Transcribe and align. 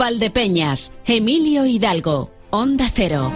Valdepeñas, 0.00 0.94
Emilio 1.04 1.66
Hidalgo, 1.66 2.30
Onda 2.48 2.86
Cero. 2.90 3.30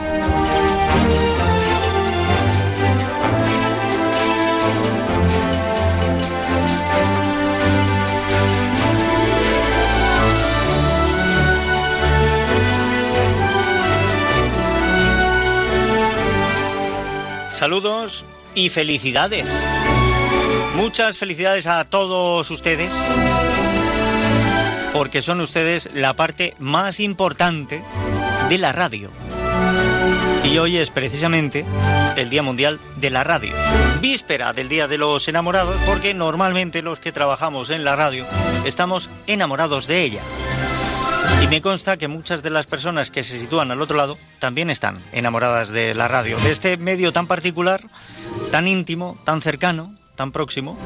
Saludos 17.51 18.25
y 18.55 18.71
felicidades. 18.71 19.45
Muchas 20.77 21.19
felicidades 21.19 21.67
a 21.67 21.85
todos 21.85 22.51
ustedes, 22.51 22.91
porque 24.95 25.23
son 25.23 25.41
ustedes 25.41 25.91
la 25.93 26.15
parte 26.15 26.55
más 26.61 27.01
importante 27.01 27.83
de 28.49 28.59
la 28.59 28.71
radio. 28.71 29.11
Y 30.45 30.57
hoy 30.59 30.77
es 30.77 30.91
precisamente 30.91 31.65
el 32.17 32.31
Día 32.31 32.45
Mundial 32.45 32.79
de 32.97 33.11
la 33.11 33.25
Radio. 33.25 33.53
Víspera 34.01 34.53
del 34.53 34.69
Día 34.69 34.87
de 34.87 34.97
los 34.97 35.27
Enamorados, 35.27 35.77
porque 35.85 36.15
normalmente 36.15 36.81
los 36.81 37.01
que 37.01 37.11
trabajamos 37.11 37.71
en 37.71 37.83
la 37.83 37.97
radio 37.97 38.25
estamos 38.65 39.11
enamorados 39.27 39.89
de 39.89 40.03
ella. 40.03 40.21
Y 41.43 41.49
me 41.49 41.61
consta 41.61 41.97
que 41.97 42.07
muchas 42.07 42.45
de 42.45 42.51
las 42.51 42.67
personas 42.67 43.11
que 43.11 43.25
se 43.25 43.41
sitúan 43.41 43.73
al 43.73 43.83
otro 43.83 43.97
lado 43.97 44.17
también 44.39 44.71
están 44.71 44.99
enamoradas 45.13 45.71
de 45.71 45.95
la 45.95 46.07
radio, 46.07 46.39
de 46.39 46.53
este 46.53 46.77
medio 46.77 47.13
tan 47.13 47.27
particular, 47.27 47.81
tan 48.53 48.69
íntimo, 48.69 49.19
tan 49.25 49.43
cercano, 49.43 49.93
tan 50.15 50.33
próximo 50.33 50.77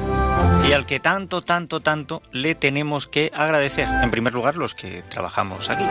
y 0.67 0.73
al 0.73 0.85
que 0.85 0.99
tanto, 0.99 1.41
tanto, 1.41 1.79
tanto 1.79 2.21
le 2.31 2.55
tenemos 2.55 3.07
que 3.07 3.31
agradecer. 3.33 3.87
En 4.03 4.11
primer 4.11 4.33
lugar, 4.33 4.55
los 4.55 4.75
que 4.75 5.03
trabajamos 5.03 5.69
aquí. 5.69 5.83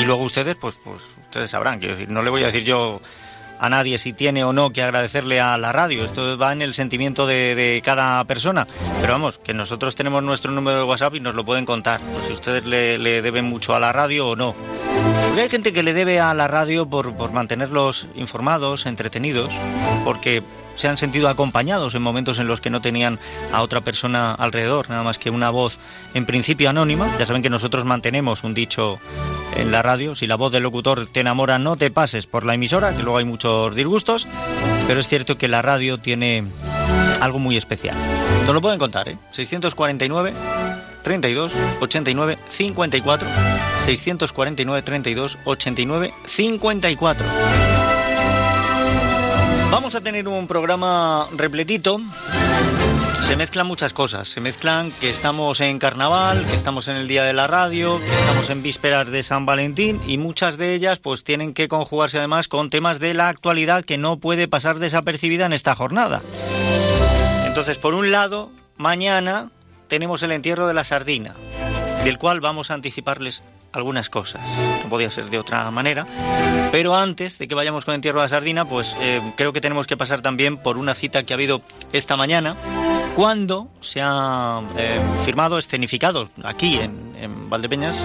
Y 0.00 0.04
luego 0.04 0.22
ustedes, 0.22 0.56
pues, 0.56 0.76
pues 0.82 1.02
ustedes 1.22 1.50
sabrán, 1.50 1.78
quiero 1.78 1.96
no 2.08 2.22
le 2.22 2.30
voy 2.30 2.42
a 2.42 2.46
decir 2.46 2.64
yo 2.64 3.00
a 3.58 3.70
nadie 3.70 3.98
si 3.98 4.12
tiene 4.12 4.44
o 4.44 4.52
no 4.52 4.70
que 4.70 4.82
agradecerle 4.82 5.40
a 5.40 5.56
la 5.58 5.72
radio. 5.72 6.04
Esto 6.04 6.36
va 6.38 6.52
en 6.52 6.62
el 6.62 6.74
sentimiento 6.74 7.26
de, 7.26 7.80
cada 7.84 8.22
persona. 8.24 8.66
Pero 9.00 9.12
vamos, 9.12 9.38
que 9.38 9.54
nosotros 9.54 9.94
tenemos 9.94 10.22
nuestro 10.22 10.52
número 10.52 10.78
de 10.78 10.84
WhatsApp 10.84 11.14
y 11.14 11.20
nos 11.20 11.34
lo 11.34 11.44
pueden 11.44 11.64
contar. 11.64 12.00
si 12.26 12.32
ustedes 12.32 12.66
le, 12.66 13.22
deben 13.22 13.44
mucho 13.44 13.74
a 13.74 13.80
la 13.80 13.92
radio 13.92 14.28
o 14.30 14.36
no. 14.36 14.54
Porque 15.26 15.42
hay 15.42 15.48
gente 15.48 15.72
que 15.72 15.82
le 15.82 15.92
debe 15.92 16.20
a 16.20 16.34
la 16.34 16.48
radio 16.48 16.86
por, 16.86 17.14
por 17.14 17.32
mantenerlos 17.32 18.08
informados, 18.14 18.86
entretenidos, 18.86 19.52
porque 20.04 20.42
se 20.76 20.88
han 20.88 20.96
sentido 20.96 21.28
acompañados 21.28 21.94
en 21.94 22.02
momentos 22.02 22.38
en 22.38 22.46
los 22.46 22.60
que 22.60 22.70
no 22.70 22.80
tenían 22.80 23.18
a 23.52 23.62
otra 23.62 23.80
persona 23.80 24.32
alrededor, 24.32 24.88
nada 24.88 25.02
más 25.02 25.18
que 25.18 25.30
una 25.30 25.50
voz 25.50 25.78
en 26.14 26.26
principio 26.26 26.70
anónima. 26.70 27.16
Ya 27.18 27.26
saben 27.26 27.42
que 27.42 27.50
nosotros 27.50 27.84
mantenemos 27.84 28.44
un 28.44 28.54
dicho 28.54 29.00
en 29.56 29.72
la 29.72 29.82
radio, 29.82 30.14
si 30.14 30.26
la 30.26 30.36
voz 30.36 30.52
del 30.52 30.62
locutor 30.62 31.06
te 31.06 31.20
enamora 31.20 31.58
no 31.58 31.76
te 31.76 31.90
pases 31.90 32.26
por 32.26 32.44
la 32.44 32.54
emisora, 32.54 32.94
que 32.94 33.02
luego 33.02 33.18
hay 33.18 33.24
muchos 33.24 33.74
disgustos, 33.74 34.28
pero 34.86 35.00
es 35.00 35.08
cierto 35.08 35.38
que 35.38 35.48
la 35.48 35.62
radio 35.62 35.98
tiene 35.98 36.44
algo 37.20 37.38
muy 37.38 37.56
especial. 37.56 37.96
Nos 38.44 38.54
lo 38.54 38.60
pueden 38.60 38.78
contar, 38.78 39.08
¿eh? 39.08 39.18
649 39.32 40.32
32 41.02 41.52
89 41.80 42.38
54 42.48 43.28
649 43.86 44.82
32 44.82 45.38
89 45.44 46.14
54 46.26 47.85
Vamos 49.70 49.94
a 49.94 50.00
tener 50.00 50.28
un 50.28 50.46
programa 50.46 51.28
repletito. 51.32 52.00
Se 53.22 53.36
mezclan 53.36 53.66
muchas 53.66 53.92
cosas. 53.92 54.28
Se 54.28 54.40
mezclan 54.40 54.92
que 54.92 55.10
estamos 55.10 55.60
en 55.60 55.78
carnaval, 55.78 56.46
que 56.46 56.54
estamos 56.54 56.86
en 56.86 56.96
el 56.96 57.08
día 57.08 57.24
de 57.24 57.32
la 57.32 57.48
radio, 57.48 57.98
que 57.98 58.06
estamos 58.06 58.48
en 58.50 58.62
vísperas 58.62 59.08
de 59.08 59.22
San 59.24 59.44
Valentín 59.44 60.00
y 60.06 60.18
muchas 60.18 60.56
de 60.56 60.74
ellas 60.74 61.00
pues 61.00 61.24
tienen 61.24 61.52
que 61.52 61.66
conjugarse 61.66 62.18
además 62.18 62.46
con 62.46 62.70
temas 62.70 63.00
de 63.00 63.14
la 63.14 63.28
actualidad 63.28 63.84
que 63.84 63.98
no 63.98 64.18
puede 64.18 64.46
pasar 64.46 64.78
desapercibida 64.78 65.46
en 65.46 65.52
esta 65.52 65.74
jornada. 65.74 66.22
Entonces, 67.46 67.78
por 67.78 67.94
un 67.94 68.12
lado, 68.12 68.50
mañana 68.76 69.50
tenemos 69.88 70.22
el 70.22 70.30
entierro 70.30 70.68
de 70.68 70.74
la 70.74 70.84
sardina, 70.84 71.34
del 72.04 72.18
cual 72.18 72.40
vamos 72.40 72.70
a 72.70 72.74
anticiparles 72.74 73.42
algunas 73.76 74.10
cosas. 74.10 74.42
No 74.82 74.88
podía 74.88 75.10
ser 75.10 75.30
de 75.30 75.38
otra 75.38 75.70
manera. 75.70 76.06
Pero 76.72 76.96
antes 76.96 77.38
de 77.38 77.46
que 77.46 77.54
vayamos 77.54 77.84
con 77.84 77.94
Entierro 77.94 78.20
de 78.20 78.24
la 78.24 78.28
Sardina, 78.28 78.64
pues 78.64 78.96
eh, 79.00 79.20
creo 79.36 79.52
que 79.52 79.60
tenemos 79.60 79.86
que 79.86 79.96
pasar 79.96 80.22
también 80.22 80.56
por 80.56 80.78
una 80.78 80.94
cita 80.94 81.22
que 81.22 81.32
ha 81.32 81.36
habido 81.36 81.62
esta 81.92 82.16
mañana, 82.16 82.56
cuando 83.14 83.68
se 83.80 84.00
ha 84.02 84.60
eh, 84.76 85.00
firmado, 85.24 85.58
escenificado 85.58 86.28
aquí 86.44 86.78
en, 86.78 87.48
Valdepeñas, 87.48 88.04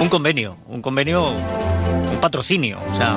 un 0.00 0.08
convenio, 0.08 0.56
un 0.66 0.82
convenio, 0.82 1.30
un 1.30 2.20
patrocinio. 2.20 2.78
O 2.92 2.96
sea, 2.96 3.16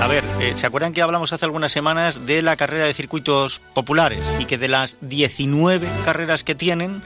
a 0.00 0.06
ver, 0.06 0.22
eh, 0.40 0.52
¿se 0.56 0.66
acuerdan 0.66 0.92
que 0.92 1.02
hablamos 1.02 1.32
hace 1.32 1.44
algunas 1.44 1.72
semanas 1.72 2.24
de 2.24 2.42
la 2.42 2.56
carrera 2.56 2.84
de 2.84 2.94
circuitos 2.94 3.60
populares 3.74 4.32
y 4.38 4.44
que 4.44 4.58
de 4.58 4.68
las 4.68 4.96
19 5.00 5.88
carreras 6.04 6.44
que 6.44 6.54
tienen, 6.54 7.02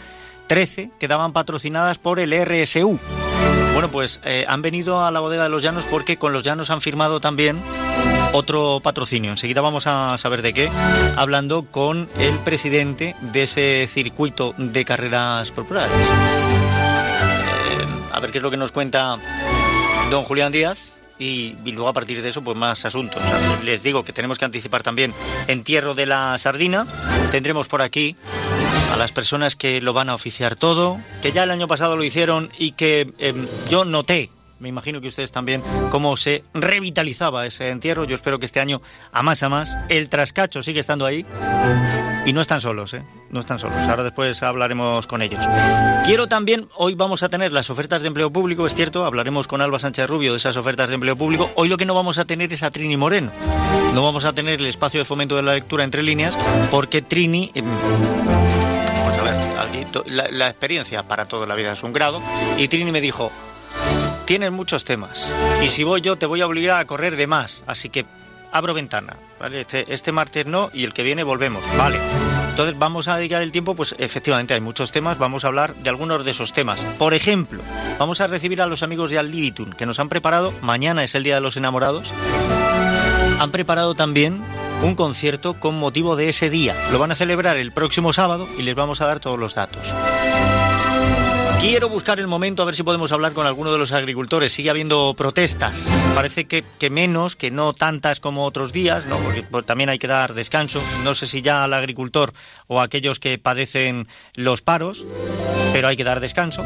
13 0.50 0.90
quedaban 0.98 1.32
patrocinadas 1.32 1.98
por 1.98 2.18
el 2.18 2.32
RSU. 2.32 2.98
Bueno, 3.72 3.88
pues 3.92 4.20
eh, 4.24 4.44
han 4.48 4.62
venido 4.62 5.04
a 5.04 5.12
la 5.12 5.20
bodega 5.20 5.44
de 5.44 5.48
los 5.48 5.62
Llanos 5.62 5.84
porque 5.88 6.16
con 6.16 6.32
los 6.32 6.42
Llanos 6.42 6.70
han 6.70 6.80
firmado 6.80 7.20
también 7.20 7.60
otro 8.32 8.80
patrocinio. 8.82 9.30
Enseguida 9.30 9.60
vamos 9.60 9.86
a 9.86 10.18
saber 10.18 10.42
de 10.42 10.52
qué, 10.52 10.68
hablando 11.14 11.66
con 11.70 12.08
el 12.18 12.36
presidente 12.40 13.14
de 13.20 13.44
ese 13.44 13.88
circuito 13.88 14.52
de 14.58 14.84
carreras 14.84 15.52
populares. 15.52 15.92
Eh, 15.96 17.86
a 18.12 18.18
ver 18.18 18.32
qué 18.32 18.38
es 18.38 18.42
lo 18.42 18.50
que 18.50 18.56
nos 18.56 18.72
cuenta 18.72 19.18
don 20.10 20.24
Julián 20.24 20.50
Díaz. 20.50 20.96
Y, 21.20 21.54
luego 21.64 21.86
a 21.86 21.92
partir 21.92 22.22
de 22.22 22.30
eso, 22.30 22.42
pues 22.42 22.56
más 22.56 22.84
asuntos. 22.86 23.22
les 23.62 23.82
digo 23.84 24.02
que 24.04 24.12
tenemos 24.12 24.38
que 24.38 24.46
anticipar 24.46 24.82
también 24.82 25.14
entierro 25.46 25.94
de 25.94 26.06
la 26.06 26.36
sardina. 26.38 26.86
Tendremos 27.30 27.68
por 27.68 27.82
aquí 27.82 28.16
las 29.00 29.12
personas 29.12 29.56
que 29.56 29.80
lo 29.80 29.94
van 29.94 30.10
a 30.10 30.14
oficiar 30.14 30.56
todo, 30.56 31.00
que 31.22 31.32
ya 31.32 31.44
el 31.44 31.50
año 31.50 31.66
pasado 31.66 31.96
lo 31.96 32.04
hicieron 32.04 32.50
y 32.58 32.72
que 32.72 33.10
em, 33.18 33.46
yo 33.70 33.86
noté 33.86 34.28
me 34.60 34.68
imagino 34.68 35.00
que 35.00 35.08
ustedes 35.08 35.32
también, 35.32 35.62
cómo 35.90 36.18
se 36.18 36.44
revitalizaba 36.52 37.46
ese 37.46 37.70
entierro. 37.70 38.04
Yo 38.04 38.14
espero 38.14 38.38
que 38.38 38.44
este 38.44 38.60
año, 38.60 38.82
a 39.10 39.22
más 39.22 39.42
a 39.42 39.48
más, 39.48 39.74
el 39.88 40.10
trascacho 40.10 40.62
sigue 40.62 40.80
estando 40.80 41.06
ahí. 41.06 41.24
Y 42.26 42.34
no 42.34 42.42
están 42.42 42.60
solos, 42.60 42.92
¿eh? 42.92 43.02
No 43.30 43.40
están 43.40 43.58
solos. 43.58 43.78
Ahora 43.78 44.04
después 44.04 44.42
hablaremos 44.42 45.06
con 45.06 45.22
ellos. 45.22 45.42
Quiero 46.04 46.26
también, 46.26 46.68
hoy 46.76 46.94
vamos 46.94 47.22
a 47.22 47.30
tener 47.30 47.54
las 47.54 47.70
ofertas 47.70 48.02
de 48.02 48.08
empleo 48.08 48.30
público, 48.30 48.66
es 48.66 48.74
cierto, 48.74 49.06
hablaremos 49.06 49.46
con 49.46 49.62
Alba 49.62 49.78
Sánchez 49.78 50.06
Rubio 50.06 50.32
de 50.32 50.36
esas 50.36 50.58
ofertas 50.58 50.88
de 50.88 50.96
empleo 50.96 51.16
público. 51.16 51.50
Hoy 51.54 51.68
lo 51.68 51.78
que 51.78 51.86
no 51.86 51.94
vamos 51.94 52.18
a 52.18 52.26
tener 52.26 52.52
es 52.52 52.62
a 52.62 52.70
Trini 52.70 52.98
Moreno. 52.98 53.32
No 53.94 54.02
vamos 54.02 54.26
a 54.26 54.34
tener 54.34 54.60
el 54.60 54.66
espacio 54.66 55.00
de 55.00 55.06
fomento 55.06 55.36
de 55.36 55.42
la 55.42 55.54
lectura 55.54 55.84
entre 55.84 56.02
líneas, 56.02 56.36
porque 56.70 57.00
Trini... 57.00 57.50
Em, 57.54 57.64
la, 60.06 60.48
experiencia 60.48 61.03
para 61.03 61.26
toda 61.26 61.47
la 61.47 61.54
vida 61.54 61.72
es 61.72 61.82
un 61.82 61.92
grado. 61.92 62.22
Y 62.58 62.69
Trini 62.69 62.92
me 62.92 63.00
dijo, 63.00 63.31
tienes 64.25 64.53
muchos 64.53 64.84
temas. 64.84 65.31
Y 65.62 65.69
si 65.69 65.84
voy 65.84 66.00
yo, 66.00 66.16
te 66.16 66.26
voy 66.26 66.41
a 66.41 66.47
obligar 66.47 66.78
a 66.78 66.86
correr 66.86 67.16
de 67.16 67.26
más. 67.26 67.62
Así 67.66 67.88
que 67.88 68.06
abro 68.53 68.75
ventana. 68.75 69.16
¿vale? 69.38 69.62
Este, 69.62 69.92
este 69.92 70.12
martes 70.12 70.47
no 70.47 70.70
y 70.72 70.84
el 70.84 70.92
que 70.92 71.03
viene 71.03 71.22
volvemos. 71.22 71.62
Vale. 71.76 71.98
Entonces 72.50 72.78
vamos 72.78 73.09
a 73.09 73.16
dedicar 73.16 73.42
el 73.42 73.53
tiempo, 73.53 73.75
pues 73.75 73.94
efectivamente 73.97 74.53
hay 74.54 74.60
muchos 74.60 74.92
temas, 74.92 75.19
vamos 75.19 75.44
a 75.44 75.48
hablar 75.48 75.75
de 75.76 75.88
algunos 75.88 76.25
de 76.25 76.32
esos 76.32 76.53
temas. 76.53 76.80
Por 76.98 77.14
ejemplo, 77.14 77.62
vamos 77.98 78.21
a 78.21 78.27
recibir 78.27 78.60
a 78.60 78.66
los 78.66 78.83
amigos 78.83 79.10
de 79.10 79.18
Aldibitun, 79.18 79.72
que 79.72 79.86
nos 79.86 79.98
han 80.00 80.09
preparado, 80.09 80.53
mañana 80.60 81.04
es 81.04 81.15
el 81.15 81.22
Día 81.22 81.36
de 81.36 81.41
los 81.41 81.56
Enamorados, 81.56 82.12
han 83.39 83.50
preparado 83.50 83.94
también 83.94 84.42
un 84.82 84.94
concierto 84.94 85.54
con 85.60 85.78
motivo 85.78 86.16
de 86.16 86.28
ese 86.28 86.50
día. 86.50 86.77
Lo 86.91 86.98
van 86.98 87.10
a 87.10 87.15
celebrar 87.15 87.56
el 87.56 87.72
próximo 87.72 88.12
sábado 88.12 88.48
y 88.59 88.62
les 88.62 88.74
vamos 88.74 89.00
a 89.00 89.06
dar 89.06 89.21
todos 89.21 89.38
los 89.38 89.54
datos. 89.54 89.92
Quiero 91.60 91.91
buscar 91.91 92.18
el 92.18 92.27
momento 92.27 92.62
a 92.62 92.65
ver 92.65 92.74
si 92.74 92.82
podemos 92.82 93.12
hablar 93.12 93.34
con 93.34 93.47
alguno 93.47 93.71
de 93.71 93.77
los 93.77 93.92
agricultores. 93.92 94.50
Sigue 94.50 94.71
habiendo 94.71 95.12
protestas. 95.15 95.86
Parece 96.15 96.47
que, 96.47 96.91
menos, 96.91 97.36
que 97.36 97.50
no 97.50 97.74
tantas 97.74 98.18
como 98.18 98.47
otros 98.47 98.72
días, 98.72 99.04
¿no? 99.04 99.18
porque 99.18 99.42
pues, 99.42 99.66
también 99.66 99.91
hay 99.91 99.98
que 99.98 100.06
dar 100.06 100.32
descanso. 100.32 100.82
No 101.04 101.15
sé 101.15 101.27
si 101.27 101.42
ya 101.42 101.62
al 101.62 101.74
agricultor 101.74 102.32
o 102.66 102.80
a 102.80 102.84
aquellos 102.84 103.21
que 103.21 103.36
padecen 103.36 104.09
los 104.34 104.62
paros, 104.62 105.06
pero 105.74 105.88
hay 105.88 105.98
que 105.98 106.04
dar 106.04 106.21
descanso. 106.21 106.65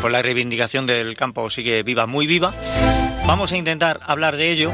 Pues 0.00 0.12
la 0.12 0.22
reivindicación 0.22 0.86
del 0.86 1.14
campo 1.14 1.48
sigue 1.50 1.84
viva, 1.84 2.06
muy 2.06 2.26
viva. 2.26 2.52
Vamos 3.26 3.52
a 3.52 3.56
intentar 3.56 4.00
hablar 4.06 4.36
de 4.36 4.50
ello 4.50 4.72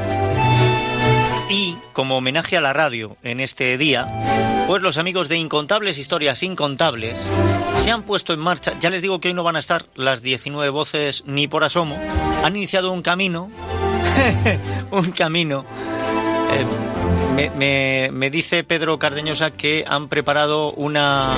y, 1.49 1.77
como 1.93 2.17
homenaje 2.17 2.57
a 2.57 2.61
la 2.61 2.73
radio 2.73 3.17
en 3.23 3.39
este 3.39 3.77
día, 3.77 4.05
pues 4.67 4.81
los 4.81 4.97
amigos 4.97 5.29
de 5.29 5.37
Incontables 5.37 5.97
Historias 5.97 6.43
Incontables 6.43 7.17
se 7.83 7.91
han 7.91 8.03
puesto 8.03 8.33
en 8.33 8.39
marcha. 8.39 8.73
Ya 8.79 8.89
les 8.89 9.01
digo 9.01 9.19
que 9.19 9.29
hoy 9.29 9.33
no 9.33 9.43
van 9.43 9.55
a 9.55 9.59
estar 9.59 9.85
las 9.95 10.21
19 10.21 10.69
voces 10.69 11.23
ni 11.25 11.47
por 11.47 11.63
asomo. 11.63 11.97
Han 12.43 12.55
iniciado 12.55 12.91
un 12.91 13.01
camino, 13.01 13.49
un 14.91 15.11
camino 15.11 15.65
eh, 17.37 18.09
Me, 18.11 18.29
dice 18.29 18.63
Pedro 18.63 18.99
Cardeñosa 18.99 19.51
que 19.51 19.85
han 19.87 20.09
preparado 20.09 20.71
una, 20.73 21.33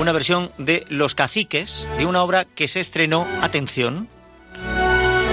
una 0.00 0.12
versión 0.12 0.50
de 0.58 0.84
Los 0.88 1.14
Caciques, 1.14 1.88
de 1.98 2.06
una 2.06 2.22
obra 2.22 2.44
que 2.44 2.68
se 2.68 2.80
estrenó, 2.80 3.26
atención, 3.42 4.08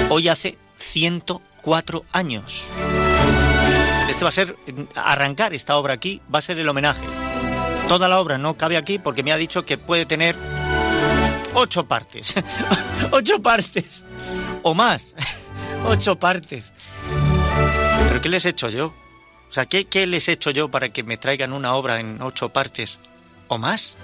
hoy 0.10 0.30
hace 0.30 0.58
104 0.78 2.04
años. 2.12 2.70
Este 4.16 4.24
va 4.24 4.30
a 4.30 4.32
ser, 4.32 4.56
arrancar 4.96 5.54
esta 5.54 5.76
obra 5.76 5.94
aquí, 5.94 6.22
va 6.34 6.40
a 6.40 6.42
ser 6.42 6.58
el 6.58 6.70
homenaje. 6.70 7.04
Toda 7.90 8.08
la 8.08 8.22
obra 8.22 8.38
no 8.38 8.56
cabe 8.56 8.78
aquí 8.78 8.98
porque 8.98 9.24
me 9.24 9.34
ha 9.34 9.36
dicho 9.36 9.66
que 9.66 9.78
puede 9.78 10.06
tener 10.06 10.38
ocho 11.54 11.86
partes. 11.86 12.34
ocho 13.12 13.42
partes. 13.42 14.06
O 14.62 14.74
más. 14.74 15.14
ocho 15.86 16.18
partes. 16.18 16.64
¿Pero 18.08 18.22
qué 18.22 18.30
les 18.30 18.46
he 18.46 18.50
hecho 18.52 18.70
yo? 18.70 18.94
O 19.50 19.52
sea, 19.52 19.66
¿qué, 19.66 19.84
¿qué 19.84 20.08
les 20.08 20.30
he 20.30 20.32
hecho 20.32 20.52
yo 20.52 20.72
para 20.72 20.88
que 20.88 21.04
me 21.04 21.18
traigan 21.18 21.52
una 21.52 21.74
obra 21.74 22.00
en 22.00 22.22
ocho 22.22 22.48
partes? 22.48 23.00
¿O 23.50 23.58
más? 23.58 23.98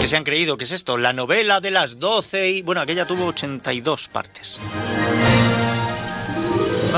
que 0.00 0.08
se 0.08 0.16
han 0.16 0.24
creído, 0.24 0.56
¿qué 0.56 0.64
es 0.64 0.72
esto? 0.72 0.96
La 0.96 1.12
novela 1.12 1.60
de 1.60 1.70
las 1.70 1.98
doce 1.98 2.48
y... 2.48 2.62
Bueno, 2.62 2.80
aquella 2.80 3.04
tuvo 3.04 3.26
82 3.26 4.08
partes. 4.08 4.58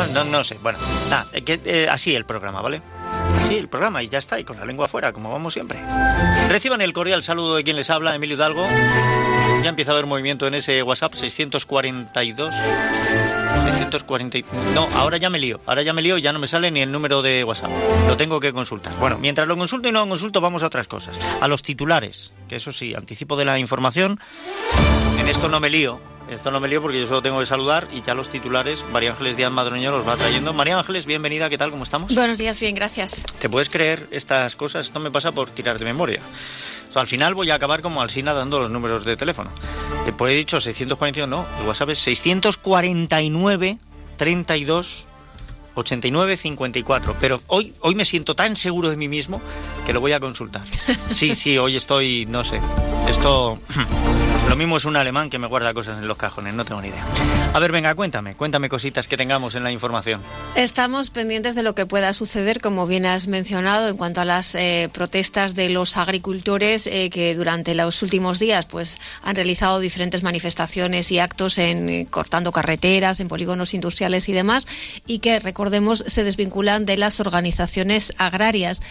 No, 0.09 0.25
no, 0.25 0.45
sé, 0.45 0.59
bueno, 0.63 0.79
que, 1.45 1.61
eh, 1.65 1.89
así 1.91 2.15
el 2.15 2.25
programa, 2.25 2.61
¿vale? 2.61 2.83
Así 3.43 3.57
el 3.57 3.69
programa 3.69 4.03
y 4.03 4.09
ya 4.09 4.19
está, 4.19 4.41
y 4.41 4.45
con 4.45 4.59
la 4.59 4.65
lengua 4.65 4.87
afuera, 4.87 5.13
como 5.13 5.31
vamos 5.31 5.55
siempre. 5.55 5.79
Reciban 6.49 6.81
el 6.81 6.93
cordial 6.93 7.23
saludo 7.23 7.57
de 7.57 7.65
quien 7.65 7.77
les 7.77 7.91
habla, 7.91 8.15
Emilio 8.15 8.37
Hidalgo. 8.37 8.67
Ya 9.63 9.69
empieza 9.69 9.91
a 9.93 9.95
haber 9.95 10.07
movimiento 10.07 10.47
en 10.47 10.55
ese 10.55 10.83
WhatsApp, 10.83 11.13
642. 11.15 12.55
640. 12.55 14.39
No, 14.75 14.89
ahora 14.95 15.19
ya 15.19 15.29
me 15.29 15.39
lío. 15.39 15.61
Ahora 15.67 15.83
ya 15.83 15.93
me 15.93 16.01
lío 16.01 16.17
y 16.17 16.23
ya 16.23 16.33
no 16.33 16.39
me 16.39 16.47
sale 16.47 16.71
ni 16.71 16.81
el 16.81 16.91
número 16.91 17.21
de 17.21 17.45
WhatsApp. 17.45 17.71
Lo 18.07 18.17
tengo 18.17 18.41
que 18.41 18.53
consultar. 18.53 18.95
Bueno, 18.99 19.19
mientras 19.19 19.47
lo 19.47 19.57
consulto 19.57 19.89
y 19.89 19.93
no 19.93 20.01
lo 20.01 20.09
consulto, 20.09 20.41
vamos 20.41 20.63
a 20.63 20.67
otras 20.67 20.89
cosas. 20.89 21.19
A 21.41 21.49
los 21.49 21.63
titulares, 21.63 22.33
que 22.49 22.57
eso 22.57 22.73
sí, 22.73 22.95
anticipo 22.95 23.37
de 23.37 23.45
la 23.45 23.59
información. 23.59 24.19
En 25.19 25.29
esto 25.29 25.49
no 25.49 25.61
me 25.61 25.69
lío. 25.69 26.01
Esto 26.31 26.53
no 26.53 26.61
me 26.61 26.69
lío 26.69 26.81
porque 26.81 27.01
yo 27.01 27.09
solo 27.09 27.23
tengo 27.23 27.41
que 27.41 27.47
saludar 27.47 27.89
y 27.93 28.03
ya 28.03 28.15
los 28.15 28.29
titulares, 28.29 28.85
María 28.93 29.11
Ángeles 29.11 29.37
Díaz 29.37 29.51
Madroño 29.51 29.91
los 29.91 30.07
va 30.07 30.17
trayendo. 30.17 30.53
María 30.53 30.79
Ángeles, 30.79 31.05
bienvenida, 31.05 31.51
¿qué 31.51 31.59
tal? 31.59 31.73
¿Cómo 31.73 31.83
estamos? 31.83 32.15
Buenos 32.15 32.39
días, 32.39 32.61
bien, 32.61 32.77
gracias. 32.77 33.25
¿Te 33.41 33.49
puedes 33.49 33.69
creer 33.69 34.07
estas 34.13 34.55
cosas? 34.55 34.87
Esto 34.87 35.01
me 35.01 35.11
pasa 35.11 35.33
por 35.33 35.51
tirar 35.51 35.81
de 35.81 35.85
memoria. 35.85 36.21
al 36.95 37.09
final 37.09 37.35
voy 37.35 37.51
a 37.51 37.57
acabar 37.57 37.83
como 37.83 38.01
Alsina 38.01 38.33
dando 38.33 38.61
los 38.61 38.71
números 38.71 39.05
de 39.05 39.17
teléfono. 39.17 39.51
Pues 40.17 40.33
he 40.33 40.37
dicho 40.37 40.61
641, 40.61 41.27
no, 41.27 41.45
el 41.61 41.67
WhatsApp 41.67 41.91
es 41.91 41.99
649 41.99 43.79
32 44.17 45.07
89 45.75 46.37
54. 46.37 47.17
Pero 47.21 47.43
hoy, 47.49 47.75
hoy 47.81 47.97
me 47.97 48.05
siento 48.05 48.37
tan 48.37 48.55
seguro 48.55 48.89
de 48.91 48.97
mí 48.97 49.09
mismo 49.09 49.43
que 49.85 49.93
lo 49.93 50.01
voy 50.01 50.13
a 50.13 50.21
consultar. 50.21 50.63
Sí, 51.13 51.35
sí, 51.35 51.59
hoy 51.59 51.75
estoy, 51.75 52.27
no 52.27 52.45
sé. 52.45 52.61
Esto. 53.09 53.59
Lo 54.51 54.57
mismo 54.57 54.79
es 54.79 54.85
un 54.85 54.97
alemán 54.97 55.31
que 55.31 55.39
me 55.39 55.47
guarda 55.47 55.73
cosas 55.73 56.01
en 56.01 56.09
los 56.09 56.17
cajones, 56.17 56.55
no 56.55 56.65
tengo 56.65 56.83
ni 56.83 56.89
idea. 56.89 57.07
A 57.55 57.61
ver, 57.61 57.71
venga, 57.71 57.95
cuéntame, 57.95 58.35
cuéntame 58.35 58.69
cositas 58.69 59.07
que 59.07 59.17
tengamos 59.17 59.55
en 59.55 59.63
la 59.63 59.71
información. 59.71 60.21
Estamos 60.57 61.11
pendientes 61.11 61.55
de 61.55 61.63
lo 61.63 61.77
que 61.77 61.87
pueda 61.87 62.13
suceder, 62.13 62.61
como 62.61 62.89
bien 62.89 63.07
has 63.07 63.29
mencionado, 63.29 63.89
en 63.89 63.97
cuanto 63.97 64.21
a 64.21 64.25
las 64.25 64.57
eh, 64.57 64.91
protestas 64.93 65.55
de 65.55 65.71
los 65.71 65.97
agricultores 65.97 66.89
eh, 66.89 67.11
que 67.11 67.37
durante 67.37 67.77
los 67.77 68.03
últimos 68.03 68.41
días 68.41 68.67
pues, 68.67 68.99
han 69.23 69.37
realizado 69.37 69.79
diferentes 69.79 70.25
manifestaciones 70.25 71.13
y 71.13 71.21
actos 71.21 71.57
en 71.59 71.89
eh, 71.89 72.07
cortando 72.11 72.51
carreteras, 72.51 73.21
en 73.21 73.29
polígonos 73.29 73.73
industriales 73.73 74.29
y 74.29 74.33
demás, 74.33 74.67
y 75.07 75.21
que, 75.21 75.39
recordemos, 75.39 76.03
se 76.09 76.25
desvinculan 76.25 76.87
de 76.87 76.97
las 76.97 77.21
organizaciones 77.21 78.13
agrarias. 78.19 78.83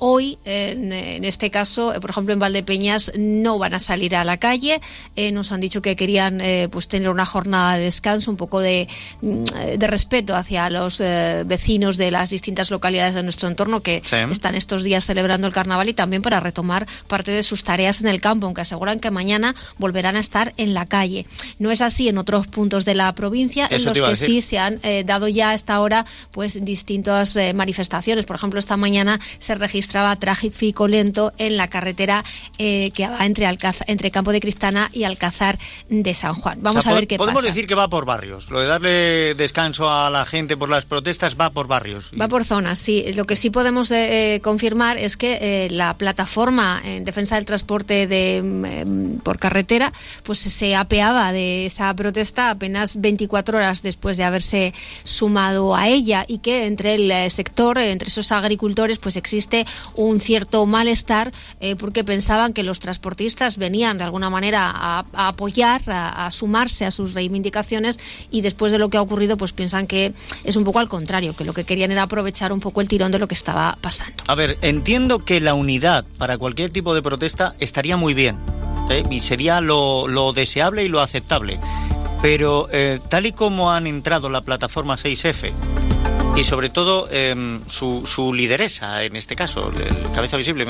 hoy, 0.00 0.38
en, 0.44 0.92
en, 0.92 1.24
este 1.24 1.52
caso, 1.52 1.92
por 2.00 2.10
ejemplo, 2.10 2.32
en 2.32 2.40
Valdepeñas, 2.40 3.12
no 3.16 3.60
van 3.60 3.74
a 3.74 3.78
salir 3.78 4.16
a 4.16 4.24
la 4.24 4.38
calle. 4.38 4.80
Eh, 5.16 5.32
nos 5.32 5.50
han 5.52 5.60
dicho 5.60 5.80
que 5.80 5.96
querían 5.96 6.40
eh, 6.40 6.68
pues 6.70 6.88
tener 6.88 7.08
una 7.08 7.24
jornada 7.24 7.76
de 7.76 7.84
descanso, 7.84 8.30
un 8.30 8.36
poco 8.36 8.60
de, 8.60 8.86
mm, 9.22 9.44
de 9.78 9.86
respeto 9.86 10.34
hacia 10.34 10.68
los 10.68 11.00
eh, 11.00 11.44
vecinos 11.46 11.96
de 11.96 12.10
las 12.10 12.30
distintas 12.30 12.70
localidades 12.70 13.14
de 13.14 13.22
nuestro 13.22 13.48
entorno 13.48 13.80
que 13.80 14.02
están 14.30 14.54
estos 14.54 14.82
días 14.82 15.06
celebrando 15.06 15.46
el 15.46 15.52
carnaval 15.52 15.88
y 15.88 15.94
también 15.94 16.22
para 16.22 16.40
retomar 16.40 16.86
parte 17.08 17.30
de 17.30 17.42
sus 17.42 17.64
tareas 17.64 18.00
en 18.00 18.08
el 18.08 18.20
campo, 18.20 18.46
aunque 18.46 18.60
aseguran 18.60 19.00
que 19.00 19.10
mañana 19.10 19.54
volverán 19.78 20.16
a 20.16 20.20
estar 20.20 20.52
en 20.56 20.74
la 20.74 20.86
calle. 20.86 21.26
No 21.58 21.70
es 21.70 21.80
así 21.80 22.08
en 22.08 22.18
otros 22.18 22.46
puntos 22.46 22.84
de 22.84 22.94
la 22.94 23.14
provincia, 23.14 23.66
en 23.70 23.84
los 23.84 23.98
que 23.98 24.16
sí 24.16 24.42
se 24.42 24.58
han 24.58 24.80
dado 25.04 25.28
ya 25.28 25.50
a 25.50 25.54
esta 25.54 25.80
hora 25.80 26.04
pues 26.32 26.64
distintas 26.64 27.38
manifestaciones. 27.54 28.24
Por 28.24 28.36
ejemplo, 28.36 28.58
esta 28.58 28.76
mañana 28.76 29.18
se 29.38 29.54
registraba 29.54 30.14
tráfico 30.16 30.88
lento 30.88 31.32
en 31.38 31.56
la 31.56 31.68
carretera 31.68 32.24
que 32.56 33.08
va 33.08 33.24
entre, 33.24 33.46
entre 33.86 34.10
Campo 34.10 34.32
de 34.32 34.40
Cristana 34.40 34.85
y 34.92 35.04
Alcázar 35.04 35.58
de 35.88 36.14
San 36.14 36.34
Juan. 36.34 36.58
Vamos 36.60 36.86
a 36.86 36.94
ver 36.94 37.06
qué 37.06 37.16
pasa. 37.16 37.26
Podemos 37.26 37.44
decir 37.44 37.66
que 37.66 37.74
va 37.74 37.88
por 37.88 38.04
barrios. 38.04 38.50
Lo 38.50 38.60
de 38.60 38.66
darle 38.66 39.34
descanso 39.34 39.90
a 39.90 40.10
la 40.10 40.24
gente 40.24 40.56
por 40.56 40.68
las 40.68 40.84
protestas 40.84 41.36
va 41.38 41.50
por 41.50 41.66
barrios. 41.66 42.10
Va 42.20 42.28
por 42.28 42.44
zonas, 42.44 42.78
sí. 42.78 43.12
Lo 43.14 43.24
que 43.24 43.36
sí 43.36 43.50
podemos 43.50 43.90
eh, 43.90 44.40
confirmar 44.42 44.96
es 44.98 45.16
que 45.16 45.38
eh, 45.40 45.68
la 45.70 45.96
plataforma 45.96 46.80
en 46.84 47.04
defensa 47.04 47.36
del 47.36 47.44
transporte 47.44 48.06
de, 48.06 48.42
mm, 48.42 49.18
por 49.18 49.38
carretera 49.38 49.92
pues 50.22 50.38
se 50.38 50.74
apeaba 50.74 51.32
de 51.32 51.66
esa 51.66 51.92
protesta 51.94 52.50
apenas 52.50 53.00
24 53.00 53.58
horas 53.58 53.82
después 53.82 54.16
de 54.16 54.24
haberse 54.24 54.74
sumado 55.04 55.74
a 55.74 55.88
ella 55.88 56.24
y 56.26 56.38
que 56.38 56.66
entre 56.66 56.94
el 56.94 57.10
eh, 57.10 57.30
sector, 57.30 57.78
entre 57.78 58.08
esos 58.08 58.32
agricultores, 58.32 58.98
pues 58.98 59.16
existe 59.16 59.66
un 59.94 60.20
cierto 60.20 60.66
malestar 60.66 61.32
porque 61.78 62.04
pensaban 62.04 62.52
que 62.52 62.62
los 62.62 62.80
transportistas 62.80 63.56
venían 63.56 63.98
de 63.98 64.04
alguna 64.04 64.30
manera 64.30 64.70
a, 64.76 65.04
apoyar, 65.28 65.82
a, 65.86 66.30
sumarse 66.30 66.84
a 66.84 66.90
sus 66.90 67.14
reivindicaciones 67.14 67.98
y 68.30 68.40
después 68.40 68.72
de 68.72 68.78
lo 68.78 68.90
que 68.90 68.96
ha 68.96 69.02
ocurrido 69.02 69.36
pues 69.36 69.52
piensan 69.52 69.86
que 69.86 70.12
es 70.44 70.56
un 70.56 70.64
poco 70.64 70.78
al 70.78 70.88
contrario, 70.88 71.34
que 71.34 71.44
lo 71.44 71.52
que 71.52 71.64
querían 71.64 71.92
era 71.92 72.02
aprovechar 72.02 72.52
un 72.52 72.60
poco 72.60 72.80
el 72.80 72.88
tirón 72.88 73.12
de 73.12 73.18
lo 73.18 73.28
que 73.28 73.34
estaba 73.34 73.78
pasando. 73.80 74.24
A 74.26 74.34
ver, 74.34 74.58
entiendo 74.62 75.24
que 75.24 75.40
la 75.40 75.54
unidad 75.54 76.04
para 76.18 76.38
cualquier 76.38 76.72
tipo 76.72 76.94
de 76.94 77.02
protesta 77.02 77.54
estaría 77.58 77.96
muy 77.96 78.14
bien 78.14 78.38
¿eh? 78.90 79.02
y 79.10 79.20
sería 79.20 79.60
lo, 79.60 80.32
deseable 80.32 80.84
y 80.84 80.88
lo 80.88 81.00
aceptable, 81.00 81.58
pero 82.22 82.68
eh, 82.72 83.00
tal 83.08 83.26
y 83.26 83.32
como 83.32 83.72
han 83.72 83.86
entrado 83.86 84.30
la 84.30 84.42
plataforma 84.42 84.96
6F, 84.96 85.52
y 86.36 86.44
sobre 86.44 86.68
todo 86.68 87.08
em, 87.10 87.60
su, 87.66 88.06
su, 88.06 88.32
lideresa, 88.34 89.02
en 89.04 89.16
este 89.16 89.34
caso, 89.34 89.72
cabeza 90.14 90.36
visible, 90.36 90.66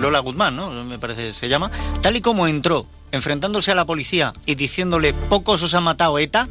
Lola 0.00 0.20
Guzmán, 0.20 0.54
¿no? 0.54 0.70
Me 0.84 1.00
parece 1.00 1.32
se 1.32 1.48
llama, 1.48 1.70
tal 2.00 2.16
y 2.16 2.20
como 2.20 2.46
entró 2.46 2.86
enfrentándose 3.12 3.70
a 3.70 3.74
la 3.74 3.84
policía 3.84 4.32
y 4.46 4.54
diciéndole 4.54 5.12
pocos 5.12 5.62
os 5.62 5.74
ha 5.74 5.80
matado 5.80 6.18
ETA, 6.18 6.48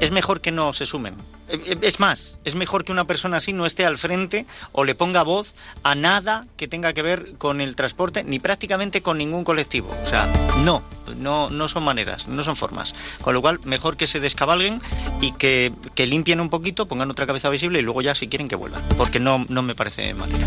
es 0.00 0.10
mejor 0.10 0.40
que 0.40 0.52
no 0.52 0.72
se 0.72 0.86
sumen. 0.86 1.14
Eh, 1.48 1.60
eh, 1.64 1.78
es 1.82 2.00
más, 2.00 2.34
es 2.44 2.54
mejor 2.54 2.84
que 2.84 2.92
una 2.92 3.06
persona 3.06 3.36
así 3.36 3.52
no 3.52 3.66
esté 3.66 3.86
al 3.86 3.98
frente 3.98 4.46
o 4.72 4.84
le 4.84 4.94
ponga 4.94 5.22
voz 5.22 5.54
a 5.82 5.94
nada 5.94 6.46
que 6.56 6.68
tenga 6.68 6.92
que 6.92 7.02
ver 7.02 7.34
con 7.38 7.60
el 7.60 7.76
transporte 7.76 8.24
ni 8.24 8.38
prácticamente 8.38 9.02
con 9.02 9.18
ningún 9.18 9.44
colectivo. 9.44 9.94
O 10.02 10.06
sea, 10.06 10.26
no, 10.64 10.82
no, 11.16 11.50
no 11.50 11.68
son 11.68 11.84
maneras, 11.84 12.26
no 12.26 12.42
son 12.42 12.56
formas. 12.56 12.94
Con 13.20 13.34
lo 13.34 13.42
cual, 13.42 13.60
mejor 13.64 13.96
que 13.96 14.06
se 14.06 14.20
descabalguen 14.20 14.80
y 15.20 15.32
que, 15.32 15.72
limpien 15.96 16.40
un 16.40 16.50
poquito, 16.50 16.86
pongan 16.88 17.10
otra 17.10 17.26
cabeza 17.26 17.48
visible 17.48 17.78
y 17.78 17.82
luego 17.82 18.02
ya 18.02 18.14
si 18.14 18.28
quieren 18.28 18.48
que 18.48 18.56
vuelvan. 18.56 18.82
Porque 18.96 19.20
no, 19.20 19.44
no 19.48 19.62
me 19.62 19.74
parece 19.74 20.12
manera. 20.14 20.46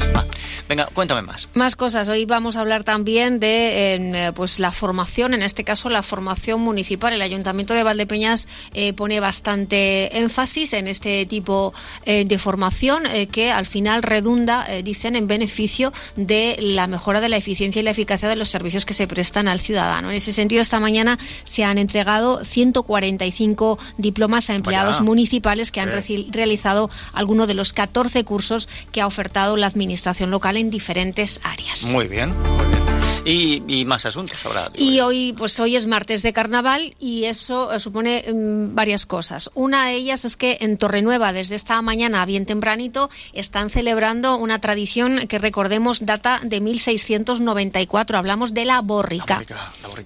venga, 0.67 0.87
cuéntame 0.93 1.21
más. 1.21 1.47
Más 1.53 1.75
cosas. 1.75 2.09
Hoy 2.09 2.25
vamos 2.25 2.55
a 2.55 2.61
hablar 2.61 2.83
también 2.83 3.39
de 3.39 3.95
eh, 3.95 4.31
pues 4.33 4.59
la 4.59 4.71
formación, 4.71 5.33
en 5.33 5.43
este 5.43 5.63
caso 5.63 5.89
la 5.89 6.03
formación 6.03 6.61
municipal. 6.61 7.13
El 7.13 7.21
Ayuntamiento 7.21 7.73
de 7.73 7.83
Valdepeñas 7.83 8.47
pone 8.95 9.19
bastante 9.19 10.17
énfasis 10.17 10.73
en 10.73 10.88
este 10.89 11.25
tipo 11.25 11.73
eh, 12.05 12.25
de 12.25 12.37
formación 12.37 13.05
eh, 13.05 13.27
que 13.27 13.51
al 13.51 13.65
final 13.65 14.03
redunda, 14.03 14.65
eh, 14.67 14.83
dicen, 14.83 15.15
en 15.15 15.27
beneficio 15.27 15.93
de 16.15 16.57
la 16.59 16.87
mejora 16.87 17.21
de 17.21 17.29
la 17.29 17.37
eficiencia 17.37 17.79
y 17.79 17.83
la 17.83 17.91
eficacia 17.91 18.27
de 18.27 18.35
los 18.35 18.49
servicios 18.49 18.85
que 18.85 18.93
se 18.93 19.07
prestan 19.07 19.47
al 19.47 19.59
ciudadano. 19.59 20.09
En 20.09 20.15
ese 20.15 20.33
sentido, 20.33 20.61
esta 20.61 20.79
mañana 20.79 21.17
se 21.43 21.63
han 21.63 21.77
entregado 21.77 22.43
145 22.43 23.77
diplomas 23.97 24.49
a 24.49 24.55
empleados 24.55 25.01
municipales 25.01 25.71
que 25.71 25.81
han 25.81 25.91
realizado 26.31 26.89
algunos 27.13 27.47
de 27.47 27.53
los 27.53 27.73
14 27.73 28.23
cursos 28.23 28.67
que 28.91 29.01
ha 29.01 29.07
ofertado 29.07 29.57
la 29.57 29.67
Administración 29.67 30.31
local 30.31 30.57
en 30.57 30.69
diferentes 30.69 31.39
áreas. 31.43 31.83
Muy 31.83 32.07
bien, 32.07 32.29
muy 32.29 32.65
bien. 32.65 33.08
Y, 33.25 33.85
más 33.85 34.05
asuntos 34.05 34.43
ahora. 34.45 34.69
Y 34.75 34.99
hoy, 35.01 35.33
pues 35.37 35.59
hoy 35.59 35.75
es 35.75 35.85
martes 35.87 36.21
de 36.23 36.33
carnaval 36.33 36.95
y 36.99 37.25
eso 37.25 37.71
eh, 37.73 37.79
supone 37.79 38.23
mm, 38.33 38.73
varias 38.75 39.05
cosas. 39.05 39.51
Una 39.53 39.85
de 39.87 39.93
ellas 39.95 40.25
es 40.25 40.35
que 40.35 40.57
en 40.61 40.77
Torrenueva, 40.77 41.33
desde 41.33 41.55
esta 41.55 41.81
mañana 41.81 42.25
bien 42.25 42.45
tempranito, 42.45 43.09
están 43.33 43.69
celebrando 43.69 44.37
una 44.37 44.59
tradición 44.59 45.27
que 45.27 45.37
recordemos 45.39 46.05
data 46.05 46.39
de 46.43 46.59
1694. 46.61 48.17
Hablamos 48.17 48.53
de 48.53 48.65
la 48.65 48.81
borrica. 48.81 49.43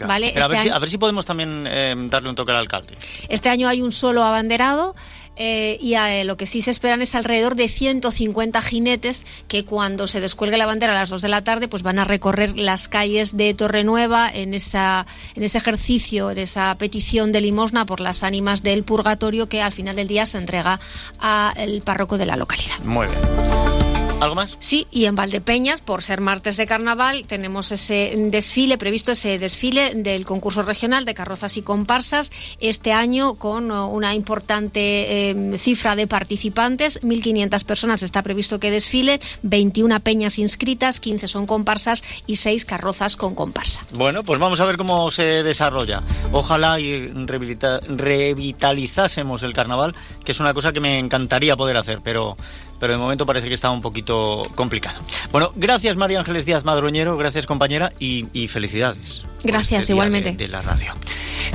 ¿vale? 0.05 0.33
a, 0.37 0.47
ver 0.47 0.57
Este 0.57 0.61
si, 0.63 0.67
año- 0.67 0.75
a 0.75 0.79
ver 0.79 0.89
si 0.89 0.97
podemos 0.97 1.25
también 1.25 1.65
eh, 1.67 1.95
darle 2.09 2.29
un 2.29 2.35
toque 2.35 2.51
al 2.51 2.57
alcalde. 2.57 2.95
Este 3.29 3.49
año 3.49 3.67
hay 3.67 3.81
un 3.81 3.91
solo 3.91 4.23
abanderado 4.23 4.95
eh, 5.35 5.77
y 5.81 5.95
eh, 5.95 6.23
lo 6.25 6.37
que 6.37 6.45
sí 6.45 6.61
se 6.61 6.71
esperan 6.71 7.01
es 7.01 7.15
alrededor 7.15 7.55
de 7.55 7.67
150 7.67 8.61
jinetes 8.61 9.25
que 9.47 9.65
cuando 9.65 10.07
se 10.07 10.21
descuelgue 10.21 10.57
la 10.57 10.65
bandera 10.65 10.93
a 10.93 10.95
las 10.95 11.09
2 11.09 11.21
de 11.21 11.29
la 11.29 11.43
tarde 11.43 11.67
pues 11.67 11.83
van 11.83 11.99
a 11.99 12.05
recorrer 12.05 12.57
las 12.57 12.87
calles 12.87 13.35
de 13.35 13.53
Torrenueva 13.53 14.29
en, 14.31 14.53
esa, 14.53 15.05
en 15.35 15.43
ese 15.43 15.57
ejercicio, 15.57 16.31
en 16.31 16.37
esa 16.37 16.75
petición 16.77 17.31
de 17.31 17.41
limosna 17.41 17.85
por 17.85 17.99
las 17.99 18.23
ánimas 18.23 18.63
del 18.63 18.83
purgatorio 18.83 19.49
que 19.49 19.61
al 19.61 19.71
final 19.71 19.95
del 19.95 20.07
día 20.07 20.25
se 20.25 20.37
entrega 20.37 20.79
al 21.19 21.81
párroco 21.81 22.17
de 22.17 22.25
la 22.25 22.37
localidad. 22.37 22.79
Muy 22.83 23.07
bien. 23.07 23.92
¿Algo 24.23 24.35
más? 24.35 24.55
Sí, 24.59 24.87
y 24.89 25.05
en 25.05 25.15
Valdepeñas, 25.17 25.81
por 25.81 26.01
ser 26.01 26.21
martes 26.21 26.55
de 26.55 26.65
carnaval, 26.65 27.25
tenemos 27.27 27.73
ese 27.73 28.13
desfile, 28.31 28.77
previsto 28.77 29.11
ese 29.11 29.37
desfile 29.37 29.95
del 29.95 30.25
concurso 30.25 30.63
regional 30.63 31.03
de 31.03 31.13
carrozas 31.13 31.57
y 31.57 31.61
comparsas, 31.61 32.31
este 32.61 32.93
año 32.93 33.33
con 33.33 33.69
oh, 33.69 33.87
una 33.87 34.15
importante 34.15 35.29
eh, 35.29 35.57
cifra 35.57 35.97
de 35.97 36.07
participantes, 36.07 37.01
1.500 37.01 37.65
personas 37.65 38.01
está 38.01 38.23
previsto 38.23 38.61
que 38.61 38.71
desfilen, 38.71 39.19
21 39.41 39.99
peñas 39.99 40.39
inscritas, 40.39 41.01
15 41.01 41.27
son 41.27 41.45
comparsas 41.45 42.01
y 42.25 42.37
6 42.37 42.63
carrozas 42.63 43.17
con 43.17 43.35
comparsa. 43.35 43.85
Bueno, 43.91 44.23
pues 44.23 44.39
vamos 44.39 44.61
a 44.61 44.65
ver 44.65 44.77
cómo 44.77 45.11
se 45.11 45.43
desarrolla. 45.43 46.01
Ojalá 46.31 46.79
y 46.79 47.09
revitalizásemos 47.09 49.43
el 49.43 49.51
carnaval, 49.51 49.93
que 50.23 50.31
es 50.31 50.39
una 50.39 50.53
cosa 50.53 50.71
que 50.71 50.79
me 50.79 50.97
encantaría 50.97 51.57
poder 51.57 51.75
hacer, 51.75 51.99
pero, 52.01 52.37
pero 52.79 52.93
de 52.93 52.99
momento 52.99 53.25
parece 53.25 53.47
que 53.47 53.53
está 53.53 53.71
un 53.71 53.81
poquito 53.81 54.47
complicado. 54.55 54.99
Bueno, 55.31 55.51
gracias 55.55 55.95
María 55.95 56.19
Ángeles 56.19 56.45
Díaz 56.45 56.63
Madroñero, 56.65 57.17
gracias 57.17 57.45
compañera 57.45 57.93
y, 57.99 58.27
y 58.33 58.47
felicidades. 58.47 59.25
Gracias, 59.43 59.81
este 59.81 59.93
día 59.93 59.97
igualmente. 59.97 60.31
De, 60.31 60.37
de 60.37 60.47
la 60.47 60.61
radio. 60.61 60.93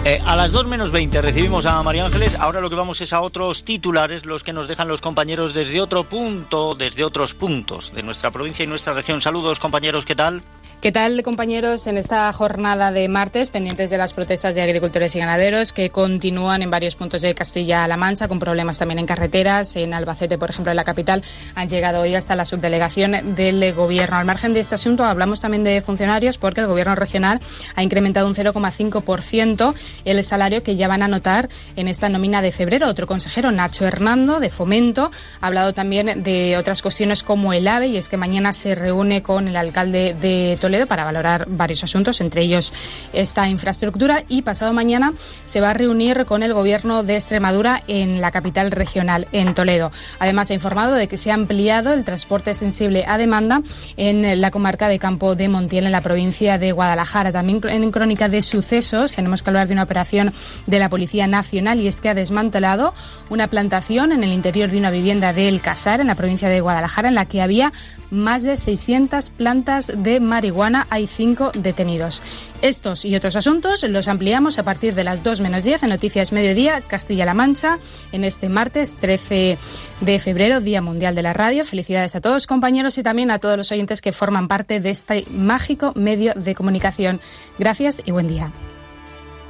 Eh, 0.05 0.21
a 0.25 0.37
las 0.37 0.53
2 0.53 0.67
menos 0.67 0.91
20 0.91 1.21
recibimos 1.23 1.67
a 1.67 1.83
María 1.83 2.05
Ángeles. 2.05 2.35
Ahora 2.37 2.61
lo 2.61 2.71
que 2.71 2.77
vamos 2.77 3.01
es 3.01 3.13
a 3.13 3.21
otros 3.21 3.65
titulares, 3.65 4.27
los 4.27 4.45
que 4.45 4.53
nos 4.53 4.69
dejan 4.69 4.89
los 4.89 5.01
compañeros 5.01 5.55
desde 5.55 5.81
otro 5.81 6.05
punto, 6.05 6.75
desde 6.75 7.05
otros 7.05 7.35
puntos 7.35 7.93
de 7.95 8.03
nuestra 8.03 8.31
provincia 8.31 8.65
y 8.65 8.67
nuestra 8.67 8.93
región. 8.93 9.21
Saludos 9.21 9.59
compañeros, 9.59 10.05
¿qué 10.05 10.15
tal? 10.15 10.43
¿Qué 10.81 10.93
tal, 10.93 11.21
compañeros? 11.25 11.89
En 11.89 11.99
esta 11.99 12.33
jornada 12.33 12.93
de 12.93 13.09
martes, 13.09 13.51
pendientes 13.51 13.91
de 13.91 13.99
las 13.99 14.13
protestas 14.13 14.55
de 14.55 14.63
agricultores 14.63 15.17
y 15.17 15.19
ganaderos 15.19 15.73
que 15.73 15.91
continúan 15.91 16.63
en 16.63 16.71
varios 16.71 16.95
puntos 16.95 17.21
de 17.21 17.35
Castilla-La 17.35 17.97
Mancha, 17.97 18.29
con 18.29 18.39
problemas 18.39 18.79
también 18.79 19.01
en 19.01 19.07
carreteras. 19.07 19.75
En 19.75 19.93
Albacete, 19.93 20.39
por 20.39 20.51
ejemplo, 20.51 20.71
en 20.71 20.77
la 20.77 20.85
capital, 20.85 21.25
han 21.57 21.69
llegado 21.69 22.03
hoy 22.03 22.15
hasta 22.15 22.37
la 22.37 22.45
subdelegación 22.45 23.35
del 23.35 23.75
Gobierno. 23.75 24.19
Al 24.19 24.25
margen 24.25 24.55
de 24.55 24.61
este 24.61 24.77
asunto, 24.77 25.03
hablamos 25.03 25.41
también 25.41 25.65
de 25.65 25.81
funcionarios, 25.81 26.39
porque 26.39 26.61
el 26.61 26.69
Gobierno 26.69 26.95
regional 26.95 27.41
ha 27.75 27.83
incrementado 27.83 28.29
un 28.29 28.37
0,5% 28.37 29.75
el 30.05 30.23
salario 30.23 30.63
que 30.63 30.77
ya 30.77 30.87
van 30.87 31.03
a 31.03 31.09
notar 31.09 31.49
en 31.75 31.89
esta 31.89 32.09
nómina 32.09 32.41
de 32.41 32.53
febrero. 32.53 32.87
Otro 32.87 33.09
consejero, 33.09 33.51
Nacho 33.51 33.85
Hernando, 33.85 34.39
de 34.39 34.49
Fomento, 34.49 35.11
ha 35.41 35.47
hablado 35.49 35.75
también 35.75 36.23
de 36.23 36.57
otras 36.57 36.83
cuestiones 36.83 37.25
como 37.25 37.53
el 37.53 37.67
AVE, 37.67 37.89
y 37.89 37.97
es 37.97 38.09
que 38.09 38.17
mañana 38.17 38.53
se 38.53 38.77
reúne 38.77 39.25
con 39.25 39.49
el 39.49 39.57
alcalde 39.57 40.15
de 40.15 40.57
Toledo 40.61 40.68
para 40.87 41.05
valorar 41.05 41.47
varios 41.49 41.83
asuntos, 41.83 42.21
entre 42.21 42.43
ellos 42.43 42.73
esta 43.15 43.49
infraestructura, 43.49 44.25
y 44.29 44.43
pasado 44.43 44.73
mañana 44.75 45.15
se 45.47 45.63
va 45.63 45.71
a 45.71 45.75
reunir 45.75 46.27
con 46.27 46.43
el 46.43 46.53
gobierno 46.53 47.03
de 47.03 47.15
Extremadura 47.15 47.83
en 47.89 48.21
la 48.21 48.31
capital 48.31 48.71
regional, 48.71 49.29
en 49.33 49.55
Toledo. 49.55 49.91
Además, 50.19 50.51
ha 50.51 50.55
informado 50.55 50.95
de 50.95 51.09
que 51.09 51.17
se 51.17 51.31
ha 51.31 51.35
ampliado 51.35 51.95
el 51.95 52.05
transporte 52.05 52.53
sensible 52.53 53.07
a 53.09 53.17
demanda 53.17 53.63
en 53.97 54.41
la 54.41 54.51
comarca 54.51 54.89
de 54.89 54.99
Campo 54.99 55.35
de 55.35 55.49
Montiel, 55.49 55.87
en 55.87 55.93
la 55.93 56.03
provincia 56.03 56.59
de 56.59 56.73
Guadalajara. 56.73 57.33
También 57.33 57.61
en 57.67 57.91
crónica 57.91 58.29
de 58.29 58.43
sucesos 58.43 59.13
tenemos 59.13 59.43
que 59.43 59.51
hablar 59.51 59.69
de 59.69 59.73
una 59.73 59.85
operación 59.85 60.35
de 60.67 60.79
la 60.79 60.91
Policía 60.91 61.27
Nacional 61.27 61.81
y 61.81 61.89
es 61.89 62.03
que 62.03 62.11
ha 62.11 62.15
desmantelado 62.15 62.93
una 63.31 63.49
plantación 63.49 64.13
en 64.13 64.23
el 64.23 64.33
interior 64.33 64.71
de 64.71 64.77
una 64.77 64.91
vivienda 64.91 65.33
del 65.33 65.63
Casar, 65.63 66.01
en 66.01 66.09
la 66.09 66.15
provincia 66.15 66.49
de 66.51 66.61
Guadalajara, 66.61 67.09
en 67.09 67.15
la 67.15 67.25
que 67.25 67.41
había 67.41 67.73
más 68.11 68.43
de 68.43 68.57
600 68.57 69.31
plantas 69.31 69.93
de 69.95 70.21
marihuana. 70.21 70.87
Hay 70.91 71.07
cinco 71.07 71.51
detenidos. 71.59 72.23
Estos 72.63 73.05
y 73.05 73.15
otros 73.15 73.37
asuntos 73.37 73.83
los 73.85 74.09
ampliamos 74.09 74.59
a 74.59 74.63
partir 74.63 74.95
de 74.95 75.05
las 75.05 75.23
2 75.23 75.41
menos 75.41 75.65
10 75.65 75.85
en 75.85 75.89
Noticias 75.91 76.33
Mediodía, 76.33 76.81
Castilla-La 76.81 77.35
Mancha, 77.35 77.79
en 78.13 78.25
este 78.25 78.49
martes 78.49 78.97
13 78.97 79.59
de 80.01 80.19
febrero, 80.19 80.61
Día 80.61 80.83
Mundial 80.83 81.15
de 81.15 81.23
la 81.23 81.33
Radio. 81.33 81.65
Felicidades 81.65 82.15
a 82.15 82.21
todos, 82.21 82.47
compañeros, 82.47 82.99
y 82.99 83.03
también 83.03 83.31
a 83.31 83.39
todos 83.39 83.57
los 83.57 83.71
oyentes 83.73 84.01
que 84.01 84.13
forman 84.13 84.49
parte 84.49 84.81
de 84.81 84.91
este 84.91 85.25
mágico 85.31 85.93
medio 85.95 86.33
de 86.35 86.55
comunicación. 86.55 87.21
Gracias 87.59 88.03
y 88.05 88.11
buen 88.11 88.29
día. 88.29 88.53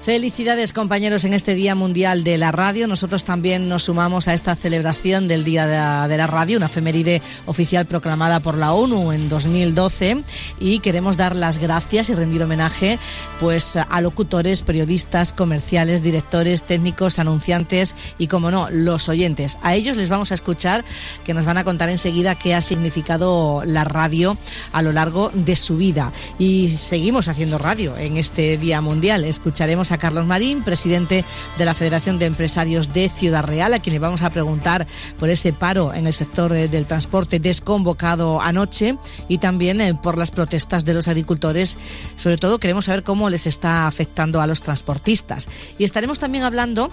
Felicidades 0.08 0.72
compañeros 0.72 1.26
en 1.26 1.34
este 1.34 1.54
Día 1.54 1.74
Mundial 1.74 2.24
de 2.24 2.38
la 2.38 2.50
Radio. 2.50 2.88
Nosotros 2.88 3.24
también 3.24 3.68
nos 3.68 3.82
sumamos 3.82 4.26
a 4.26 4.32
esta 4.32 4.54
celebración 4.54 5.28
del 5.28 5.44
Día 5.44 5.66
de 5.66 6.16
la, 6.16 6.26
Radio, 6.26 6.56
una 6.56 6.64
efeméride 6.64 7.20
oficial 7.44 7.84
proclamada 7.84 8.40
por 8.40 8.56
la 8.56 8.72
ONU 8.72 9.12
en 9.12 9.28
2012 9.28 10.24
y 10.60 10.78
queremos 10.78 11.18
dar 11.18 11.36
las 11.36 11.58
gracias 11.58 12.08
y 12.08 12.14
rendir 12.14 12.42
homenaje 12.42 12.98
pues 13.38 13.76
a 13.76 14.00
locutores, 14.00 14.62
periodistas, 14.62 15.34
comerciales, 15.34 16.02
directores, 16.02 16.64
técnicos, 16.64 17.18
anunciantes 17.18 17.94
y 18.16 18.28
como 18.28 18.50
no, 18.50 18.70
los 18.70 19.10
oyentes. 19.10 19.58
A 19.60 19.74
ellos 19.74 19.98
les 19.98 20.08
vamos 20.08 20.32
a 20.32 20.36
escuchar 20.36 20.86
que 21.22 21.34
nos 21.34 21.44
van 21.44 21.58
a 21.58 21.64
contar 21.64 21.90
enseguida 21.90 22.34
qué 22.34 22.54
ha 22.54 22.62
significado 22.62 23.62
la 23.66 23.84
radio 23.84 24.38
a 24.72 24.80
lo 24.80 24.92
largo 24.92 25.30
de 25.34 25.54
su 25.54 25.76
vida. 25.76 26.14
Y 26.38 26.70
seguimos 26.70 27.28
haciendo 27.28 27.58
radio 27.58 27.94
en 27.98 28.16
este 28.16 28.56
Día 28.56 28.80
Mundial. 28.80 29.24
Escucharemos 29.24 29.92
a 29.92 29.97
Carlos 29.98 30.26
Marín, 30.26 30.62
presidente 30.62 31.24
de 31.58 31.64
la 31.64 31.74
Federación 31.74 32.18
de 32.18 32.26
Empresarios 32.26 32.92
de 32.92 33.08
Ciudad 33.08 33.44
Real, 33.44 33.74
a 33.74 33.80
quien 33.80 33.94
le 33.94 33.98
vamos 33.98 34.22
a 34.22 34.30
preguntar 34.30 34.86
por 35.18 35.28
ese 35.28 35.52
paro 35.52 35.92
en 35.94 36.06
el 36.06 36.12
sector 36.12 36.52
eh, 36.52 36.68
del 36.68 36.86
transporte 36.86 37.40
desconvocado 37.40 38.40
anoche 38.40 38.96
y 39.28 39.38
también 39.38 39.80
eh, 39.80 39.94
por 39.94 40.18
las 40.18 40.30
protestas 40.30 40.84
de 40.84 40.94
los 40.94 41.08
agricultores. 41.08 41.78
Sobre 42.16 42.38
todo 42.38 42.58
queremos 42.58 42.86
saber 42.86 43.02
cómo 43.02 43.30
les 43.30 43.46
está 43.46 43.86
afectando 43.86 44.40
a 44.40 44.46
los 44.46 44.60
transportistas. 44.60 45.48
Y 45.78 45.84
estaremos 45.84 46.18
también 46.18 46.44
hablando 46.44 46.90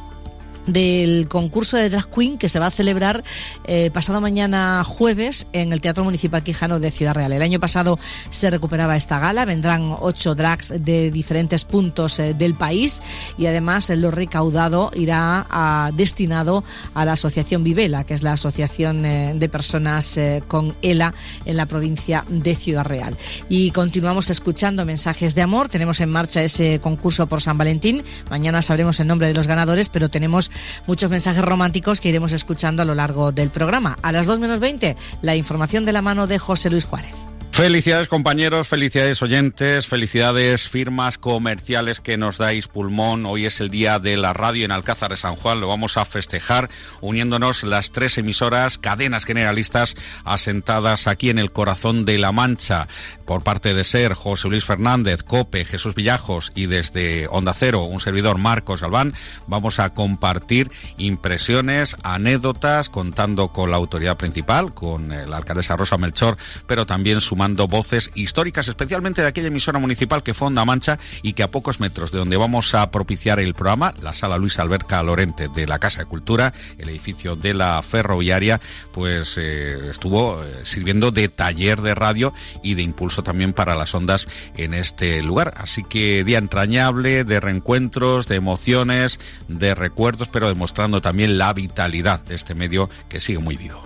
del 0.68 1.28
concurso 1.28 1.78
de 1.78 1.90
drag 1.90 2.10
queen 2.10 2.38
que 2.38 2.50
se 2.50 2.60
va 2.60 2.68
a 2.68 2.72
celebrar 2.72 3.24
eh, 3.66 3.92
pasado 3.92 4.22
mañana 4.22 4.84
jueves 4.84 5.48
en 5.54 5.74
el 5.74 5.82
Teatro 5.82 6.04
Municipal 6.04 6.44
Quijano 6.44 6.80
de 6.80 6.92
Ciudad 6.92 7.14
Real. 7.14 7.32
El 7.34 7.42
año 7.42 7.60
pasado 7.60 8.00
se 8.30 8.50
recuperaba 8.50 8.96
esta 8.98 9.20
gala, 9.20 9.46
vendrán 9.46 9.96
ocho 10.00 10.36
drags 10.36 10.74
de 10.84 11.12
diferentes 11.12 11.66
puntos 11.66 12.20
eh, 12.20 12.34
del 12.34 12.56
país 12.56 13.02
y 13.38 13.46
además 13.46 13.90
eh, 13.90 13.96
lo 13.98 14.12
recaudado 14.12 14.92
irá 14.96 15.46
a- 15.50 15.92
destinado 15.94 16.64
a 16.94 17.06
la 17.06 17.14
Asociación 17.14 17.64
Vivela, 17.64 18.04
que 18.04 18.14
es 18.14 18.24
la 18.24 18.34
asociación 18.34 19.06
eh, 19.06 19.34
de 19.36 19.50
personas 19.50 20.20
con 20.48 20.76
ELA 20.82 21.14
en 21.46 21.58
la 21.58 21.66
provincia 21.66 22.26
de 22.30 22.56
Ciudad 22.56 22.86
Real. 22.86 23.16
Y 23.50 23.72
continuamos 23.72 24.30
escuchando 24.30 24.86
mensajes 24.86 25.36
de 25.36 25.42
amor. 25.42 25.70
Tenemos 25.70 26.00
en 26.02 26.10
marcha 26.10 26.42
ese 26.42 26.80
concurso 26.80 27.28
por 27.28 27.42
San 27.42 27.58
Valentín. 27.58 28.04
Mañana 28.30 28.62
sabremos 28.62 29.00
el 29.00 29.08
nombre 29.08 29.28
de 29.28 29.34
los 29.34 29.48
ganadores, 29.48 29.90
pero 29.90 30.10
tenemos 30.10 30.52
muchos 30.88 31.10
mensajes 31.10 31.44
románticos 31.44 32.02
que 32.02 32.10
iremos 32.10 32.32
escuchando 32.32 32.82
a 32.82 32.86
lo 32.86 32.96
largo 32.96 33.32
del 33.32 33.52
programa. 33.52 33.98
A 34.02 34.12
las 34.12 34.26
2 34.26 34.40
menos 34.40 34.60
20, 34.60 34.96
la 35.22 35.36
información 35.36 35.86
de 35.86 35.94
la 35.94 36.02
mano 36.02 36.28
de 36.28 36.40
José 36.40 36.70
Luis 36.70 36.86
Juárez. 36.86 37.35
Felicidades 37.56 38.10
compañeros, 38.10 38.68
felicidades 38.68 39.22
oyentes, 39.22 39.88
felicidades 39.88 40.68
firmas 40.68 41.18
comerciales 41.18 42.02
que 42.02 42.18
nos 42.18 42.38
dais 42.38 42.68
pulmón. 42.68 43.26
Hoy 43.26 43.46
es 43.46 43.62
el 43.62 43.70
día 43.70 43.98
de 43.98 44.18
la 44.18 44.34
radio 44.34 44.66
en 44.66 44.74
Alcázar 44.74 45.12
de 45.12 45.16
San 45.16 45.38
Juan. 45.38 45.62
Lo 45.62 45.70
vamos 45.70 45.96
a 45.96 46.04
festejar 46.04 46.70
uniéndonos 47.00 47.64
las 47.64 47.94
tres 47.94 48.18
emisoras, 48.18 48.78
cadenas 48.78 49.24
generalistas 49.24 49.96
asentadas 50.26 51.08
aquí 51.08 51.30
en 51.30 51.40
el 51.40 51.54
corazón 51.54 52.04
de 52.04 52.18
la 52.18 52.34
Mancha. 52.34 52.90
Por 53.24 53.42
parte 53.42 53.74
de 53.74 53.86
SER, 53.86 54.16
José 54.16 54.50
Luis 54.50 54.66
Fernández, 54.66 55.24
COPE, 55.24 55.64
Jesús 55.64 55.96
Villajos 55.96 56.52
y 56.56 56.66
desde 56.66 57.30
Onda 57.30 57.54
Cero, 57.54 57.84
un 57.84 58.02
servidor 58.02 58.38
Marcos 58.38 58.82
Galván, 58.82 59.14
vamos 59.48 59.80
a 59.80 59.94
compartir 59.94 60.70
impresiones, 60.98 61.96
anécdotas, 62.04 62.90
contando 62.90 63.54
con 63.54 63.72
la 63.72 63.78
autoridad 63.78 64.18
principal, 64.18 64.74
con 64.74 65.14
eh, 65.14 65.26
la 65.26 65.38
alcaldesa 65.38 65.78
Rosa 65.78 65.98
Melchor, 65.98 66.36
pero 66.68 66.86
también 66.86 67.22
sumando 67.22 67.45
voces 67.54 68.12
históricas, 68.16 68.68
especialmente 68.68 69.22
de 69.22 69.28
aquella 69.28 69.48
emisora 69.48 69.80
municipal 69.80 70.24
que 70.24 70.34
fue 70.34 70.48
Onda 70.48 70.66
Mancha 70.66 70.98
y 71.22 71.34
que 71.34 71.44
a 71.44 71.52
pocos 71.52 71.80
metros 71.80 72.12
de 72.12 72.18
donde 72.18 72.38
vamos 72.38 72.74
a 72.74 72.90
propiciar 72.90 73.40
el 73.40 73.54
programa, 73.54 73.94
la 74.02 74.14
sala 74.14 74.38
Luis 74.38 74.58
Alberca 74.58 75.02
Lorente 75.04 75.48
de 75.48 75.68
la 75.68 75.80
Casa 75.80 76.00
de 76.00 76.06
Cultura, 76.06 76.54
el 76.78 76.90
edificio 76.90 77.36
de 77.36 77.54
la 77.54 77.82
ferroviaria, 77.84 78.60
pues 78.92 79.38
eh, 79.38 79.90
estuvo 79.90 80.44
eh, 80.44 80.62
sirviendo 80.64 81.12
de 81.12 81.30
taller 81.30 81.82
de 81.82 81.94
radio 81.94 82.34
y 82.64 82.74
de 82.74 82.82
impulso 82.82 83.24
también 83.24 83.54
para 83.54 83.76
las 83.76 83.94
ondas 83.94 84.28
en 84.58 84.74
este 84.74 85.22
lugar. 85.22 85.54
Así 85.58 85.84
que 85.84 86.24
día 86.24 86.40
entrañable 86.40 87.24
de 87.24 87.40
reencuentros, 87.40 88.28
de 88.28 88.36
emociones, 88.36 89.20
de 89.48 89.76
recuerdos, 89.76 90.28
pero 90.30 90.48
demostrando 90.48 91.02
también 91.02 91.38
la 91.38 91.54
vitalidad 91.54 92.20
de 92.22 92.36
este 92.36 92.56
medio 92.56 92.90
que 93.10 93.20
sigue 93.20 93.40
muy 93.40 93.58
vivo. 93.58 93.85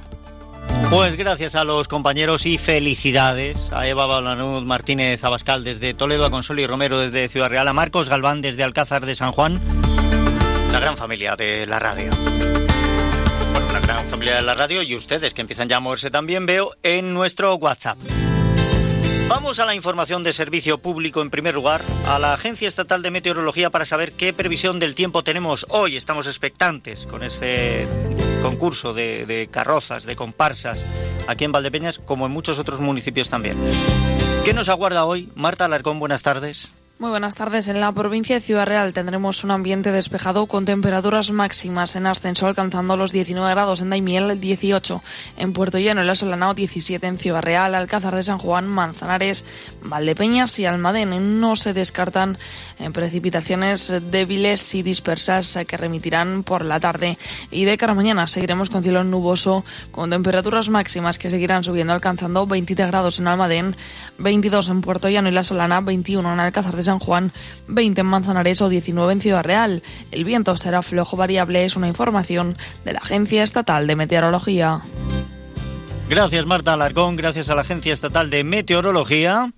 Pues 0.90 1.16
gracias 1.16 1.56
a 1.56 1.64
los 1.64 1.88
compañeros 1.88 2.46
y 2.46 2.58
felicidades 2.58 3.72
a 3.72 3.88
Eva 3.88 4.06
Balanud 4.06 4.64
Martínez 4.64 5.24
Abascal 5.24 5.64
desde 5.64 5.94
Toledo, 5.94 6.26
a 6.26 6.32
Consoli 6.32 6.66
Romero 6.66 7.00
desde 7.00 7.30
Ciudad 7.30 7.50
Real, 7.50 7.68
a 7.68 7.74
Marcos 7.74 8.10
Galván 8.10 8.42
desde 8.42 8.64
Alcázar 8.64 9.06
de 9.06 9.16
San 9.16 9.32
Juan, 9.32 9.62
la 10.72 10.80
gran 10.80 10.98
familia 10.98 11.36
de 11.36 11.68
la 11.68 11.80
radio. 11.80 12.12
Bueno, 13.54 13.72
la 13.72 13.80
gran 13.80 14.08
familia 14.08 14.36
de 14.36 14.42
la 14.42 14.54
radio 14.56 14.82
y 14.82 14.96
ustedes 14.96 15.34
que 15.34 15.42
empiezan 15.42 15.70
ya 15.70 15.78
a 15.78 15.80
moverse 15.80 16.10
también, 16.10 16.46
veo 16.46 16.72
en 16.82 17.14
nuestro 17.14 17.56
WhatsApp. 17.56 17.98
Vamos 19.30 19.60
a 19.60 19.66
la 19.68 19.76
información 19.76 20.24
de 20.24 20.34
servicio 20.34 20.80
público 20.80 21.22
en 21.22 21.30
primer 21.30 21.54
lugar, 21.54 21.84
a 22.08 22.18
la 22.18 22.34
Agencia 22.34 22.68
Estatal 22.68 23.04
de 23.04 23.12
Meteorología 23.12 23.70
para 23.70 23.86
saber 23.86 24.12
qué 24.14 24.34
previsión 24.34 24.80
del 24.80 24.96
tiempo 24.96 25.24
tenemos 25.24 25.68
hoy. 25.70 25.98
Estamos 25.98 26.26
expectantes 26.26 27.06
con 27.06 27.22
ese 27.22 27.88
concurso 28.42 28.96
de, 28.96 29.28
de 29.28 29.48
carrozas, 29.52 30.06
de 30.06 30.16
comparsas, 30.16 30.84
aquí 31.28 31.46
en 31.46 31.52
Valdepeñas, 31.52 32.00
como 32.00 32.26
en 32.26 32.32
muchos 32.32 32.58
otros 32.58 32.80
municipios 32.80 33.30
también. 33.30 33.56
¿Qué 34.46 34.56
nos 34.56 34.68
aguarda 34.68 35.06
hoy? 35.06 35.30
Marta 35.36 35.66
Alarcón, 35.66 36.00
buenas 36.00 36.24
tardes. 36.24 36.74
Muy 37.00 37.12
buenas 37.12 37.36
tardes. 37.36 37.70
En 37.70 37.80
la 37.80 37.94
provincia 37.94 38.36
de 38.36 38.42
Ciudad 38.42 38.66
Real 38.66 38.94
tendremos 38.94 39.46
un 39.46 39.52
ambiente 39.52 39.90
despejado 39.90 40.48
con 40.48 40.66
temperaturas 40.66 41.32
máximas 41.32 41.96
en 41.96 42.06
ascenso 42.06 42.46
alcanzando 42.46 42.98
los 42.98 43.14
19 43.14 43.50
grados 43.52 43.80
en 43.80 43.90
Daimiel, 43.90 44.42
18 44.42 45.02
en 45.38 45.54
Puerto 45.54 45.80
Llano, 45.80 46.02
en 46.02 46.08
La 46.08 46.16
Solanao, 46.16 46.54
17 46.54 47.08
en 47.08 47.18
Ciudad 47.18 47.42
Real, 47.42 47.74
Alcázar 47.74 48.16
de 48.16 48.24
San 48.24 48.38
Juan, 48.38 48.68
Manzanares, 48.68 49.46
Valdepeñas 49.82 50.60
y 50.60 50.66
Almadén. 50.66 51.40
No 51.40 51.56
se 51.56 51.74
descartan 51.74 52.38
en 52.80 52.94
precipitaciones 52.94 53.94
débiles 54.12 54.74
y 54.74 54.84
dispersas 54.84 55.58
que 55.68 55.78
remitirán 55.78 56.44
por 56.44 56.66
la 56.66 56.80
tarde. 56.80 57.18
Y 57.52 57.66
de 57.66 57.78
cara 57.78 57.92
a 57.92 57.96
mañana 57.96 58.28
seguiremos 58.28 58.70
con 58.70 58.84
cielo 58.84 59.04
nuboso 59.04 59.64
con 59.92 60.10
temperaturas 60.10 60.70
máximas 60.70 61.18
que 61.18 61.30
seguirán 61.30 61.64
subiendo 61.64 61.94
alcanzando 61.94 62.48
23 62.48 62.88
grados 62.88 63.20
en 63.20 63.28
Almadén, 63.28 63.76
22 64.18 64.70
en 64.70 64.82
Puerto 64.82 65.10
Llano 65.10 65.30
y 65.30 65.32
La 65.32 65.44
Solana, 65.44 65.82
21 65.82 66.34
en 66.34 66.40
Alcázar 66.40 66.76
de 66.76 66.84
San 66.84 67.00
Juan, 67.00 67.32
20 67.68 68.02
en 68.02 68.08
Manzanares 68.08 68.62
o 68.62 68.70
19 68.70 69.14
en 69.14 69.22
Ciudad 69.22 69.44
Real. 69.44 69.84
El 70.12 70.24
viento 70.24 70.56
será 70.58 70.82
flojo 70.82 71.18
variable, 71.18 71.66
es 71.66 71.76
una 71.76 71.88
información 71.88 72.58
de 72.86 72.94
la 72.94 73.00
Agencia 73.00 73.44
Estatal 73.44 73.88
de 73.88 73.96
Meteorología. 73.96 74.82
Gracias 76.10 76.46
Marta 76.48 76.74
Alarcón, 76.74 77.16
gracias 77.16 77.50
a 77.50 77.56
la 77.56 77.62
Agencia 77.62 77.94
Estatal 77.94 78.30
de 78.30 78.44
Meteorología. 78.44 79.52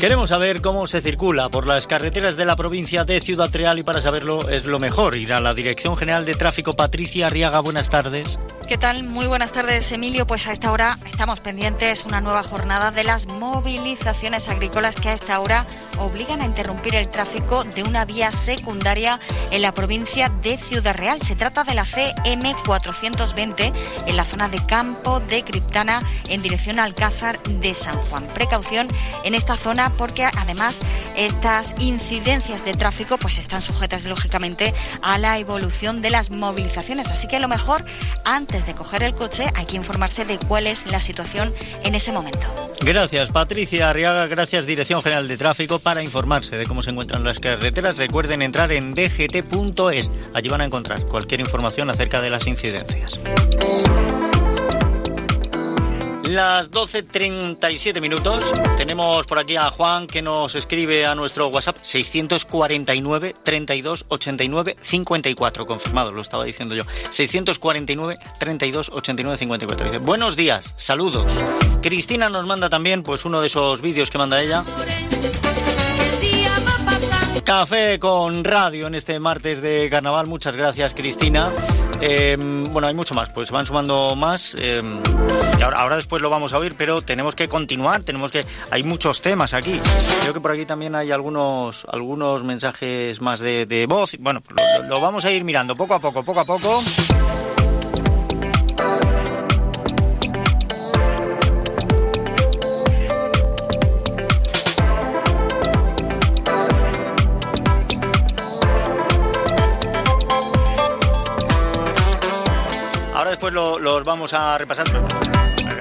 Queremos 0.00 0.30
saber 0.30 0.62
cómo 0.62 0.86
se 0.86 1.02
circula 1.02 1.50
por 1.50 1.66
las 1.66 1.86
carreteras 1.86 2.34
de 2.38 2.46
la 2.46 2.56
provincia 2.56 3.04
de 3.04 3.20
Ciudad 3.20 3.50
Real 3.52 3.78
y 3.78 3.82
para 3.82 4.00
saberlo 4.00 4.48
es 4.48 4.64
lo 4.64 4.78
mejor 4.78 5.14
ir 5.14 5.34
a 5.34 5.42
la 5.42 5.52
Dirección 5.52 5.94
General 5.94 6.24
de 6.24 6.34
Tráfico 6.36 6.74
Patricia 6.74 7.26
Arriaga. 7.26 7.60
Buenas 7.60 7.90
tardes. 7.90 8.38
¿Qué 8.66 8.78
tal? 8.78 9.02
Muy 9.02 9.26
buenas 9.26 9.52
tardes, 9.52 9.90
Emilio. 9.92 10.26
Pues 10.26 10.46
a 10.46 10.52
esta 10.52 10.72
hora 10.72 10.96
estamos 11.04 11.40
pendientes 11.40 12.04
una 12.04 12.20
nueva 12.20 12.42
jornada 12.42 12.92
de 12.92 13.04
las 13.04 13.26
movilizaciones 13.26 14.48
agrícolas 14.48 14.94
que 14.94 15.08
a 15.08 15.12
esta 15.12 15.40
hora 15.40 15.66
obligan 15.98 16.40
a 16.40 16.44
interrumpir 16.44 16.94
el 16.94 17.08
tráfico 17.08 17.64
de 17.64 17.82
una 17.82 18.04
vía 18.04 18.32
secundaria 18.32 19.18
en 19.50 19.60
la 19.60 19.74
provincia 19.74 20.32
de 20.40 20.56
Ciudad 20.56 20.94
Real. 20.94 21.20
Se 21.20 21.34
trata 21.34 21.64
de 21.64 21.74
la 21.74 21.84
CM 21.84 22.54
420 22.64 23.72
en 24.06 24.16
la 24.16 24.24
zona 24.24 24.48
de 24.48 24.64
Campo 24.64 25.18
de 25.18 25.42
Criptana 25.42 26.00
en 26.28 26.40
dirección 26.40 26.78
a 26.78 26.84
Alcázar 26.84 27.42
de 27.42 27.74
San 27.74 27.96
Juan. 27.96 28.28
Precaución 28.28 28.86
en 29.24 29.34
esta 29.34 29.56
zona 29.56 29.89
porque 29.96 30.24
además 30.24 30.78
estas 31.16 31.74
incidencias 31.78 32.64
de 32.64 32.74
tráfico 32.74 33.18
pues 33.18 33.38
están 33.38 33.62
sujetas 33.62 34.04
lógicamente 34.04 34.74
a 35.02 35.18
la 35.18 35.38
evolución 35.38 36.02
de 36.02 36.10
las 36.10 36.30
movilizaciones. 36.30 37.08
Así 37.08 37.26
que 37.26 37.36
a 37.36 37.40
lo 37.40 37.48
mejor 37.48 37.84
antes 38.24 38.66
de 38.66 38.74
coger 38.74 39.02
el 39.02 39.14
coche 39.14 39.46
hay 39.54 39.66
que 39.66 39.76
informarse 39.76 40.24
de 40.24 40.38
cuál 40.38 40.66
es 40.66 40.86
la 40.86 41.00
situación 41.00 41.52
en 41.84 41.94
ese 41.94 42.12
momento. 42.12 42.46
Gracias 42.82 43.30
Patricia 43.30 43.90
Arriaga, 43.90 44.26
gracias 44.26 44.66
Dirección 44.66 45.02
General 45.02 45.28
de 45.28 45.36
Tráfico 45.36 45.78
para 45.78 46.02
informarse 46.02 46.56
de 46.56 46.66
cómo 46.66 46.82
se 46.82 46.90
encuentran 46.90 47.24
las 47.24 47.38
carreteras. 47.38 47.96
Recuerden 47.96 48.42
entrar 48.42 48.72
en 48.72 48.94
dgt.es. 48.94 50.10
Allí 50.34 50.48
van 50.48 50.60
a 50.62 50.64
encontrar 50.64 51.04
cualquier 51.06 51.40
información 51.40 51.90
acerca 51.90 52.20
de 52.20 52.30
las 52.30 52.46
incidencias. 52.46 53.20
Las 56.30 56.70
12.37 56.70 58.00
minutos. 58.00 58.44
Tenemos 58.76 59.26
por 59.26 59.40
aquí 59.40 59.56
a 59.56 59.68
Juan 59.72 60.06
que 60.06 60.22
nos 60.22 60.54
escribe 60.54 61.04
a 61.04 61.16
nuestro 61.16 61.48
WhatsApp 61.48 61.78
649 61.80 63.34
32 63.42 64.04
89 64.06 64.76
54. 64.78 65.66
Confirmado, 65.66 66.12
lo 66.12 66.20
estaba 66.20 66.44
diciendo 66.44 66.76
yo. 66.76 66.84
649 67.10 68.16
32 68.38 68.90
89 68.90 69.38
54. 69.38 69.86
Dice, 69.86 69.98
buenos 69.98 70.36
días, 70.36 70.72
saludos. 70.76 71.32
Cristina 71.82 72.30
nos 72.30 72.46
manda 72.46 72.68
también 72.68 73.02
pues 73.02 73.24
uno 73.24 73.40
de 73.40 73.48
esos 73.48 73.80
vídeos 73.80 74.08
que 74.08 74.18
manda 74.18 74.40
ella. 74.40 74.62
Café 77.42 77.98
con 77.98 78.44
radio 78.44 78.86
en 78.86 78.94
este 78.94 79.18
martes 79.18 79.60
de 79.60 79.90
carnaval. 79.90 80.28
Muchas 80.28 80.54
gracias, 80.54 80.94
Cristina. 80.94 81.50
Eh, 82.00 82.36
bueno, 82.70 82.88
hay 82.88 82.94
mucho 82.94 83.14
más, 83.14 83.28
pues 83.30 83.50
van 83.50 83.66
sumando 83.66 84.14
más. 84.16 84.54
Y 84.54 85.62
ahora, 85.62 85.96
después 85.96 86.22
lo 86.22 86.30
vamos 86.30 86.52
a 86.52 86.58
oír, 86.58 86.74
pero 86.76 87.02
tenemos 87.02 87.34
que 87.34 87.48
continuar, 87.48 88.02
tenemos 88.02 88.30
que. 88.30 88.44
Hay 88.70 88.82
muchos 88.82 89.20
temas 89.20 89.54
aquí. 89.54 89.78
Creo 90.22 90.32
que 90.32 90.40
por 90.40 90.52
aquí 90.52 90.66
también 90.66 90.94
hay 90.94 91.10
algunos, 91.10 91.84
algunos 91.90 92.42
mensajes 92.42 93.20
más 93.20 93.40
de, 93.40 93.86
voz. 93.88 94.16
Bueno, 94.18 94.42
lo, 94.48 94.88
lo 94.88 95.00
vamos 95.00 95.24
a 95.24 95.30
ir 95.30 95.44
mirando 95.44 95.76
poco 95.76 95.94
a 95.94 96.00
poco, 96.00 96.22
poco 96.22 96.40
a 96.40 96.44
poco. 96.44 96.82
Después 113.40 113.54
lo, 113.54 113.78
los 113.78 114.04
vamos 114.04 114.34
a 114.34 114.58
repasar. 114.58 114.86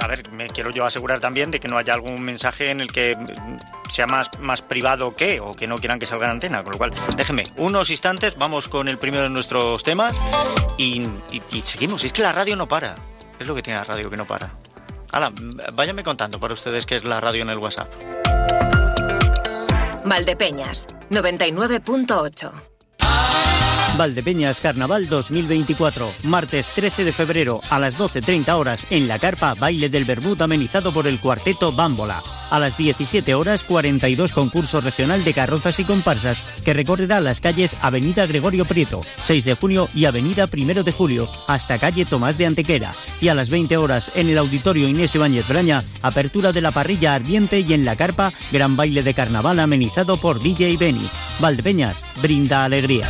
A 0.02 0.08
ver, 0.08 0.32
me 0.32 0.48
quiero 0.48 0.70
yo 0.70 0.86
asegurar 0.86 1.20
también 1.20 1.52
de 1.52 1.60
que 1.60 1.68
no 1.68 1.78
haya 1.78 1.94
algún 1.94 2.22
mensaje 2.22 2.72
en 2.72 2.80
el 2.80 2.90
que 2.90 3.18
sea 3.90 4.08
más, 4.08 4.30
más 4.40 4.62
privado 4.62 5.14
que 5.14 5.42
o 5.42 5.54
que 5.54 5.68
no 5.68 5.78
quieran 5.78 6.00
que 6.00 6.06
salga 6.06 6.28
en 6.28 6.32
antena. 6.32 6.64
Con 6.64 6.72
lo 6.72 6.78
cual, 6.78 6.94
déjenme 7.18 7.52
unos 7.58 7.90
instantes, 7.90 8.38
vamos 8.38 8.70
con 8.70 8.88
el 8.88 8.98
primero 8.98 9.24
de 9.24 9.30
nuestros 9.30 9.84
temas 9.84 10.18
y, 10.78 11.02
y, 11.32 11.42
y 11.52 11.62
seguimos. 11.62 12.06
Es 12.06 12.14
que 12.14 12.22
la 12.22 12.32
radio 12.32 12.56
no 12.56 12.70
para. 12.70 12.96
Es 13.38 13.46
lo 13.46 13.54
que 13.56 13.62
tiene 13.62 13.78
la 13.78 13.84
radio, 13.84 14.10
que 14.10 14.16
no 14.16 14.26
para. 14.26 14.54
Hala, 15.12 15.34
váyanme 15.74 16.02
contando 16.02 16.40
para 16.40 16.54
ustedes 16.54 16.86
qué 16.86 16.96
es 16.96 17.04
la 17.04 17.20
radio 17.20 17.42
en 17.42 17.50
el 17.50 17.58
WhatsApp. 17.58 17.92
Valdepeñas, 20.06 20.88
99.8. 21.10 22.52
Valdepeñas 24.00 24.62
Carnaval 24.62 25.10
2024, 25.10 26.10
martes 26.24 26.70
13 26.74 27.04
de 27.04 27.12
febrero 27.12 27.60
a 27.70 27.80
las 27.80 27.98
12.30 27.98 28.48
horas 28.54 28.88
en 28.92 29.10
la 29.10 29.20
carpa 29.20 29.56
Baile 29.56 29.90
del 29.90 30.06
Bermud 30.06 30.42
amenizado 30.42 30.94
por 30.94 31.06
el 31.06 31.20
cuarteto 31.20 31.74
Bámbola. 31.74 32.24
A 32.50 32.60
las 32.60 32.78
17 32.78 33.36
horas 33.36 33.66
42 33.66 34.32
concurso 34.32 34.80
regional 34.80 35.26
de 35.26 35.34
carrozas 35.34 35.82
y 35.82 35.84
comparsas 35.84 36.46
que 36.64 36.72
recorrerá 36.72 37.20
las 37.20 37.42
calles 37.42 37.76
Avenida 37.82 38.26
Gregorio 38.26 38.64
Prieto, 38.64 39.02
6 39.22 39.44
de 39.44 39.56
junio 39.56 39.90
y 39.94 40.06
Avenida 40.06 40.48
1 40.50 40.84
de 40.84 40.92
julio 40.94 41.28
hasta 41.48 41.78
calle 41.78 42.06
Tomás 42.06 42.38
de 42.38 42.46
Antequera. 42.46 42.94
Y 43.20 43.28
a 43.28 43.36
las 43.36 43.50
20 43.50 43.76
horas 43.76 44.14
en 44.16 44.30
el 44.30 44.38
auditorio 44.38 44.88
Inés 44.88 45.14
Ibáñez 45.16 45.46
Braña, 45.46 45.84
apertura 46.04 46.54
de 46.54 46.62
la 46.62 46.72
parrilla 46.72 47.16
ardiente 47.16 47.60
y 47.60 47.74
en 47.74 47.84
la 47.84 47.98
carpa 47.98 48.32
gran 48.54 48.78
baile 48.78 49.04
de 49.04 49.14
carnaval 49.14 49.60
amenizado 49.60 50.16
por 50.16 50.42
DJ 50.42 50.78
Benny. 50.78 51.10
Valdepeñas, 51.42 51.98
brinda 52.22 52.64
alegría. 52.64 53.10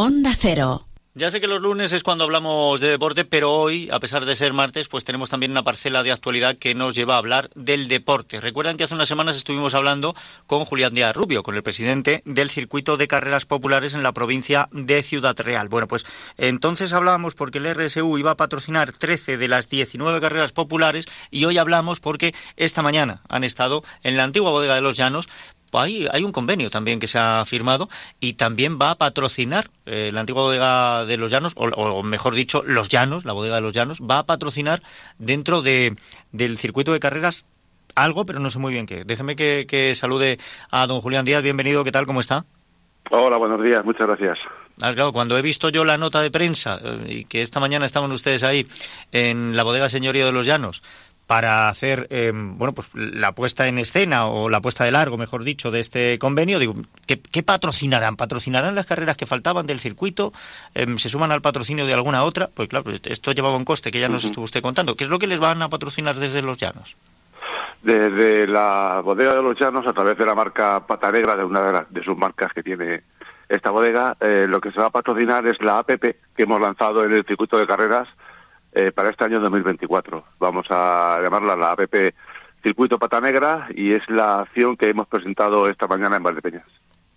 Onda 0.00 0.30
Cero. 0.32 0.86
Ya 1.14 1.28
sé 1.28 1.40
que 1.40 1.48
los 1.48 1.60
lunes 1.60 1.92
es 1.92 2.04
cuando 2.04 2.22
hablamos 2.22 2.80
de 2.80 2.86
deporte, 2.86 3.24
pero 3.24 3.52
hoy, 3.52 3.88
a 3.90 3.98
pesar 3.98 4.24
de 4.24 4.36
ser 4.36 4.52
martes, 4.52 4.86
pues 4.86 5.02
tenemos 5.02 5.28
también 5.28 5.50
una 5.50 5.64
parcela 5.64 6.04
de 6.04 6.12
actualidad 6.12 6.56
que 6.56 6.76
nos 6.76 6.94
lleva 6.94 7.16
a 7.16 7.18
hablar 7.18 7.50
del 7.56 7.88
deporte. 7.88 8.40
Recuerdan 8.40 8.76
que 8.76 8.84
hace 8.84 8.94
unas 8.94 9.08
semanas 9.08 9.36
estuvimos 9.36 9.74
hablando 9.74 10.14
con 10.46 10.64
Julián 10.64 10.94
Díaz 10.94 11.16
Rubio, 11.16 11.42
con 11.42 11.56
el 11.56 11.64
presidente 11.64 12.22
del 12.24 12.48
circuito 12.48 12.96
de 12.96 13.08
carreras 13.08 13.46
populares 13.46 13.94
en 13.94 14.04
la 14.04 14.12
provincia 14.12 14.68
de 14.70 15.02
Ciudad 15.02 15.36
Real. 15.36 15.68
Bueno, 15.68 15.88
pues 15.88 16.06
entonces 16.36 16.92
hablábamos 16.92 17.34
porque 17.34 17.58
el 17.58 17.74
RSU 17.74 18.18
iba 18.18 18.30
a 18.30 18.36
patrocinar 18.36 18.92
13 18.92 19.36
de 19.36 19.48
las 19.48 19.68
19 19.68 20.20
carreras 20.20 20.52
populares 20.52 21.06
y 21.32 21.44
hoy 21.44 21.58
hablamos 21.58 21.98
porque 21.98 22.32
esta 22.56 22.82
mañana 22.82 23.22
han 23.28 23.42
estado 23.42 23.82
en 24.04 24.16
la 24.16 24.22
antigua 24.22 24.52
bodega 24.52 24.76
de 24.76 24.82
los 24.82 24.96
Llanos 24.96 25.28
hay, 25.72 26.06
hay 26.10 26.24
un 26.24 26.32
convenio 26.32 26.70
también 26.70 27.00
que 27.00 27.06
se 27.06 27.18
ha 27.18 27.44
firmado 27.44 27.88
y 28.20 28.34
también 28.34 28.78
va 28.80 28.90
a 28.90 28.94
patrocinar 28.94 29.66
eh, 29.86 30.10
la 30.12 30.20
antigua 30.20 30.42
bodega 30.42 31.04
de 31.04 31.16
los 31.16 31.30
Llanos, 31.30 31.52
o, 31.56 32.02
mejor 32.02 32.34
dicho, 32.34 32.62
los 32.64 32.88
Llanos, 32.88 33.24
la 33.24 33.32
bodega 33.32 33.56
de 33.56 33.60
los 33.60 33.72
Llanos, 33.72 34.00
va 34.00 34.18
a 34.18 34.26
patrocinar 34.26 34.82
dentro 35.18 35.62
de, 35.62 35.96
del 36.32 36.58
circuito 36.58 36.92
de 36.92 37.00
carreras 37.00 37.44
algo, 37.94 38.24
pero 38.24 38.40
no 38.40 38.50
sé 38.50 38.58
muy 38.58 38.72
bien 38.72 38.86
qué. 38.86 39.04
Déjeme 39.04 39.36
que, 39.36 39.92
salude 39.94 40.38
a 40.70 40.86
don 40.86 41.00
Julián 41.00 41.24
Díaz. 41.24 41.42
Bienvenido, 41.42 41.84
¿qué 41.84 41.92
tal? 41.92 42.06
¿Cómo 42.06 42.20
está? 42.20 42.44
Hola, 43.10 43.36
buenos 43.38 43.62
días, 43.62 43.84
muchas 43.84 44.06
gracias. 44.06 44.38
Ah, 44.80 44.92
claro, 44.94 45.12
cuando 45.12 45.36
he 45.36 45.42
visto 45.42 45.70
yo 45.70 45.84
la 45.84 45.98
nota 45.98 46.20
de 46.20 46.30
prensa 46.30 46.78
eh, 46.82 47.04
y 47.08 47.24
que 47.24 47.42
esta 47.42 47.58
mañana 47.58 47.86
estaban 47.86 48.12
ustedes 48.12 48.42
ahí 48.42 48.66
en 49.12 49.56
la 49.56 49.64
bodega 49.64 49.88
Señorío 49.88 50.26
de 50.26 50.32
los 50.32 50.46
Llanos, 50.46 50.82
para 51.28 51.68
hacer 51.68 52.06
eh, 52.08 52.32
bueno 52.34 52.72
pues 52.72 52.88
la 52.94 53.32
puesta 53.32 53.68
en 53.68 53.78
escena 53.78 54.26
o 54.26 54.48
la 54.48 54.62
puesta 54.62 54.84
de 54.84 54.92
largo, 54.92 55.18
mejor 55.18 55.44
dicho, 55.44 55.70
de 55.70 55.80
este 55.80 56.18
convenio. 56.18 56.58
Digo, 56.58 56.72
¿qué, 57.06 57.42
patrocinarán? 57.42 58.16
¿Patrocinarán 58.16 58.74
las 58.74 58.86
carreras 58.86 59.18
que 59.18 59.26
faltaban 59.26 59.66
del 59.66 59.78
circuito? 59.78 60.32
Em, 60.74 60.96
¿Se 60.96 61.10
suman 61.10 61.30
al 61.30 61.42
patrocinio 61.42 61.84
de 61.84 61.92
alguna 61.92 62.24
otra? 62.24 62.48
Pues 62.52 62.70
claro, 62.70 62.90
esto 62.90 63.32
llevaba 63.32 63.58
un 63.58 63.66
coste 63.66 63.90
que 63.90 64.00
ya 64.00 64.08
nos 64.08 64.24
estuvo 64.24 64.46
usted 64.46 64.62
contando. 64.62 64.96
¿Qué 64.96 65.04
es 65.04 65.10
lo 65.10 65.18
que 65.18 65.26
les 65.26 65.38
van 65.38 65.60
a 65.60 65.68
patrocinar 65.68 66.16
desde 66.16 66.40
los 66.40 66.56
llanos? 66.56 66.96
Desde 67.82 68.46
la 68.46 69.02
bodega 69.04 69.34
de 69.34 69.42
los 69.42 69.60
llanos, 69.60 69.86
a 69.86 69.92
través 69.92 70.16
de 70.16 70.24
la 70.24 70.34
marca 70.34 70.86
Pata 70.86 71.12
Negra, 71.12 71.36
de 71.36 71.44
una 71.44 71.86
de, 71.90 72.02
sus 72.04 72.16
marcas 72.16 72.54
que 72.54 72.62
tiene 72.62 73.02
esta 73.50 73.70
bodega, 73.70 74.16
eh, 74.20 74.46
lo 74.48 74.62
que 74.62 74.70
se 74.72 74.80
va 74.80 74.86
a 74.86 74.90
patrocinar 74.90 75.46
es 75.46 75.60
la 75.60 75.78
APP 75.80 76.16
que 76.34 76.42
hemos 76.44 76.58
lanzado 76.58 77.04
en 77.04 77.12
el 77.12 77.26
circuito 77.26 77.58
de 77.58 77.66
carreras 77.66 78.08
eh, 78.72 78.92
para 78.92 79.10
este 79.10 79.24
año 79.24 79.40
2024. 79.40 80.24
Vamos 80.38 80.66
a 80.70 81.18
llamarla 81.22 81.56
la 81.56 81.72
APP 81.72 82.14
Circuito 82.62 82.98
Pata 82.98 83.20
Negra 83.20 83.68
y 83.74 83.92
es 83.92 84.08
la 84.08 84.40
acción 84.40 84.76
que 84.76 84.88
hemos 84.88 85.06
presentado 85.06 85.68
esta 85.68 85.86
mañana 85.86 86.16
en 86.16 86.22
Valdepeñas. 86.22 86.66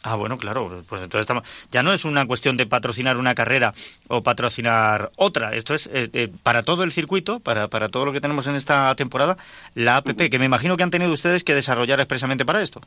Ah, 0.03 0.15
bueno, 0.15 0.37
claro. 0.37 0.81
Pues 0.89 1.01
entonces 1.01 1.21
estamos... 1.21 1.67
ya 1.71 1.83
no 1.83 1.93
es 1.93 2.05
una 2.05 2.25
cuestión 2.25 2.57
de 2.57 2.65
patrocinar 2.65 3.17
una 3.17 3.35
carrera 3.35 3.73
o 4.07 4.23
patrocinar 4.23 5.11
otra. 5.15 5.53
Esto 5.53 5.75
es 5.75 5.87
eh, 5.87 6.09
eh, 6.13 6.29
para 6.41 6.63
todo 6.63 6.83
el 6.83 6.91
circuito, 6.91 7.39
para, 7.39 7.67
para 7.67 7.89
todo 7.89 8.05
lo 8.05 8.13
que 8.13 8.21
tenemos 8.21 8.47
en 8.47 8.55
esta 8.55 8.95
temporada, 8.95 9.37
la 9.75 9.97
APP, 9.97 10.29
que 10.29 10.39
me 10.39 10.45
imagino 10.45 10.75
que 10.75 10.83
han 10.83 10.89
tenido 10.89 11.11
ustedes 11.11 11.43
que 11.43 11.53
desarrollar 11.53 11.99
expresamente 11.99 12.45
para 12.45 12.61
esto. 12.61 12.81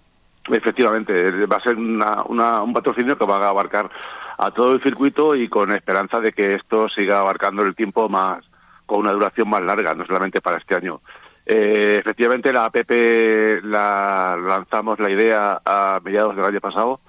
Efectivamente, 0.51 1.47
va 1.47 1.57
a 1.57 1.61
ser 1.61 1.77
un 1.77 2.73
patrocinio 2.75 3.17
que 3.17 3.25
va 3.25 3.39
a 3.39 3.49
abarcar 3.49 3.91
a 4.37 4.51
todo 4.51 4.75
el 4.75 4.83
circuito 4.83 5.35
y 5.35 5.49
con 5.49 5.73
esperanza 5.73 6.21
de 6.21 6.33
que 6.33 6.55
esto 6.55 6.89
siga 6.89 7.21
abarcando 7.21 7.63
el 7.63 7.75
tiempo 7.75 8.09
más, 8.11 8.45
con 8.87 9.01
una 9.01 9.13
duración 9.13 9.49
más 9.49 9.63
larga, 9.63 9.95
no 9.95 10.07
solamente 10.07 10.41
para 10.41 10.59
este 10.59 10.75
año. 10.75 11.01
Eh, 11.47 11.99
efectivamente, 12.01 12.53
la 12.53 12.65
APP 12.67 13.63
la 13.65 14.37
lanzamos 14.37 14.99
la 14.99 15.11
idea 15.11 15.61
a 15.65 16.01
mediados 16.03 16.35
del 16.37 16.45
año 16.45 16.61
pasado 16.61 17.01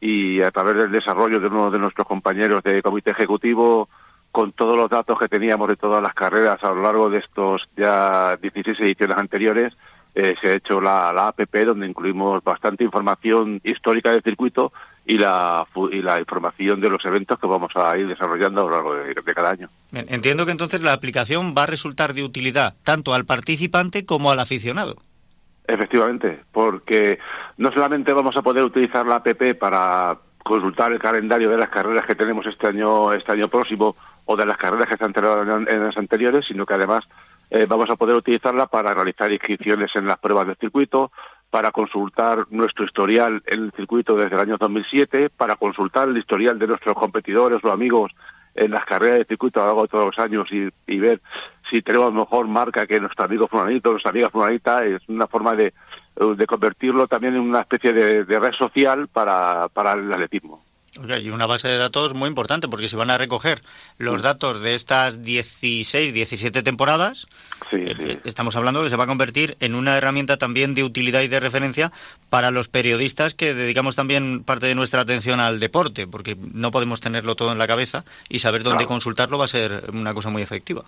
y 0.00 0.40
a 0.42 0.50
través 0.50 0.76
del 0.76 0.92
desarrollo 0.92 1.40
de 1.40 1.48
uno 1.48 1.70
de 1.70 1.78
nuestros 1.78 2.06
compañeros 2.06 2.62
de 2.62 2.82
comité 2.82 3.10
ejecutivo, 3.10 3.88
con 4.32 4.52
todos 4.52 4.76
los 4.76 4.88
datos 4.88 5.18
que 5.18 5.28
teníamos 5.28 5.68
de 5.68 5.76
todas 5.76 6.02
las 6.02 6.14
carreras 6.14 6.62
a 6.62 6.68
lo 6.68 6.82
largo 6.82 7.10
de 7.10 7.18
estos 7.18 7.68
ya 7.76 8.36
16 8.36 8.78
ediciones 8.80 9.16
anteriores, 9.16 9.76
eh, 10.14 10.34
se 10.40 10.48
ha 10.48 10.54
hecho 10.54 10.80
la, 10.80 11.12
la 11.12 11.28
APP 11.28 11.54
donde 11.66 11.86
incluimos 11.86 12.42
bastante 12.42 12.84
información 12.84 13.60
histórica 13.64 14.10
del 14.10 14.22
circuito 14.22 14.72
y 15.06 15.18
la, 15.18 15.66
y 15.90 16.02
la 16.02 16.18
información 16.20 16.80
de 16.80 16.88
los 16.88 17.04
eventos 17.04 17.38
que 17.38 17.46
vamos 17.46 17.72
a 17.74 17.96
ir 17.96 18.06
desarrollando 18.06 18.60
a 18.60 18.64
lo 18.64 18.70
largo 18.70 18.94
de, 18.94 19.34
cada 19.34 19.50
año. 19.50 19.68
Entiendo 19.92 20.46
que 20.46 20.52
entonces 20.52 20.82
la 20.82 20.92
aplicación 20.92 21.54
va 21.56 21.64
a 21.64 21.66
resultar 21.66 22.14
de 22.14 22.22
utilidad 22.22 22.74
tanto 22.84 23.14
al 23.14 23.24
participante 23.24 24.04
como 24.04 24.30
al 24.30 24.40
aficionado. 24.40 24.96
Efectivamente, 25.66 26.40
porque 26.52 27.18
no 27.56 27.72
solamente 27.72 28.12
vamos 28.12 28.36
a 28.36 28.42
poder 28.42 28.64
utilizar 28.64 29.06
la 29.06 29.16
app 29.16 29.28
para 29.58 30.18
consultar 30.44 30.92
el 30.92 30.98
calendario 30.98 31.50
de 31.50 31.58
las 31.58 31.68
carreras 31.68 32.06
que 32.06 32.14
tenemos 32.14 32.46
este 32.46 32.68
año 32.68 33.12
este 33.12 33.32
año 33.32 33.48
próximo 33.48 33.94
o 34.24 34.36
de 34.36 34.46
las 34.46 34.56
carreras 34.56 34.88
que 34.88 34.96
se 34.96 35.04
han 35.04 35.12
tenido 35.12 35.42
en 35.42 35.84
las 35.84 35.96
anteriores, 35.96 36.46
sino 36.46 36.64
que 36.64 36.74
además 36.74 37.08
eh, 37.50 37.66
vamos 37.68 37.90
a 37.90 37.96
poder 37.96 38.16
utilizarla 38.16 38.66
para 38.66 38.94
realizar 38.94 39.30
inscripciones 39.30 39.90
en 39.96 40.06
las 40.06 40.18
pruebas 40.18 40.46
del 40.46 40.56
circuito, 40.56 41.10
para 41.50 41.72
consultar 41.72 42.46
nuestro 42.50 42.84
historial 42.84 43.42
en 43.46 43.64
el 43.64 43.72
circuito 43.72 44.14
desde 44.14 44.36
el 44.36 44.40
año 44.40 44.56
2007, 44.56 45.30
para 45.30 45.56
consultar 45.56 46.08
el 46.08 46.16
historial 46.16 46.58
de 46.58 46.68
nuestros 46.68 46.94
competidores 46.94 47.58
o 47.64 47.72
amigos 47.72 48.12
en 48.54 48.70
las 48.70 48.84
carreras 48.84 49.18
de 49.18 49.24
circuito 49.24 49.60
a 49.60 49.62
lo 49.62 49.66
largo 49.68 49.82
de 49.82 49.88
todos 49.88 50.06
los 50.06 50.18
años 50.18 50.48
y, 50.50 50.98
ver 50.98 51.20
si 51.68 51.82
tenemos 51.82 52.12
mejor 52.12 52.46
marca 52.46 52.86
que 52.86 53.00
nuestro 53.00 53.24
amigo 53.24 53.48
fulanito, 53.48 53.90
nuestra 53.90 54.10
amiga 54.10 54.30
fulanita, 54.30 54.84
es 54.84 55.00
una 55.08 55.26
forma 55.26 55.54
de, 55.54 55.72
convertirlo 56.46 57.06
también 57.06 57.34
en 57.34 57.40
una 57.40 57.60
especie 57.60 57.92
de, 57.92 58.24
de 58.24 58.40
red 58.40 58.52
social 58.52 59.08
para, 59.08 59.68
para 59.72 59.92
el 59.92 60.12
atletismo 60.12 60.62
y 61.22 61.30
una 61.30 61.46
base 61.46 61.68
de 61.68 61.78
datos 61.78 62.14
muy 62.14 62.28
importante 62.28 62.68
porque 62.68 62.88
se 62.88 62.96
van 62.96 63.10
a 63.10 63.18
recoger 63.18 63.60
los 63.98 64.22
datos 64.22 64.60
de 64.60 64.74
estas 64.74 65.22
16, 65.22 66.12
17 66.12 66.62
temporadas. 66.62 67.26
Eh, 67.72 67.94
eh, 67.98 68.20
estamos 68.24 68.56
hablando 68.56 68.82
que 68.82 68.90
se 68.90 68.96
va 68.96 69.04
a 69.04 69.06
convertir 69.06 69.56
en 69.60 69.74
una 69.74 69.96
herramienta 69.96 70.36
también 70.36 70.74
de 70.74 70.84
utilidad 70.84 71.22
y 71.22 71.28
de 71.28 71.40
referencia 71.40 71.92
para 72.28 72.50
los 72.50 72.68
periodistas 72.68 73.34
que 73.34 73.54
dedicamos 73.54 73.96
también 73.96 74.44
parte 74.44 74.66
de 74.66 74.74
nuestra 74.74 75.00
atención 75.00 75.40
al 75.40 75.60
deporte, 75.60 76.06
porque 76.06 76.36
no 76.52 76.70
podemos 76.70 77.00
tenerlo 77.00 77.36
todo 77.36 77.52
en 77.52 77.58
la 77.58 77.66
cabeza 77.66 78.04
y 78.28 78.40
saber 78.40 78.62
dónde 78.62 78.86
consultarlo 78.86 79.38
va 79.38 79.46
a 79.46 79.48
ser 79.48 79.90
una 79.92 80.14
cosa 80.14 80.30
muy 80.30 80.42
efectiva. 80.42 80.84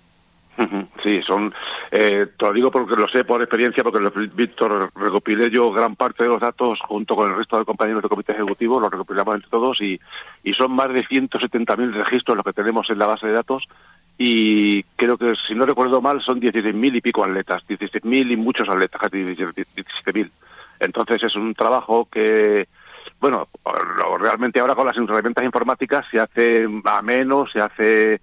Sí, 1.02 1.22
son, 1.22 1.52
eh, 1.90 2.26
te 2.36 2.46
lo 2.46 2.52
digo 2.52 2.70
porque 2.70 2.94
lo 2.94 3.08
sé 3.08 3.24
por 3.24 3.40
experiencia, 3.40 3.82
porque 3.82 4.28
Víctor 4.34 4.92
recopilé 4.94 5.50
yo 5.50 5.72
gran 5.72 5.96
parte 5.96 6.24
de 6.24 6.28
los 6.28 6.40
datos 6.40 6.78
junto 6.80 7.16
con 7.16 7.30
el 7.30 7.36
resto 7.36 7.58
de 7.58 7.64
compañeros 7.64 8.02
del 8.02 8.10
comité 8.10 8.32
ejecutivo, 8.32 8.78
los 8.78 8.90
recopilamos 8.90 9.34
entre 9.34 9.50
todos 9.50 9.80
y, 9.80 9.98
y 10.44 10.52
son 10.52 10.72
más 10.72 10.92
de 10.92 11.04
170.000 11.04 11.92
registros 11.92 12.36
los 12.36 12.44
que 12.44 12.52
tenemos 12.52 12.88
en 12.90 12.98
la 12.98 13.06
base 13.06 13.26
de 13.26 13.32
datos 13.32 13.66
y 14.18 14.82
creo 14.96 15.16
que, 15.16 15.34
si 15.48 15.54
no 15.54 15.64
recuerdo 15.64 16.00
mal, 16.00 16.20
son 16.20 16.40
16.000 16.40 16.96
y 16.96 17.00
pico 17.00 17.24
atletas, 17.24 17.64
16.000 17.66 18.32
y 18.32 18.36
muchos 18.36 18.68
atletas, 18.68 19.00
casi 19.00 19.16
17.000. 19.16 20.30
Entonces 20.78 21.22
es 21.22 21.34
un 21.34 21.54
trabajo 21.54 22.08
que, 22.10 22.68
bueno, 23.20 23.48
realmente 24.20 24.60
ahora 24.60 24.74
con 24.74 24.86
las 24.86 24.96
herramientas 24.96 25.44
informáticas 25.44 26.06
se 26.10 26.20
hace 26.20 26.68
a 26.84 27.02
menos, 27.02 27.50
se 27.50 27.60
hace 27.60 28.20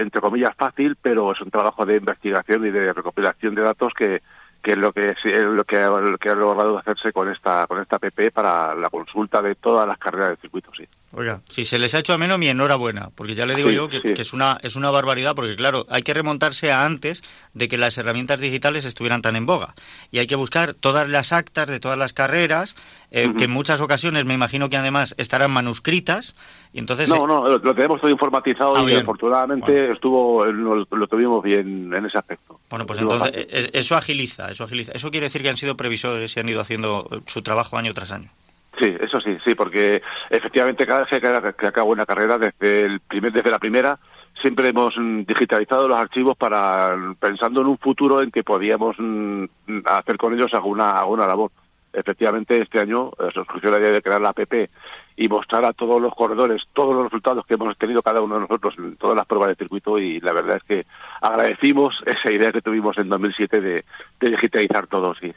entre 0.00 0.20
comillas, 0.20 0.54
fácil, 0.56 0.96
pero 1.00 1.32
es 1.32 1.40
un 1.40 1.50
trabajo 1.50 1.84
de 1.86 1.96
investigación 1.96 2.66
y 2.66 2.70
de 2.70 2.92
recopilación 2.92 3.54
de 3.54 3.62
datos 3.62 3.92
que, 3.94 4.22
que 4.62 4.72
es 4.72 4.76
lo 4.76 4.92
que 4.92 5.10
es 5.10 5.24
lo 5.24 5.64
que, 5.64 5.76
lo 5.80 6.18
que 6.18 6.28
ha 6.28 6.34
logrado 6.34 6.78
hacerse 6.78 7.12
con 7.12 7.30
esta 7.30 7.66
con 7.66 7.80
esta 7.80 7.98
PP 7.98 8.30
para 8.30 8.74
la 8.74 8.90
consulta 8.90 9.40
de 9.40 9.54
todas 9.54 9.86
las 9.86 9.98
carreras 9.98 10.28
del 10.28 10.38
circuito, 10.38 10.70
sí. 10.76 10.84
Oiga, 11.12 11.40
si 11.48 11.64
se 11.64 11.78
les 11.80 11.92
ha 11.94 11.98
hecho 11.98 12.12
a 12.12 12.18
menos, 12.18 12.38
mi 12.38 12.48
enhorabuena, 12.48 13.10
porque 13.16 13.34
ya 13.34 13.44
le 13.44 13.56
digo 13.56 13.70
yo 13.70 13.88
que, 13.88 14.00
es 14.16 14.32
una 14.32 14.58
es 14.62 14.76
una 14.76 14.90
barbaridad, 14.90 15.34
porque 15.34 15.56
claro, 15.56 15.84
hay 15.88 16.02
que 16.02 16.14
remontarse 16.14 16.70
a 16.70 16.84
antes 16.84 17.22
de 17.52 17.66
que 17.66 17.78
las 17.78 17.98
herramientas 17.98 18.38
digitales 18.38 18.84
estuvieran 18.84 19.20
tan 19.20 19.34
en 19.34 19.44
boga. 19.44 19.74
Y 20.12 20.18
hay 20.18 20.28
que 20.28 20.36
buscar 20.36 20.74
todas 20.74 21.08
las 21.08 21.32
actas 21.32 21.66
de 21.68 21.80
todas 21.80 21.98
las 21.98 22.12
carreras, 22.12 22.76
eh, 23.10 23.32
que 23.36 23.44
en 23.44 23.50
muchas 23.50 23.80
ocasiones 23.80 24.24
me 24.24 24.34
imagino 24.34 24.68
que 24.68 24.76
además 24.76 25.14
estarán 25.18 25.50
manuscritas. 25.50 26.36
Y 26.72 26.78
entonces, 26.78 27.08
no, 27.08 27.26
no, 27.26 27.58
lo, 27.58 27.74
tenemos 27.74 28.00
todo 28.00 28.10
informatizado 28.10 28.76
ah, 28.76 28.84
y 28.88 28.94
afortunadamente 28.94 29.90
estuvo 29.90 30.44
lo, 30.44 30.86
tuvimos 31.08 31.42
bien 31.42 31.92
en 31.92 32.06
ese 32.06 32.18
aspecto. 32.18 32.60
Bueno, 32.70 32.86
pues 32.86 33.00
entonces 33.00 33.32
eso 33.72 33.96
agiliza, 33.96 34.49
eso 34.50 35.10
quiere 35.10 35.26
decir 35.26 35.42
que 35.42 35.48
han 35.48 35.56
sido 35.56 35.76
previsores 35.76 36.36
y 36.36 36.40
han 36.40 36.48
ido 36.48 36.60
haciendo 36.60 37.08
su 37.26 37.42
trabajo 37.42 37.76
año 37.76 37.92
tras 37.94 38.12
año. 38.12 38.30
Sí, 38.78 38.96
eso 39.00 39.20
sí, 39.20 39.36
sí, 39.44 39.54
porque 39.54 40.00
efectivamente 40.30 40.86
cada 40.86 41.04
vez 41.04 41.54
que, 41.56 41.66
acabo 41.66 41.90
una 41.90 42.06
carrera, 42.06 42.38
desde, 42.38 42.82
el 42.82 43.00
primer, 43.00 43.32
desde 43.32 43.50
la 43.50 43.58
primera, 43.58 43.98
siempre 44.40 44.68
hemos 44.68 44.96
mm, 44.96 45.22
digitalizado 45.22 45.88
los 45.88 45.98
archivos 45.98 46.36
para 46.36 46.96
pensando 47.18 47.60
en 47.60 47.66
un 47.66 47.78
futuro 47.78 48.22
en 48.22 48.30
que 48.30 48.44
podíamos 48.44 48.96
mm, 48.98 49.44
hacer 49.84 50.16
con 50.16 50.34
ellos 50.34 50.54
alguna, 50.54 50.92
alguna 50.92 51.26
labor. 51.26 51.50
efectivamente 51.92 52.62
este 52.62 52.80
año 52.80 53.10
eh, 53.18 53.30
surgió 53.34 53.70
la 53.70 53.80
idea 53.80 53.90
de 53.90 54.02
crear 54.02 54.20
la 54.20 54.30
APP 54.30 54.70
y 55.22 55.28
mostrar 55.28 55.66
a 55.66 55.74
todos 55.74 56.00
los 56.00 56.14
corredores 56.14 56.62
todos 56.72 56.94
los 56.94 57.04
resultados 57.04 57.44
que 57.44 57.52
hemos 57.52 57.76
tenido 57.76 58.00
cada 58.00 58.22
uno 58.22 58.36
de 58.36 58.40
nosotros 58.40 58.74
en 58.78 58.96
todas 58.96 59.14
las 59.14 59.26
pruebas 59.26 59.50
de 59.50 59.54
circuito 59.54 59.98
y 59.98 60.18
la 60.20 60.32
verdad 60.32 60.56
es 60.56 60.62
que 60.62 60.86
agradecimos 61.20 62.02
esa 62.06 62.32
idea 62.32 62.50
que 62.52 62.62
tuvimos 62.62 62.96
en 62.96 63.10
2007 63.10 63.60
de, 63.60 63.84
de 64.18 64.30
digitalizar 64.30 64.86
todo, 64.86 65.14
sí. 65.14 65.32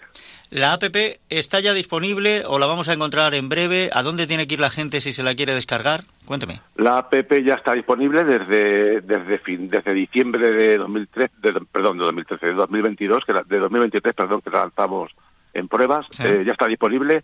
¿La 0.52 0.72
APP 0.74 1.20
está 1.30 1.60
ya 1.60 1.74
disponible 1.74 2.44
o 2.48 2.60
la 2.60 2.68
vamos 2.68 2.88
a 2.88 2.94
encontrar 2.94 3.34
en 3.34 3.50
breve? 3.50 3.90
¿A 3.92 4.04
dónde 4.04 4.26
tiene 4.26 4.48
que 4.48 4.54
ir 4.54 4.62
la 4.62 4.70
gente 4.70 5.02
si 5.02 5.12
se 5.12 5.22
la 5.24 5.36
quiere 5.36 5.54
descargar? 5.54 6.06
Cuénteme. 6.26 6.62
La 6.78 7.00
APP 7.00 7.44
ya 7.44 7.56
está 7.56 7.74
disponible 7.74 8.24
desde 8.24 9.02
desde 9.02 9.38
fin, 9.40 9.68
desde 9.68 9.94
diciembre 9.94 10.52
de 10.52 10.78
2003, 10.78 11.30
de, 11.42 11.54
perdón, 11.70 11.98
de 11.98 12.06
2013, 12.06 12.46
de 12.46 12.54
2022, 12.54 13.26
que 13.26 13.34
la, 13.34 13.44
de 13.44 13.60
2023, 13.60 14.14
perdón, 14.16 14.40
que 14.42 14.50
la 14.50 14.60
lanzamos 14.60 15.12
en 15.54 15.68
pruebas, 15.68 16.06
Sí. 16.12 16.24
eh, 16.26 16.44
ya 16.46 16.54
está 16.54 16.68
disponible. 16.68 17.24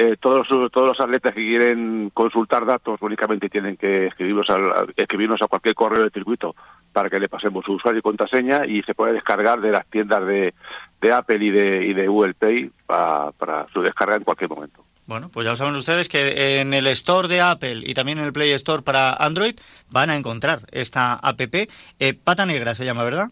Eh, 0.00 0.16
todos, 0.20 0.48
los- 0.48 0.70
todos 0.70 0.86
los 0.86 1.00
atletas 1.00 1.34
que 1.34 1.40
quieren 1.44 2.10
consultar 2.14 2.64
datos 2.64 3.02
únicamente 3.02 3.48
tienen 3.48 3.76
que 3.76 4.06
escribirnos, 4.06 4.48
al- 4.48 4.94
escribirnos 4.96 5.42
a 5.42 5.48
cualquier 5.48 5.74
correo 5.74 6.04
de 6.04 6.10
circuito 6.10 6.54
para 6.92 7.10
que 7.10 7.18
le 7.18 7.28
pasemos 7.28 7.64
su 7.64 7.72
usuario 7.72 7.98
y 7.98 8.02
contraseña 8.02 8.64
y 8.64 8.82
se 8.84 8.94
puede 8.94 9.14
descargar 9.14 9.60
de 9.60 9.72
las 9.72 9.84
tiendas 9.86 10.24
de, 10.24 10.54
de 11.00 11.12
Apple 11.12 11.44
y 11.44 11.50
de, 11.50 11.84
y 11.86 11.94
de 11.94 12.06
Google 12.06 12.34
Pay 12.34 12.70
pa- 12.86 13.32
para 13.32 13.66
su 13.72 13.82
descarga 13.82 14.14
en 14.14 14.22
cualquier 14.22 14.50
momento. 14.50 14.84
Bueno, 15.08 15.30
pues 15.32 15.44
ya 15.46 15.56
saben 15.56 15.74
ustedes 15.74 16.08
que 16.08 16.60
en 16.60 16.72
el 16.74 16.86
Store 16.88 17.26
de 17.26 17.40
Apple 17.40 17.82
y 17.84 17.94
también 17.94 18.18
en 18.18 18.24
el 18.26 18.32
Play 18.32 18.52
Store 18.52 18.82
para 18.82 19.14
Android 19.14 19.56
van 19.90 20.10
a 20.10 20.16
encontrar 20.16 20.60
esta 20.70 21.14
APP. 21.14 21.68
Eh, 21.98 22.14
Pata 22.14 22.46
Negra 22.46 22.74
se 22.76 22.84
llama, 22.84 23.02
¿verdad? 23.02 23.30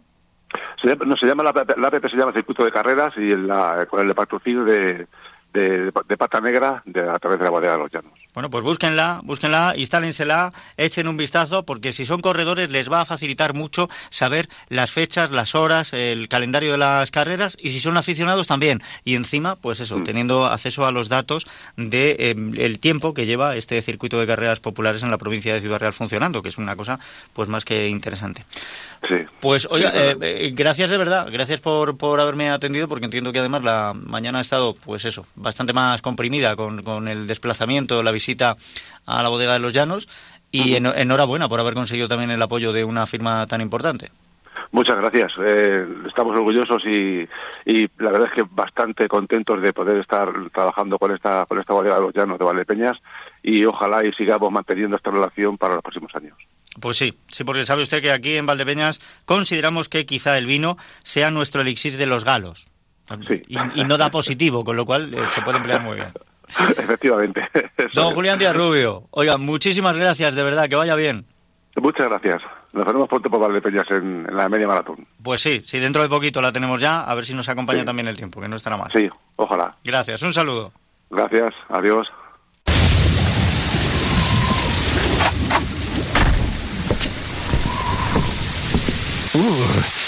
Se 0.81 0.89
llama, 0.89 1.05
no, 1.05 1.17
se 1.17 1.27
llama 1.27 1.43
la, 1.45 1.51
APP 1.51 1.77
la 1.79 1.89
APP 1.89 2.09
se 2.09 2.17
llama 2.17 2.33
Circuito 2.33 2.65
de 2.65 2.73
Carreras 2.73 3.13
y 3.19 3.37
la, 3.37 3.87
con 3.91 4.01
el 4.09 4.15
patrocinio 4.15 4.65
de, 4.65 5.07
de, 5.57 5.91
de 6.09 6.17
Pata 6.17 6.41
Negra 6.41 6.83
de, 6.85 7.09
a 7.09 7.19
través 7.19 7.39
de 7.39 7.45
la 7.45 7.51
bodega 7.51 7.73
de 7.73 7.79
los 7.79 7.91
Llanos. 7.91 8.13
Bueno, 8.35 8.51
pues 8.51 8.63
búsquenla, 8.63 9.21
búsquenla, 9.25 9.73
instálensela, 9.77 10.53
echen 10.77 11.09
un 11.09 11.17
vistazo, 11.17 11.65
porque 11.65 11.93
si 11.93 12.05
son 12.05 12.21
corredores 12.21 12.71
les 12.71 12.93
va 12.93 13.01
a 13.01 13.05
facilitar 13.07 13.55
mucho 13.55 13.89
saber 14.11 14.49
las 14.69 14.91
fechas, 14.91 15.31
las 15.31 15.55
horas, 15.55 15.95
el 15.95 16.29
calendario 16.29 16.73
de 16.73 16.79
las 16.79 17.11
carreras, 17.11 17.57
y 17.59 17.71
si 17.71 17.81
son 17.81 17.97
aficionados 17.97 18.47
también. 18.47 18.83
Y 19.05 19.15
encima, 19.15 19.57
pues 19.57 19.81
eso, 19.81 20.03
teniendo 20.05 20.45
acceso 20.45 20.87
a 20.87 20.93
los 20.93 21.09
datos 21.09 21.47
de 21.77 22.11
eh, 22.19 22.35
el 22.59 22.79
tiempo 22.79 23.15
que 23.15 23.25
lleva 23.25 23.57
este 23.57 23.81
circuito 23.81 24.21
de 24.21 24.27
carreras 24.27 24.61
populares 24.61 25.03
en 25.03 25.11
la 25.11 25.17
provincia 25.19 25.55
de 25.55 25.61
Ciudad 25.61 25.79
Real 25.79 25.95
funcionando, 25.95 26.43
que 26.43 26.51
es 26.51 26.59
una 26.59 26.77
cosa 26.77 27.01
pues 27.33 27.49
más 27.49 27.65
que 27.65 27.89
interesante. 27.89 28.45
Sí. 29.09 29.17
Pues, 29.41 29.67
oiga, 29.71 29.93
Sí, 29.93 29.97
eh, 29.99 30.15
claro. 30.17 30.19
eh, 30.23 30.53
gracias 30.55 30.91
de 30.91 30.99
verdad, 30.99 31.29
gracias 31.31 31.61
por, 31.61 31.97
por 31.97 32.21
haberme 32.21 32.51
atendido, 32.51 32.89
porque 32.89 33.05
entiendo 33.07 33.33
que 33.33 33.39
además 33.39 33.63
la 33.63 33.95
mañana 33.95 34.39
ha 34.39 34.43
estado, 34.43 34.75
pues 34.85 35.05
eso, 35.05 35.25
bastante 35.47 35.73
más 35.73 36.03
comprimida 36.03 36.57
con, 36.57 36.83
con 36.83 37.07
el 37.09 37.27
desplazamiento, 37.27 38.03
la 38.03 38.11
visita 38.13 38.57
a 39.07 39.23
la 39.23 39.29
bodega 39.29 39.53
de 39.55 39.61
los 39.61 39.73
Llanos, 39.73 40.09
y 40.51 40.75
en- 40.75 40.87
enhorabuena 40.87 41.49
por 41.49 41.61
haber 41.61 41.75
conseguido 41.75 42.09
también 42.09 42.31
el 42.33 42.43
apoyo 42.43 42.73
de 42.73 42.85
una 42.85 43.07
firma 43.07 43.47
tan 43.47 43.61
importante. 43.61 44.11
Muchas 44.73 44.97
gracias. 44.97 45.33
Eh, 45.45 45.87
estamos 46.09 46.37
orgullosos 46.37 46.83
y, 46.87 47.27
y 47.65 47.89
la 47.99 48.11
verdad 48.11 48.29
es 48.29 48.35
que 48.35 48.45
bastante 48.51 49.07
contentos 49.07 49.63
de 49.63 49.73
poder 49.73 49.99
estar 49.99 50.29
trabajando 50.53 50.99
con 50.99 51.13
esta 51.13 51.47
con 51.47 51.61
esta 51.61 51.73
bodega 51.75 51.95
de 51.95 52.01
los 52.01 52.13
Llanos 52.15 52.39
de 52.39 52.45
Valdepeñas 52.45 52.99
y 53.43 53.65
ojalá 53.65 54.05
y 54.05 54.13
sigamos 54.13 54.51
manteniendo 54.51 54.97
esta 54.97 55.11
relación 55.13 55.57
para 55.57 55.75
los 55.75 55.83
próximos 55.83 56.13
años. 56.17 56.37
Pues 56.81 56.97
sí, 56.97 57.17
sí, 57.31 57.45
porque 57.45 57.65
sabe 57.65 57.83
usted 57.83 58.03
que 58.03 58.11
aquí 58.11 58.37
en 58.37 58.47
Valdepeñas 58.47 59.01
consideramos 59.25 59.89
que 59.89 60.05
quizá 60.05 60.37
el 60.37 60.47
vino 60.47 60.77
sea 61.05 61.31
nuestro 61.31 61.61
elixir 61.61 61.97
de 61.97 62.07
los 62.07 62.25
galos. 62.25 62.69
Y, 63.49 63.81
y 63.81 63.85
no 63.85 63.97
da 63.97 64.11
positivo, 64.11 64.65
con 64.65 64.77
lo 64.77 64.85
cual 64.85 65.15
eh, 65.15 65.19
se 65.35 65.41
puede 65.43 65.59
emplear 65.59 65.83
muy 65.83 65.97
bien. 65.97 66.09
Efectivamente. 66.49 67.49
Don. 67.95 68.15
Julián 68.15 68.39
Díaz 68.39 68.57
Rubio, 68.57 69.09
oiga, 69.11 69.37
muchísimas 69.37 69.97
gracias, 69.97 70.35
de 70.35 70.43
verdad, 70.43 70.69
que 70.69 70.77
vaya 70.77 70.95
bien. 70.95 71.27
Muchas 71.77 72.09
gracias. 72.09 72.43
Nos 72.73 72.85
veremos 72.87 73.09
pronto 73.09 73.29
por 73.29 73.41
Valdepeñas 73.41 73.91
en, 73.91 74.27
en 74.29 74.37
la 74.37 74.49
media 74.49 74.67
maratón. 74.67 75.07
Pues 75.23 75.41
sí, 75.43 75.63
si 75.65 75.79
dentro 75.79 76.03
de 76.03 76.09
poquito 76.09 76.41
la 76.41 76.53
tenemos 76.53 76.81
ya, 76.81 77.03
a 77.03 77.15
ver 77.15 77.27
si 77.27 77.35
nos 77.35 77.49
acompaña 77.49 77.85
también 77.85 78.09
el 78.09 78.17
tiempo, 78.17 78.41
que 78.41 78.49
no 78.49 78.57
estará 78.57 78.77
mal. 78.77 78.91
Sí, 78.93 79.11
ojalá. 79.37 79.71
Gracias, 79.85 80.23
un 80.23 80.33
saludo. 80.33 80.73
Gracias. 81.11 81.51
Adiós. 81.69 82.11
Uh, 89.35 90.06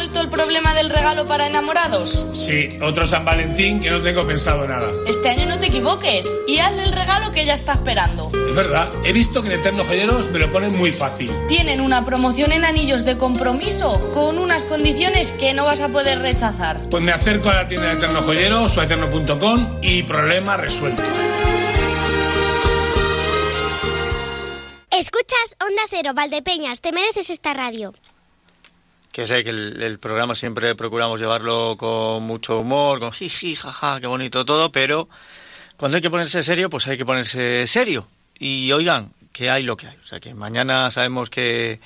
¿Qué? 0.00 0.06
¿Ha 0.06 0.12
vuelto 0.12 0.20
el 0.20 0.30
problema 0.30 0.72
del 0.72 0.88
regalo 0.88 1.26
para 1.26 1.46
enamorados? 1.46 2.24
Sí, 2.32 2.78
otro 2.80 3.06
San 3.06 3.22
Valentín 3.24 3.80
que 3.80 3.90
no 3.90 4.00
tengo 4.00 4.26
pensado 4.26 4.66
nada. 4.66 4.90
Este 5.06 5.28
año 5.28 5.44
no 5.44 5.58
te 5.58 5.66
equivoques 5.66 6.34
y 6.48 6.58
hazle 6.58 6.84
el 6.84 6.92
regalo 6.92 7.30
que 7.32 7.42
ella 7.42 7.52
está 7.52 7.74
esperando. 7.74 8.30
Es 8.32 8.54
verdad, 8.54 8.90
he 9.04 9.12
visto 9.12 9.42
que 9.42 9.52
en 9.52 9.60
Eterno 9.60 9.84
Joyeros 9.84 10.30
me 10.30 10.38
lo 10.38 10.50
ponen 10.50 10.74
muy 10.74 10.90
fácil. 10.90 11.30
Tienen 11.48 11.82
una 11.82 12.04
promoción 12.04 12.52
en 12.52 12.64
anillos 12.64 13.04
de 13.04 13.18
compromiso 13.18 14.10
con 14.14 14.38
unas 14.38 14.64
condiciones 14.64 15.32
que 15.32 15.52
no 15.52 15.66
vas 15.66 15.82
a 15.82 15.88
poder 15.88 16.20
rechazar. 16.20 16.80
Pues 16.88 17.02
me 17.02 17.12
acerco 17.12 17.50
a 17.50 17.54
la 17.54 17.68
tienda 17.68 17.88
de 17.88 17.94
Eterno 17.94 18.22
Joyeros 18.22 18.76
o 18.78 18.80
a 18.80 18.84
eterno.com 18.84 19.80
y 19.82 20.02
problema 20.04 20.56
resuelto. 20.56 21.02
Escuchas 24.90 25.56
Onda 25.60 25.82
Cero, 25.90 26.12
Valdepeñas, 26.14 26.80
te 26.80 26.92
mereces 26.92 27.28
esta 27.28 27.52
radio. 27.52 27.92
Que 29.12 29.26
sé 29.26 29.42
que 29.42 29.50
el, 29.50 29.98
programa 29.98 30.34
siempre 30.36 30.74
procuramos 30.76 31.20
llevarlo 31.20 31.76
con 31.76 32.22
mucho 32.22 32.60
humor, 32.60 33.00
con 33.00 33.10
jiji, 33.10 33.56
jaja, 33.56 34.00
qué 34.00 34.06
bonito 34.06 34.44
todo, 34.44 34.70
pero 34.70 35.08
cuando 35.76 35.96
hay 35.96 36.02
que 36.02 36.10
ponerse 36.10 36.42
serio, 36.44 36.70
pues 36.70 36.86
hay 36.86 36.96
que 36.96 37.04
ponerse 37.04 37.66
serio. 37.66 38.06
Y 38.38 38.70
oigan, 38.70 39.12
que 39.32 39.50
hay 39.50 39.64
lo 39.64 39.76
que 39.76 39.88
hay. 39.88 39.96
O 39.96 40.06
sea, 40.06 40.20
que 40.20 40.32
mañana 40.34 40.90
sabemos 40.92 41.28
que, 41.28 41.80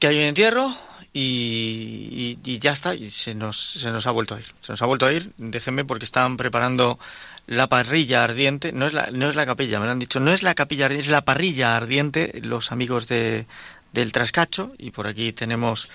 que 0.00 0.06
hay 0.08 0.16
un 0.16 0.22
entierro 0.24 0.74
y, 1.12 2.38
y- 2.44 2.50
y 2.50 2.58
ya 2.58 2.72
está, 2.72 2.94
y 2.94 3.08
se 3.10 3.34
nos, 3.36 3.60
se 3.60 3.90
nos 3.90 4.06
ha 4.06 4.10
vuelto 4.10 4.34
a 4.34 4.40
ir. 4.40 4.46
Se 4.62 4.72
nos 4.72 4.82
ha 4.82 4.86
vuelto 4.86 5.06
a 5.06 5.12
ir, 5.12 5.30
déjenme, 5.38 5.84
porque 5.84 6.04
están 6.04 6.36
preparando 6.36 6.98
la 7.46 7.68
parrilla 7.68 8.24
ardiente. 8.24 8.72
No 8.72 8.86
es 8.86 8.94
la, 8.94 9.10
no 9.12 9.28
es 9.28 9.36
la 9.36 9.46
capilla, 9.46 9.78
me 9.78 9.86
lo 9.86 9.92
han 9.92 9.98
dicho, 10.00 10.18
no 10.18 10.32
es 10.32 10.42
la 10.42 10.54
capilla 10.56 10.86
ardiente, 10.86 11.04
es 11.06 11.10
la 11.10 11.24
parrilla 11.24 11.76
ardiente, 11.76 12.38
los 12.42 12.72
amigos 12.72 13.06
de, 13.08 13.46
del 13.92 14.12
Trascacho. 14.12 14.72
Y 14.78 14.90
por 14.90 15.06
aquí 15.06 15.32
tenemos 15.32 15.88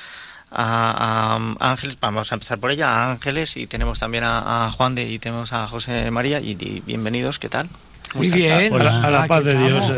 a, 0.51 1.37
a 1.59 1.71
Ángeles, 1.71 1.97
vamos 1.99 2.31
a 2.31 2.35
empezar 2.35 2.59
por 2.59 2.71
ella, 2.71 2.89
a 2.89 3.11
Ángeles, 3.11 3.57
y 3.57 3.67
tenemos 3.67 3.99
también 3.99 4.23
a, 4.23 4.65
a 4.67 4.71
Juan 4.71 4.95
de 4.95 5.09
y 5.09 5.19
tenemos 5.19 5.53
a 5.53 5.67
José 5.67 6.09
María. 6.11 6.39
Y, 6.39 6.51
y 6.51 6.81
bienvenidos, 6.85 7.39
¿qué 7.39 7.49
tal? 7.49 7.67
¿Cómo 8.11 8.23
Muy 8.23 8.31
bien. 8.31 8.71
Hola, 8.71 9.01
a 9.03 9.09
la 9.09 9.23
Ah, 9.23 9.27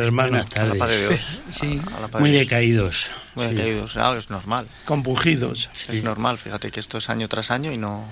hermano. 0.03 0.41
A 0.55 0.63
la 0.63 0.75
paz 0.75 0.89
de 0.89 1.07
Dios. 1.07 1.21
Sí. 1.51 1.79
A 1.95 1.99
la 2.01 2.07
paz 2.07 2.19
Muy 2.21 2.31
de 2.31 2.39
decaídos. 2.39 3.11
Muy 3.35 3.45
Sí. 3.45 3.53
decaídos, 3.53 3.97
ah, 3.97 4.15
es 4.17 4.29
normal. 4.31 4.67
Compungidos. 4.85 5.69
Es 5.87 6.01
normal, 6.03 6.39
fíjate 6.39 6.71
que 6.71 6.79
esto 6.79 6.97
es 6.97 7.09
año 7.09 7.27
tras 7.27 7.51
año 7.51 7.71
y 7.71 7.77
no... 7.77 8.05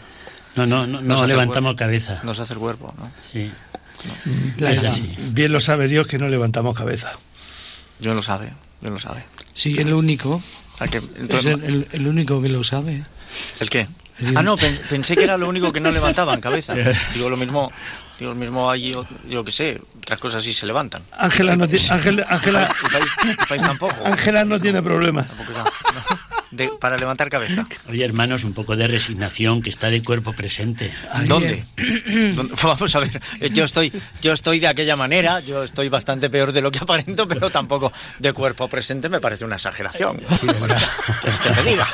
No, 0.56 0.66
no, 0.66 0.86
no, 0.88 1.02
no 1.02 1.26
levantamos 1.26 1.74
cuerpo. 1.74 1.80
cabeza. 1.80 2.22
Nos 2.24 2.40
hace 2.40 2.54
el 2.54 2.60
cuerpo, 2.60 2.94
¿no? 2.98 3.12
Sí. 3.32 3.52
Es 4.58 4.82
Bien, 4.82 4.86
así. 4.86 5.16
Bien 5.32 5.52
lo 5.52 5.60
sabe 5.60 5.88
Dios 5.88 6.06
que 6.08 6.18
no 6.20 6.28
levantamos 6.30 6.78
cabeza. 6.78 7.14
Yo 8.00 8.14
lo 8.14 8.22
sabe, 8.22 8.54
lo 8.90 9.00
sabe. 9.00 9.24
Sí, 9.54 9.76
es 9.78 9.86
lo 9.86 9.98
único. 9.98 10.42
Es 11.30 11.46
el, 11.46 11.64
el- 11.64 11.88
el 11.92 12.08
único 12.08 12.42
que 12.42 12.50
lo 12.50 12.64
sabe. 12.64 13.04
¿El 13.60 13.70
qué? 13.70 13.88
Ah, 14.36 14.42
no, 14.44 14.56
pen- 14.56 14.80
pensé 14.90 15.16
que 15.16 15.24
era 15.26 15.38
lo 15.38 15.48
único 15.50 15.72
que 15.74 15.80
no 15.82 15.92
levantaban 15.92 16.40
cabeza. 16.40 16.74
Digo, 17.14 17.30
lo 17.30 17.36
mismo, 17.36 17.70
digo, 18.18 18.32
lo 18.32 18.36
mismo 18.36 18.70
allí, 18.72 18.92
yo, 18.92 19.06
yo 19.28 19.44
qué 19.44 19.52
sé, 19.52 19.82
otras 19.98 20.20
cosas 20.22 20.42
sí 20.44 20.54
se 20.54 20.66
levantan. 20.66 21.04
Ángela 21.18 21.56
no 21.58 21.68
tiene, 21.68 21.86
Ángela, 21.90 22.26
Ángela, 22.30 22.64
El 22.84 22.92
país, 22.92 23.12
el 23.42 23.48
país 23.48 23.62
tampoco. 23.64 23.96
Ángela 24.06 24.46
no 24.46 24.58
tiene 24.60 24.82
problema. 24.82 25.26
Tampoco 25.28 25.52
ya, 25.52 25.64
de- 26.56 26.70
para 26.80 26.98
levantar 26.98 27.30
cabeza. 27.30 27.68
Oye, 27.90 28.04
hermanos, 28.06 28.44
un 28.44 28.54
poco 28.54 28.76
de 28.76 28.88
resignación, 28.88 29.62
que 29.62 29.70
está 29.70 29.90
de 29.90 30.02
cuerpo 30.02 30.34
presente. 30.34 30.92
¿Dónde? 31.26 31.64
¿Dónde? 32.36 32.56
Vamos 32.64 32.96
a 32.96 33.00
ver, 33.00 33.22
yo 33.54 33.66
estoy, 33.66 33.92
yo 34.22 34.34
estoy 34.34 34.60
de 34.60 34.68
aquella 34.68 34.96
manera, 34.96 35.40
yo 35.40 35.64
estoy 35.64 35.90
bastante 35.90 36.30
peor 36.30 36.52
de 36.52 36.62
lo 36.62 36.72
que 36.72 36.80
aparento, 36.80 37.28
pero 37.28 37.50
tampoco 37.50 37.92
de 38.20 38.34
cuerpo 38.34 38.68
presente 38.68 39.10
me 39.10 39.20
parece 39.20 39.46
una 39.46 39.56
exageración. 39.56 40.18
que 40.18 41.50
te 41.50 41.70
diga. 41.70 41.88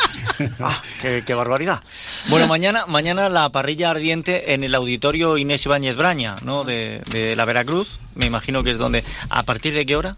Ah, 0.59 0.81
qué, 1.01 1.23
qué 1.25 1.33
barbaridad. 1.33 1.81
Bueno, 2.27 2.47
mañana, 2.47 2.85
mañana 2.87 3.29
la 3.29 3.49
parrilla 3.49 3.91
ardiente 3.91 4.53
en 4.53 4.63
el 4.63 4.73
auditorio 4.75 5.37
Inés 5.37 5.65
Ibáñez 5.65 5.95
Braña, 5.95 6.37
¿no? 6.43 6.63
De, 6.63 7.01
de 7.11 7.35
la 7.35 7.45
Veracruz, 7.45 7.99
me 8.15 8.25
imagino 8.25 8.63
que 8.63 8.71
es 8.71 8.77
donde. 8.77 9.03
¿A 9.29 9.43
partir 9.43 9.73
de 9.73 9.85
qué 9.85 9.95
hora? 9.95 10.15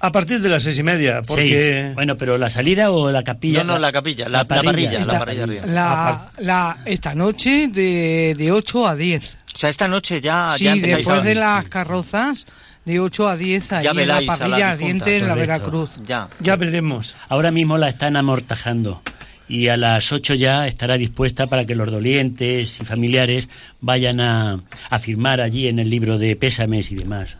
A 0.00 0.12
partir 0.12 0.40
de 0.40 0.48
las 0.48 0.62
seis 0.62 0.78
y 0.78 0.82
media, 0.82 1.22
porque... 1.26 1.82
Seis. 1.84 1.94
Bueno, 1.94 2.16
pero 2.16 2.36
la 2.38 2.50
salida 2.50 2.90
o 2.90 3.10
la 3.10 3.22
capilla. 3.24 3.64
No, 3.64 3.72
no, 3.74 3.78
la 3.78 3.92
capilla, 3.92 4.28
la, 4.28 4.38
la 4.38 4.44
parrilla, 4.44 4.98
la 5.04 5.18
parrilla 5.18 5.42
ardiente. 5.44 5.68
La, 5.70 6.30
la- 6.38 6.76
esta 6.84 7.14
noche 7.14 7.68
de, 7.68 8.34
de 8.36 8.52
8 8.52 8.88
a 8.88 8.94
10. 8.96 9.38
O 9.54 9.58
sea, 9.58 9.70
esta 9.70 9.88
noche 9.88 10.20
ya, 10.20 10.50
sí, 10.56 10.64
ya 10.64 10.74
después 10.76 11.22
de 11.24 11.34
las 11.34 11.64
carrozas, 11.68 12.46
de 12.84 13.00
8 13.00 13.28
a 13.28 13.36
10, 13.38 13.72
ahí 13.72 13.84
Ya 13.84 13.90
en 13.92 14.06
la 14.08 14.20
parrilla 14.26 14.70
ardiente 14.72 15.16
en 15.16 15.28
la. 15.28 15.34
Veracruz. 15.34 15.90
Ya. 16.06 16.28
Ya 16.40 16.56
veremos. 16.56 17.14
Ahora 17.30 17.50
mismo 17.50 17.78
la 17.78 17.88
están 17.88 18.16
amortajando 18.16 19.02
y 19.48 19.68
a 19.68 19.76
las 19.76 20.12
8 20.12 20.34
ya 20.34 20.66
estará 20.68 20.98
dispuesta 20.98 21.46
para 21.46 21.64
que 21.64 21.74
los 21.74 21.90
dolientes 21.90 22.80
y 22.80 22.84
familiares 22.84 23.48
vayan 23.80 24.20
a, 24.20 24.60
a 24.90 24.98
firmar 24.98 25.40
allí 25.40 25.68
en 25.68 25.78
el 25.78 25.88
libro 25.88 26.18
de 26.18 26.36
pésames 26.36 26.90
y 26.92 26.96
demás. 26.96 27.38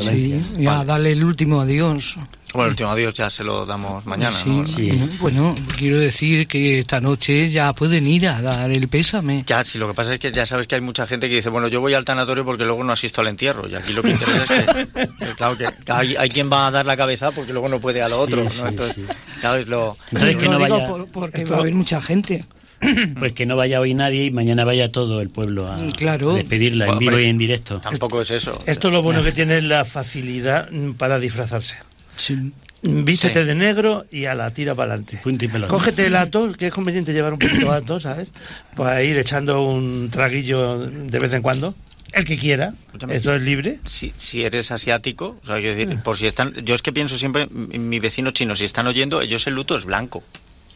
Sí, 0.00 0.40
ya 0.58 0.84
dale 0.84 1.12
el 1.12 1.24
último 1.24 1.60
adiós. 1.60 2.16
Bueno, 2.52 2.66
el 2.66 2.70
último 2.72 2.90
adiós 2.90 3.14
ya 3.14 3.30
se 3.30 3.44
lo 3.44 3.64
damos 3.64 4.04
mañana. 4.06 4.36
Sí, 4.64 4.90
¿no? 4.92 5.08
Bueno, 5.20 5.56
quiero 5.78 5.98
decir 5.98 6.46
que 6.48 6.80
esta 6.80 7.00
noche 7.00 7.48
ya 7.48 7.72
pueden 7.72 8.06
ir 8.06 8.26
a 8.28 8.40
dar 8.42 8.70
el 8.70 8.88
pésame. 8.88 9.44
Ya, 9.46 9.62
sí, 9.64 9.78
lo 9.78 9.88
que 9.88 9.94
pasa 9.94 10.14
es 10.14 10.20
que 10.20 10.32
ya 10.32 10.44
sabes 10.46 10.66
que 10.66 10.74
hay 10.74 10.80
mucha 10.80 11.06
gente 11.06 11.28
que 11.28 11.36
dice, 11.36 11.48
bueno, 11.48 11.68
yo 11.68 11.80
voy 11.80 11.94
al 11.94 12.04
tanatorio 12.04 12.44
porque 12.44 12.64
luego 12.64 12.82
no 12.84 12.92
asisto 12.92 13.20
al 13.20 13.28
entierro. 13.28 13.68
Y 13.68 13.74
aquí 13.74 13.92
lo 13.92 14.02
que 14.02 14.10
interesa 14.10 14.56
es 14.56 14.66
que, 14.66 14.88
que, 14.88 15.34
claro, 15.36 15.56
que 15.56 15.68
hay, 15.88 16.16
hay 16.16 16.28
quien 16.28 16.50
va 16.52 16.66
a 16.66 16.70
dar 16.72 16.86
la 16.86 16.96
cabeza 16.96 17.30
porque 17.30 17.52
luego 17.52 17.68
no 17.68 17.80
puede 17.80 18.02
a 18.02 18.08
lo 18.08 18.20
otro. 18.20 18.48
Sí, 18.50 18.60
¿no? 18.62 18.68
Entonces, 18.68 18.96
sí. 18.96 19.04
claro, 19.40 19.56
es 19.58 19.68
lo... 19.68 19.96
Entonces 20.10 20.36
que 20.36 20.44
Lo 20.46 20.52
no 20.52 20.58
digo 20.58 20.76
vaya, 20.76 20.88
por- 20.88 21.06
porque 21.08 21.44
va 21.44 21.56
a 21.56 21.60
haber 21.60 21.74
mucha 21.74 22.00
gente. 22.00 22.44
pues 23.18 23.32
que 23.34 23.46
no 23.46 23.56
vaya 23.56 23.80
hoy 23.80 23.94
nadie 23.94 24.24
y 24.26 24.30
mañana 24.30 24.64
vaya 24.64 24.90
todo 24.90 25.20
el 25.20 25.28
pueblo 25.28 25.68
a, 25.70 25.78
Claro. 25.96 26.30
a 26.30 26.34
despedirla 26.34 26.86
en 26.88 26.98
vivo 26.98 27.18
y 27.18 27.26
en 27.26 27.38
directo. 27.38 27.80
Tampoco 27.80 28.20
es 28.22 28.30
eso. 28.30 28.58
Esto 28.66 28.88
es 28.88 28.94
lo 28.94 29.02
bueno 29.02 29.22
que 29.22 29.32
tiene 29.32 29.60
la 29.62 29.84
facilidad 29.84 30.70
mm, 30.70 30.92
para 30.94 31.18
disfrazarse. 31.18 31.76
Sí. 32.16 32.52
Vístete 32.82 33.40
Sí. 33.40 33.46
de 33.46 33.54
negro 33.54 34.06
y 34.10 34.24
a 34.24 34.34
la 34.34 34.50
tira 34.50 34.74
para 34.74 34.94
adelante. 34.94 35.20
Cógete 35.68 36.06
el 36.06 36.16
ato, 36.16 36.50
que 36.52 36.68
es 36.68 36.72
conveniente 36.72 37.12
llevar 37.12 37.34
un 37.34 37.38
poquito 37.38 37.70
de 37.70 37.76
ato, 37.76 38.00
¿sabes? 38.00 38.32
Para 38.74 39.02
ir 39.02 39.18
echando 39.18 39.62
un 39.62 40.08
traguillo 40.10 40.78
de 40.86 41.18
vez 41.18 41.32
en 41.34 41.42
cuando. 41.42 41.74
El 42.12 42.24
que 42.24 42.38
quiera. 42.38 42.72
Escúchame, 42.86 43.16
Esto 43.16 43.34
es 43.36 43.42
libre. 43.42 43.78
Si, 43.84 44.12
si 44.16 44.42
eres 44.42 44.70
asiático, 44.70 45.38
o 45.42 45.46
sea, 45.46 45.56
decir, 45.56 45.98
por 46.02 46.16
si 46.16 46.26
están, 46.26 46.54
yo 46.64 46.74
es 46.74 46.80
que 46.82 46.92
pienso 46.92 47.18
siempre, 47.18 47.46
mi 47.50 47.78
mi 47.78 48.00
vecino 48.00 48.30
chino, 48.30 48.56
si 48.56 48.64
están 48.64 48.86
oyendo, 48.86 49.20
ellos 49.20 49.46
el 49.46 49.54
luto 49.54 49.76
es 49.76 49.84
blanco. 49.84 50.24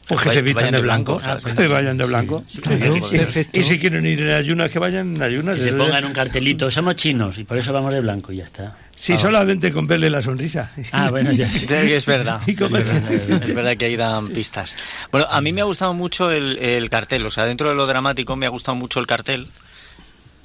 Pues 0.06 0.20
que 0.20 0.30
se 0.30 0.42
vistan 0.42 0.64
vayan 0.64 0.72
de 0.74 0.80
blanco. 0.82 1.20
¿sabes? 1.22 1.54
que 1.54 1.66
vayan 1.68 1.96
de 1.96 2.04
blanco. 2.04 2.44
sí, 2.46 2.60
Claro. 2.60 2.94
sí, 3.30 3.46
Y- 3.52 3.62
si 3.62 3.78
quieren 3.78 4.04
ir 4.04 4.20
en 4.20 4.30
ayunas, 4.32 4.70
que 4.70 4.78
vayan 4.78 5.16
en 5.16 5.22
ayunas. 5.22 5.56
Que 5.56 5.62
se 5.62 5.72
pongan 5.72 6.04
un 6.04 6.12
cartelito, 6.12 6.70
somos 6.70 6.96
chinos 6.96 7.38
y 7.38 7.44
por 7.44 7.56
eso 7.56 7.72
vamos 7.72 7.92
de 7.92 8.00
blanco 8.00 8.30
y 8.32 8.36
ya 8.36 8.44
está. 8.44 8.76
Sí, 8.96 9.14
Ah, 9.14 9.18
solamente 9.18 9.72
con 9.72 9.86
verle 9.86 10.08
la 10.10 10.22
sonrisa. 10.22 10.70
Ah, 10.92 11.10
bueno, 11.10 11.32
ya 11.32 11.48
Sí, 11.52 11.66
es 11.70 12.06
verdad. 12.06 12.40
Es 12.46 12.56
verdad, 12.70 13.12
es 13.12 13.54
verdad 13.54 13.76
que 13.76 13.86
ahí 13.86 13.96
dan 13.96 14.28
pistas. 14.28 14.76
Bueno, 15.10 15.26
a 15.30 15.40
mí 15.40 15.52
me 15.52 15.62
ha 15.62 15.64
gustado 15.64 15.94
mucho 15.94 16.30
el, 16.30 16.58
el 16.58 16.90
cartel, 16.90 17.24
o 17.26 17.30
sea, 17.30 17.46
dentro 17.46 17.68
de 17.70 17.74
lo 17.74 17.86
dramático 17.86 18.36
me 18.36 18.46
ha 18.46 18.50
gustado 18.50 18.74
mucho 18.76 19.00
el 19.00 19.06
cartel 19.06 19.46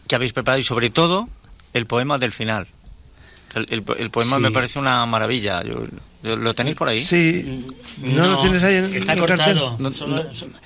que 0.08 0.16
habéis 0.16 0.34
preparado 0.34 0.60
y 0.60 0.64
sobre 0.64 0.90
todo 0.90 1.30
el 1.74 1.86
poema 1.86 2.18
del 2.18 2.32
final. 2.32 2.66
El, 3.56 3.68
el- 3.70 3.84
el 3.98 4.10
poema 4.12 4.38
Sí. 4.38 4.44
me 4.44 4.52
parece 4.52 4.80
una 4.80 5.06
maravilla. 5.06 5.64
Yo- 5.64 5.84
yo- 6.24 6.36
¿Lo 6.36 6.54
tenéis 6.54 6.76
por 6.76 6.90
ahí? 6.90 7.00
Sí. 7.00 7.64
¿No, 8.04 8.28
lo 8.28 8.42
tienes 8.42 8.62
ahí 8.64 8.76
en 8.76 8.86
Está 8.96 9.14
el 9.14 9.20
cortado. 9.20 9.78
Solo, 9.96 10.26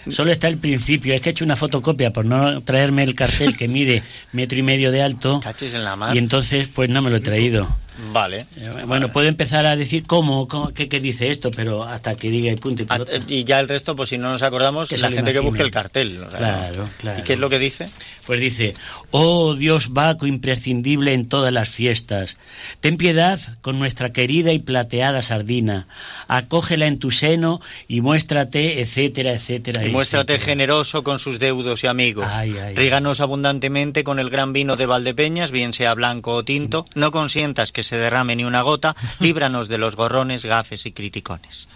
solo 0.09 0.31
está 0.31 0.47
el 0.47 0.57
principio. 0.57 1.13
Es 1.13 1.21
que 1.21 1.29
he 1.29 1.31
hecho 1.31 1.45
una 1.45 1.55
fotocopia 1.55 2.11
por 2.11 2.25
no 2.25 2.61
traerme 2.61 3.03
el 3.03 3.13
cartel 3.15 3.55
que 3.55 3.67
mide 3.67 4.03
metro 4.31 4.57
y 4.57 4.63
medio 4.63 4.91
de 4.91 5.01
alto. 5.03 5.39
Cachis 5.41 5.73
en 5.75 5.83
la 5.83 5.95
mar. 5.95 6.15
Y 6.15 6.19
entonces, 6.19 6.67
pues 6.73 6.89
no 6.89 7.01
me 7.01 7.09
lo 7.11 7.17
he 7.17 7.21
traído. 7.21 7.67
Vale. 8.11 8.45
Eh, 8.57 8.69
Bueno, 8.85 9.11
puedo 9.11 9.27
empezar 9.27 9.65
a 9.65 9.75
decir 9.75 10.05
cómo, 10.05 10.47
cómo- 10.47 10.73
qué, 10.73 10.89
qué 10.89 10.99
dice 10.99 11.29
esto, 11.31 11.51
pero 11.51 11.83
hasta 11.83 12.15
que 12.15 12.29
diga 12.29 12.51
y 12.51 12.55
punto 12.55 12.83
y 12.83 12.85
Ah, 12.89 12.97
pelota. 12.97 13.11
Y 13.27 13.43
ya 13.43 13.59
el 13.59 13.67
resto, 13.69 13.95
pues 13.95 14.09
si 14.09 14.17
no 14.17 14.31
nos 14.31 14.41
acordamos, 14.41 14.89
Que 14.89 14.97
la 14.97 15.11
gente 15.11 15.31
que 15.33 15.39
busque 15.39 15.61
el 15.61 15.71
cartel. 15.71 16.21
o 16.23 16.29
sea, 16.29 16.37
Claro, 16.39 16.89
claro. 16.99 17.19
¿Y 17.19 17.23
qué 17.23 17.33
es 17.33 17.39
lo 17.39 17.49
que 17.49 17.59
dice? 17.59 17.89
Pues 18.25 18.39
dice, 18.41 18.73
oh 19.11 19.53
Dios 19.55 19.91
vaco 19.93 20.25
imprescindible 20.27 21.13
en 21.13 21.27
todas 21.27 21.51
las 21.53 21.69
fiestas, 21.69 22.37
ten 22.79 22.97
piedad 22.97 23.39
con 23.61 23.77
nuestra 23.79 24.11
querida 24.13 24.53
y 24.53 24.59
plateada 24.59 25.21
sardina, 25.21 25.87
acógela 26.27 26.87
en 26.87 26.99
tu 26.99 27.11
seno 27.11 27.61
y 27.87 28.01
muéstrate, 28.01 28.81
etcétera, 28.81 29.33
etcétera. 29.33 29.85
Y 29.85 29.89
muéstrate 29.89 30.33
etcétera. 30.33 30.51
generoso 30.51 31.03
con 31.03 31.19
sus 31.19 31.37
deudos 31.39 31.83
y 31.83 31.87
amigos. 31.87 32.25
Ay, 32.29 32.55
ay. 32.57 32.75
Ríganos 32.75 33.19
abundantemente 33.21 34.03
con 34.03 34.19
el 34.19 34.29
gran 34.29 34.53
vino 34.53 34.75
de 34.77 34.85
Valdepeñas, 34.85 35.51
bien 35.51 35.73
sea 35.73 35.93
blanco 35.93 36.33
o 36.33 36.43
tinto. 36.45 36.85
No 36.95 37.11
consientas 37.11 37.71
que 37.71 37.82
se 37.83 37.97
derrame 37.97 38.35
ni 38.35 38.45
una 38.45 38.61
gota. 38.61 38.95
Líbranos 39.19 39.67
de 39.67 39.77
los 39.77 39.95
gorrones, 39.95 40.45
gafes 40.45 40.85
y 40.85 40.91
criticones. 40.91 41.67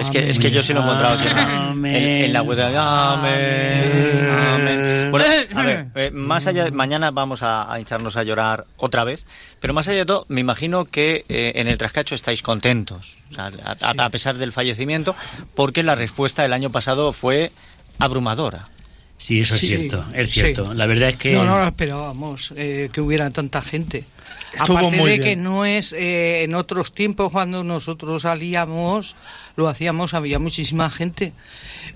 Es 0.00 0.10
que, 0.10 0.28
es 0.28 0.40
que 0.40 0.50
yo 0.50 0.60
sí 0.64 0.72
lo 0.72 0.80
he 0.80 0.82
encontrado 0.82 1.16
aquí 1.20 1.28
en 1.28 1.36
la- 1.36 1.70
en, 2.24 2.32
la 2.32 2.42
web. 2.42 2.56
de- 2.56 2.76
Amén. 2.76 4.28
Amén. 4.28 5.08
Bueno, 5.12 5.24
a 5.54 5.62
ver, 5.62 5.86
eh, 5.94 6.10
más 6.10 6.46
allá, 6.48 6.68
mañana 6.72 7.10
vamos 7.12 7.42
a, 7.44 7.72
a 7.72 7.78
hincharnos 7.78 8.16
a 8.16 8.24
llorar 8.24 8.66
otra 8.76 9.04
vez, 9.04 9.24
pero 9.60 9.72
más 9.74 9.86
allá 9.88 9.98
de 9.98 10.06
todo, 10.06 10.26
me 10.28 10.40
imagino 10.40 10.84
que 10.84 11.24
eh, 11.28 11.52
en 11.56 11.68
el 11.68 11.78
trascacho 11.78 12.14
estáis 12.16 12.42
contentos, 12.42 13.16
o 13.30 13.34
sea, 13.34 13.50
a, 13.64 13.76
a- 14.02 14.04
a 14.04 14.10
pesar 14.10 14.36
del 14.36 14.52
fallecimiento, 14.52 15.14
porque 15.54 15.82
la 15.84 15.94
respuesta 15.94 16.44
el 16.44 16.52
año 16.52 16.70
pasado 16.70 17.12
fue 17.12 17.52
abrumadora. 18.00 18.68
Sí, 19.18 19.40
eso 19.40 19.56
es 19.56 19.60
Sí, 19.60 19.66
cierto, 19.66 20.04
es 20.14 20.30
sí. 20.30 20.40
cierto. 20.40 20.72
La 20.74 20.86
verdad 20.86 21.08
es 21.10 21.16
que... 21.16 21.32
No, 21.34 21.44
no 21.44 21.58
lo 21.58 21.64
esperábamos 21.64 22.54
eh, 22.56 22.88
que 22.92 23.00
hubiera 23.00 23.30
tanta 23.30 23.60
gente. 23.60 24.04
Estuvo 24.54 24.78
Aparte 24.78 24.96
muy 24.96 25.10
de 25.10 25.18
bien. 25.18 25.28
que 25.28 25.36
no 25.36 25.64
es 25.64 25.92
eh, 25.92 26.44
en 26.44 26.54
otros 26.54 26.94
tiempos 26.94 27.32
cuando 27.32 27.64
nosotros 27.64 28.22
salíamos, 28.22 29.16
lo 29.56 29.68
hacíamos, 29.68 30.14
había 30.14 30.38
muchísima 30.38 30.88
gente, 30.88 31.32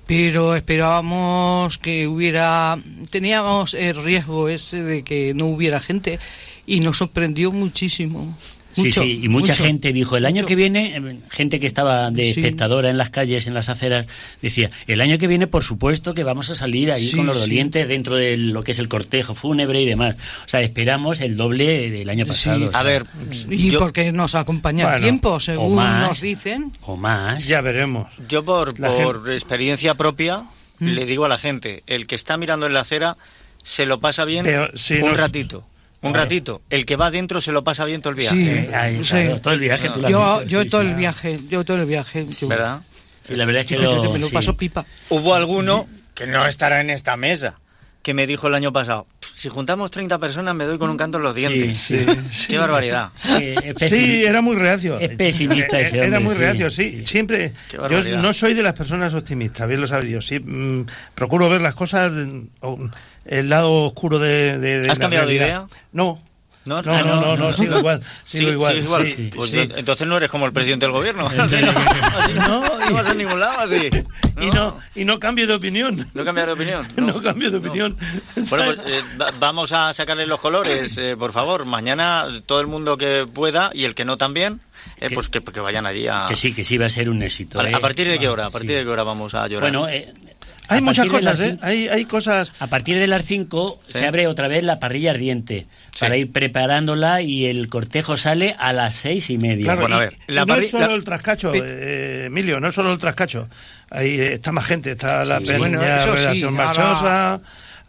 pero 0.07 0.55
esperábamos 0.57 1.79
que 1.79 2.07
hubiera, 2.09 2.77
teníamos 3.11 3.75
el 3.75 4.03
riesgo 4.03 4.49
ese 4.49 4.83
de 4.83 5.03
que 5.03 5.33
no 5.35 5.47
hubiera 5.47 5.81
gente 5.81 6.19
y 6.67 6.81
nos 6.81 6.99
sorprendió 6.99 7.53
muchísimo. 7.53 8.37
Sí, 8.73 8.85
Mucho, 8.85 9.03
sí, 9.03 9.21
y 9.23 9.29
mucha 9.29 9.53
mucho. 9.53 9.65
gente 9.65 9.93
dijo, 9.93 10.17
el 10.17 10.25
año 10.27 10.37
mucho. 10.37 10.47
que 10.47 10.57
viene, 10.57 11.21
gente 11.31 11.61
que 11.61 11.67
estaba 11.67 12.11
de 12.11 12.23
Sí. 12.25 12.41
espectadora 12.41 12.89
en 12.91 12.97
las 12.99 13.11
calles, 13.11 13.47
en 13.47 13.53
las 13.55 13.69
aceras, 13.69 14.07
decía, 14.41 14.71
el 14.87 15.01
año 15.03 15.19
que 15.19 15.27
viene, 15.29 15.47
por 15.47 15.63
supuesto, 15.63 16.15
que 16.15 16.25
vamos 16.25 16.49
a 16.51 16.55
salir 16.55 16.91
ahí 16.91 17.07
Sí, 17.09 17.17
con 17.17 17.27
los 17.27 17.37
sí. 17.37 17.41
dolientes 17.43 17.87
dentro 17.87 18.17
de 18.17 18.37
lo 18.39 18.63
que 18.65 18.73
es 18.73 18.79
el 18.79 18.89
cortejo 18.89 19.35
fúnebre 19.35 19.81
y 19.83 19.85
demás. 19.87 20.17
O 20.47 20.49
sea, 20.49 20.61
esperamos 20.63 21.21
el 21.21 21.37
doble 21.37 21.91
del 21.91 22.09
año 22.09 22.25
pasado. 22.25 22.59
Sí. 22.59 22.65
o 22.65 22.71
sea, 22.71 22.81
A 22.81 22.83
ver, 22.83 23.05
Y 23.51 23.71
yo, 23.71 23.79
porque 23.79 24.11
nos 24.11 24.35
acompaña 24.35 24.85
Bueno, 24.85 24.97
el 24.97 25.03
tiempo, 25.03 25.39
según 25.39 25.75
más. 25.75 26.09
nos 26.09 26.21
dicen. 26.23 26.73
o 26.83 26.97
más. 26.97 27.47
Ya 27.47 27.61
veremos. 27.61 28.09
yo 28.29 28.43
por, 28.43 28.75
por 28.75 29.31
experiencia 29.33 29.95
propia 29.95 30.45
Mm. 30.79 30.87
le 30.87 31.05
digo 31.07 31.25
a 31.27 31.29
la 31.29 31.39
gente, 31.39 31.83
el 31.87 32.07
que 32.07 32.15
está 32.15 32.37
mirando 32.37 32.67
en 32.67 32.73
la 32.75 32.81
acera 32.81 33.17
se 33.63 33.87
lo 33.87 34.01
pasa 34.01 34.25
bien 34.25 34.45
Pero 34.45 34.71
si 34.77 34.95
un 34.95 35.11
nos- 35.11 35.19
ratito. 35.19 35.65
Un 36.03 36.15
ratito. 36.15 36.63
El 36.69 36.85
que 36.85 36.97
va 36.97 37.07
adentro 37.07 37.41
se 37.41 37.53
lo 37.53 37.63
pasa 37.65 37.85
bien 37.85 38.03
todo 38.03 38.11
el 38.11 38.17
viaje. 38.17 38.37
Sí. 38.37 38.49
Eh, 38.49 38.71
ahí, 38.75 39.03
Sí. 39.03 39.11
claro, 39.13 39.41
todo 39.41 39.55
el 39.55 39.61
viaje 39.61 39.89
tú 39.91 40.01
lo 40.01 40.07
has 40.07 40.13
Yo, 40.13 40.41
dicho, 40.41 40.47
yo 40.49 40.63
sí, 40.63 40.69
todo 40.69 40.83
sí. 40.83 40.89
el 40.89 40.95
viaje, 40.97 41.41
yo 41.49 41.65
todo 41.65 41.77
el 41.79 41.87
viaje. 41.87 42.27
yo- 42.41 42.49
¿Verdad? 42.49 42.81
Sí, 43.23 43.37
la 43.37 43.45
verdad 43.45 43.63
es 43.63 43.69
que 43.69 43.77
Fíjate, 43.77 43.95
lo, 43.97 44.13
me 44.13 44.19
lo 44.19 44.27
sí. 44.27 44.33
paso 44.35 44.57
pipa. 44.57 44.85
Hubo 45.11 45.35
alguno 45.35 45.89
que 46.15 46.27
no 46.27 46.45
estará 46.47 46.81
en 46.81 46.91
esta 46.91 47.17
mesa 47.17 47.59
que 48.03 48.15
me 48.15 48.27
dijo 48.27 48.49
el 48.49 48.55
año 48.55 48.73
pasado, 48.73 49.07
si 49.37 49.49
juntamos 49.49 49.93
30 49.93 50.19
personas 50.19 50.57
me 50.57 50.65
doy 50.65 50.77
con 50.77 50.91
un 50.91 50.97
canto 50.97 51.19
en 51.19 51.23
los 51.25 51.37
dientes. 51.37 51.79
Sí, 51.79 52.05
Qué 52.49 52.59
barbaridad. 52.59 53.11
Eh, 53.41 53.75
es 53.79 53.89
Sí, 53.91 54.25
era 54.25 54.43
muy 54.43 54.57
reacio. 54.57 54.99
Es 54.99 55.11
pesimista 55.11 55.79
Eh, 55.79 55.85
ese 55.85 55.97
Era 55.99 56.07
hombre, 56.07 56.21
muy 56.21 56.35
sí. 56.35 56.41
reacio, 56.41 56.69
sí. 56.69 57.05
Siempre. 57.07 57.53
Qué 57.69 57.77
Yo 57.77 57.83
barbaridad. 57.83 58.21
no 58.21 58.33
soy 58.33 58.55
de 58.55 58.63
las 58.65 58.73
personas 58.73 59.15
optimistas, 59.15 59.69
bien 59.69 59.81
lo 59.81 59.87
sabe 59.87 60.05
Dios. 60.07 60.27
Sí, 60.27 60.41
mm, 60.41 60.85
procuro 61.15 61.49
ver 61.49 61.61
las 61.61 61.77
cosas, 61.77 62.11
mm, 62.11 62.41
o- 62.63 62.91
el 63.25 63.49
lado 63.49 63.73
oscuro 63.85 64.19
de. 64.19 64.59
de- 64.59 64.81
de 64.81 64.91
¿Has 64.91 64.99
la 64.99 65.03
cambiado 65.03 65.27
de 65.27 65.39
realidad. 65.39 65.67
idea? 65.69 65.79
No. 65.93 66.23
No, 66.65 66.81
no, 66.81 66.93
no, 67.03 67.21
no, 67.21 67.37
no, 67.37 67.53
sigo 67.57 67.77
igual, 67.77 68.03
sigo 68.25 68.47
Sí, 68.47 68.53
igual. 68.53 68.73
sigues 68.75 68.85
igual. 68.87 69.11
sí, 69.11 69.31
Pues 69.35 69.51
sí. 69.51 69.69
entonces 69.75 70.07
no 70.07 70.17
eres 70.17 70.31
como 70.31 70.47
el 70.47 70.53
presidente 70.53 70.87
del 70.87 70.93
gobierno. 70.93 71.29
No, 71.37 71.45
no, 72.63 72.79
no 72.89 72.95
vas 72.95 73.07
a 73.09 73.15
ningún 73.15 73.41
lado 73.41 73.59
así. 73.63 73.91
Y 74.41 74.47
no, 74.51 74.79
y 74.95 75.05
no 75.05 75.19
cambio 75.19 75.49
de 75.49 75.55
opinión. 75.55 76.09
No 76.15 76.25
cambiar 76.25 76.47
de 76.47 76.53
opinión. 76.53 76.87
No, 76.97 77.21
cambio 77.21 77.51
de 77.51 77.57
opinión. 77.57 77.97
Bueno, 78.49 78.77
pues 78.77 78.79
eh, 78.87 79.03
va- 79.21 79.27
vamos 79.41 79.73
a 79.73 79.93
sacarle 79.93 80.25
los 80.25 80.39
colores, 80.41 80.97
eh, 80.99 81.17
por 81.19 81.33
favor. 81.33 81.65
Mañana 81.65 82.29
todo 82.47 82.61
el 82.61 82.69
mundo 82.69 82.97
que 82.97 83.27
pueda 83.27 83.73
y 83.75 83.85
el 83.85 83.97
que 83.97 84.05
no 84.05 84.17
también, 84.17 84.61
eh, 85.01 85.09
pues 85.13 85.29
que, 85.29 85.41
que 85.43 85.59
vayan 85.59 85.85
allí 85.85 86.07
a... 86.07 86.27
Que 86.29 86.37
sí, 86.37 86.55
que 86.55 86.65
sí 86.65 86.79
va 86.79 86.87
a 86.87 86.91
ser 86.91 87.11
un 87.11 87.25
éxito. 87.25 87.59
¿A, 87.59 87.69
¿eh? 87.69 87.75
a 87.75 87.81
partir 87.81 88.07
de 88.07 88.21
qué 88.21 88.29
hora? 88.29 88.45
¿A 88.47 88.51
Sí. 88.51 88.53
partir 88.53 88.77
de 88.77 88.83
qué 88.85 88.89
hora 88.89 89.03
vamos 89.03 89.35
a 89.35 89.49
llorar? 89.49 89.63
Bueno, 89.73 89.89
eh, 89.89 90.13
Hay 90.73 90.79
a 90.79 90.83
muchas 90.83 91.07
cosas, 91.09 91.41
¿eh? 91.41 91.59
Hay, 91.63 91.89
hay 91.89 92.05
cosas. 92.05 92.53
A 92.59 92.67
partir 92.67 92.99
de 92.99 93.07
las 93.07 93.25
5 93.25 93.81
Sí. 93.85 93.99
se 93.99 94.07
abre 94.07 94.27
otra 94.27 94.49
vez 94.49 94.65
la 94.65 94.79
parrilla 94.81 95.11
ardiente 95.11 95.67
para 96.01 96.17
ir 96.17 96.33
preparándola 96.33 97.21
y 97.23 97.47
el 97.47 97.69
cortejo 97.69 98.17
sale 98.17 98.55
a 98.59 98.73
las 98.73 98.95
seis 98.95 99.29
y 99.31 99.39
media. 99.39 99.65
Claro, 99.65 99.81
Bueno, 99.83 99.97
a 99.97 100.03
y- 100.03 100.07
ver, 100.07 100.15
y 100.29 100.33
la 100.33 100.45
no 100.45 100.55
es 100.57 100.71
solo 100.71 100.87
la- 100.89 100.95
el 100.95 101.05
trascacho, 101.05 101.53
eh, 101.55 102.25
Emilio, 102.27 102.61
no 102.61 102.69
es 102.69 102.75
solo 102.75 102.93
el 102.93 102.99
trascacho. 102.99 103.49
Ahí 103.91 104.19
eh, 104.21 104.33
está 104.35 104.53
más 104.53 104.65
gente, 104.65 104.93
está 104.93 105.25
la 105.25 105.39
Sí. 105.39 105.45
peña 105.47 105.59
Bueno, 105.59 105.81
ahora- 105.81 106.51
Marchosa, 106.51 107.41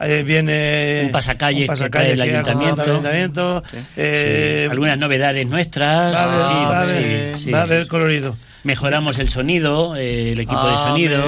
eh, 0.02 0.24
viene 0.26 1.04
Un 1.06 1.12
pasacalle 1.12 1.66
trae 1.66 2.12
el 2.12 2.18
que 2.18 2.24
haga 2.24 2.40
ayuntamiento. 2.52 2.84
el 2.84 2.90
ayuntamiento, 2.90 3.64
eh, 3.96 4.64
Sí. 4.66 4.72
Algunas 4.72 4.98
novedades 4.98 5.48
nuestras. 5.48 6.14
va 6.14 7.60
a 7.60 7.62
haber 7.64 7.88
colorido. 7.88 8.36
Mejoramos 8.64 9.20
el 9.20 9.28
sonido, 9.28 9.96
eh, 9.96 10.32
el 10.32 10.40
equipo 10.40 10.66
de 10.66 10.78
sonido, 10.78 11.22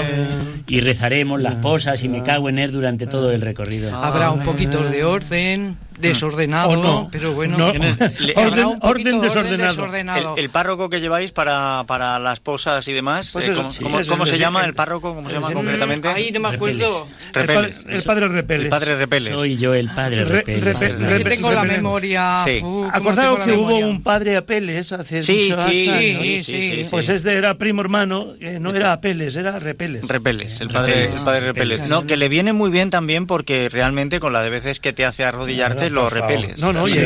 y 0.67 0.79
rezaremos 0.79 1.41
las 1.41 1.55
posas 1.55 2.03
y 2.03 2.09
me 2.09 2.23
cago 2.23 2.47
en 2.47 2.59
él 2.59 2.71
durante 2.71 3.07
todo 3.07 3.31
el 3.31 3.41
recorrido. 3.41 3.93
Habrá 3.95 4.31
un 4.31 4.43
poquito 4.43 4.83
de 4.83 5.03
orden, 5.03 5.77
desordenado, 5.97 6.69
O 6.69 6.75
no. 6.75 7.09
pero 7.11 7.33
bueno. 7.33 7.57
No. 7.57 7.73
Le- 8.19 8.33
Habrá 8.35 8.49
Orden- 8.51 8.65
un 8.67 8.79
poquito 8.79 9.09
orden 9.09 9.21
desordenado. 9.21 9.69
desordenado. 9.75 10.33
El, 10.37 10.43
el 10.45 10.49
párroco 10.49 10.89
que 10.89 10.99
lleváis 11.01 11.31
para, 11.31 11.83
para 11.87 12.19
las 12.19 12.39
posas 12.39 12.87
y 12.87 12.93
demás, 12.93 13.29
Pues 13.33 13.47
eh, 13.47 13.51
eso, 13.51 13.59
¿cómo, 13.61 13.71
sí, 13.71 13.83
cómo- 13.83 13.99
ese 13.99 14.09
cómo 14.09 14.23
es 14.25 14.29
se 14.29 14.37
llama 14.37 14.63
el- 14.65 14.73
párroco? 14.73 15.13
¿Cómo 15.15 15.27
se 15.29 15.35
llama 15.35 15.51
concretamente? 15.51 16.07
Ahí 16.09 16.31
no 16.31 16.39
me 16.39 16.49
acuerdo. 16.49 17.07
El, 17.33 17.45
padre, 17.45 17.73
el 17.89 18.03
padre 18.03 18.27
Repeles. 18.27 18.63
El 18.65 18.69
padre 18.69 18.95
Repeles. 18.95 19.33
Soy 19.33 19.57
yo 19.57 19.73
el 19.73 19.89
padre 19.89 20.23
Re- 20.25 20.35
Repeles. 20.37 20.63
repe- 20.63 20.79
¿verdad? 20.97 21.09
repe- 21.17 21.23
Yo 21.23 21.29
tengo 21.29 21.51
la 21.51 21.63
memoria. 21.63 22.41
Sí. 22.45 22.57
uh, 22.57 22.61
¿cómo 22.61 22.89
Acordaos 22.91 23.15
tengo 23.15 23.37
la 23.39 23.45
que 23.45 23.51
hubo 23.53 23.77
un 23.89 24.03
padre 24.03 24.37
Apeles 24.37 24.91
hace 24.91 25.23
Sí, 25.23 25.49
muchos 25.49 25.65
sí, 25.71 25.89
años. 25.89 26.01
sí, 26.01 26.15
sí, 26.15 26.43
sí, 26.43 26.83
sí. 26.83 26.87
Pues 26.89 27.09
este 27.09 27.33
era 27.33 27.57
primo 27.57 27.81
hermano, 27.81 28.33
eh, 28.39 28.59
no 28.59 28.73
era 28.73 28.91
Apeles, 28.93 29.35
era 29.35 29.59
Repeles. 29.59 30.07
Repeles, 30.07 30.61
el 30.61 30.69
padre, 30.69 31.05
el 31.05 31.21
padre 31.23 31.39
Repeles. 31.41 31.87
No, 31.89 32.05
que 32.05 32.17
le 32.17 32.29
viene 32.29 32.53
muy 32.53 32.69
bien 32.69 32.89
también 32.89 33.27
porque 33.27 33.69
realmente 33.69 34.19
con 34.19 34.33
la 34.33 34.41
de 34.41 34.49
veces 34.49 34.79
que 34.79 34.93
te 34.93 35.05
hace 35.05 35.23
arrodillarte 35.23 35.84
Lo 35.89 36.09
favor. 36.09 36.29
repeles. 36.29 36.57
No, 36.59 36.71
no, 36.73 36.87
Sí, 36.87 36.99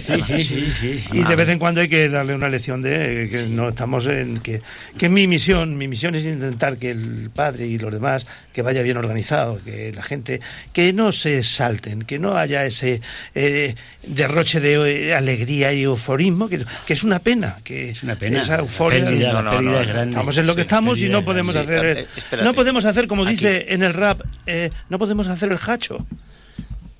sí, 0.00 0.22
sí, 0.22 0.22
sí, 0.44 0.70
sí, 0.72 0.98
sí. 0.98 1.08
Y 1.12 1.22
de 1.24 1.36
vez 1.36 1.48
en 1.48 1.58
cuando 1.58 1.80
hay 1.80 1.88
que 1.88 2.08
darle 2.08 2.34
una 2.34 2.48
lección 2.48 2.82
de 2.82 3.28
que 3.30 3.46
no 3.48 3.68
estamos 3.70 4.06
en 4.06 4.38
que, 4.40 4.60
que 4.98 5.08
mi 5.08 5.26
misión, 5.26 5.76
mi 5.76 5.88
misión 5.88 6.14
es 6.14 6.24
intentar 6.24 6.76
que 6.78 6.90
el 6.90 7.30
padre 7.34 7.66
y 7.66 7.78
los 7.78 7.92
demás 7.92 8.26
que 8.52 8.62
vaya 8.62 8.82
bien 8.82 8.96
organizado, 8.96 9.60
que 9.64 9.92
la 9.92 10.02
gente 10.02 10.40
que 10.72 10.92
no 10.92 11.12
se 11.12 11.42
salten, 11.42 12.02
que 12.02 12.18
no 12.18 12.36
haya 12.36 12.64
ese 12.66 13.00
eh, 13.34 13.74
derroche 14.06 14.60
de 14.60 15.08
eh, 15.08 15.14
alegría 15.14 15.72
y 15.72 15.82
euforismo, 15.82 16.48
que, 16.48 16.64
que 16.86 16.92
es 16.92 17.02
una 17.04 17.18
pena, 17.18 17.56
que 17.64 17.90
Es 17.90 18.02
una 18.02 18.16
pena. 18.16 18.40
esa 18.42 18.54
La 18.56 18.62
euforia. 18.62 19.04
pérdida, 19.04 19.32
No, 19.32 19.42
la 19.42 19.42
no, 19.42 19.50
pérdida 19.50 19.70
no, 19.72 19.80
es 19.80 19.88
grande. 19.88 20.10
Estamos 20.10 20.36
en 20.38 20.46
lo 20.46 20.54
que 20.54 20.60
estamos 20.62 20.98
y 21.00 21.08
no 21.08 21.24
podemos 21.24 21.54
grande. 21.54 21.76
hacer 21.76 21.98
eh, 21.98 22.44
no 22.44 22.54
podemos 22.54 22.84
hacer 22.84 23.06
como 23.08 23.22
Aquí. 23.24 23.32
dice 23.32 23.66
en 23.70 23.82
el 23.82 23.94
rap 23.94 24.20
eh, 24.46 24.70
no 24.88 24.98
podemos 24.98 25.28
hacer 25.28 25.50
el 25.52 25.58
hacho 25.66 26.06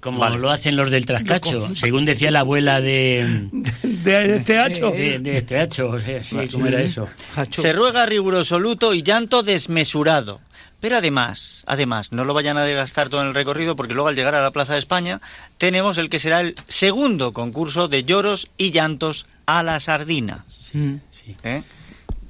Como 0.05 0.19
Vale. 0.19 0.37
lo 0.37 0.51
hacen 0.51 0.77
los 0.77 0.91
del 0.91 1.07
trascacho, 1.07 1.75
según 1.75 2.05
decía 2.05 2.31
la 2.31 2.41
abuela 2.41 2.83
de, 2.83 3.49
de 3.83 4.37
este 4.37 4.59
hacho 4.59 4.91
de, 4.91 5.19
de 5.19 5.39
este 5.39 5.59
hacho. 5.59 5.89
o 5.89 5.99
sea, 5.99 6.23
sí, 6.23 6.37
¿cómo 6.53 6.67
era 6.67 6.83
eso? 6.83 7.09
Se 7.49 7.73
ruega 7.73 8.05
riguroso 8.05 8.59
luto 8.59 8.93
y 8.93 9.03
llanto 9.03 9.43
desmesurado. 9.43 10.43
Pero 10.81 10.99
además, 10.99 11.63
además, 11.65 12.13
no 12.13 12.27
lo 12.27 12.35
vayan 12.35 12.59
a 12.59 12.65
desgastar 12.65 13.09
todo 13.09 13.23
en 13.23 13.29
el 13.29 13.35
recorrido 13.35 13.77
porque 13.77 13.95
luego 13.95 14.09
al 14.11 14.15
llegar 14.15 14.35
a 14.35 14.43
la 14.43 14.51
Plaza 14.51 14.75
de 14.75 14.79
España 14.81 15.23
tenemos 15.57 15.97
el 15.97 16.11
que 16.11 16.19
será 16.19 16.41
el 16.41 16.55
segundo 16.69 17.33
concurso 17.33 17.89
de 17.89 18.05
lloros 18.05 18.51
y 18.59 18.73
llantos 18.73 19.25
a 19.47 19.63
la 19.63 19.81
sardina. 19.81 20.45
Mm. 20.75 20.97
Sí. 21.09 21.35
¿eh? 21.45 21.63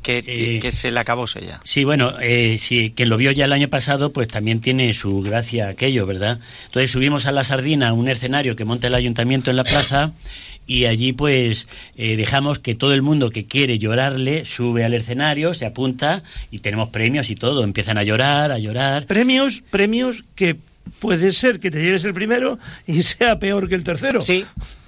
Que, 0.05 0.22
Eh, 0.26 0.61
que 0.61 0.70
se 0.70 0.90
le 0.90 1.00
acabó 1.00 1.24
ya. 1.26 1.61
Sí, 1.64 1.84
bueno, 1.84 2.12
eh, 2.20 2.59
sí, 2.61 2.92
quien 2.94 3.09
lo 3.09 3.16
vio 3.16 3.32
ya 3.32 3.46
el 3.46 3.52
año 3.52 3.68
pasado, 3.68 4.12
pues 4.12 4.28
también 4.28 4.61
tiene 4.61 4.92
su 4.92 5.22
gracia 5.22 5.68
aquello, 5.68 6.05
¿verdad? 6.07 6.38
Entonces 6.66 6.90
subimos 6.90 7.24
a 7.24 7.32
la 7.32 7.42
Sardina, 7.42 7.94
un 7.94 8.09
escenario 8.09 8.55
que 8.55 8.66
monta 8.66 8.86
el 8.88 8.94
ayuntamiento 8.94 9.50
en 9.50 9.57
la 9.57 9.64
plaza, 9.64 10.12
y 10.66 10.84
allí 10.84 11.12
pues 11.14 11.68
eh, 11.96 12.16
dejamos 12.16 12.59
que 12.59 12.74
todo 12.74 12.92
el 12.92 13.00
mundo 13.02 13.30
que 13.30 13.46
quiere 13.46 13.78
llorarle 13.78 14.44
sube 14.44 14.84
al 14.84 14.92
escenario, 14.94 15.55
se 15.55 15.64
apunta 15.66 16.22
y 16.50 16.59
tenemos 16.59 16.90
premios 16.90 17.30
y 17.30 17.34
todo. 17.34 17.64
Empiezan 17.64 17.96
a 17.96 18.02
llorar, 18.02 18.52
a 18.52 18.59
llorar. 18.59 19.07
premios 19.07 19.62
premios 19.70 20.24
que 20.34 20.57
puede 20.98 21.32
ser 21.32 21.61
que 21.61 21.70
te 21.70 21.82
lleves 21.82 22.05
el 22.05 22.12
primero 22.12 22.59
y 22.86 23.02
sea 23.02 23.38
peor 23.38 23.68
que 23.68 23.74
el 23.74 23.84
tercero 23.84 24.20
Sí, 24.20 24.44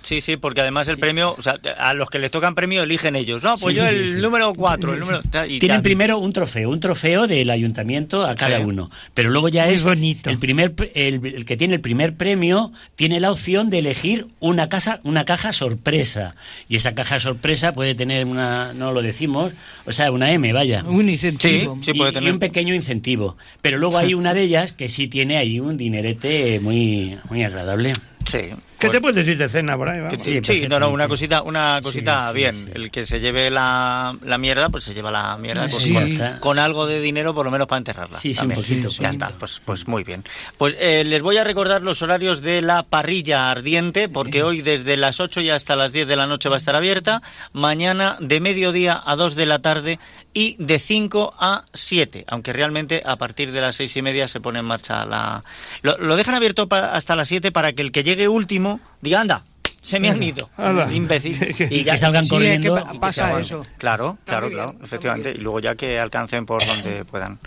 sí, 0.06 0.20
sí, 0.20 0.36
porque 0.36 0.60
además 0.60 0.88
el 0.88 0.98
premio, 0.98 1.34
o 1.36 1.42
sea, 1.42 1.58
a 1.78 1.92
los 1.94 2.08
que 2.08 2.18
les 2.18 2.30
tocan 2.30 2.54
premio 2.54 2.82
eligen 2.82 3.16
ellos. 3.16 3.42
No, 3.42 3.56
pues 3.58 3.74
Sí, 3.74 3.80
yo 3.80 3.86
el 3.86 4.14
sí. 4.14 4.20
número 4.22 4.52
4, 4.54 4.94
el 4.94 5.00
número... 5.00 5.20
y 5.48 5.58
Tienen 5.58 5.78
ya. 5.78 5.82
primero 5.82 6.18
un 6.18 6.32
trofeo, 6.32 6.70
un 6.70 6.80
trofeo 6.80 7.26
del 7.26 7.50
ayuntamiento 7.50 8.24
a 8.24 8.34
cada 8.34 8.58
Sí. 8.58 8.64
uno. 8.64 8.90
Pero 9.14 9.30
luego 9.30 9.48
ya 9.48 9.66
Muy 9.66 9.74
es 9.74 9.82
bonito. 9.84 10.30
el 10.30 10.38
primer 10.38 10.74
pre- 10.74 10.92
el, 10.94 11.24
el 11.26 11.44
que 11.44 11.56
tiene 11.56 11.74
el 11.74 11.80
primer 11.80 12.14
premio 12.16 12.72
tiene 12.94 13.18
la 13.20 13.30
opción 13.32 13.68
de 13.68 13.80
elegir 13.80 14.28
una 14.40 14.68
casa, 14.68 15.00
una 15.02 15.24
caja 15.24 15.52
sorpresa. 15.52 16.34
Y 16.68 16.76
esa 16.76 16.94
caja 16.94 17.18
sorpresa 17.20 17.72
puede 17.72 17.94
tener 17.94 18.24
una, 18.26 18.72
no 18.72 18.92
lo 18.92 19.02
decimos, 19.02 19.52
o 19.86 19.92
sea, 19.92 20.10
una 20.12 20.30
M, 20.32 20.52
vaya. 20.52 20.84
Un 20.86 21.08
incentivo. 21.10 21.78
Sí, 21.82 21.90
y, 21.92 21.98
puede 21.98 22.10
y 22.12 22.14
tener. 22.14 22.32
un 22.32 22.38
pequeño 22.38 22.74
incentivo. 22.74 23.36
Pero 23.62 23.78
luego 23.78 23.98
hay 23.98 24.14
una 24.14 24.32
de 24.34 24.42
ellas 24.42 24.72
que 24.72 24.88
sí 24.88 25.08
tiene 25.08 25.36
ahí 25.36 25.58
un 25.60 25.76
dinerete 25.76 26.60
muy, 26.60 27.16
muy 27.28 27.42
agradable. 27.42 27.92
Sí. 28.26 28.38
¿Qué 28.78 28.88
te 28.90 29.00
puedes 29.00 29.16
decir 29.16 29.38
de 29.38 29.48
cena 29.48 29.76
por 29.76 29.88
ahí? 29.88 30.00
vamos? 30.00 30.22
Sí, 30.22 30.66
no, 30.68 30.78
no, 30.78 30.90
una 30.90 31.08
cosita, 31.08 31.42
una 31.42 31.80
cosita 31.82 32.28
sí, 32.28 32.34
bien. 32.34 32.66
sí. 32.66 32.72
El 32.74 32.90
que 32.90 33.06
se 33.06 33.20
lleve 33.20 33.50
la, 33.50 34.16
la 34.22 34.38
mierda, 34.38 34.68
pues 34.68 34.84
se 34.84 34.92
lleva 34.94 35.10
la 35.10 35.36
mierda 35.38 35.68
con, 35.68 35.80
Sí. 35.80 35.94
con- 35.94 36.38
con 36.40 36.58
algo 36.58 36.86
de 36.86 37.00
dinero, 37.00 37.34
por 37.34 37.44
lo 37.46 37.50
menos 37.50 37.66
para 37.68 37.78
enterrarla. 37.78 38.18
Sí, 38.18 38.34
sí, 38.34 38.44
un 38.44 38.52
poquito, 38.52 38.88
Ya 39.00 39.10
está, 39.10 39.30
pues, 39.30 39.60
pues 39.64 39.88
muy 39.88 40.04
bien. 40.04 40.24
Pues 40.58 40.74
eh, 40.78 41.04
les 41.04 41.22
voy 41.22 41.36
a 41.38 41.44
recordar 41.44 41.82
los 41.82 42.02
horarios 42.02 42.42
de 42.42 42.60
la 42.62 42.82
parrilla 42.82 43.50
ardiente, 43.50 44.08
porque 44.08 44.42
hoy 44.42 44.60
desde 44.62 44.96
las 44.96 45.20
8 45.20 45.40
y 45.40 45.50
hasta 45.50 45.74
las 45.76 45.92
10 45.92 46.06
de 46.06 46.16
la 46.16 46.26
noche 46.26 46.48
va 46.48 46.56
a 46.56 46.58
estar 46.58 46.74
abierta. 46.76 47.22
Mañana 47.52 48.16
de 48.20 48.40
mediodía 48.40 49.02
a 49.04 49.16
2 49.16 49.34
de 49.36 49.46
la 49.46 49.60
tarde 49.60 49.98
y 50.34 50.56
de 50.58 50.78
5 50.78 51.34
a 51.38 51.64
7, 51.72 52.24
aunque 52.28 52.52
realmente 52.52 53.02
a 53.06 53.16
partir 53.16 53.52
de 53.52 53.60
las 53.62 53.76
6 53.76 53.96
y 53.96 54.02
media 54.02 54.28
se 54.28 54.40
pone 54.40 54.58
en 54.58 54.66
marcha 54.66 55.06
la... 55.06 55.42
Lo, 55.82 55.96
lo 55.96 56.16
dejan 56.16 56.34
abierto 56.34 56.68
pa- 56.68 56.92
hasta 56.92 57.16
las 57.16 57.28
7 57.28 57.52
para 57.52 57.72
que 57.72 57.80
el 57.82 57.90
que 57.90 58.02
llegue 58.02 58.28
último 58.28 58.75
diga, 59.00 59.20
anda, 59.20 59.42
se 59.82 60.00
me 60.00 60.08
han 60.08 60.22
ido, 60.22 60.50
imbécil. 60.92 61.36
Y 61.70 61.84
que 61.84 61.96
salgan 61.98 62.24
Sí, 62.24 62.30
corriendo. 62.30 62.76
es 62.76 62.84
que 62.84 62.90
pa- 62.94 63.00
pasa 63.00 63.40
eso. 63.40 63.64
Claro, 63.78 64.18
claro, 64.24 64.50
claro, 64.50 64.72
bien, 64.72 64.84
efectivamente. 64.84 65.32
Y 65.32 65.38
luego 65.38 65.60
ya 65.60 65.74
que 65.76 65.98
alcancen 65.98 66.46
por 66.46 66.64
donde 66.66 67.04
puedan. 67.04 67.38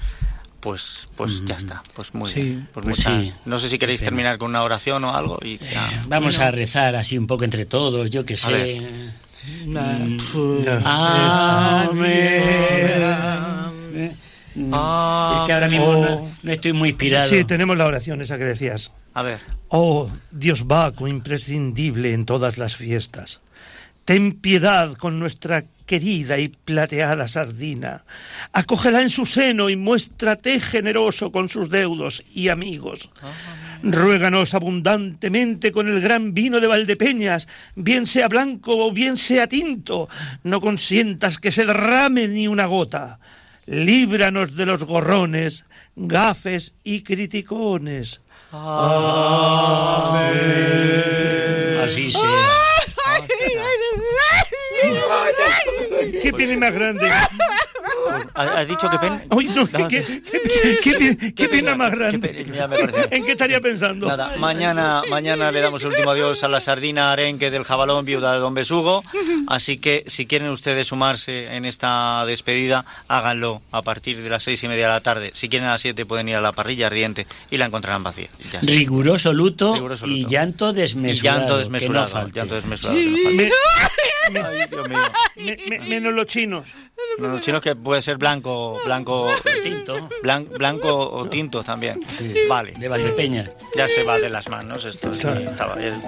Pues, 0.62 1.08
pues 1.16 1.46
ya 1.46 1.56
está, 1.56 1.82
pues 1.94 2.14
muy 2.14 2.30
Sí, 2.30 2.42
bien. 2.42 2.68
Pues 2.74 2.84
pues 2.84 2.98
muchas- 2.98 3.24
sí. 3.24 3.34
No 3.46 3.60
sé 3.60 3.70
si 3.70 3.80
queréis 3.80 4.02
terminar 4.02 4.38
con 4.38 4.50
una 4.50 4.62
oración 4.64 5.02
o 5.06 5.16
algo 5.16 5.40
y 5.42 5.58
ya. 5.58 6.04
Vamos 6.08 6.40
a 6.40 6.52
rezar 6.52 6.98
así 6.98 7.18
un 7.18 7.28
poco 7.28 7.46
entre 7.46 7.66
todos, 7.66 8.10
yo 8.10 8.26
que 8.26 8.36
sé. 8.36 8.82
Mm. 9.66 10.18
Ya. 10.64 10.82
Amén. 11.80 12.44
Es 14.56 15.46
que 15.46 15.54
ahora 15.54 15.68
mismo 15.70 15.86
Oh. 15.88 16.04
no, 16.04 16.32
no 16.44 16.52
estoy 16.52 16.74
muy 16.74 16.90
inspirado. 16.90 17.30
Sí, 17.30 17.44
tenemos 17.46 17.78
la 17.78 17.86
oración 17.86 18.22
esa 18.22 18.38
que 18.38 18.44
decías. 18.46 18.92
A 19.14 19.22
ver. 19.22 19.40
Oh, 19.70 20.10
Dios 20.32 20.66
vaco 20.66 21.08
imprescindible 21.08 22.14
en 22.14 22.26
todas 22.26 22.58
las 22.58 22.76
fiestas. 22.76 23.40
Ten 24.04 24.34
piedad 24.34 24.96
con 24.96 25.20
nuestra 25.20 25.64
querida 25.86 26.40
y 26.40 26.50
plateada 26.50 27.28
sardina. 27.28 28.04
Acógela 28.52 29.02
en 29.02 29.12
su 29.12 29.28
seno 29.28 29.70
y 29.70 29.76
muéstrate 29.76 30.60
generoso 30.60 31.32
con 31.32 31.50
sus 31.50 31.70
deudos 31.70 32.24
y 32.34 32.50
amigos. 32.50 33.12
Ruéganos 33.84 34.56
abundantemente 34.56 35.72
con 35.72 35.88
el 35.88 36.02
gran 36.02 36.34
vino 36.34 36.60
de 36.60 36.68
Valdepeñas, 36.68 37.48
bien 37.76 38.08
sea 38.08 38.28
blanco 38.28 38.88
o 38.88 38.92
bien 38.92 39.18
sea 39.18 39.46
tinto. 39.46 40.10
No 40.44 40.62
consientas 40.62 41.38
que 41.38 41.52
se 41.52 41.68
derrame 41.68 42.28
ni 42.28 42.48
una 42.48 42.66
gota. 42.66 43.20
Líbranos 43.68 44.56
de 44.56 44.66
los 44.66 44.84
gorrones, 44.84 45.66
gafes 45.96 46.74
y 46.84 47.02
criticones. 47.02 48.22
Así 51.84 52.12
sea. 52.12 52.22
¿Qué 56.22 56.34
tiene 56.34 56.58
más 56.58 56.74
grande? 56.74 57.12
¿Has 58.40 58.68
dicho 58.68 58.90
que 58.90 58.98
pena? 59.00 59.22
Uy, 59.32 59.46
no, 59.50 59.68
¿qué, 59.68 59.88
qué, 59.90 60.80
qué, 60.82 61.34
qué 61.36 61.50
pena 61.50 61.76
más 61.76 61.92
grande? 61.92 62.46
¿En 63.12 63.26
qué 63.26 63.32
estaría 63.32 63.60
pensando? 63.60 64.08
Nada, 64.08 64.36
mañana, 64.38 65.02
mañana 65.10 65.52
le 65.52 65.60
damos 65.62 65.82
el 65.84 65.90
último 65.90 66.12
adiós 66.12 66.44
a 66.44 66.48
la 66.48 66.62
sardina 66.62 67.12
arenque 67.12 67.52
del 67.52 67.64
jabalón 67.64 68.06
viuda 68.06 68.34
de 68.34 68.40
Don 68.40 68.54
Besugo. 68.54 69.04
Así 69.48 69.78
que 69.78 70.04
si 70.08 70.26
quieren 70.26 70.50
ustedes 70.50 70.88
sumarse 70.88 71.54
en 71.56 71.66
esta 71.66 72.24
despedida, 72.26 72.86
háganlo 73.08 73.62
a 73.72 73.82
partir 73.82 74.22
de 74.22 74.30
las 74.30 74.44
seis 74.44 74.64
y 74.64 74.68
media 74.68 74.88
de 74.88 74.94
la 74.94 75.00
tarde. 75.02 75.32
Si 75.34 75.50
quieren 75.50 75.68
a 75.68 75.72
las 75.74 75.82
siete 75.82 76.06
pueden 76.06 76.30
ir 76.30 76.36
a 76.36 76.42
la 76.42 76.54
parrilla 76.54 76.88
ardiente 76.88 77.28
y 77.52 77.58
la 77.58 77.66
encontrarán 77.66 78.04
vacía. 78.04 78.30
Ya. 78.52 78.62
Riguroso 78.62 79.34
luto, 79.34 79.74
Riguroso 79.74 80.08
luto. 80.08 80.18
y 80.18 80.26
llanto 80.26 80.70
Y 80.72 80.74
desmesurado. 80.76 81.40
llanto 81.40 81.54
que 81.56 81.60
desmesurado. 81.60 82.08
no 82.24 82.28
llanto 82.34 82.56
desmesurado. 82.56 82.98
que 82.98 83.06
no 83.10 83.18
falte. 83.24 83.36
Me- 84.32 84.42
Ay, 84.42 84.60
Dios 84.70 84.88
mío. 84.88 85.00
me- 85.38 85.58
me- 85.68 85.80
menos 85.90 86.14
los 86.14 86.28
chinos. 86.28 86.66
No, 87.18 87.28
los 87.30 87.42
chinos 87.42 87.62
que 87.62 87.76
puede 87.76 88.02
ser 88.02 88.18
blanco, 88.18 88.29
blanco, 88.86 89.32
tinto, 89.64 90.10
blan- 90.22 90.48
blanco 90.50 90.88
o 91.12 91.26
tinto 91.30 91.64
también. 91.64 92.00
Vale. 92.48 92.74
De 92.78 92.88
Valdepeña. 92.88 93.50
Ya 93.76 93.88
se 93.88 94.04
va 94.04 94.18
de 94.20 94.30
las 94.30 94.48
manos 94.50 94.86
esto. 94.86 95.14
sí, 95.14 95.28
estaba 95.46 95.76
bien. 95.76 96.02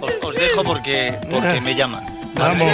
Os, 0.00 0.12
os 0.22 0.34
dejo 0.34 0.62
porque, 0.64 1.16
porque 1.30 1.60
me 1.60 1.74
llaman. 1.74 2.21
Vamos, 2.34 2.70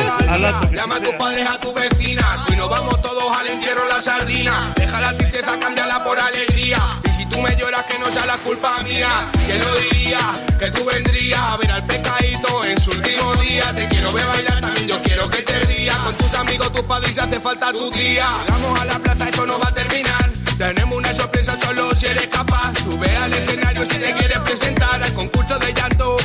Llama 0.72 0.96
a 0.96 1.00
tus 1.00 1.14
padres, 1.14 1.48
a 1.48 1.58
tu 1.58 1.72
vecina. 1.72 2.44
Tú 2.46 2.52
y 2.52 2.56
nos 2.56 2.70
vamos 2.70 3.00
todos 3.02 3.36
al 3.36 3.46
entierro 3.48 3.86
la 3.88 4.00
sardina. 4.00 4.72
Deja 4.76 5.00
la 5.00 5.16
tristeza, 5.16 5.58
cámbiala 5.58 6.02
por 6.04 6.18
alegría. 6.18 6.78
Y 7.08 7.12
si 7.12 7.26
tú 7.26 7.38
me 7.40 7.54
lloras, 7.56 7.84
que 7.84 7.98
no 7.98 8.10
sea 8.10 8.26
la 8.26 8.38
culpa 8.38 8.78
mía. 8.82 9.08
Que 9.46 9.58
no 9.58 9.74
diría 9.76 10.18
que 10.58 10.70
tú 10.70 10.84
vendrías 10.84 11.40
a 11.40 11.56
ver 11.56 11.70
al 11.72 11.86
pecadito 11.86 12.64
en 12.64 12.80
su 12.80 12.90
último 12.90 13.34
día. 13.36 13.72
Te 13.74 13.88
quiero 13.88 14.12
ver 14.12 14.26
bailar, 14.26 14.60
también 14.60 14.88
yo 14.88 15.02
quiero 15.02 15.28
que 15.28 15.42
te 15.42 15.58
rías. 15.60 15.96
Con 15.98 16.14
tus 16.14 16.34
amigos, 16.34 16.72
tus 16.72 16.82
padres, 16.82 17.12
si 17.12 17.20
hace 17.20 17.40
falta 17.40 17.72
tu 17.72 17.90
guía. 17.92 18.28
Vamos 18.48 18.80
a 18.80 18.84
la 18.84 18.98
plaza, 18.98 19.24
esto 19.26 19.46
no 19.46 19.58
va 19.58 19.68
a 19.68 19.74
terminar. 19.74 20.30
Tenemos 20.56 20.96
una 20.98 21.14
sorpresa 21.14 21.56
solo 21.60 21.94
si 21.94 22.06
eres 22.06 22.28
capaz. 22.28 22.72
Sube 22.84 23.16
al 23.16 23.32
escenario 23.32 23.82
si 23.82 23.98
te 23.98 24.12
quieres 24.12 24.38
presentar 24.40 25.02
al 25.02 25.12
concurso 25.14 25.58
de 25.58 25.72
llanto 25.72 26.17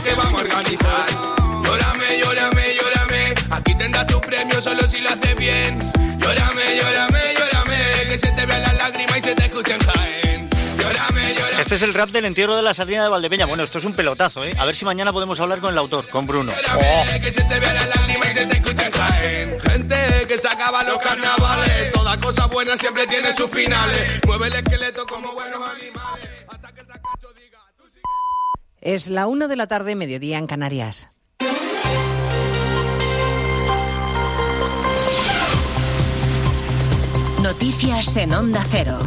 tendrás 3.84 4.08
tu 4.08 4.22
premio 4.22 4.62
solo 4.62 4.88
si 4.88 5.02
lo 5.02 5.10
haces 5.10 5.36
bien. 5.36 5.78
Llórame, 6.18 6.64
llórame, 6.80 7.20
llórame. 7.38 7.78
Que 8.08 8.18
se 8.20 8.32
te 8.32 8.46
vean 8.46 8.62
las 8.62 8.78
lágrimas 8.78 9.18
y 9.18 9.22
se 9.22 9.36
te 9.36 9.44
escuchen 9.44 9.78
caen. 9.80 10.50
Llórame, 10.78 11.34
llórame. 11.34 11.62
Este 11.62 11.76
es 11.76 11.82
el 11.82 11.94
rap 11.94 12.10
del 12.12 12.24
entierro 12.26 12.56
de 12.56 12.62
la 12.62 12.74
sardina 12.74 13.04
de 13.04 13.10
Valdepeña. 13.10 13.46
Bueno, 13.46 13.64
esto 13.64 13.80
es 13.80 13.84
un 13.84 13.94
pelotazo, 13.94 14.46
¿eh? 14.46 14.52
A 14.58 14.66
ver 14.66 14.76
si 14.78 14.86
mañana 14.86 15.12
podemos 15.12 15.38
hablar 15.42 15.60
con 15.60 15.72
el 15.72 15.78
autor, 15.78 16.08
con 16.08 16.26
Bruno. 16.26 16.54
Llórame, 16.54 17.22
Que 17.22 17.34
se 17.34 17.44
te 17.44 17.60
vean 17.60 17.76
las 17.76 17.88
lágrimas 17.90 18.32
y 18.32 18.34
se 18.34 18.46
te 18.46 18.56
escuchen 18.56 18.92
caen. 18.92 19.60
Gente 19.60 19.96
que 20.30 20.38
se 20.38 20.48
acaba 20.48 20.84
los 20.84 21.00
carnavales. 21.00 21.92
Toda 21.92 22.18
cosa 22.22 22.46
buena 22.46 22.78
siempre 22.78 23.06
tiene 23.08 23.34
sus 23.34 23.52
finales. 23.52 24.22
Mueve 24.26 24.48
el 24.48 24.54
esqueleto 24.54 25.06
como 25.06 25.34
buenos 25.34 25.62
animales. 25.62 26.30
Es 28.80 29.08
la 29.08 29.28
una 29.28 29.48
de 29.48 29.56
la 29.56 29.68
tarde, 29.68 29.96
mediodía 29.96 30.38
en 30.38 30.48
Canarias. 30.48 31.08
Noticias 37.44 38.16
en 38.16 38.32
Onda 38.32 38.64
Cero. 38.66 38.98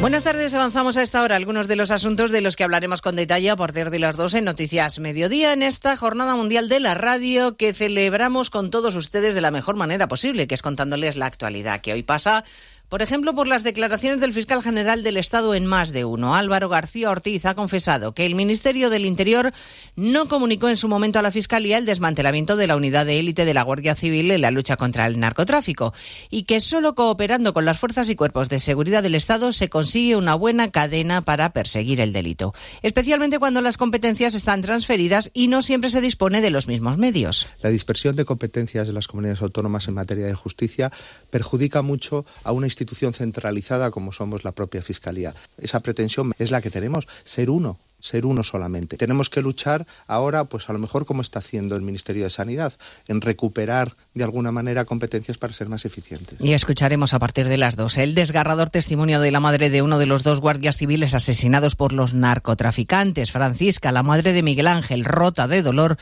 Buenas 0.00 0.24
tardes, 0.24 0.52
avanzamos 0.54 0.96
a 0.96 1.02
esta 1.02 1.22
hora 1.22 1.36
algunos 1.36 1.68
de 1.68 1.76
los 1.76 1.92
asuntos 1.92 2.32
de 2.32 2.40
los 2.40 2.56
que 2.56 2.64
hablaremos 2.64 3.00
con 3.00 3.14
detalle 3.14 3.48
a 3.48 3.54
partir 3.54 3.90
de 3.90 4.00
las 4.00 4.16
dos 4.16 4.34
en 4.34 4.44
Noticias 4.44 4.98
Mediodía 4.98 5.52
en 5.52 5.62
esta 5.62 5.96
Jornada 5.96 6.34
Mundial 6.34 6.68
de 6.68 6.80
la 6.80 6.96
Radio 6.96 7.56
que 7.56 7.72
celebramos 7.72 8.50
con 8.50 8.70
todos 8.70 8.96
ustedes 8.96 9.34
de 9.34 9.40
la 9.40 9.52
mejor 9.52 9.76
manera 9.76 10.08
posible, 10.08 10.48
que 10.48 10.56
es 10.56 10.62
contándoles 10.62 11.16
la 11.16 11.26
actualidad 11.26 11.80
que 11.80 11.92
hoy 11.92 12.02
pasa. 12.02 12.44
Por 12.88 13.02
ejemplo, 13.02 13.34
por 13.34 13.48
las 13.48 13.64
declaraciones 13.64 14.20
del 14.20 14.32
fiscal 14.32 14.62
general 14.62 15.02
del 15.02 15.16
Estado 15.16 15.56
en 15.56 15.66
más 15.66 15.92
de 15.92 16.04
uno. 16.04 16.36
Álvaro 16.36 16.68
García 16.68 17.10
Ortiz 17.10 17.44
ha 17.44 17.56
confesado 17.56 18.14
que 18.14 18.24
el 18.26 18.36
Ministerio 18.36 18.90
del 18.90 19.06
Interior 19.06 19.50
no 19.96 20.28
comunicó 20.28 20.68
en 20.68 20.76
su 20.76 20.86
momento 20.86 21.18
a 21.18 21.22
la 21.22 21.32
Fiscalía 21.32 21.78
el 21.78 21.84
desmantelamiento 21.84 22.56
de 22.56 22.68
la 22.68 22.76
unidad 22.76 23.04
de 23.04 23.18
élite 23.18 23.44
de 23.44 23.54
la 23.54 23.64
Guardia 23.64 23.96
Civil 23.96 24.30
en 24.30 24.40
la 24.40 24.52
lucha 24.52 24.76
contra 24.76 25.06
el 25.06 25.18
narcotráfico 25.18 25.92
y 26.30 26.44
que 26.44 26.60
solo 26.60 26.94
cooperando 26.94 27.52
con 27.52 27.64
las 27.64 27.76
fuerzas 27.76 28.08
y 28.08 28.14
cuerpos 28.14 28.48
de 28.48 28.60
seguridad 28.60 29.02
del 29.02 29.16
Estado 29.16 29.50
se 29.50 29.68
consigue 29.68 30.14
una 30.14 30.36
buena 30.36 30.70
cadena 30.70 31.22
para 31.22 31.50
perseguir 31.50 32.00
el 32.00 32.12
delito, 32.12 32.52
especialmente 32.82 33.40
cuando 33.40 33.62
las 33.62 33.78
competencias 33.78 34.34
están 34.34 34.62
transferidas 34.62 35.32
y 35.34 35.48
no 35.48 35.62
siempre 35.62 35.90
se 35.90 36.00
dispone 36.00 36.40
de 36.40 36.50
los 36.50 36.68
mismos 36.68 36.98
medios. 36.98 37.48
La 37.62 37.70
dispersión 37.70 38.14
de 38.14 38.24
competencias 38.24 38.86
de 38.86 38.92
las 38.92 39.08
comunidades 39.08 39.42
autónomas 39.42 39.88
en 39.88 39.94
materia 39.94 40.26
de 40.26 40.34
justicia 40.34 40.92
perjudica 41.30 41.82
mucho 41.82 42.24
a 42.44 42.52
una 42.52 42.68
institución 42.76 43.14
centralizada 43.14 43.90
como 43.90 44.12
somos 44.12 44.44
la 44.44 44.52
propia 44.52 44.82
Fiscalía. 44.82 45.34
Esa 45.56 45.80
pretensión 45.80 46.34
es 46.38 46.50
la 46.50 46.60
que 46.60 46.70
tenemos, 46.70 47.08
ser 47.24 47.48
uno 47.48 47.78
ser 47.98 48.26
uno 48.26 48.44
solamente. 48.44 48.98
Tenemos 48.98 49.30
que 49.30 49.40
luchar 49.40 49.84
ahora, 50.06 50.44
pues 50.44 50.68
a 50.68 50.72
lo 50.74 50.78
mejor 50.78 51.06
como 51.06 51.22
está 51.22 51.38
haciendo 51.40 51.74
el 51.74 51.82
Ministerio 51.82 52.24
de 52.24 52.30
Sanidad, 52.30 52.74
en 53.08 53.20
recuperar 53.20 53.94
de 54.14 54.22
alguna 54.22 54.52
manera 54.52 54.84
competencias 54.84 55.38
para 55.38 55.54
ser 55.54 55.68
más 55.68 55.86
eficientes. 55.86 56.38
Y 56.38 56.52
escucharemos 56.52 57.14
a 57.14 57.18
partir 57.18 57.48
de 57.48 57.56
las 57.56 57.74
dos 57.74 57.96
el 57.96 58.14
desgarrador 58.14 58.70
testimonio 58.70 59.18
de 59.18 59.32
la 59.32 59.40
madre 59.40 59.70
de 59.70 59.82
uno 59.82 59.98
de 59.98 60.06
los 60.06 60.22
dos 60.22 60.40
guardias 60.40 60.76
civiles 60.76 61.14
asesinados 61.14 61.74
por 61.74 61.92
los 61.92 62.12
narcotraficantes. 62.12 63.32
Francisca, 63.32 63.90
la 63.90 64.04
madre 64.04 64.34
de 64.34 64.42
Miguel 64.42 64.68
Ángel, 64.68 65.04
rota 65.04 65.48
de 65.48 65.62
dolor, 65.62 65.96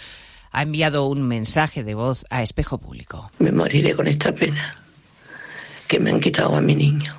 ha 0.51 0.63
enviado 0.63 1.07
un 1.07 1.23
mensaje 1.23 1.85
de 1.85 1.95
voz 1.95 2.27
a 2.29 2.43
Espejo 2.43 2.79
Público. 2.79 3.31
Me 3.39 3.53
moriré 3.53 3.95
con 3.95 4.09
esta 4.09 4.33
pena 4.33 4.84
que 5.95 6.01
me 6.01 6.11
han 6.11 6.19
quitado 6.19 6.57
a 6.57 6.61
mi 6.61 6.75
niño, 6.75 7.15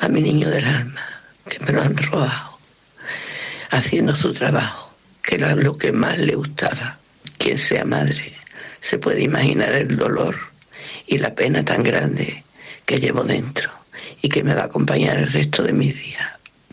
a 0.00 0.08
mi 0.08 0.20
niño 0.20 0.50
del 0.50 0.66
alma, 0.66 1.00
que 1.48 1.58
me 1.60 1.72
lo 1.72 1.80
han 1.80 1.96
robado, 1.96 2.58
haciendo 3.70 4.14
su 4.14 4.34
trabajo, 4.34 4.92
que 5.22 5.36
era 5.36 5.54
lo 5.54 5.72
que 5.72 5.90
más 5.90 6.18
le 6.18 6.34
gustaba. 6.34 6.98
Quien 7.38 7.56
sea 7.56 7.86
madre 7.86 8.34
se 8.82 8.98
puede 8.98 9.22
imaginar 9.22 9.72
el 9.72 9.96
dolor 9.96 10.36
y 11.06 11.16
la 11.16 11.34
pena 11.34 11.64
tan 11.64 11.82
grande 11.82 12.44
que 12.84 13.00
llevo 13.00 13.24
dentro 13.24 13.70
y 14.20 14.28
que 14.28 14.44
me 14.44 14.52
va 14.52 14.64
a 14.64 14.66
acompañar 14.66 15.16
el 15.16 15.32
resto 15.32 15.62
de 15.62 15.72
mis 15.72 15.96
días. 15.96 16.28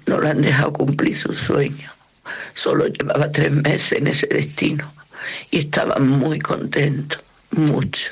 No 0.07 0.19
le 0.19 0.31
han 0.31 0.41
dejado 0.41 0.73
cumplir 0.73 1.15
su 1.15 1.31
sueño. 1.31 1.89
Solo 2.53 2.87
llevaba 2.87 3.31
tres 3.31 3.53
meses 3.53 3.93
en 3.93 4.07
ese 4.07 4.27
destino 4.27 4.91
y 5.51 5.59
estaba 5.59 5.99
muy 5.99 6.39
contento, 6.39 7.15
mucho. 7.51 8.11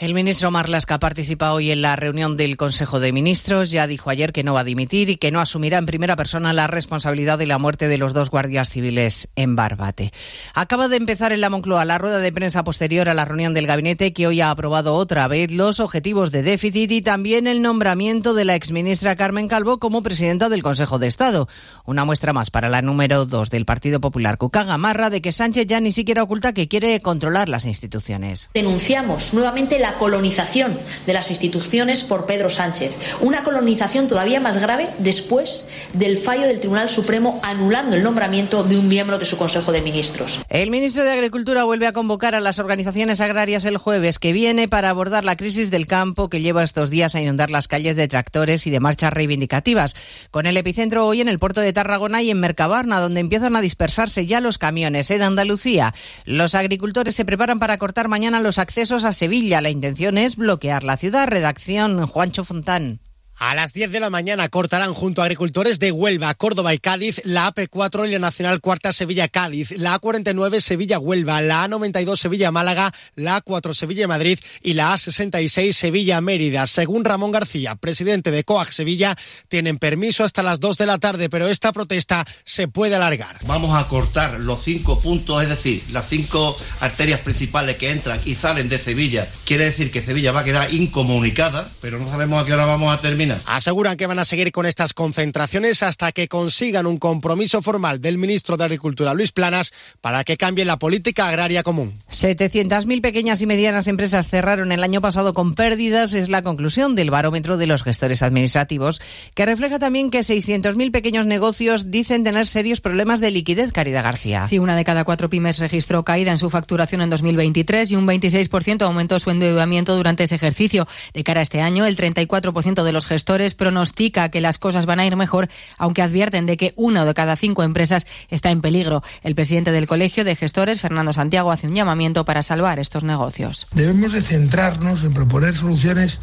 El 0.00 0.14
ministro 0.14 0.50
Marlaska 0.50 0.98
participa 0.98 1.52
hoy 1.52 1.72
en 1.72 1.82
la 1.82 1.94
reunión 1.94 2.38
del 2.38 2.56
Consejo 2.56 3.00
de 3.00 3.12
Ministros. 3.12 3.70
Ya 3.70 3.86
dijo 3.86 4.08
ayer 4.08 4.32
que 4.32 4.42
no 4.42 4.54
va 4.54 4.60
a 4.60 4.64
dimitir 4.64 5.10
y 5.10 5.18
que 5.18 5.30
no 5.30 5.40
asumirá 5.40 5.76
en 5.76 5.84
primera 5.84 6.16
persona 6.16 6.54
la 6.54 6.66
responsabilidad 6.66 7.36
de 7.36 7.46
la 7.46 7.58
muerte 7.58 7.86
de 7.86 7.98
los 7.98 8.14
dos 8.14 8.30
guardias 8.30 8.70
civiles 8.70 9.28
en 9.36 9.56
Barbate. 9.56 10.10
Acaba 10.54 10.88
de 10.88 10.96
empezar 10.96 11.32
en 11.32 11.42
la 11.42 11.50
Moncloa 11.50 11.84
la 11.84 11.98
rueda 11.98 12.18
de 12.18 12.32
prensa 12.32 12.64
posterior 12.64 13.10
a 13.10 13.14
la 13.14 13.26
reunión 13.26 13.52
del 13.52 13.66
gabinete 13.66 14.14
que 14.14 14.26
hoy 14.26 14.40
ha 14.40 14.50
aprobado 14.50 14.94
otra 14.94 15.28
vez 15.28 15.50
los 15.50 15.80
objetivos 15.80 16.30
de 16.30 16.44
déficit 16.44 16.90
y 16.92 17.02
también 17.02 17.46
el 17.46 17.60
nombramiento 17.60 18.32
de 18.32 18.46
la 18.46 18.54
exministra 18.54 19.16
Carmen 19.16 19.48
Calvo 19.48 19.80
como 19.80 20.02
presidenta 20.02 20.48
del 20.48 20.62
Consejo 20.62 20.98
de 20.98 21.08
Estado. 21.08 21.46
Una 21.84 22.06
muestra 22.06 22.32
más 22.32 22.48
para 22.48 22.70
la 22.70 22.80
número 22.80 23.26
dos 23.26 23.50
del 23.50 23.66
Partido 23.66 24.00
Popular, 24.00 24.38
Cuca 24.38 24.64
Gamarra, 24.64 25.10
de 25.10 25.20
que 25.20 25.32
Sánchez 25.32 25.66
ya 25.66 25.78
ni 25.78 25.92
siquiera 25.92 26.22
oculta 26.22 26.54
que 26.54 26.68
quiere 26.68 27.02
controlar 27.02 27.50
las 27.50 27.66
instituciones. 27.66 28.48
Denunciamos 28.54 29.34
nuevamente 29.34 29.78
la 29.78 29.89
colonización 29.94 30.78
de 31.06 31.12
las 31.12 31.30
instituciones 31.30 32.04
por 32.04 32.26
Pedro 32.26 32.50
Sánchez. 32.50 32.92
Una 33.20 33.42
colonización 33.42 34.08
todavía 34.08 34.40
más 34.40 34.58
grave 34.58 34.88
después 34.98 35.70
del 35.92 36.16
fallo 36.16 36.46
del 36.46 36.60
Tribunal 36.60 36.88
Supremo 36.88 37.40
anulando 37.42 37.96
el 37.96 38.02
nombramiento 38.02 38.62
de 38.64 38.78
un 38.78 38.88
miembro 38.88 39.18
de 39.18 39.26
su 39.26 39.36
Consejo 39.36 39.72
de 39.72 39.82
Ministros. 39.82 40.40
El 40.48 40.70
ministro 40.70 41.04
de 41.04 41.12
Agricultura 41.12 41.64
vuelve 41.64 41.86
a 41.86 41.92
convocar 41.92 42.34
a 42.34 42.40
las 42.40 42.58
organizaciones 42.58 43.20
agrarias 43.20 43.64
el 43.64 43.78
jueves 43.78 44.18
que 44.18 44.32
viene 44.32 44.68
para 44.68 44.90
abordar 44.90 45.24
la 45.24 45.36
crisis 45.36 45.70
del 45.70 45.86
campo 45.86 46.28
que 46.28 46.40
lleva 46.40 46.62
estos 46.62 46.90
días 46.90 47.14
a 47.14 47.20
inundar 47.20 47.50
las 47.50 47.68
calles 47.68 47.96
de 47.96 48.08
tractores 48.08 48.66
y 48.66 48.70
de 48.70 48.80
marchas 48.80 49.12
reivindicativas. 49.12 49.94
Con 50.30 50.46
el 50.46 50.56
epicentro 50.56 51.06
hoy 51.06 51.20
en 51.20 51.28
el 51.28 51.38
puerto 51.38 51.60
de 51.60 51.72
Tarragona 51.72 52.22
y 52.22 52.30
en 52.30 52.40
Mercabarna, 52.40 53.00
donde 53.00 53.20
empiezan 53.20 53.56
a 53.56 53.60
dispersarse 53.60 54.26
ya 54.26 54.40
los 54.40 54.58
camiones. 54.58 55.10
En 55.10 55.22
Andalucía, 55.22 55.94
los 56.24 56.54
agricultores 56.54 57.14
se 57.14 57.24
preparan 57.24 57.58
para 57.58 57.78
cortar 57.78 58.08
mañana 58.08 58.40
los 58.40 58.58
accesos 58.58 59.04
a 59.04 59.12
Sevilla. 59.12 59.60
La 59.60 59.70
intención 59.80 60.18
es 60.18 60.36
bloquear 60.36 60.84
la 60.84 60.98
ciudad. 60.98 61.26
Redacción 61.26 62.06
Juancho 62.06 62.44
Fontán. 62.44 63.00
A 63.40 63.54
las 63.54 63.72
10 63.72 63.90
de 63.90 64.00
la 64.00 64.10
mañana 64.10 64.50
cortarán 64.50 64.92
junto 64.92 65.22
a 65.22 65.24
agricultores 65.24 65.78
de 65.78 65.92
Huelva, 65.92 66.34
Córdoba 66.34 66.74
y 66.74 66.78
Cádiz 66.78 67.22
la 67.24 67.50
AP4 67.50 68.06
y 68.06 68.12
la 68.12 68.18
Nacional 68.18 68.60
Cuarta 68.60 68.92
Sevilla-Cádiz, 68.92 69.78
la 69.78 69.98
A49 69.98 70.60
Sevilla-Huelva, 70.60 71.40
la 71.40 71.66
A92 71.66 72.16
Sevilla-Málaga, 72.16 72.92
la 73.14 73.42
A4 73.42 73.72
Sevilla-Madrid 73.72 74.38
y 74.62 74.74
la 74.74 74.92
A66 74.92 75.72
Sevilla-Mérida. 75.72 76.66
Según 76.66 77.02
Ramón 77.02 77.30
García, 77.30 77.76
presidente 77.76 78.30
de 78.30 78.44
COAG 78.44 78.74
Sevilla, 78.74 79.16
tienen 79.48 79.78
permiso 79.78 80.22
hasta 80.22 80.42
las 80.42 80.60
2 80.60 80.76
de 80.76 80.84
la 80.84 80.98
tarde, 80.98 81.30
pero 81.30 81.48
esta 81.48 81.72
protesta 81.72 82.26
se 82.44 82.68
puede 82.68 82.96
alargar. 82.96 83.38
Vamos 83.46 83.74
a 83.74 83.88
cortar 83.88 84.38
los 84.38 84.62
cinco 84.62 85.00
puntos, 85.00 85.42
es 85.42 85.48
decir, 85.48 85.82
las 85.92 86.06
cinco 86.10 86.54
arterias 86.80 87.20
principales 87.20 87.78
que 87.78 87.90
entran 87.90 88.20
y 88.26 88.34
salen 88.34 88.68
de 88.68 88.78
Sevilla. 88.78 89.26
Quiere 89.46 89.64
decir 89.64 89.90
que 89.90 90.02
Sevilla 90.02 90.30
va 90.30 90.40
a 90.40 90.44
quedar 90.44 90.74
incomunicada, 90.74 91.66
pero 91.80 91.98
no 91.98 92.10
sabemos 92.10 92.42
a 92.42 92.44
qué 92.44 92.52
hora 92.52 92.66
vamos 92.66 92.94
a 92.94 93.00
terminar. 93.00 93.29
Aseguran 93.46 93.96
que 93.96 94.06
van 94.06 94.18
a 94.18 94.24
seguir 94.24 94.52
con 94.52 94.66
estas 94.66 94.92
concentraciones 94.92 95.82
hasta 95.82 96.12
que 96.12 96.28
consigan 96.28 96.86
un 96.86 96.98
compromiso 96.98 97.62
formal 97.62 98.00
del 98.00 98.18
ministro 98.18 98.56
de 98.56 98.64
Agricultura, 98.64 99.14
Luis 99.14 99.32
Planas, 99.32 99.72
para 100.00 100.24
que 100.24 100.36
cambie 100.36 100.64
la 100.64 100.78
política 100.78 101.28
agraria 101.28 101.62
común. 101.62 101.94
700.000 102.10 103.00
pequeñas 103.00 103.40
y 103.42 103.46
medianas 103.46 103.86
empresas 103.86 104.28
cerraron 104.28 104.72
el 104.72 104.82
año 104.82 105.00
pasado 105.00 105.34
con 105.34 105.54
pérdidas, 105.54 106.14
es 106.14 106.28
la 106.28 106.42
conclusión 106.42 106.94
del 106.94 107.10
barómetro 107.10 107.56
de 107.56 107.66
los 107.66 107.82
gestores 107.82 108.22
administrativos, 108.22 109.00
que 109.34 109.46
refleja 109.46 109.78
también 109.78 110.10
que 110.10 110.20
600.000 110.20 110.90
pequeños 110.90 111.26
negocios 111.26 111.90
dicen 111.90 112.24
tener 112.24 112.46
serios 112.46 112.80
problemas 112.80 113.20
de 113.20 113.30
liquidez, 113.30 113.72
Caridad 113.72 114.04
García. 114.04 114.44
Sí, 114.44 114.58
una 114.58 114.76
de 114.76 114.84
cada 114.84 115.04
cuatro 115.04 115.30
pymes 115.30 115.58
registró 115.58 116.04
caída 116.04 116.32
en 116.32 116.38
su 116.38 116.50
facturación 116.50 117.00
en 117.00 117.10
2023 117.10 117.90
y 117.92 117.96
un 117.96 118.06
26% 118.06 118.82
aumentó 118.82 119.18
su 119.20 119.30
endeudamiento 119.30 119.96
durante 119.96 120.24
ese 120.24 120.34
ejercicio. 120.34 120.86
De 121.14 121.24
cara 121.24 121.40
a 121.40 121.42
este 121.42 121.60
año, 121.60 121.86
el 121.86 121.96
34% 121.96 122.82
de 122.82 122.92
los 122.92 123.06
gestores 123.06 123.19
gestores 123.20 123.54
pronostica 123.54 124.30
que 124.30 124.40
las 124.40 124.56
cosas 124.56 124.86
van 124.86 124.98
a 124.98 125.04
ir 125.06 125.14
mejor, 125.14 125.50
aunque 125.76 126.00
advierten 126.00 126.46
de 126.46 126.56
que 126.56 126.72
una 126.74 127.04
de 127.04 127.12
cada 127.12 127.36
cinco 127.36 127.62
empresas 127.62 128.06
está 128.30 128.50
en 128.50 128.62
peligro. 128.62 129.02
El 129.22 129.34
presidente 129.34 129.72
del 129.72 129.86
Colegio 129.86 130.24
de 130.24 130.34
Gestores, 130.36 130.80
Fernando 130.80 131.12
Santiago, 131.12 131.50
hace 131.52 131.66
un 131.66 131.74
llamamiento 131.74 132.24
para 132.24 132.42
salvar 132.42 132.78
estos 132.78 133.04
negocios. 133.04 133.66
Debemos 133.72 134.14
de 134.14 134.22
centrarnos 134.22 135.04
en 135.04 135.12
proponer 135.12 135.54
soluciones 135.54 136.18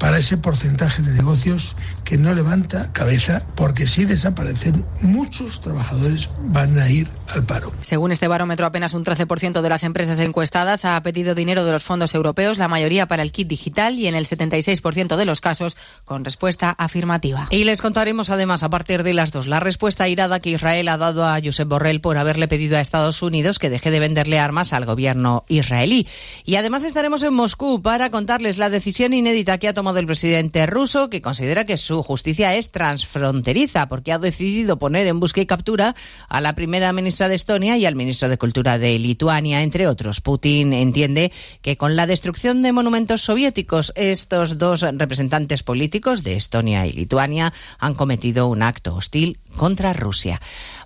para 0.00 0.16
ese 0.16 0.38
porcentaje 0.38 1.02
de 1.02 1.12
negocios 1.12 1.76
que 2.04 2.16
no 2.16 2.32
levanta 2.32 2.90
cabeza, 2.92 3.42
porque 3.54 3.86
si 3.86 4.06
desaparecen, 4.06 4.84
muchos 5.02 5.60
trabajadores 5.60 6.30
van 6.46 6.76
a 6.78 6.88
ir 6.88 7.06
al 7.28 7.44
paro. 7.44 7.70
Según 7.82 8.10
este 8.10 8.26
barómetro, 8.26 8.66
apenas 8.66 8.94
un 8.94 9.04
13% 9.04 9.60
de 9.60 9.68
las 9.68 9.84
empresas 9.84 10.18
encuestadas 10.18 10.86
ha 10.86 11.00
pedido 11.02 11.34
dinero 11.34 11.66
de 11.66 11.72
los 11.72 11.82
fondos 11.82 12.14
europeos, 12.14 12.56
la 12.56 12.66
mayoría 12.66 13.06
para 13.06 13.22
el 13.22 13.30
kit 13.30 13.46
digital 13.46 13.94
y 13.98 14.06
en 14.06 14.14
el 14.14 14.26
76% 14.26 15.16
de 15.16 15.24
los 15.26 15.42
casos 15.42 15.76
con 16.06 16.24
respuesta 16.24 16.70
afirmativa. 16.70 17.46
Y 17.50 17.64
les 17.64 17.82
contaremos 17.82 18.30
además 18.30 18.62
a 18.62 18.70
partir 18.70 19.02
de 19.02 19.12
las 19.12 19.32
dos 19.32 19.46
la 19.46 19.60
respuesta 19.60 20.08
irada 20.08 20.40
que 20.40 20.50
Israel 20.50 20.88
ha 20.88 20.96
dado 20.96 21.26
a 21.26 21.38
Josep 21.44 21.68
Borrell 21.68 22.00
por 22.00 22.16
haberle 22.16 22.48
pedido 22.48 22.78
a 22.78 22.80
Estados 22.80 23.20
Unidos 23.22 23.58
que 23.58 23.68
deje 23.68 23.90
de 23.90 24.00
venderle 24.00 24.38
armas 24.38 24.72
al 24.72 24.86
gobierno 24.86 25.44
israelí. 25.48 26.08
Y 26.46 26.56
además 26.56 26.84
estaremos 26.84 27.22
en 27.22 27.34
Moscú 27.34 27.82
para 27.82 28.10
contarles 28.10 28.56
la 28.56 28.70
decisión 28.70 29.12
inédita 29.12 29.58
que 29.58 29.68
ha 29.68 29.74
tomado 29.74 29.89
del 29.92 30.06
presidente 30.06 30.66
ruso, 30.66 31.10
que 31.10 31.20
considera 31.20 31.64
que 31.64 31.76
su 31.76 32.02
justicia 32.02 32.54
es 32.54 32.70
transfronteriza, 32.70 33.88
porque 33.88 34.12
ha 34.12 34.18
decidido 34.18 34.78
poner 34.78 35.06
en 35.06 35.20
busca 35.20 35.40
y 35.40 35.46
captura 35.46 35.94
a 36.28 36.40
la 36.40 36.54
primera 36.54 36.92
ministra 36.92 37.28
de 37.28 37.34
Estonia 37.34 37.76
y 37.76 37.86
al 37.86 37.96
ministro 37.96 38.28
de 38.28 38.38
Cultura 38.38 38.78
de 38.78 38.98
Lituania, 38.98 39.62
entre 39.62 39.86
otros. 39.86 40.20
Putin 40.20 40.72
entiende 40.72 41.32
que 41.62 41.76
con 41.76 41.96
la 41.96 42.06
destrucción 42.06 42.62
de 42.62 42.72
monumentos 42.72 43.22
soviéticos, 43.22 43.92
estos 43.96 44.58
dos 44.58 44.82
representantes 44.82 45.62
políticos 45.62 46.22
de 46.22 46.36
Estonia 46.36 46.86
y 46.86 46.92
Lituania 46.92 47.52
han 47.78 47.94
cometido 47.94 48.48
un 48.48 48.62
acto 48.62 48.94
hostil 48.94 49.38
contra 49.56 49.92
Rusia. 49.92 50.40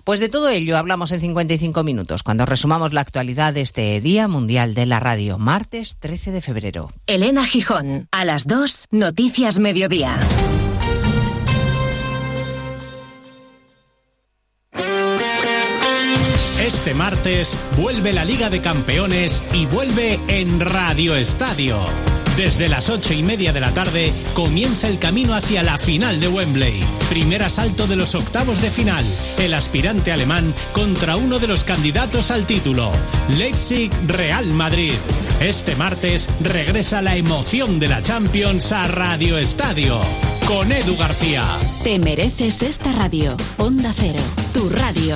Pues 0.05 0.19
de 0.19 0.29
todo 0.29 0.49
ello 0.49 0.77
hablamos 0.77 1.11
en 1.11 1.19
55 1.19 1.83
minutos, 1.83 2.21
cuando 2.21 2.45
resumamos 2.45 2.93
la 2.93 3.01
actualidad 3.01 3.55
de 3.55 3.61
este 3.61 3.99
Día 4.01 4.27
Mundial 4.27 4.75
de 4.75 4.85
la 4.85 4.99
Radio, 4.99 5.39
martes 5.39 5.97
13 5.97 6.31
de 6.31 6.41
febrero. 6.43 6.91
Elena 7.07 7.43
Gijón, 7.43 8.07
a 8.11 8.23
las 8.23 8.45
2, 8.45 8.89
Noticias 8.91 9.57
Mediodía. 9.57 10.19
Este 16.63 16.93
martes 16.93 17.57
vuelve 17.75 18.13
la 18.13 18.25
Liga 18.25 18.51
de 18.51 18.61
Campeones 18.61 19.43
y 19.53 19.65
vuelve 19.65 20.19
en 20.27 20.59
Radio 20.59 21.15
Estadio. 21.15 21.83
Desde 22.37 22.67
las 22.67 22.89
ocho 22.89 23.13
y 23.13 23.23
media 23.23 23.53
de 23.53 23.61
la 23.61 23.73
tarde 23.73 24.13
comienza 24.33 24.89
el 24.89 24.99
camino 24.99 25.33
hacia 25.33 25.63
la 25.63 25.77
final 25.77 26.19
de 26.19 26.27
Wembley. 26.27 26.83
Primer 27.09 27.43
asalto 27.43 27.87
de 27.87 27.95
los 27.95 28.13
octavos 28.13 28.61
de 28.61 28.69
final. 28.69 29.05
El 29.39 29.53
aspirante 29.53 30.11
alemán 30.11 30.53
contra 30.73 31.15
uno 31.15 31.39
de 31.39 31.47
los 31.47 31.63
candidatos 31.63 32.31
al 32.31 32.45
título. 32.45 32.91
Leipzig 33.37 33.89
Real 34.07 34.47
Madrid. 34.47 34.93
Este 35.39 35.77
martes 35.77 36.29
regresa 36.41 37.01
la 37.01 37.15
emoción 37.15 37.79
de 37.79 37.87
la 37.87 38.01
Champions 38.01 38.71
a 38.73 38.85
Radio 38.87 39.37
Estadio. 39.37 40.01
Con 40.45 40.71
Edu 40.71 40.97
García. 40.97 41.43
Te 41.83 41.99
mereces 41.99 42.61
esta 42.61 42.91
radio. 42.91 43.37
Onda 43.57 43.93
Cero, 43.95 44.19
tu 44.53 44.69
radio. 44.69 45.15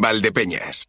Valdepeñas, 0.00 0.88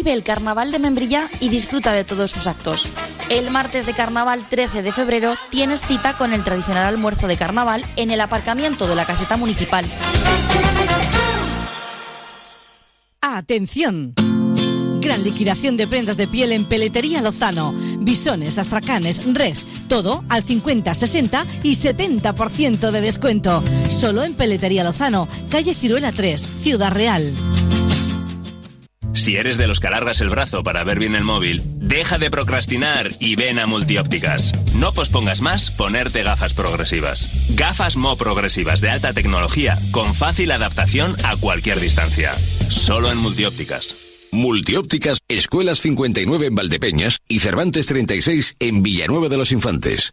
Vive 0.00 0.14
el 0.14 0.22
carnaval 0.22 0.72
de 0.72 0.78
Membrilla 0.78 1.28
y 1.40 1.50
disfruta 1.50 1.92
de 1.92 2.04
todos 2.04 2.30
sus 2.30 2.46
actos. 2.46 2.88
El 3.28 3.50
martes 3.50 3.84
de 3.84 3.92
carnaval 3.92 4.42
13 4.48 4.80
de 4.80 4.92
febrero 4.92 5.34
tienes 5.50 5.82
cita 5.82 6.14
con 6.14 6.32
el 6.32 6.42
tradicional 6.42 6.86
almuerzo 6.86 7.26
de 7.26 7.36
carnaval 7.36 7.84
en 7.96 8.10
el 8.10 8.22
aparcamiento 8.22 8.86
de 8.86 8.94
la 8.94 9.04
caseta 9.04 9.36
municipal. 9.36 9.84
¡Atención! 13.20 14.14
Gran 15.02 15.22
liquidación 15.22 15.76
de 15.76 15.86
prendas 15.86 16.16
de 16.16 16.28
piel 16.28 16.52
en 16.52 16.64
Peletería 16.64 17.20
Lozano. 17.20 17.74
Bisones, 17.98 18.56
astracanes, 18.56 19.34
res, 19.34 19.66
todo 19.86 20.24
al 20.30 20.44
50, 20.44 20.94
60 20.94 21.44
y 21.62 21.76
70% 21.76 22.90
de 22.90 23.00
descuento. 23.02 23.62
Solo 23.86 24.24
en 24.24 24.32
Peletería 24.32 24.82
Lozano, 24.82 25.28
calle 25.50 25.74
Ciruela 25.74 26.10
3, 26.10 26.48
Ciudad 26.62 26.90
Real. 26.90 27.34
Si 29.12 29.36
eres 29.36 29.56
de 29.56 29.66
los 29.66 29.80
que 29.80 29.88
alargas 29.88 30.20
el 30.20 30.30
brazo 30.30 30.62
para 30.62 30.84
ver 30.84 30.98
bien 30.98 31.14
el 31.14 31.24
móvil, 31.24 31.62
deja 31.76 32.18
de 32.18 32.30
procrastinar 32.30 33.10
y 33.18 33.36
ven 33.36 33.58
a 33.58 33.66
Multiópticas. 33.66 34.52
No 34.74 34.92
pospongas 34.92 35.40
más 35.40 35.70
ponerte 35.70 36.22
gafas 36.22 36.54
progresivas. 36.54 37.46
Gafas 37.50 37.96
Mo 37.96 38.16
progresivas 38.16 38.80
de 38.80 38.90
alta 38.90 39.12
tecnología 39.12 39.78
con 39.90 40.14
fácil 40.14 40.50
adaptación 40.52 41.16
a 41.24 41.36
cualquier 41.36 41.80
distancia. 41.80 42.32
Solo 42.68 43.10
en 43.10 43.18
Multiópticas. 43.18 43.96
Multiópticas, 44.32 45.18
Escuelas 45.28 45.80
59 45.80 46.46
en 46.46 46.54
Valdepeñas 46.54 47.18
y 47.28 47.40
Cervantes 47.40 47.86
36 47.86 48.54
en 48.60 48.82
Villanueva 48.82 49.28
de 49.28 49.36
los 49.36 49.50
Infantes. 49.50 50.12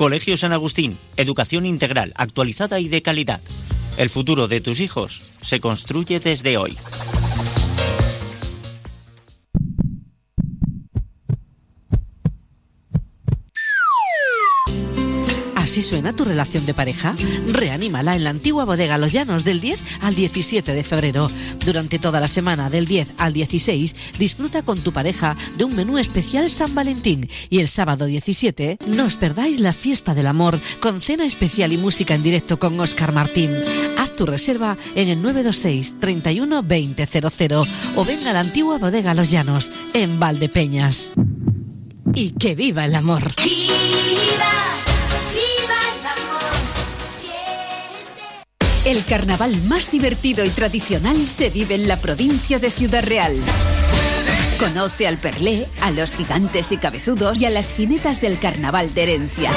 Colegio 0.00 0.38
San 0.38 0.54
Agustín, 0.54 0.96
educación 1.18 1.66
integral, 1.66 2.14
actualizada 2.16 2.80
y 2.80 2.88
de 2.88 3.02
calidad. 3.02 3.38
El 3.98 4.08
futuro 4.08 4.48
de 4.48 4.62
tus 4.62 4.80
hijos 4.80 5.20
se 5.42 5.60
construye 5.60 6.20
desde 6.20 6.56
hoy. 6.56 6.74
Suena 15.90 16.14
tu 16.14 16.24
relación 16.24 16.66
de 16.66 16.72
pareja? 16.72 17.16
Reanímala 17.48 18.14
en 18.14 18.22
la 18.22 18.30
antigua 18.30 18.64
bodega 18.64 18.96
Los 18.96 19.10
Llanos 19.10 19.42
del 19.42 19.60
10 19.60 19.80
al 20.02 20.14
17 20.14 20.72
de 20.72 20.84
febrero. 20.84 21.28
Durante 21.66 21.98
toda 21.98 22.20
la 22.20 22.28
semana 22.28 22.70
del 22.70 22.86
10 22.86 23.14
al 23.18 23.32
16 23.32 23.96
disfruta 24.16 24.62
con 24.62 24.78
tu 24.78 24.92
pareja 24.92 25.36
de 25.58 25.64
un 25.64 25.74
menú 25.74 25.98
especial 25.98 26.48
San 26.48 26.76
Valentín 26.76 27.28
y 27.48 27.58
el 27.58 27.66
sábado 27.66 28.06
17 28.06 28.78
no 28.86 29.04
os 29.04 29.16
perdáis 29.16 29.58
la 29.58 29.72
fiesta 29.72 30.14
del 30.14 30.28
amor 30.28 30.60
con 30.78 31.00
cena 31.00 31.26
especial 31.26 31.72
y 31.72 31.76
música 31.76 32.14
en 32.14 32.22
directo 32.22 32.60
con 32.60 32.78
Oscar 32.78 33.10
Martín. 33.10 33.50
Haz 33.98 34.12
tu 34.12 34.26
reserva 34.26 34.76
en 34.94 35.08
el 35.08 35.20
926 35.20 35.98
31 35.98 36.62
2000 36.62 37.66
o 37.96 38.04
venga 38.04 38.30
a 38.30 38.34
la 38.34 38.40
antigua 38.40 38.78
bodega 38.78 39.12
Los 39.12 39.32
Llanos 39.32 39.72
en 39.92 40.20
Valdepeñas. 40.20 41.10
Y 42.14 42.30
que 42.30 42.54
viva 42.54 42.84
el 42.84 42.94
amor. 42.94 43.32
El 48.90 49.04
carnaval 49.04 49.54
más 49.68 49.92
divertido 49.92 50.44
y 50.44 50.48
tradicional 50.48 51.28
se 51.28 51.48
vive 51.48 51.76
en 51.76 51.86
la 51.86 52.00
provincia 52.00 52.58
de 52.58 52.72
Ciudad 52.72 53.04
Real. 53.04 53.36
Conoce 54.58 55.06
al 55.06 55.16
Perlé, 55.16 55.68
a 55.80 55.92
los 55.92 56.16
gigantes 56.16 56.72
y 56.72 56.76
cabezudos 56.76 57.40
y 57.40 57.44
a 57.44 57.50
las 57.50 57.72
jinetas 57.72 58.20
del 58.20 58.40
carnaval 58.40 58.92
de 58.92 59.04
herencia. 59.04 59.52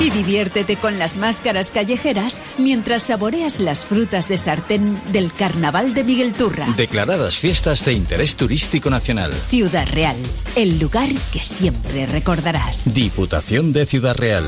Y 0.00 0.10
diviértete 0.10 0.76
con 0.76 0.98
las 0.98 1.16
máscaras 1.16 1.70
callejeras 1.70 2.42
mientras 2.58 3.04
saboreas 3.04 3.58
las 3.58 3.86
frutas 3.86 4.28
de 4.28 4.36
sartén 4.36 5.00
del 5.12 5.32
carnaval 5.32 5.94
de 5.94 6.04
Miguel 6.04 6.34
Turra. 6.34 6.66
Declaradas 6.76 7.36
fiestas 7.36 7.86
de 7.86 7.94
interés 7.94 8.36
turístico 8.36 8.90
nacional. 8.90 9.32
Ciudad 9.32 9.88
Real, 9.90 10.16
el 10.56 10.78
lugar 10.78 11.08
que 11.32 11.40
siempre 11.40 12.04
recordarás. 12.04 12.92
Diputación 12.92 13.72
de 13.72 13.86
Ciudad 13.86 14.14
Real. 14.14 14.46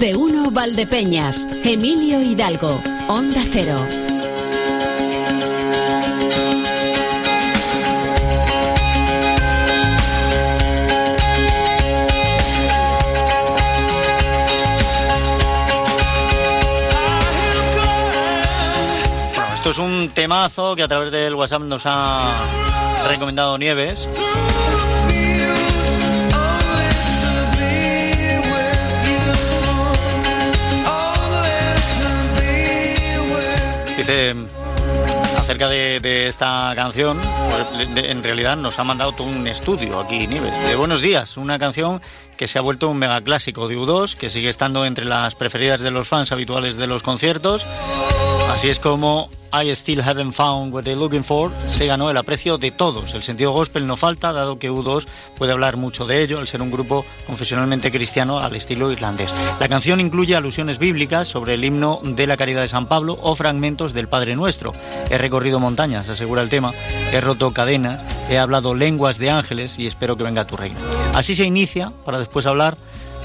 De 0.00 0.16
uno 0.16 0.50
Valdepeñas. 0.50 1.46
Emilio 1.62 2.22
Hidalgo. 2.22 2.80
Onda 3.08 3.40
Cero. 3.52 3.76
Bueno, 19.34 19.54
esto 19.54 19.70
es 19.70 19.78
un 19.78 20.08
temazo 20.14 20.74
que 20.74 20.82
a 20.82 20.88
través 20.88 21.12
del 21.12 21.34
WhatsApp 21.34 21.62
nos 21.62 21.82
ha 21.84 22.32
recomendado 23.06 23.58
Nieves. 23.58 24.08
Acerca 35.38 35.68
de, 35.68 36.00
de 36.00 36.26
esta 36.26 36.72
canción, 36.74 37.20
pues, 37.20 37.88
en 37.96 38.24
realidad 38.24 38.56
nos 38.56 38.76
ha 38.80 38.84
mandado 38.84 39.12
todo 39.12 39.28
un 39.28 39.46
estudio 39.46 40.00
aquí, 40.00 40.26
Nieves. 40.26 40.52
De 40.68 40.74
Buenos 40.74 41.00
Días, 41.00 41.36
una 41.36 41.60
canción 41.60 42.02
que 42.36 42.48
se 42.48 42.58
ha 42.58 42.62
vuelto 42.62 42.88
un 42.88 42.98
mega 42.98 43.20
clásico 43.20 43.68
de 43.68 43.78
U2, 43.78 44.16
que 44.16 44.28
sigue 44.28 44.48
estando 44.48 44.84
entre 44.84 45.04
las 45.04 45.36
preferidas 45.36 45.80
de 45.80 45.92
los 45.92 46.08
fans 46.08 46.32
habituales 46.32 46.76
de 46.76 46.88
los 46.88 47.04
conciertos. 47.04 47.64
Así 48.50 48.68
es 48.68 48.80
como 48.80 49.30
I 49.52 49.70
Still 49.70 50.00
Haven't 50.00 50.34
Found 50.34 50.74
What 50.74 50.82
They're 50.82 50.98
Looking 50.98 51.22
For 51.22 51.52
se 51.68 51.86
ganó 51.86 52.10
el 52.10 52.16
aprecio 52.16 52.58
de 52.58 52.72
todos. 52.72 53.14
El 53.14 53.22
sentido 53.22 53.52
gospel 53.52 53.86
no 53.86 53.96
falta, 53.96 54.32
dado 54.32 54.58
que 54.58 54.70
U2 54.70 55.06
puede 55.36 55.52
hablar 55.52 55.76
mucho 55.76 56.04
de 56.04 56.20
ello 56.20 56.40
al 56.40 56.48
ser 56.48 56.60
un 56.60 56.70
grupo 56.70 57.04
confesionalmente 57.26 57.92
cristiano 57.92 58.40
al 58.40 58.54
estilo 58.56 58.90
irlandés. 58.90 59.32
La 59.60 59.68
canción 59.68 60.00
incluye 60.00 60.34
alusiones 60.34 60.78
bíblicas 60.78 61.28
sobre 61.28 61.54
el 61.54 61.64
himno 61.64 62.00
de 62.02 62.26
la 62.26 62.36
caridad 62.36 62.62
de 62.62 62.68
San 62.68 62.86
Pablo 62.86 63.18
o 63.22 63.36
fragmentos 63.36 63.92
del 63.92 64.08
Padre 64.08 64.34
Nuestro. 64.34 64.74
He 65.08 65.16
recorrido 65.16 65.60
montañas, 65.60 66.08
asegura 66.08 66.42
el 66.42 66.50
tema, 66.50 66.74
he 67.12 67.20
roto 67.20 67.52
cadenas, 67.52 68.02
he 68.28 68.38
hablado 68.38 68.74
lenguas 68.74 69.18
de 69.18 69.30
ángeles 69.30 69.78
y 69.78 69.86
espero 69.86 70.16
que 70.16 70.24
venga 70.24 70.46
tu 70.46 70.56
reino. 70.56 70.78
Así 71.14 71.36
se 71.36 71.44
inicia 71.44 71.92
para 72.04 72.18
después 72.18 72.46
hablar 72.46 72.76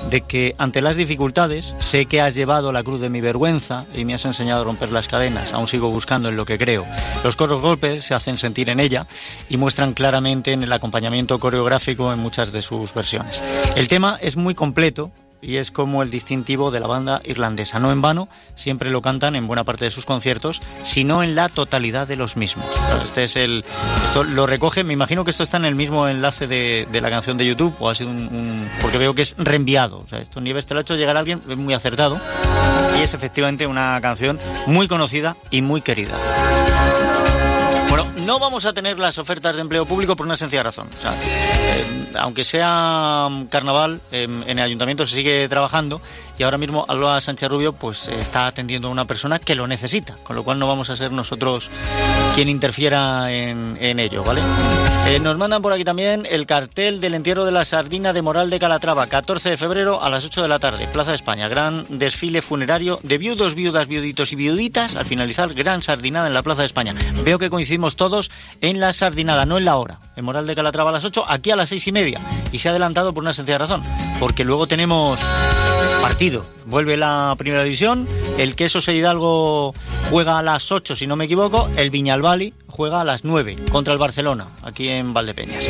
de 0.10 0.22
que 0.22 0.56
ante 0.58 0.82
las 0.82 0.96
dificultades 0.96 1.74
sé 1.80 2.06
que 2.06 2.22
has 2.22 2.36
llevado 2.36 2.72
la 2.72 2.84
cruz 2.84 3.02
de 3.02 3.10
mi 3.10 3.22
vergüenza 3.22 3.86
y 3.94 4.06
me 4.06 4.14
has 4.14 4.26
enseñado 4.26 4.62
a 4.62 4.66
romper 4.66 4.92
las 4.92 5.08
cadenas. 5.08 5.54
Aún 5.54 5.68
sigo 5.68 5.92
buscando 5.92 6.30
en 6.30 6.38
lo 6.38 6.46
que 6.46 6.58
creo. 6.58 6.86
Los 7.24 7.36
coros 7.36 7.62
golpes 7.62 8.06
se 8.06 8.14
hacen 8.14 8.38
sentir 8.38 8.70
en 8.70 8.80
ella 8.80 9.08
y 9.50 9.58
muestran 9.58 9.94
claramente 9.94 10.52
en 10.52 10.64
el 10.64 10.72
acompañamiento 10.72 11.40
coreográfico 11.40 12.14
en 12.14 12.20
muchas 12.20 12.52
de 12.52 12.62
sus 12.62 12.94
versiones. 12.94 13.44
El 13.76 13.88
tema 13.88 14.18
es 14.22 14.38
muy 14.38 14.56
completo 14.56 15.12
y 15.46 15.58
es 15.58 15.72
como 15.72 16.02
el 16.02 16.10
distintivo 16.10 16.72
de 16.72 16.80
la 16.80 16.88
banda 16.88 17.22
irlandesa. 17.24 17.80
No 17.80 17.92
en 17.92 18.02
vano, 18.02 18.28
siempre 18.56 18.90
lo 18.90 19.02
cantan 19.02 19.36
en 19.36 19.48
buena 19.48 19.64
parte 19.64 19.86
de 19.86 19.92
sus 19.92 20.06
conciertos, 20.06 20.62
sino 20.84 21.24
en 21.24 21.36
la 21.36 21.50
totalidad 21.50 22.08
de 22.08 22.16
los 22.16 22.36
mismos. 22.36 22.66
Este 23.04 23.26
es 23.26 23.36
el, 23.36 23.64
esto 24.06 24.24
lo 24.24 24.48
recoge, 24.48 24.84
me 24.84 24.94
imagino 24.94 25.24
que 25.24 25.32
esto 25.32 25.44
está 25.44 25.58
en 25.58 25.66
el 25.66 25.76
mismo 25.76 26.08
enlace 26.08 26.48
de, 26.48 26.88
de 26.92 27.02
la 27.02 27.10
canción 27.10 27.38
de 27.38 27.46
YouTube, 27.46 27.76
o 27.80 27.90
ha 27.90 27.96
sido 27.96 28.10
un, 28.10 28.68
porque 28.82 28.98
veo 28.98 29.14
que 29.14 29.22
es 29.22 29.36
reenviado. 29.38 30.00
O 30.00 30.08
sea, 30.08 30.20
esto 30.20 30.42
Nieves 30.42 30.66
te 30.66 30.74
lo 30.74 30.80
ha 30.80 30.82
hecho 30.82 30.96
llegar 30.96 31.16
a 31.16 31.20
alguien, 31.20 31.42
es 31.48 31.58
muy 31.58 31.74
acertado, 31.74 32.20
y 32.98 33.02
es 33.02 33.14
efectivamente 33.14 33.68
una 33.68 34.00
canción 34.02 34.40
muy 34.66 34.88
conocida 34.88 35.36
y 35.52 35.62
muy 35.62 35.82
querida. 35.82 36.16
Bueno, 37.90 38.12
no 38.26 38.40
vamos 38.40 38.66
a 38.66 38.74
tener 38.74 39.00
las 39.00 39.18
ofertas 39.18 39.56
de 39.56 39.62
empleo 39.62 39.86
público 39.86 40.16
por 40.16 40.26
una 40.26 40.38
sencilla 40.38 40.64
razón. 40.64 40.88
Eh, 41.04 42.05
aunque 42.20 42.44
sea 42.44 43.28
mm, 43.30 43.46
carnaval, 43.46 44.02
em, 44.12 44.44
en 44.44 44.60
el 44.60 44.66
ayuntamiento 44.66 45.06
se 45.08 45.16
sigue 45.16 45.48
trabajando 45.48 46.02
y 46.38 46.44
ahora 46.44 46.58
mismo 46.58 46.86
Alba 46.88 47.20
Sánchez 47.22 47.50
Rubio 47.50 47.74
pues 47.74 48.08
eh, 48.08 48.16
está 48.20 48.48
atendiendo 48.48 48.88
a 48.88 48.92
una 48.92 49.06
persona 49.06 49.40
que 49.40 49.56
lo 49.56 49.68
necesita, 49.68 50.18
con 50.24 50.36
lo 50.36 50.44
cual 50.44 50.60
no 50.60 50.68
vamos 50.68 50.90
a 50.90 50.96
ser 50.96 51.12
nosotros 51.12 51.70
quien 52.34 52.50
interfiera 52.50 53.32
en, 53.32 53.78
en 53.80 54.00
ello, 54.00 54.24
¿vale? 54.24 54.42
Eh, 55.08 55.20
nos 55.20 55.38
mandan 55.38 55.62
por 55.62 55.72
aquí 55.72 55.84
también 55.84 56.26
el 56.30 56.46
cartel 56.48 57.00
del 57.00 57.14
entierro 57.14 57.46
de 57.46 57.52
la 57.52 57.64
sardina 57.64 58.12
de 58.12 58.22
Moral 58.22 58.50
de 58.50 58.60
Calatrava, 58.60 59.06
14 59.06 59.52
de 59.52 59.58
febrero 59.58 60.04
a 60.04 60.10
las 60.10 60.26
8 60.26 60.42
de 60.42 60.48
la 60.48 60.58
tarde, 60.58 60.88
Plaza 60.88 61.12
de 61.12 61.16
España, 61.16 61.48
gran 61.48 61.86
desfile 61.90 62.42
funerario 62.42 63.00
de 63.04 63.18
viudos, 63.20 63.54
viudas, 63.54 63.88
viuditos 63.88 64.34
y 64.34 64.36
viuditas, 64.36 64.96
al 64.96 65.06
finalizar 65.06 65.54
gran 65.54 65.84
sardinada 65.84 66.28
en 66.28 66.34
la 66.34 66.42
Plaza 66.42 66.62
de 66.62 66.68
España. 66.68 66.96
Veo 67.24 67.38
que 67.38 67.52
coincidimos 67.52 67.96
todos 67.96 68.32
en 68.62 68.80
la 68.80 68.94
sardinada, 68.94 69.46
no 69.46 69.58
en 69.58 69.66
la 69.66 69.76
hora. 69.78 70.00
En 70.16 70.26
Moral 70.26 70.48
de 70.48 70.56
Calatrava 70.56 70.90
a 70.90 70.94
las 70.94 71.06
8, 71.06 71.26
aquí 71.28 71.52
a 71.52 71.56
las 71.56 71.70
6 71.70 71.88
y 71.88 71.92
media. 71.92 72.05
Y 72.52 72.60
se 72.60 72.68
ha 72.68 72.72
adelantado 72.72 73.14
por 73.14 73.24
una 73.24 73.34
sencilla 73.34 73.58
razón, 73.58 73.82
porque 74.20 74.46
luego 74.46 74.68
tenemos 74.68 75.20
partido. 76.02 76.46
Vuelve 76.66 76.98
la 76.98 77.34
primera 77.38 77.64
división, 77.64 78.08
el 78.38 78.56
Queso 78.56 78.80
Hidalgo 78.92 79.74
juega 80.12 80.38
a 80.38 80.44
las 80.44 80.72
8, 80.72 80.96
si 80.96 81.08
no 81.08 81.16
me 81.16 81.26
equivoco, 81.26 81.70
el 81.78 81.90
Viñalbali 81.90 82.54
juega 82.68 83.02
a 83.02 83.04
las 83.04 83.24
9 83.24 83.66
contra 83.72 83.94
el 83.94 84.00
Barcelona, 84.00 84.48
aquí 84.64 84.88
en 84.88 85.14
Valdepeñas. 85.14 85.68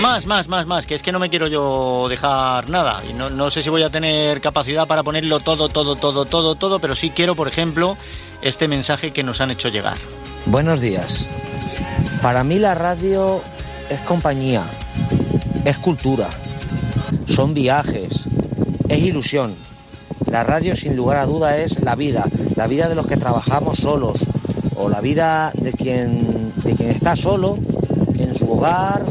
Más, 0.00 0.26
más, 0.26 0.48
más, 0.48 0.66
más, 0.66 0.86
que 0.86 0.94
es 0.94 1.02
que 1.02 1.12
no 1.12 1.18
me 1.18 1.28
quiero 1.28 1.48
yo 1.48 2.06
dejar 2.08 2.70
nada 2.70 3.02
y 3.08 3.12
no, 3.12 3.28
no 3.30 3.50
sé 3.50 3.62
si 3.62 3.68
voy 3.68 3.82
a 3.82 3.90
tener 3.90 4.40
capacidad 4.40 4.86
para 4.86 5.02
ponerlo 5.02 5.40
todo, 5.40 5.68
todo, 5.68 5.96
todo, 5.96 6.24
todo, 6.24 6.54
todo, 6.54 6.78
pero 6.78 6.94
sí 6.94 7.10
quiero, 7.10 7.34
por 7.34 7.48
ejemplo, 7.48 7.96
este 8.40 8.68
mensaje 8.68 9.12
que 9.12 9.22
nos 9.22 9.40
han 9.40 9.50
hecho 9.50 9.68
llegar. 9.68 9.96
Buenos 10.46 10.80
días. 10.80 11.28
Para 12.22 12.44
mí 12.44 12.58
la 12.58 12.74
radio 12.74 13.42
es 13.90 14.00
compañía, 14.00 14.64
es 15.64 15.78
cultura, 15.78 16.28
son 17.26 17.54
viajes, 17.54 18.24
es 18.88 19.02
ilusión. 19.02 19.54
La 20.30 20.44
radio 20.44 20.76
sin 20.76 20.96
lugar 20.96 21.18
a 21.18 21.26
duda 21.26 21.58
es 21.58 21.80
la 21.82 21.94
vida, 21.94 22.24
la 22.56 22.66
vida 22.66 22.88
de 22.88 22.94
los 22.94 23.06
que 23.06 23.16
trabajamos 23.16 23.78
solos 23.78 24.18
o 24.76 24.88
la 24.88 25.00
vida 25.00 25.52
de 25.54 25.72
quien, 25.72 26.52
de 26.62 26.74
quien 26.74 26.90
está 26.90 27.16
solo 27.16 27.58
en 28.18 28.34
su 28.34 28.50
hogar 28.50 29.04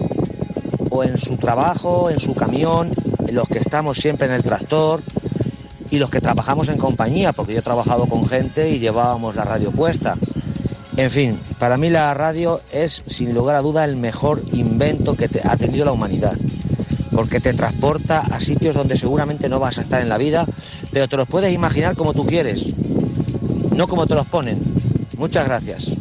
o 0.89 1.03
en 1.03 1.17
su 1.17 1.37
trabajo, 1.37 2.09
en 2.09 2.19
su 2.19 2.33
camión, 2.33 2.91
los 3.31 3.47
que 3.47 3.59
estamos 3.59 3.97
siempre 3.97 4.27
en 4.27 4.33
el 4.33 4.43
tractor 4.43 5.01
y 5.89 5.99
los 5.99 6.09
que 6.09 6.21
trabajamos 6.21 6.69
en 6.69 6.77
compañía, 6.77 7.33
porque 7.33 7.53
yo 7.53 7.59
he 7.59 7.63
trabajado 7.63 8.05
con 8.07 8.25
gente 8.25 8.69
y 8.71 8.79
llevábamos 8.79 9.35
la 9.35 9.43
radio 9.43 9.71
puesta. 9.71 10.15
En 10.97 11.11
fin, 11.11 11.39
para 11.59 11.77
mí 11.77 11.91
la 11.91 12.11
radio 12.15 12.59
es 12.71 13.03
sin 13.05 13.35
lugar 13.35 13.55
a 13.55 13.61
duda 13.61 13.85
el 13.85 13.97
mejor 13.97 14.41
invento 14.53 15.15
que 15.15 15.29
ha 15.43 15.55
tenido 15.55 15.85
la 15.85 15.91
humanidad, 15.91 16.35
porque 17.11 17.39
te 17.39 17.53
transporta 17.53 18.21
a 18.21 18.41
sitios 18.41 18.73
donde 18.73 18.97
seguramente 18.97 19.47
no 19.47 19.59
vas 19.59 19.77
a 19.77 19.81
estar 19.81 20.01
en 20.01 20.09
la 20.09 20.17
vida, 20.17 20.47
pero 20.91 21.07
te 21.07 21.15
los 21.15 21.27
puedes 21.27 21.53
imaginar 21.53 21.95
como 21.95 22.15
tú 22.15 22.25
quieres, 22.25 22.73
no 23.75 23.87
como 23.87 24.07
te 24.07 24.15
los 24.15 24.25
ponen. 24.25 24.59
Muchas 25.19 25.45
gracias. 25.45 25.91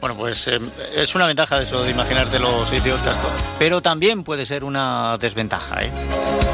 Bueno, 0.00 0.16
pues 0.16 0.48
eh, 0.48 0.58
es 0.94 1.14
una 1.14 1.26
ventaja 1.26 1.60
eso 1.60 1.82
de 1.82 1.90
imaginarte 1.90 2.38
los 2.38 2.68
sitios, 2.68 3.00
Castor. 3.02 3.30
Pero 3.58 3.82
también 3.82 4.24
puede 4.24 4.46
ser 4.46 4.64
una 4.64 5.18
desventaja, 5.18 5.82
¿eh? 5.82 5.90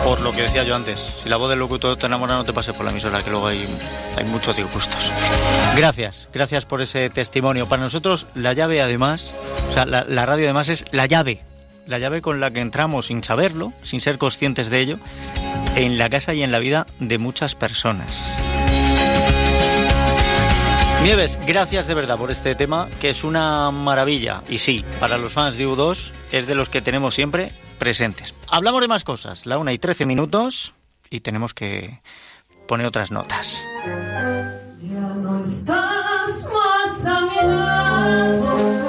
Por 0.03 0.21
lo 0.21 0.33
que 0.33 0.43
decía 0.43 0.65
yo 0.65 0.75
antes. 0.75 0.99
Si 1.23 1.29
la 1.29 1.37
voz 1.37 1.49
del 1.49 1.61
locutor 1.61 1.97
te 1.97 2.07
enamora, 2.07 2.35
no 2.35 2.45
te 2.45 2.53
pases 2.53 2.75
por 2.75 2.85
la 2.85 2.91
emisora, 2.91 3.23
que 3.23 3.31
luego 3.31 3.47
hay, 3.47 3.65
hay 4.17 4.25
muchos 4.25 4.57
disgustos. 4.57 5.13
Gracias, 5.77 6.29
gracias 6.33 6.67
por 6.67 6.83
ese 6.83 7.09
testimonio. 7.09 7.69
Para 7.69 7.83
nosotros, 7.83 8.27
la 8.35 8.53
llave 8.53 8.81
además, 8.81 9.33
o 9.71 9.73
sea, 9.73 9.87
la 9.87 10.27
radio 10.27 10.47
además 10.47 10.69
es 10.69 10.85
la 10.91 11.07
llave. 11.07 11.43
La 11.87 11.99
llave 11.99 12.21
con 12.21 12.41
la 12.41 12.51
que 12.51 12.61
entramos 12.61 13.07
sin 13.07 13.23
saberlo, 13.23 13.73
sin 13.83 14.01
ser 14.01 14.19
conscientes 14.19 14.71
de 14.71 14.81
ello, 14.81 14.99
en 15.77 15.99
la 15.99 16.11
casa 16.11 16.35
y 16.35 16.43
en 16.43 16.51
la 16.51 16.59
vida 16.59 16.87
de 16.99 17.19
muchas 17.19 17.55
personas. 17.55 18.29
Nieves, 21.07 21.39
gracias 21.47 21.87
de 21.87 21.95
verdad 21.95 22.19
por 22.19 22.33
este 22.33 22.57
tema, 22.57 22.91
que 23.01 23.11
es 23.11 23.23
una 23.23 23.71
maravilla. 23.71 24.43
Y 24.49 24.59
sí, 24.59 24.85
para 24.99 25.19
los 25.19 25.33
fans 25.33 25.57
de 25.57 25.65
U2 25.65 26.11
es 26.33 26.49
de 26.49 26.57
los 26.57 26.69
que 26.69 26.81
tenemos 26.81 27.15
siempre 27.15 27.53
presentes. 27.79 28.35
Hablamos 28.49 28.81
de 28.81 28.89
más 28.89 29.05
cosas, 29.05 29.47
la 29.47 29.57
una 29.57 29.73
y 29.73 29.79
13 29.79 30.05
minutos, 30.05 30.75
y 31.09 31.21
tenemos 31.21 31.55
que 31.55 32.03
poner 32.67 32.89
otras 32.89 33.13
notas. 33.13 33.63
Ya 34.83 34.99
no 34.99 35.41
estás 35.41 36.51
más 36.53 37.07
a 37.07 37.21
mi 37.21 37.37
lado, 37.53 38.86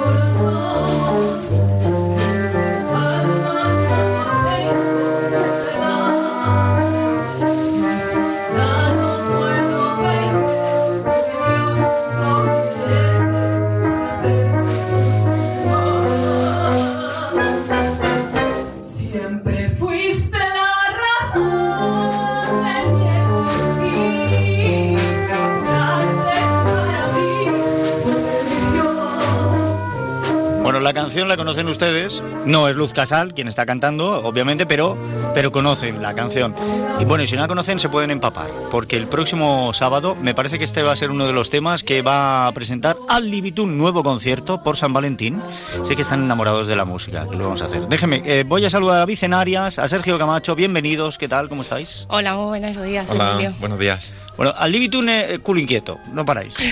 la 30.88 30.94
canción 30.94 31.28
la 31.28 31.36
conocen 31.36 31.68
ustedes, 31.68 32.22
no 32.46 32.66
es 32.66 32.74
Luz 32.74 32.94
Casal 32.94 33.34
quien 33.34 33.46
está 33.46 33.66
cantando, 33.66 34.22
obviamente, 34.26 34.64
pero, 34.64 34.96
pero 35.34 35.52
conocen 35.52 36.00
la 36.00 36.14
canción. 36.14 36.54
Y 36.98 37.04
bueno, 37.04 37.24
y 37.24 37.26
si 37.26 37.34
no 37.34 37.42
la 37.42 37.46
conocen 37.46 37.78
se 37.78 37.90
pueden 37.90 38.10
empapar, 38.10 38.46
porque 38.70 38.96
el 38.96 39.06
próximo 39.06 39.70
sábado 39.74 40.14
me 40.14 40.32
parece 40.32 40.56
que 40.56 40.64
este 40.64 40.82
va 40.82 40.92
a 40.92 40.96
ser 40.96 41.10
uno 41.10 41.26
de 41.26 41.34
los 41.34 41.50
temas 41.50 41.84
que 41.84 42.00
va 42.00 42.46
a 42.46 42.52
presentar 42.52 42.96
al 43.06 43.30
Libitun 43.30 43.76
nuevo 43.76 44.02
concierto 44.02 44.62
por 44.62 44.78
San 44.78 44.94
Valentín. 44.94 45.38
Sé 45.86 45.94
que 45.94 46.00
están 46.00 46.24
enamorados 46.24 46.66
de 46.66 46.76
la 46.76 46.86
música, 46.86 47.26
que 47.28 47.36
lo 47.36 47.44
vamos 47.44 47.60
a 47.60 47.66
hacer. 47.66 47.86
Déjenme, 47.86 48.22
eh, 48.24 48.44
voy 48.46 48.64
a 48.64 48.70
saludar 48.70 49.02
a 49.02 49.04
Vicen 49.04 49.34
Arias, 49.34 49.78
a 49.78 49.88
Sergio 49.88 50.18
Camacho, 50.18 50.54
bienvenidos, 50.54 51.18
¿qué 51.18 51.28
tal? 51.28 51.50
¿Cómo 51.50 51.60
estáis? 51.60 52.06
Hola, 52.08 52.34
muy 52.34 52.60
buenos 52.60 52.82
días, 52.82 53.10
Emilio. 53.10 53.52
buenos 53.60 53.78
días. 53.78 54.10
Bueno, 54.38 54.54
al 54.56 54.72
Libitun 54.72 55.08
eh, 55.10 55.40
culo 55.42 55.60
inquieto, 55.60 56.00
no 56.12 56.24
paráis. 56.24 56.54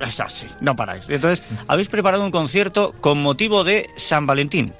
Es 0.00 0.18
así, 0.20 0.46
no 0.60 0.74
paráis. 0.74 1.08
Entonces, 1.08 1.42
habéis 1.68 1.88
preparado 1.88 2.24
un 2.24 2.30
concierto 2.32 2.94
con 3.00 3.22
motivo 3.22 3.62
de 3.62 3.88
San 3.96 4.26
Valentín. 4.26 4.72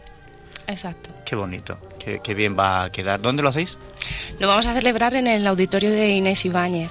Exacto. 0.66 1.10
Qué 1.24 1.36
bonito, 1.36 1.78
qué, 2.02 2.20
qué 2.24 2.34
bien 2.34 2.58
va 2.58 2.84
a 2.84 2.90
quedar. 2.90 3.20
¿Dónde 3.20 3.42
lo 3.42 3.50
hacéis? 3.50 3.76
Lo 4.40 4.48
vamos 4.48 4.66
a 4.66 4.74
celebrar 4.74 5.14
en 5.14 5.26
el 5.28 5.46
auditorio 5.46 5.90
de 5.90 6.10
Inés 6.10 6.44
Ibáñez, 6.44 6.90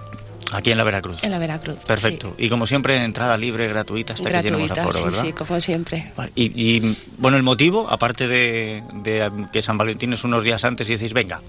Aquí 0.53 0.71
en 0.71 0.77
la 0.77 0.83
Veracruz. 0.83 1.23
en 1.23 1.31
la 1.31 1.39
Veracruz. 1.39 1.77
Perfecto. 1.85 2.35
Y 2.37 2.49
como 2.49 2.67
siempre, 2.67 3.03
entrada 3.03 3.37
libre, 3.37 3.67
gratuita, 3.67 4.13
hasta 4.13 4.29
que 4.29 4.43
llenemos 4.43 4.67
Gratuita, 4.69 4.81
aforo, 4.81 4.97
sí, 4.97 5.03
¿verdad? 5.05 5.21
sí, 5.21 5.33
como 5.33 5.61
siempre. 5.61 6.11
Vale, 6.15 6.31
Y, 6.35 6.45
y, 6.77 6.97
bueno, 7.19 7.37
el 7.37 7.43
motivo, 7.43 7.87
aparte 7.89 8.27
de, 8.27 8.83
de, 8.95 9.31
que 9.51 9.61
San 9.61 9.77
Valentín 9.77 10.11
es 10.13 10.23
unos 10.23 10.43
días 10.43 10.63
antes 10.65 10.89
y 10.89 10.93
decís, 10.97 11.13
venga, 11.13 11.39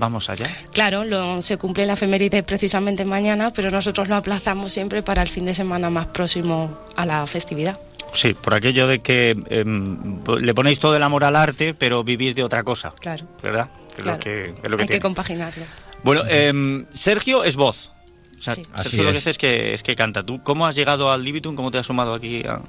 vamos 0.00 0.28
allá. 0.30 0.48
Claro, 0.72 1.04
lo- 1.04 1.40
se 1.42 1.56
cumple 1.58 1.86
la 1.86 1.92
efeméride 1.92 2.42
precisamente 2.42 3.04
mañana, 3.04 3.52
pero 3.52 3.70
nosotros 3.70 4.08
lo 4.08 4.16
aplazamos 4.16 4.72
siempre 4.72 5.02
para 5.04 5.22
el 5.22 5.28
fin 5.28 5.44
de 5.46 5.54
semana 5.54 5.90
más 5.90 6.08
próximo 6.08 6.76
a 6.96 7.06
la 7.06 7.24
festividad. 7.26 7.78
Sí, 8.12 8.34
por 8.34 8.54
aquello 8.54 8.88
de 8.88 8.98
que 8.98 9.36
em, 9.50 10.18
le 10.40 10.52
ponéis 10.54 10.80
todo 10.80 10.96
el 10.96 11.02
amor 11.04 11.22
al 11.22 11.36
arte, 11.36 11.74
pero 11.74 12.02
vivís 12.02 12.34
de 12.34 12.42
otra 12.42 12.64
cosa, 12.64 12.92
Claro, 12.98 13.24
¿verdad? 13.40 13.70
Es 13.96 14.02
claro. 14.02 14.12
lo 14.12 14.18
que, 14.18 14.54
es 14.64 14.70
lo 14.70 14.76
que 14.76 14.82
hay 14.82 14.88
que 14.88 15.00
compaginarlo. 15.00 15.62
Bueno, 16.02 16.22
em, 16.28 16.86
Sergio 16.92 17.44
es 17.44 17.54
voz. 17.54 17.92
O 18.38 18.42
sea, 18.42 18.54
Sí. 18.54 18.62
Sergio 18.82 19.02
lo 19.04 19.10
que 19.10 19.18
es. 19.18 19.22
hace 19.22 19.30
es 19.30 19.38
que, 19.38 19.74
es 19.74 19.82
que 19.82 19.94
canta. 19.94 20.24
¿Tú 20.24 20.42
cómo 20.42 20.66
has 20.66 20.74
llegado 20.74 21.12
al 21.12 21.22
Libitum? 21.22 21.54
¿Cómo 21.54 21.70
te 21.70 21.76
has 21.78 21.86
sumado 21.86 22.14
aquí? 22.14 22.42
A... 22.48 22.60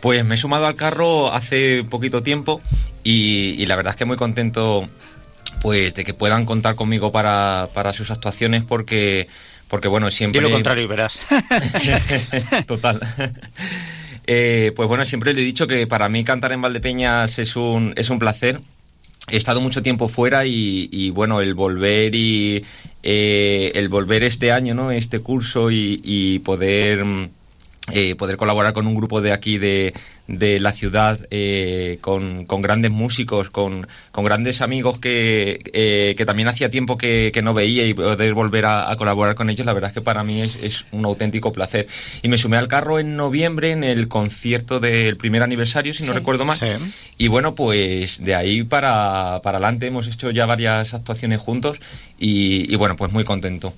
Pues 0.00 0.24
me 0.24 0.36
he 0.36 0.38
sumado 0.38 0.66
al 0.66 0.76
carro 0.76 1.32
hace 1.32 1.84
poquito 1.90 2.22
tiempo 2.22 2.62
y, 3.02 3.56
y 3.60 3.66
la 3.66 3.74
verdad 3.76 3.90
es 3.94 3.96
que 3.96 4.04
muy 4.04 4.16
contento 4.16 4.88
pues 5.60 5.94
de 5.94 6.04
que 6.04 6.14
puedan 6.14 6.46
contar 6.46 6.74
conmigo 6.74 7.12
para, 7.12 7.68
para 7.74 7.92
sus 7.92 8.10
actuaciones 8.10 8.64
porque 8.64 9.28
porque 9.68 9.88
bueno 9.88 10.10
siempre 10.10 10.40
Di 10.40 10.46
lo 10.46 10.52
contrario 10.52 10.84
y 10.84 10.86
verás. 10.86 11.18
total. 12.66 13.00
Eh, 14.32 14.70
pues 14.76 14.86
bueno 14.86 15.04
siempre 15.06 15.34
le 15.34 15.40
he 15.40 15.44
dicho 15.44 15.66
que 15.66 15.88
para 15.88 16.08
mí 16.08 16.22
cantar 16.22 16.52
en 16.52 16.62
Valdepeñas 16.62 17.40
es 17.40 17.56
un 17.56 17.94
es 17.96 18.10
un 18.10 18.20
placer. 18.20 18.60
He 19.28 19.36
estado 19.36 19.60
mucho 19.60 19.82
tiempo 19.82 20.08
fuera 20.08 20.46
y, 20.46 20.88
y, 20.92 21.10
bueno 21.10 21.40
el 21.40 21.54
volver 21.54 22.14
y 22.14 22.64
eh, 23.02 23.72
el 23.74 23.88
volver 23.88 24.22
este 24.22 24.52
año 24.52 24.72
no 24.74 24.92
este 24.92 25.18
curso 25.18 25.72
y, 25.72 26.00
y 26.04 26.38
poder 26.40 27.04
mm, 27.04 27.30
eh, 27.92 28.14
poder 28.14 28.36
colaborar 28.36 28.72
con 28.72 28.86
un 28.86 28.94
grupo 28.94 29.20
de 29.20 29.32
aquí 29.32 29.58
de, 29.58 29.94
de 30.38 30.60
la 30.60 30.72
ciudad, 30.72 31.18
eh, 31.30 31.98
con, 32.00 32.46
con 32.46 32.62
grandes 32.62 32.90
músicos, 32.90 33.50
con, 33.50 33.86
con 34.12 34.24
grandes 34.24 34.60
amigos 34.60 34.98
que, 34.98 35.60
eh, 35.72 36.14
que 36.16 36.24
también 36.24 36.48
hacía 36.48 36.70
tiempo 36.70 36.96
que, 36.96 37.30
que 37.34 37.42
no 37.42 37.52
veía 37.52 37.86
y 37.86 37.94
poder 37.94 38.32
volver 38.34 38.64
a, 38.64 38.90
a 38.90 38.96
colaborar 38.96 39.34
con 39.34 39.50
ellos, 39.50 39.66
la 39.66 39.72
verdad 39.72 39.90
es 39.90 39.94
que 39.94 40.00
para 40.00 40.22
mí 40.24 40.40
es, 40.40 40.56
es 40.62 40.84
un 40.92 41.04
auténtico 41.04 41.52
placer. 41.52 41.88
Y 42.22 42.28
me 42.28 42.38
sumé 42.38 42.56
al 42.56 42.68
carro 42.68 42.98
en 42.98 43.16
noviembre 43.16 43.72
en 43.72 43.84
el 43.84 44.08
concierto 44.08 44.80
del 44.80 45.16
primer 45.16 45.42
aniversario, 45.42 45.92
si 45.94 46.04
no 46.04 46.12
recuerdo 46.12 46.44
mal. 46.44 46.58
Y 47.18 47.28
bueno, 47.28 47.54
pues 47.54 48.22
de 48.22 48.34
ahí 48.34 48.62
para, 48.62 49.40
para 49.42 49.58
adelante 49.58 49.86
hemos 49.86 50.06
hecho 50.06 50.30
ya 50.30 50.46
varias 50.46 50.94
actuaciones 50.94 51.40
juntos 51.40 51.78
y, 52.18 52.72
y 52.72 52.76
bueno, 52.76 52.96
pues 52.96 53.12
muy 53.12 53.24
contento. 53.24 53.74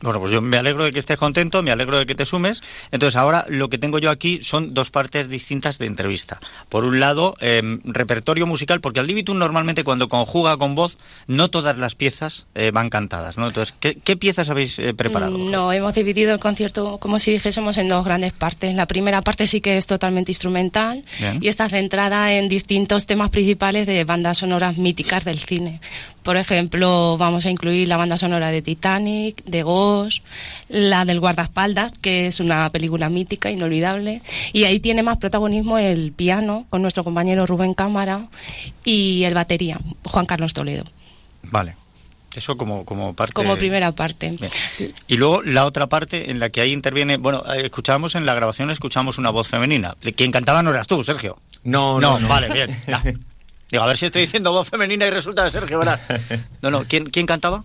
Bueno, 0.00 0.20
pues 0.20 0.32
yo 0.32 0.42
me 0.42 0.58
alegro 0.58 0.84
de 0.84 0.90
que 0.90 0.98
estés 0.98 1.16
contento, 1.16 1.62
me 1.62 1.70
alegro 1.70 1.98
de 1.98 2.04
que 2.04 2.14
te 2.14 2.26
sumes. 2.26 2.60
Entonces, 2.92 3.16
ahora 3.16 3.46
lo 3.48 3.70
que 3.70 3.78
tengo 3.78 3.98
yo 3.98 4.10
aquí 4.10 4.40
son 4.42 4.74
dos 4.74 4.90
partes 4.90 5.28
distintas 5.28 5.78
de 5.78 5.86
entrevista. 5.86 6.38
Por 6.68 6.84
un 6.84 7.00
lado, 7.00 7.36
em, 7.40 7.80
repertorio 7.84 8.46
musical, 8.46 8.80
porque 8.80 9.00
al 9.00 9.06
Libitum 9.06 9.38
normalmente 9.38 9.82
cuando 9.82 10.08
conjuga 10.08 10.56
con 10.58 10.74
voz, 10.74 10.98
no 11.26 11.48
todas 11.48 11.78
las 11.78 11.94
piezas 11.94 12.46
eh, 12.54 12.70
van 12.72 12.90
cantadas, 12.90 13.38
¿no? 13.38 13.46
Entonces, 13.46 13.74
¿qué, 13.80 13.96
qué 13.96 14.16
piezas 14.16 14.50
habéis 14.50 14.78
eh, 14.78 14.92
preparado? 14.94 15.38
Mm, 15.38 15.50
No, 15.50 15.72
hemos 15.72 15.94
dividido 15.94 16.34
el 16.34 16.40
concierto, 16.40 16.98
como 16.98 17.18
si 17.18 17.32
dijésemos, 17.32 17.78
en 17.78 17.88
dos 17.88 18.04
grandes 18.04 18.32
partes. 18.32 18.74
La 18.74 18.86
primera 18.86 19.22
parte 19.22 19.46
sí 19.46 19.60
que 19.60 19.78
es 19.78 19.86
totalmente 19.86 20.32
instrumental 20.32 21.02
Bien. 21.18 21.38
y 21.40 21.48
está 21.48 21.68
centrada 21.68 22.34
en 22.34 22.48
distintos 22.48 23.06
temas 23.06 23.30
principales 23.30 23.86
de 23.86 24.04
bandas 24.04 24.38
sonoras 24.38 24.76
míticas 24.76 25.24
del 25.24 25.38
cine. 25.38 25.80
Por 26.22 26.38
ejemplo, 26.38 27.16
vamos 27.18 27.44
a 27.44 27.50
incluir 27.50 27.86
la 27.86 27.98
banda 27.98 28.16
sonora 28.16 28.50
de 28.50 28.62
Titanic, 28.62 29.44
de 29.44 29.62
La 30.68 31.04
del 31.04 31.20
guardaespaldas, 31.20 31.92
que 32.00 32.26
es 32.26 32.40
una 32.40 32.70
película 32.70 33.08
mítica, 33.08 33.50
inolvidable. 33.50 34.22
Y 34.52 34.64
ahí 34.64 34.80
tiene 34.80 35.02
más 35.02 35.18
protagonismo 35.18 35.78
el 35.78 36.12
piano, 36.12 36.66
con 36.70 36.82
nuestro 36.82 37.04
compañero 37.04 37.46
Rubén 37.46 37.74
Cámara, 37.74 38.28
y 38.84 39.24
el 39.24 39.34
batería, 39.34 39.78
Juan 40.04 40.26
Carlos 40.26 40.52
Toledo, 40.52 40.84
Vale. 41.50 41.76
Eso 42.34 42.56
como, 42.56 42.84
como 42.84 43.14
parte... 43.14 43.32
como 43.32 43.56
primera 43.56 43.92
parte. 43.92 44.30
Bien. 44.30 44.92
Y 45.06 45.16
luego 45.16 45.42
la 45.42 45.66
otra 45.66 45.86
parte 45.86 46.30
en 46.32 46.40
la 46.40 46.50
que 46.50 46.60
ahí 46.60 46.72
interviene, 46.72 47.16
bueno, 47.16 47.44
eh, 47.52 47.66
escuchábamos 47.66 48.16
en 48.16 48.26
la 48.26 48.34
grabación, 48.34 48.70
escuchamos 48.70 49.18
una 49.18 49.30
voz 49.30 49.46
femenina. 49.46 49.94
De 50.00 50.12
Quien 50.12 50.32
cantaba 50.32 50.62
no 50.62 50.70
eras 50.70 50.88
tú, 50.88 51.04
Sergio. 51.04 51.38
No, 51.62 52.00
no, 52.00 52.14
no, 52.14 52.20
no. 52.20 52.28
vale, 52.28 52.52
bien. 52.52 52.76
ya. 52.88 53.02
Digo, 53.70 53.82
a 53.82 53.86
ver 53.86 53.96
si 53.96 54.06
estoy 54.06 54.22
diciendo 54.22 54.52
voz 54.52 54.68
femenina 54.68 55.06
y 55.06 55.10
resulta 55.10 55.44
de 55.44 55.50
Sergio, 55.50 55.78
¿verdad? 55.78 56.00
No, 56.60 56.70
no, 56.70 56.84
¿quién, 56.84 57.06
quién 57.06 57.26
cantaba? 57.26 57.64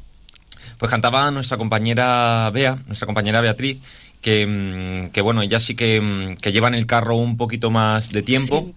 Pues 0.80 0.90
cantaba 0.90 1.30
nuestra 1.30 1.58
compañera 1.58 2.50
Bea, 2.52 2.80
nuestra 2.88 3.06
compañera 3.06 3.42
Beatriz, 3.42 3.78
que, 4.22 4.48
mm, 4.48 5.12
que 5.12 5.22
bueno, 5.22 5.44
ya 5.44 5.60
sí 5.60 5.76
que, 5.76 6.02
mm, 6.02 6.38
que 6.38 6.52
llevan 6.52 6.74
el 6.74 6.88
carro 6.88 7.16
un 7.18 7.38
poquito 7.38 7.70
más 7.70 8.12
de 8.12 8.24
tiempo. 8.24 8.72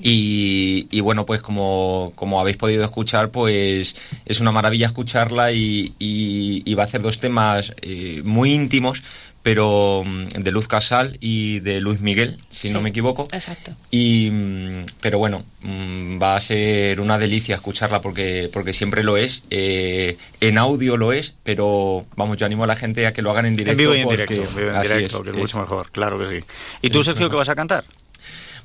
Y, 0.00 0.86
y 0.92 1.00
bueno, 1.00 1.26
pues 1.26 1.42
como, 1.42 2.12
como 2.14 2.38
habéis 2.38 2.56
podido 2.56 2.84
escuchar, 2.84 3.30
pues 3.30 3.96
es 4.26 4.40
una 4.40 4.52
maravilla 4.52 4.86
escucharla 4.86 5.50
y, 5.52 5.94
y- 5.98 6.62
y 6.64 6.74
va 6.74 6.84
a 6.84 6.86
hacer 6.86 7.02
dos 7.02 7.18
temas 7.18 7.74
eh, 7.82 8.22
muy 8.24 8.52
íntimos, 8.52 9.02
pero 9.42 10.02
mm, 10.06 10.26
de 10.42 10.52
Luz 10.52 10.68
Casal 10.68 11.16
y 11.20 11.60
de 11.60 11.80
Luis 11.80 12.00
Miguel, 12.00 12.38
si 12.50 12.70
no 12.70 12.80
me 12.80 12.90
equivoco. 12.90 13.26
Exacto. 13.32 13.72
Y, 13.90 14.30
mm, 14.30 14.84
pero 15.00 15.18
bueno, 15.18 15.44
mm, 15.62 16.20
va 16.22 16.36
a 16.36 16.40
ser 16.40 17.00
una 17.00 17.18
delicia 17.18 17.56
escucharla 17.56 18.00
porque, 18.00 18.48
porque 18.52 18.72
siempre 18.72 19.02
lo 19.02 19.16
es. 19.16 19.42
Eh, 19.50 20.16
en 20.40 20.58
audio 20.58 20.96
lo 20.96 21.12
es, 21.12 21.34
pero 21.42 22.06
vamos, 22.16 22.36
yo 22.38 22.46
animo 22.46 22.64
a 22.64 22.66
la 22.68 22.76
gente 22.76 23.06
a 23.06 23.12
que 23.12 23.22
lo 23.22 23.30
hagan 23.30 23.46
en 23.46 23.56
directo. 23.56 23.72
En 23.72 23.78
vivo 23.78 23.94
y 23.94 23.98
en 23.98 24.04
porque- 24.04 24.26
directo, 24.26 24.48
en 24.50 24.56
vivo 24.56 24.70
y 24.72 24.76
en 24.76 24.82
directo, 24.82 25.16
es, 25.18 25.22
que 25.24 25.28
es 25.30 25.34
es- 25.36 25.40
mucho 25.42 25.58
mejor, 25.58 25.90
claro 25.90 26.18
que 26.18 26.40
sí. 26.40 26.46
¿Y 26.82 26.90
tú, 26.90 27.02
Sergio, 27.02 27.28
qué 27.28 27.36
vas 27.36 27.48
a 27.48 27.54
cantar? 27.54 27.84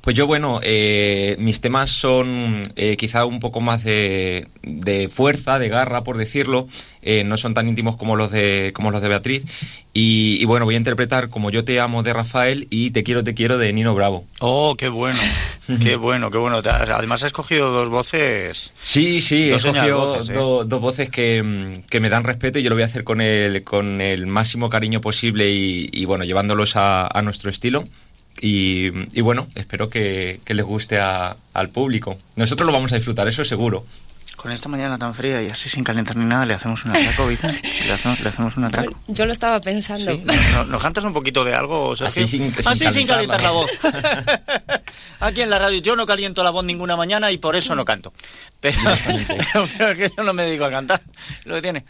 Pues 0.08 0.16
yo, 0.16 0.26
bueno, 0.26 0.58
eh, 0.62 1.36
mis 1.38 1.60
temas 1.60 1.90
son 1.90 2.72
eh, 2.76 2.96
quizá 2.96 3.26
un 3.26 3.40
poco 3.40 3.60
más 3.60 3.84
de, 3.84 4.46
de 4.62 5.10
fuerza, 5.10 5.58
de 5.58 5.68
garra, 5.68 6.02
por 6.02 6.16
decirlo. 6.16 6.66
Eh, 7.02 7.24
no 7.24 7.36
son 7.36 7.52
tan 7.52 7.68
íntimos 7.68 7.98
como 7.98 8.16
los 8.16 8.30
de, 8.30 8.72
como 8.74 8.90
los 8.90 9.02
de 9.02 9.08
Beatriz. 9.08 9.44
Y, 9.92 10.38
y 10.40 10.44
bueno, 10.46 10.64
voy 10.64 10.74
a 10.76 10.78
interpretar 10.78 11.28
Como 11.28 11.50
yo 11.50 11.64
te 11.64 11.78
amo 11.80 12.02
de 12.02 12.12
Rafael 12.12 12.66
y 12.70 12.90
Te 12.92 13.02
quiero, 13.04 13.22
te 13.22 13.34
quiero 13.34 13.58
de 13.58 13.70
Nino 13.74 13.94
Bravo. 13.94 14.24
Oh, 14.40 14.76
qué 14.78 14.88
bueno, 14.88 15.18
qué 15.82 15.96
bueno, 15.96 16.30
qué 16.30 16.38
bueno. 16.38 16.62
Además 16.64 17.22
has 17.22 17.26
escogido 17.26 17.70
dos 17.70 17.90
voces. 17.90 18.72
Sí, 18.80 19.20
sí, 19.20 19.50
he 19.50 19.56
escogido 19.56 19.98
voces, 19.98 20.30
¿eh? 20.30 20.32
do- 20.32 20.64
dos 20.64 20.80
voces 20.80 21.10
que, 21.10 21.42
mm, 21.42 21.82
que 21.90 22.00
me 22.00 22.08
dan 22.08 22.24
respeto 22.24 22.58
y 22.58 22.62
yo 22.62 22.70
lo 22.70 22.76
voy 22.76 22.84
a 22.84 22.86
hacer 22.86 23.04
con 23.04 23.20
el, 23.20 23.62
con 23.62 24.00
el 24.00 24.26
máximo 24.26 24.70
cariño 24.70 25.02
posible 25.02 25.50
y, 25.50 25.90
y, 25.92 26.06
bueno, 26.06 26.24
llevándolos 26.24 26.76
a, 26.76 27.06
a 27.06 27.20
nuestro 27.20 27.50
estilo. 27.50 27.84
Y, 28.40 28.90
y 29.16 29.20
bueno, 29.20 29.48
espero 29.54 29.88
que, 29.88 30.40
que 30.44 30.54
les 30.54 30.64
guste 30.64 30.98
a- 31.00 31.36
al 31.54 31.68
público. 31.70 32.18
Nosotros 32.36 32.66
lo 32.66 32.72
vamos 32.72 32.92
a 32.92 32.96
disfrutar, 32.96 33.26
eso 33.28 33.44
seguro. 33.44 33.84
Con 34.36 34.52
esta 34.52 34.68
mañana 34.68 34.96
tan 34.98 35.16
fría 35.16 35.42
y 35.42 35.48
así 35.48 35.68
sin 35.68 35.82
calentar 35.82 36.14
ni 36.14 36.24
nada, 36.24 36.46
le 36.46 36.54
hacemos 36.54 36.84
un 36.84 36.92
atraco, 36.92 37.26
Vita. 37.26 37.50
Le 37.86 37.92
hacemos, 37.92 38.20
le 38.20 38.28
hacemos 38.28 38.56
un 38.56 38.64
atraco. 38.66 38.94
Yo 39.08 39.26
lo 39.26 39.32
estaba 39.32 39.60
pensando. 39.60 40.12
Sí, 40.14 40.22
¿no- 40.54 40.64
¿Nos 40.64 40.80
cantas 40.80 41.02
un 41.02 41.12
poquito 41.12 41.44
de 41.44 41.54
algo? 41.54 41.92
Así 41.94 42.26
sin- 42.28 42.54
sin 42.54 42.68
Así 42.68 42.86
sin 42.92 43.06
calentar 43.08 43.42
la 43.42 43.50
voz. 43.50 43.68
Aquí 45.20 45.40
en 45.40 45.50
la 45.50 45.58
radio 45.58 45.78
yo 45.80 45.96
no 45.96 46.06
caliento 46.06 46.44
la 46.44 46.50
voz 46.50 46.64
ninguna 46.64 46.96
mañana 46.96 47.30
y 47.32 47.38
por 47.38 47.56
eso 47.56 47.74
no 47.74 47.84
canto. 47.84 48.12
Pero, 48.60 48.78
pero 49.78 49.96
que 49.96 50.12
yo 50.16 50.22
no 50.22 50.32
me 50.32 50.44
dedico 50.44 50.64
a 50.66 50.70
cantar. 50.70 51.02
Lo 51.44 51.56
que 51.56 51.62
tiene. 51.62 51.84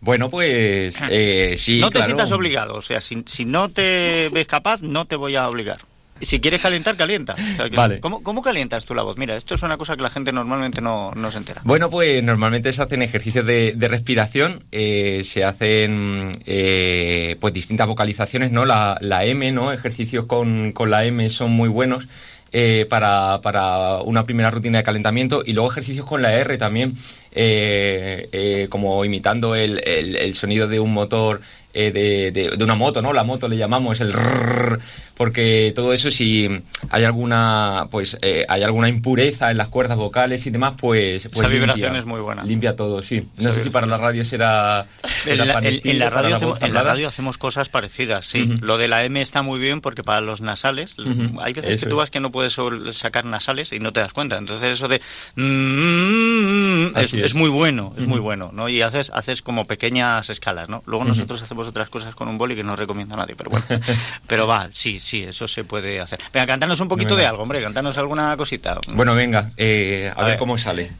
Bueno, 0.00 0.30
pues 0.30 0.94
eh, 1.10 1.54
sí, 1.58 1.80
no 1.80 1.88
te 1.88 1.94
claro. 1.94 2.06
sientas 2.06 2.32
obligado. 2.32 2.74
O 2.74 2.82
sea, 2.82 3.00
si, 3.00 3.22
si 3.26 3.44
no 3.44 3.68
te 3.68 4.28
ves 4.32 4.46
capaz, 4.46 4.82
no 4.82 5.06
te 5.06 5.16
voy 5.16 5.36
a 5.36 5.48
obligar. 5.48 5.78
Si 6.20 6.40
quieres 6.40 6.62
calentar, 6.62 6.96
calienta. 6.96 7.34
O 7.34 7.56
sea, 7.56 7.68
Vale. 7.68 8.00
¿cómo, 8.00 8.22
cómo 8.22 8.40
calientas 8.40 8.86
tú 8.86 8.94
la 8.94 9.02
voz? 9.02 9.18
Mira, 9.18 9.36
esto 9.36 9.54
es 9.54 9.62
una 9.62 9.76
cosa 9.76 9.96
que 9.96 10.02
la 10.02 10.08
gente 10.08 10.32
normalmente 10.32 10.80
no, 10.80 11.12
no 11.14 11.30
se 11.30 11.36
entera. 11.36 11.60
Bueno, 11.64 11.90
pues 11.90 12.22
normalmente 12.22 12.72
se 12.72 12.82
hacen 12.82 13.02
ejercicios 13.02 13.44
de, 13.44 13.74
de 13.76 13.88
respiración, 13.88 14.64
eh, 14.72 15.22
se 15.24 15.44
hacen 15.44 16.38
eh, 16.46 17.36
pues 17.38 17.52
distintas 17.52 17.86
vocalizaciones, 17.86 18.50
¿no? 18.50 18.64
La, 18.64 18.96
la 19.02 19.26
M, 19.26 19.52
¿no? 19.52 19.72
Ejercicios 19.72 20.24
con, 20.24 20.72
con 20.72 20.90
la 20.90 21.04
M 21.04 21.28
son 21.28 21.52
muy 21.52 21.68
buenos 21.68 22.06
eh, 22.52 22.86
para, 22.88 23.40
para 23.42 23.98
una 24.02 24.24
primera 24.24 24.50
rutina 24.50 24.78
de 24.78 24.84
calentamiento 24.84 25.42
y 25.44 25.52
luego 25.52 25.70
ejercicios 25.70 26.06
con 26.06 26.22
la 26.22 26.34
R 26.34 26.56
también, 26.58 26.94
eh, 27.32 28.28
eh, 28.32 28.66
como 28.70 29.04
imitando 29.04 29.54
el, 29.54 29.80
el- 29.86 30.16
el 30.16 30.34
sonido 30.34 30.66
de 30.68 30.80
un 30.80 30.92
motor. 30.92 31.40
Eh, 31.76 31.90
de, 31.92 32.30
de- 32.32 32.56
de 32.56 32.64
una 32.64 32.74
moto, 32.74 33.02
¿no? 33.02 33.12
La 33.12 33.24
moto 33.24 33.48
le 33.48 33.56
llamamos 33.56 34.00
el 34.00 34.12
rrrr, 34.12 34.80
porque 35.16 35.72
todo 35.74 35.92
eso 35.92 36.10
si 36.10 36.48
hay 36.90 37.04
alguna 37.04 37.86
pues 37.90 38.18
eh, 38.22 38.44
hay 38.48 38.62
alguna 38.62 38.88
impureza 38.88 39.50
en 39.50 39.56
las 39.58 39.68
cuerdas 39.68 39.96
vocales 39.96 40.46
y 40.46 40.50
demás, 40.50 40.74
pues, 40.78 41.22
pues 41.28 41.38
Esa 41.40 41.48
vibración 41.48 41.92
limpia, 41.92 42.00
es 42.00 42.06
muy 42.06 42.20
buena. 42.20 42.42
Limpia 42.44 42.76
todo, 42.76 43.02
sí. 43.02 43.26
No 43.38 43.50
Esa 43.50 43.58
sé 43.58 43.64
si 43.64 43.70
para 43.70 43.86
la 43.86 43.96
radio 43.96 44.24
será, 44.24 44.86
En 45.26 45.38
la, 45.38 45.52
parecido, 45.52 45.90
en 45.92 45.98
la 45.98 46.10
radio 46.10 46.36
hacemos, 46.36 46.62
en 46.62 46.74
la 46.74 46.82
radio 46.82 47.08
hacemos 47.08 47.38
cosas 47.38 47.68
parecidas, 47.68 48.26
sí. 48.26 48.42
Ujú. 48.42 48.64
Lo 48.66 48.78
de 48.78 48.88
la 48.88 49.04
M 49.04 49.20
está 49.20 49.42
muy 49.42 49.58
bien 49.60 49.80
porque 49.80 50.02
para 50.02 50.20
los 50.20 50.40
nasales, 50.40 50.98
Ujú. 50.98 51.40
hay 51.40 51.52
veces 51.52 51.70
Eso 51.72 51.80
que 51.80 51.86
tú 51.90 51.96
es. 51.96 51.98
vas 51.98 52.10
que 52.10 52.20
no 52.20 52.30
puedes 52.32 52.56
sacar 52.92 53.24
nasales 53.24 53.72
y 53.72 53.78
no 53.78 53.92
te 53.92 54.00
das 54.00 54.12
cuenta. 54.12 54.36
Entonces 54.38 54.70
eso 54.72 54.88
de 54.88 55.00
mm, 55.36 56.86
es, 56.96 57.04
Así 57.04 57.18
es 57.18 57.24
es. 57.26 57.34
muy 57.34 57.48
bueno, 57.50 57.92
es 57.96 58.06
muy 58.06 58.18
Ujú. 58.18 58.24
bueno, 58.24 58.50
¿no? 58.52 58.68
Y 58.68 58.82
haces 58.82 59.10
haces 59.14 59.42
como 59.42 59.66
pequeñas 59.66 60.28
escalas, 60.30 60.68
¿no? 60.68 60.82
Luego 60.86 61.04
nosotros 61.04 61.42
hacemos 61.42 61.65
otras 61.66 61.88
cosas 61.88 62.14
con 62.14 62.28
un 62.28 62.38
boli 62.38 62.54
que 62.56 62.62
no 62.64 62.76
recomiendo 62.76 63.14
a 63.14 63.18
nadie, 63.18 63.34
pero 63.36 63.50
bueno. 63.50 63.66
pero 64.26 64.46
va, 64.46 64.68
sí, 64.72 64.98
sí, 64.98 65.22
eso 65.22 65.46
se 65.48 65.64
puede 65.64 66.00
hacer. 66.00 66.20
Venga, 66.32 66.46
cantanos 66.46 66.80
un 66.80 66.88
poquito 66.88 67.10
Venga. 67.10 67.22
de 67.22 67.26
algo, 67.28 67.42
hombre, 67.42 67.60
cantanos 67.62 67.98
alguna 67.98 68.36
cosita. 68.36 68.78
Bueno, 68.88 69.14
venga, 69.14 69.50
eh, 69.56 70.10
a, 70.14 70.20
A 70.20 70.22
ver, 70.24 70.32
ver. 70.32 70.38
cómo 70.38 70.56
sale. 70.58 70.90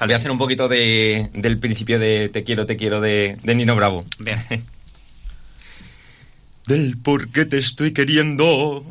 Voy 0.00 0.12
a 0.12 0.16
hacer 0.18 0.30
un 0.30 0.38
poquito 0.38 0.68
de, 0.68 1.28
del 1.32 1.58
principio 1.58 1.98
de 1.98 2.28
Te 2.28 2.44
quiero, 2.44 2.66
te 2.66 2.76
quiero 2.76 3.00
de, 3.00 3.36
de 3.42 3.54
Nino 3.56 3.74
Bravo. 3.74 4.04
Bien. 4.20 4.44
Del 6.66 6.98
por 6.98 7.30
qué 7.30 7.46
te 7.46 7.58
estoy 7.58 7.92
queriendo, 7.92 8.84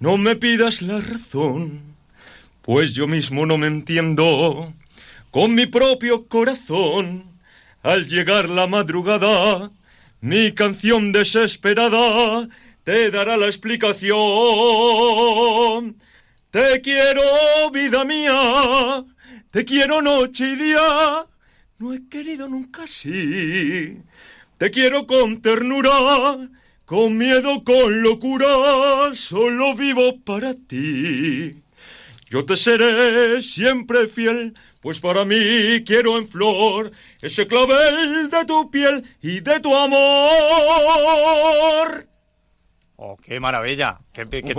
no 0.00 0.16
me 0.18 0.34
pidas 0.34 0.82
la 0.82 1.00
razón, 1.00 1.80
pues 2.62 2.94
yo 2.94 3.06
mismo 3.06 3.46
no 3.46 3.58
me 3.58 3.68
entiendo 3.68 4.72
con 5.30 5.54
mi 5.54 5.66
propio 5.66 6.26
corazón. 6.26 7.24
Al 7.84 8.06
llegar 8.08 8.48
la 8.48 8.66
madrugada, 8.66 9.70
mi 10.22 10.52
canción 10.52 11.12
desesperada 11.12 12.48
te 12.84 13.10
dará 13.10 13.36
la 13.36 13.46
explicación. 13.46 14.14
Te 16.50 16.80
quiero, 16.80 17.22
vida 17.72 18.04
mía, 18.04 19.04
te 19.50 19.64
quiero 19.64 20.00
noche 20.00 20.50
y 20.50 20.56
día, 20.56 21.26
no 21.78 21.92
he 21.92 22.08
querido 22.08 22.48
nunca 22.48 22.84
así. 22.84 23.98
Te 24.58 24.70
quiero 24.70 25.08
con 25.08 25.42
ternura, 25.42 25.90
con 26.84 27.18
miedo, 27.18 27.64
con 27.64 28.02
locura, 28.02 28.46
solo 29.14 29.74
vivo 29.74 30.20
para 30.20 30.54
ti. 30.54 31.56
Yo 32.30 32.44
te 32.44 32.56
seré 32.56 33.42
siempre 33.42 34.06
fiel, 34.06 34.54
pues 34.82 35.00
para 35.00 35.24
mí 35.24 35.82
quiero 35.86 36.18
en 36.18 36.28
flor 36.28 36.92
ese 37.22 37.46
clavel 37.46 38.28
de 38.28 38.44
tu 38.44 38.70
piel 38.70 39.04
y 39.22 39.40
de 39.40 39.60
tu 39.60 39.74
amor. 39.74 39.98
Oh, 42.96 43.16
qué 43.16 43.40
maravilla. 43.40 43.98
Qué, 44.12 44.28
qué 44.28 44.54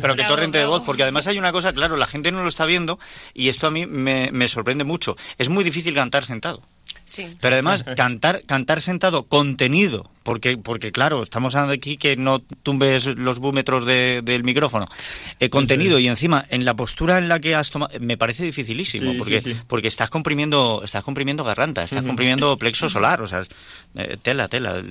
pero 0.00 0.14
qué 0.14 0.24
torrente 0.24 0.58
de 0.58 0.66
voz, 0.66 0.82
porque 0.84 1.02
además 1.02 1.26
hay 1.26 1.38
una 1.38 1.52
cosa, 1.52 1.72
claro, 1.72 1.96
la 1.96 2.06
gente 2.06 2.30
no 2.30 2.42
lo 2.42 2.48
está 2.48 2.66
viendo 2.66 2.98
y 3.34 3.48
esto 3.48 3.66
a 3.66 3.70
mí 3.70 3.86
me, 3.86 4.30
me 4.32 4.48
sorprende 4.48 4.84
mucho. 4.84 5.16
Es 5.38 5.48
muy 5.48 5.64
difícil 5.64 5.94
cantar 5.94 6.24
sentado. 6.24 6.62
Sí. 7.04 7.36
Pero 7.40 7.54
además, 7.54 7.84
cantar, 7.96 8.42
cantar 8.46 8.80
sentado, 8.80 9.24
contenido, 9.24 10.10
porque, 10.26 10.58
porque 10.58 10.90
claro, 10.90 11.22
estamos 11.22 11.54
hablando 11.54 11.72
aquí 11.74 11.96
que 11.96 12.16
no 12.16 12.40
tumbes 12.40 13.06
los 13.06 13.38
búmetros 13.38 13.86
de- 13.86 14.20
del 14.24 14.42
micrófono. 14.42 14.88
Eh, 15.38 15.48
contenido 15.48 16.00
y 16.00 16.08
encima 16.08 16.44
en 16.50 16.64
la 16.64 16.74
postura 16.74 17.18
en 17.18 17.28
la 17.28 17.38
que 17.38 17.54
has 17.54 17.70
tomado, 17.70 17.92
me 18.00 18.16
parece 18.18 18.42
dificilísimo, 18.42 19.12
Sí, 19.12 19.18
porque, 19.18 19.56
porque 19.68 19.86
estás 19.88 20.10
comprimiendo, 20.10 20.82
estás 20.84 21.04
comprimiendo 21.04 21.44
garganta, 21.44 21.84
estás 21.84 22.02
comprimiendo 22.04 22.56
plexo 22.56 22.90
solar, 22.90 23.22
o 23.22 23.28
sea, 23.28 23.42
eh, 23.94 24.16
tela, 24.20 24.48
tela. 24.48 24.82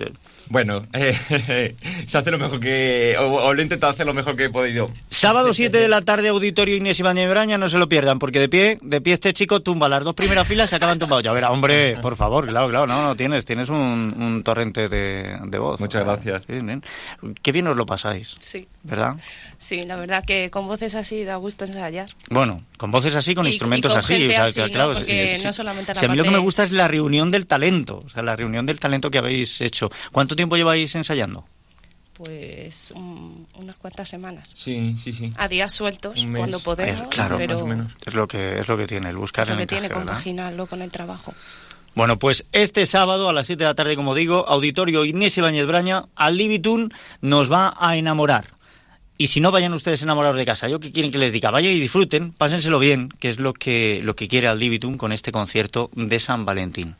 Bueno, 0.50 0.88
eh, 0.94 1.76
se 2.08 2.18
hace 2.18 2.32
lo 2.32 2.38
mejor 2.40 2.60
que... 2.62 3.16
O, 3.20 3.26
o 3.26 3.54
lo 3.54 3.60
he 3.60 3.64
intentado 3.64 3.92
hacer 3.92 4.06
lo 4.06 4.14
mejor 4.14 4.36
que 4.38 4.46
he 4.46 4.50
podido. 4.50 4.90
Sábado 5.10 5.54
7 5.54 5.78
de 5.78 5.90
la 5.90 6.02
tarde, 6.02 6.30
Auditorio 6.30 6.78
Inés 6.78 7.00
Ibáñez 7.00 7.30
Braña, 7.30 7.58
no 7.58 7.68
se 7.68 7.78
lo 7.78 7.90
pierdan, 7.90 8.20
porque 8.20 8.40
de 8.40 8.48
pie, 8.48 8.80
de 8.82 9.02
pie 9.02 9.14
este 9.16 9.34
chico 9.34 9.60
tumba 9.62 9.90
las 9.90 10.04
dos 10.06 10.14
primeras 10.16 10.48
filas, 10.48 10.70
se 10.70 10.78
acaban 10.78 10.98
tumbados. 11.00 11.24
Ya 11.24 11.34
verá, 11.34 11.52
hombre, 11.52 11.98
por 12.02 12.16
favor, 12.16 12.48
claro, 12.48 12.70
claro, 12.70 12.88
no, 12.88 13.02
no, 13.04 13.16
tienes, 13.16 13.44
tienes 13.44 13.68
un, 13.70 13.76
un 14.18 14.44
torrente 14.44 14.88
de, 14.88 15.25
de 15.46 15.58
voz. 15.60 15.80
Muchas 15.80 16.02
O 16.02 16.06
sea, 16.06 16.14
gracias. 16.16 16.44
sí, 16.48 16.54
bien. 16.66 16.84
Qué 17.42 17.52
bien 17.52 17.68
os 17.68 17.76
lo 17.78 17.86
pasáis, 17.86 18.36
Sí, 18.40 18.68
¿verdad? 18.84 19.16
sí, 19.58 19.84
la 19.86 19.96
verdad 19.96 20.24
que 20.26 20.50
con 20.50 20.68
voces 20.68 20.96
así 20.96 21.24
da 21.24 21.36
gusto 21.38 21.66
ensayar. 21.66 22.10
Bueno, 22.30 22.64
con 22.78 22.92
voces 22.92 23.16
así, 23.16 23.36
con 23.36 23.46
Y- 23.46 23.50
instrumentos 23.50 23.92
y 23.92 23.94
con 23.94 24.00
así. 24.00 24.14
gente 24.16 24.28
o 24.28 24.36
sea, 24.36 24.44
así, 24.46 24.54
que, 24.56 24.62
¿no? 24.68 24.72
claro, 24.74 24.94
Porque 24.94 25.38
sí, 25.40 25.44
no 25.46 25.52
sí. 25.54 25.58
solamente 25.58 25.94
la 25.94 26.00
Sí, 26.00 26.06
a 26.06 26.10
mí 26.10 26.16
lo 26.18 26.24
que 26.24 26.32
me 26.32 26.38
gusta 26.40 26.64
es 26.64 26.72
la 26.72 26.88
reunión 26.88 27.30
del 27.30 27.46
talento, 27.48 28.04
o 28.06 28.10
sea, 28.10 28.22
la 28.24 28.36
reunión 28.36 28.66
del 28.66 28.80
talento 28.80 29.10
que 29.12 29.18
habéis 29.18 29.60
hecho. 29.62 29.90
¿Cuánto 30.12 30.36
tiempo 30.36 30.56
lleváis 30.58 30.94
ensayando? 30.96 31.46
Pues 32.14 32.92
un- 32.96 33.46
unas 33.58 33.76
cuantas 33.76 34.08
semanas. 34.08 34.54
Sí, 34.56 34.96
sí, 34.98 35.12
sí. 35.12 35.30
A 35.36 35.50
días 35.50 35.74
sueltos, 35.74 36.18
Un 36.24 36.32
mes. 36.32 36.40
cuando 36.40 36.60
podemos, 36.62 37.02
Eh, 37.02 37.08
claro, 37.10 37.36
pero 37.38 37.56
más 37.56 37.64
o 37.64 37.68
menos. 37.68 37.88
Es 38.06 38.14
lo 38.14 38.26
que, 38.26 38.58
es 38.60 38.68
lo 38.70 38.78
que 38.78 38.88
tiene, 38.88 39.10
el 39.10 39.18
buscar 39.18 39.44
es 39.44 39.50
lo 39.50 39.56
el 39.56 39.60
que 39.60 39.68
tiene 39.68 39.88
encaje, 39.88 40.00
¿verdad? 40.00 40.14
compaginarlo 40.14 40.66
con 40.68 40.82
el 40.82 40.92
trabajo. 40.92 41.34
Bueno, 41.96 42.20
pues 42.20 42.46
este 42.52 42.86
sábado 42.86 43.30
a 43.30 43.34
las 43.34 43.48
7 43.48 43.64
de 43.64 43.70
la 43.70 43.74
tarde, 43.74 43.96
como 43.96 44.16
digo, 44.16 44.46
Auditorio 44.50 45.06
Inés 45.06 45.38
Ibáñez 45.38 45.66
Braña, 45.66 46.04
al 46.16 46.36
Libitun 46.36 46.94
nos 47.22 47.50
va 47.50 47.74
a 47.80 47.96
enamorar. 47.96 48.46
Y 49.18 49.28
si 49.28 49.40
no, 49.40 49.50
vayan 49.50 49.74
ustedes 49.74 50.04
enamorados 50.04 50.36
de 50.36 50.46
casa. 50.46 50.68
Yo 50.68 50.82
que 50.82 50.92
quieren 50.92 51.10
que 51.10 51.18
les 51.18 51.32
diga, 51.32 51.52
vayan 51.52 51.72
y 51.72 51.80
disfruten, 51.80 52.34
pásenselo 52.34 52.80
bien, 52.80 53.08
que 53.08 53.30
es 53.30 53.40
lo 53.40 53.54
que, 53.54 54.02
lo 54.04 54.14
que 54.14 54.28
quiere 54.28 54.50
al 54.50 54.60
Libitun 54.60 54.98
con 54.98 55.14
este 55.14 55.32
concierto 55.32 55.90
de 55.94 56.20
San 56.20 56.44
Valentín. 56.44 56.98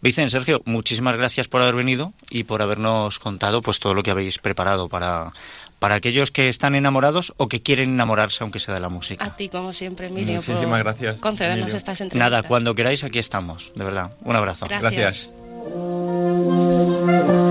Vicente, 0.00 0.30
Sergio, 0.30 0.62
muchísimas 0.64 1.18
gracias 1.18 1.46
por 1.46 1.60
haber 1.60 1.74
venido 1.74 2.14
y 2.30 2.44
por 2.44 2.62
habernos 2.62 3.18
contado 3.18 3.60
pues 3.60 3.78
todo 3.78 3.92
lo 3.92 4.02
que 4.02 4.10
habéis 4.10 4.38
preparado 4.38 4.88
para, 4.88 5.34
para 5.80 5.96
aquellos 5.96 6.30
que 6.30 6.48
están 6.48 6.76
enamorados 6.76 7.34
o 7.38 7.48
que 7.48 7.62
quieren 7.62 7.90
enamorarse 7.90 8.44
aunque 8.44 8.60
sea 8.60 8.74
de 8.74 8.80
la 8.80 8.88
música. 8.88 9.24
A 9.24 9.34
ti, 9.34 9.48
como 9.48 9.72
siempre, 9.72 10.06
Emilio, 10.06 10.36
Muchísimas 10.36 10.64
por 10.64 10.84
gracias, 10.84 11.16
concedernos 11.16 11.58
Emilio. 11.58 11.76
estas 11.76 12.00
entrevistas. 12.00 12.30
Nada, 12.30 12.46
cuando 12.46 12.74
queráis 12.76 13.02
aquí 13.02 13.18
estamos, 13.18 13.72
de 13.74 13.84
verdad. 13.84 14.12
Un 14.22 14.36
abrazo. 14.36 14.66
Gracias. 14.68 15.30
Gracias. 17.02 17.49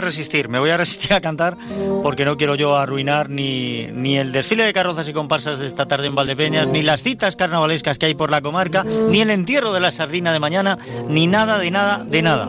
Resistir, 0.00 0.48
me 0.48 0.58
voy 0.58 0.70
a 0.70 0.76
resistir 0.76 1.12
a 1.14 1.20
cantar 1.20 1.56
porque 2.02 2.24
no 2.24 2.36
quiero 2.36 2.54
yo 2.54 2.76
arruinar 2.76 3.28
ni, 3.30 3.86
ni 3.92 4.16
el 4.18 4.32
desfile 4.32 4.64
de 4.64 4.72
carrozas 4.72 5.08
y 5.08 5.12
comparsas 5.12 5.58
de 5.58 5.66
esta 5.66 5.86
tarde 5.86 6.06
en 6.06 6.14
Valdepeñas, 6.14 6.66
ni 6.68 6.82
las 6.82 7.02
citas 7.02 7.36
carnavalescas 7.36 7.98
que 7.98 8.06
hay 8.06 8.14
por 8.14 8.30
la 8.30 8.40
comarca, 8.40 8.84
ni 9.08 9.20
el 9.20 9.30
entierro 9.30 9.72
de 9.72 9.80
la 9.80 9.90
sardina 9.92 10.32
de 10.32 10.40
mañana, 10.40 10.78
ni 11.08 11.26
nada 11.26 11.58
de 11.58 11.70
nada 11.70 12.02
de 12.04 12.22
nada. 12.22 12.48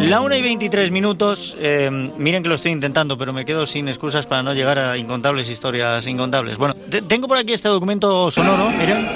La 0.00 0.22
1 0.22 0.34
y 0.36 0.42
23 0.42 0.90
minutos, 0.90 1.56
eh, 1.60 1.90
miren 2.16 2.42
que 2.42 2.48
lo 2.48 2.54
estoy 2.54 2.70
intentando, 2.72 3.18
pero 3.18 3.32
me 3.34 3.44
quedo 3.44 3.66
sin 3.66 3.86
excusas 3.88 4.24
para 4.24 4.42
no 4.42 4.54
llegar 4.54 4.78
a 4.78 4.96
incontables 4.96 5.48
historias 5.50 6.06
incontables. 6.06 6.56
Bueno, 6.56 6.74
te- 6.88 7.02
tengo 7.02 7.28
por 7.28 7.36
aquí 7.36 7.52
este 7.52 7.68
documento 7.68 8.30
sonoro, 8.30 8.70
miren. 8.70 9.06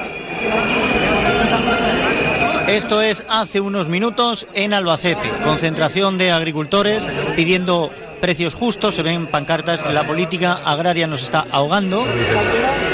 Esto 2.68 3.02
es 3.02 3.22
hace 3.28 3.60
unos 3.60 3.88
minutos 3.88 4.46
en 4.54 4.72
Albacete. 4.72 5.28
Concentración 5.44 6.16
de 6.16 6.32
agricultores 6.32 7.06
pidiendo 7.36 7.90
precios 8.20 8.54
justos. 8.54 8.94
Se 8.94 9.02
ven 9.02 9.26
pancartas. 9.26 9.84
La 9.92 10.04
política 10.04 10.60
agraria 10.64 11.06
nos 11.06 11.22
está 11.22 11.46
ahogando. 11.50 12.04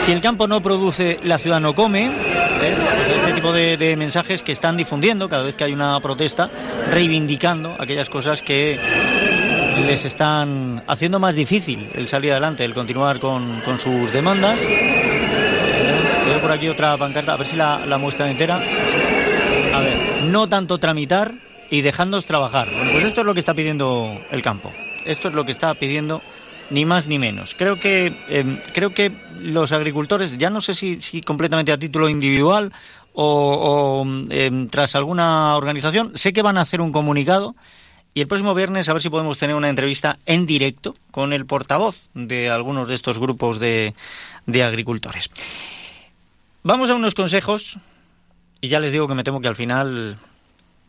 Si 0.04 0.12
el 0.12 0.20
campo 0.20 0.48
no 0.48 0.60
produce, 0.60 1.18
la 1.22 1.38
ciudad 1.38 1.60
no 1.60 1.74
come. 1.74 2.06
¿eh? 2.06 2.10
Pues 2.58 3.18
este 3.20 3.32
tipo 3.32 3.52
de, 3.52 3.94
mensajes 3.96 4.42
que 4.42 4.52
están 4.52 4.76
difundiendo 4.76 5.28
cada 5.28 5.44
vez 5.44 5.54
que 5.54 5.64
hay 5.64 5.72
una 5.72 5.98
protesta, 6.00 6.50
reivindicando 6.90 7.76
aquellas 7.78 8.10
cosas 8.10 8.42
que 8.42 8.78
les 9.86 10.04
están 10.04 10.82
haciendo 10.88 11.20
más 11.20 11.34
difícil 11.34 11.88
el 11.94 12.08
salir 12.08 12.32
adelante, 12.32 12.64
el 12.64 12.74
continuar 12.74 13.20
con, 13.20 13.62
sus 13.78 14.12
demandas. 14.12 14.58
Veo 16.26 16.40
por 16.40 16.50
aquí 16.50 16.68
otra 16.68 16.96
pancarta, 16.96 17.34
a 17.34 17.36
ver 17.36 17.46
si 17.46 17.56
la, 17.56 17.80
la 17.86 17.98
muestran 17.98 18.30
entera. 18.30 18.60
No 20.30 20.48
tanto 20.48 20.78
tramitar 20.78 21.34
y 21.70 21.80
dejándonos 21.80 22.24
trabajar. 22.24 22.68
Bueno, 22.70 22.92
pues 22.92 23.04
esto 23.04 23.20
es 23.20 23.26
lo 23.26 23.34
que 23.34 23.40
está 23.40 23.54
pidiendo 23.54 24.20
el 24.30 24.42
campo. 24.42 24.72
Esto 25.04 25.28
es 25.28 25.34
lo 25.34 25.44
que 25.44 25.52
está 25.52 25.74
pidiendo 25.74 26.22
ni 26.70 26.84
más 26.84 27.08
ni 27.08 27.18
menos. 27.18 27.54
Creo 27.56 27.80
que 27.80 28.12
eh, 28.28 28.62
creo 28.72 28.90
que 28.90 29.10
los 29.40 29.72
agricultores, 29.72 30.38
ya 30.38 30.50
no 30.50 30.60
sé 30.60 30.74
si, 30.74 31.20
completamente 31.22 31.72
a 31.72 31.78
título 31.78 32.08
individual 32.08 32.72
o, 33.12 34.04
o, 34.04 34.06
eh, 34.30 34.66
tras 34.70 34.94
alguna 34.94 35.56
organización, 35.56 36.12
sé 36.14 36.32
que 36.32 36.42
van 36.42 36.58
a 36.58 36.60
hacer 36.60 36.80
un 36.80 36.92
comunicado 36.92 37.56
y 38.14 38.20
el 38.20 38.28
próximo 38.28 38.54
viernes 38.54 38.88
a 38.88 38.92
ver 38.92 39.02
si 39.02 39.08
podemos 39.08 39.38
tener 39.38 39.56
una 39.56 39.68
entrevista 39.68 40.16
en 40.26 40.46
directo 40.46 40.94
con 41.10 41.32
el 41.32 41.44
portavoz 41.46 42.08
de 42.14 42.50
algunos 42.50 42.86
de 42.86 42.94
estos 42.94 43.18
grupos 43.18 43.58
de, 43.58 43.94
de 44.46 44.62
agricultores. 44.62 45.30
Vamos 46.62 46.90
a 46.90 46.94
unos 46.94 47.14
consejos 47.14 47.78
y 48.61 48.68
ya 48.68 48.80
les 48.80 48.92
digo 48.92 49.08
que 49.08 49.14
me 49.14 49.24
temo 49.24 49.40
que 49.40 49.48
al 49.48 49.56
final 49.56 50.18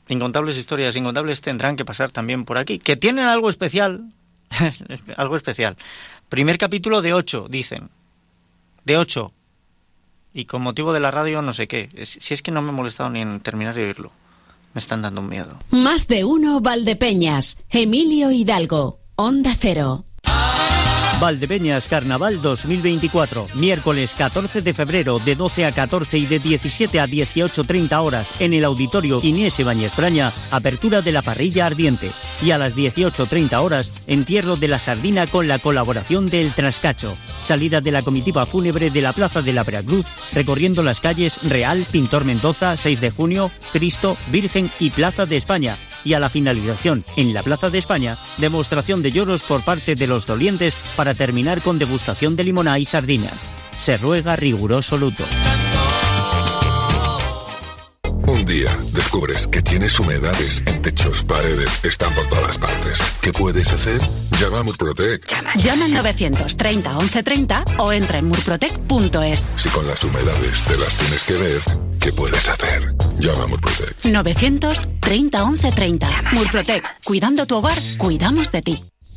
incontables 0.10 0.58
historias 0.58 0.96
incontables 0.96 1.42
tendrán 1.42 1.76
que 1.76 1.86
pasar 1.86 2.12
también 2.12 2.46
por 2.46 2.58
aquí, 2.58 2.80
que 2.80 2.98
tienen 2.98 3.26
algo 3.26 3.50
especial, 3.50 4.12
algo 5.18 5.36
especial. 5.36 5.78
Primer 6.30 6.58
capítulo 6.58 7.02
de 7.02 7.14
ocho, 7.14 7.48
dicen. 7.50 7.90
De 8.86 8.98
ocho. 8.98 9.34
Y 10.34 10.46
con 10.46 10.62
motivo 10.62 10.94
de 10.94 11.00
la 11.00 11.12
radio 11.12 11.42
no 11.42 11.54
sé 11.54 11.68
qué. 11.68 11.90
Si 12.06 12.34
es 12.34 12.42
que 12.42 12.52
no 12.52 12.62
me 12.62 12.70
he 12.70 12.74
molestado 12.74 13.10
ni 13.10 13.22
en 13.22 13.42
terminar 13.42 13.76
de 13.76 13.84
oírlo. 13.86 14.12
Me 14.74 14.80
están 14.80 15.02
dando 15.02 15.22
un 15.22 15.28
miedo. 15.28 15.58
Más 15.72 16.08
de 16.08 16.24
uno 16.24 16.62
Valdepeñas. 16.62 17.58
Emilio 17.70 18.32
Hidalgo. 18.32 19.00
Onda 19.18 19.54
Cero. 19.58 20.06
Valdepeñas 21.22 21.88
Carnaval 21.88 22.42
2024, 22.42 23.48
miércoles 23.54 24.16
14 24.18 24.64
de 24.64 24.74
febrero 24.74 25.20
de 25.20 25.36
12 25.36 25.66
a 25.68 25.72
14 25.72 26.18
y 26.18 26.26
de 26.26 26.40
17 26.40 27.00
a 27.00 27.06
18.30 27.06 28.04
horas 28.04 28.34
en 28.40 28.56
el 28.56 28.66
auditorio 28.66 29.20
Inés 29.22 29.60
Ibáñez 29.60 29.96
Braña, 29.96 30.34
apertura 30.50 31.04
de 31.04 31.12
la 31.12 31.22
parrilla 31.22 31.68
ardiente. 31.68 32.10
Y 32.42 32.50
a 32.50 32.58
las 32.58 32.76
18.30 32.76 33.54
horas 33.62 33.94
entierro 34.08 34.56
de 34.56 34.68
la 34.68 34.80
sardina 34.80 35.28
con 35.28 35.48
la 35.48 35.60
colaboración 35.60 36.28
del 36.28 36.54
Trascacho, 36.54 37.16
salida 37.40 37.82
de 37.82 37.92
la 37.92 38.02
comitiva 38.02 38.48
fúnebre 38.48 38.90
de 38.90 39.02
la 39.04 39.14
Plaza 39.14 39.44
de 39.44 39.54
la 39.54 39.64
Veracruz 39.64 40.08
recorriendo 40.34 40.82
las 40.82 41.02
calles 41.02 41.38
Real, 41.44 41.86
Pintor 41.92 42.26
Mendoza, 42.26 42.76
6 42.76 43.00
de 43.00 43.12
junio, 43.12 43.52
Cristo, 43.72 44.18
Virgen 44.32 44.72
y 44.80 44.90
Plaza 44.90 45.28
de 45.28 45.38
España 45.38 45.78
y 46.04 46.14
a 46.14 46.20
la 46.20 46.30
finalización 46.30 47.04
en 47.16 47.34
la 47.34 47.44
Plaza 47.44 47.70
de 47.70 47.78
España, 47.78 48.18
demostración 48.38 49.02
de 49.02 49.12
lloros 49.12 49.44
por 49.44 49.64
parte 49.64 49.96
de 49.96 50.08
los 50.08 50.26
dolientes 50.26 50.78
para 50.96 51.14
terminar 51.14 51.62
con 51.62 51.80
degustación 51.80 52.36
de 52.36 52.44
limoná 52.44 52.80
y 52.80 52.86
sardinas. 52.86 53.34
Se 53.78 53.98
ruega 53.98 54.36
riguroso 54.36 54.98
luto. 54.98 55.24
Un 58.28 58.46
día 58.46 58.70
descubres 58.94 59.48
que 59.48 59.62
tienes 59.62 60.00
humedades 60.00 60.64
en 60.66 60.82
techos, 60.82 61.24
paredes, 61.24 61.70
están 61.84 62.14
por 62.14 62.28
todas 62.28 62.58
partes. 62.58 63.00
¿Qué 63.22 63.32
puedes 63.32 63.72
hacer? 63.72 64.00
Llama 64.40 64.60
a 64.60 64.64
Murprotec. 64.64 65.26
Llama 65.58 65.86
al 65.86 65.94
930 65.94 66.90
1130 66.92 67.64
o 67.80 67.92
entra 67.92 68.20
en 68.20 68.26
murprotec.es. 68.26 69.48
Si 69.58 69.70
con 69.70 69.88
las 69.88 70.04
humedades 70.04 70.64
te 70.64 70.78
las 70.78 70.96
tienes 70.96 71.24
que 71.24 71.34
ver, 71.34 71.62
¿qué 72.00 72.14
puedes 72.14 72.48
hacer? 72.48 72.96
Llama 73.20 73.44
a 73.44 73.48
Murprotec. 73.48 74.06
930 74.06 75.46
1130. 75.46 76.08
Murprotec. 76.34 76.84
Cuidando 77.04 77.46
tu 77.46 77.58
hogar, 77.58 77.78
cuidamos 77.98 78.52
de 78.52 78.62
ti. 78.62 78.91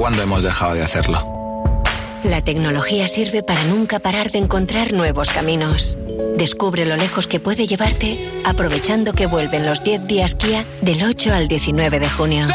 ¿Cuándo 0.00 0.22
hemos 0.22 0.42
dejado 0.42 0.72
de 0.72 0.82
hacerlo? 0.82 1.18
La 2.24 2.40
tecnología 2.40 3.06
sirve 3.06 3.42
para 3.42 3.62
nunca 3.64 3.98
parar 3.98 4.30
de 4.30 4.38
encontrar 4.38 4.94
nuevos 4.94 5.28
caminos. 5.28 5.98
Descubre 6.38 6.86
lo 6.86 6.96
lejos 6.96 7.26
que 7.26 7.38
puede 7.38 7.66
llevarte 7.66 8.18
aprovechando 8.46 9.12
que 9.12 9.26
vuelven 9.26 9.66
los 9.66 9.84
10 9.84 10.06
días 10.06 10.36
Kia 10.36 10.64
del 10.80 11.02
8 11.02 11.34
al 11.34 11.48
19 11.48 12.00
de 12.00 12.08
junio. 12.08 12.46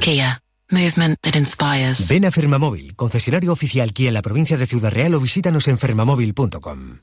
Kia. 0.00 0.40
Movement 0.68 1.16
that 1.20 1.36
inspires. 1.36 2.08
Ven 2.08 2.24
a 2.24 2.32
Fermamóvil, 2.32 2.96
concesionario 2.96 3.52
oficial 3.52 3.92
Kia 3.92 4.08
en 4.08 4.14
la 4.14 4.22
provincia 4.22 4.56
de 4.56 4.66
Ciudad 4.66 4.90
Real 4.90 5.14
o 5.14 5.20
visítanos 5.20 5.68
en 5.68 5.78
fermamóvil.com. 5.78 6.98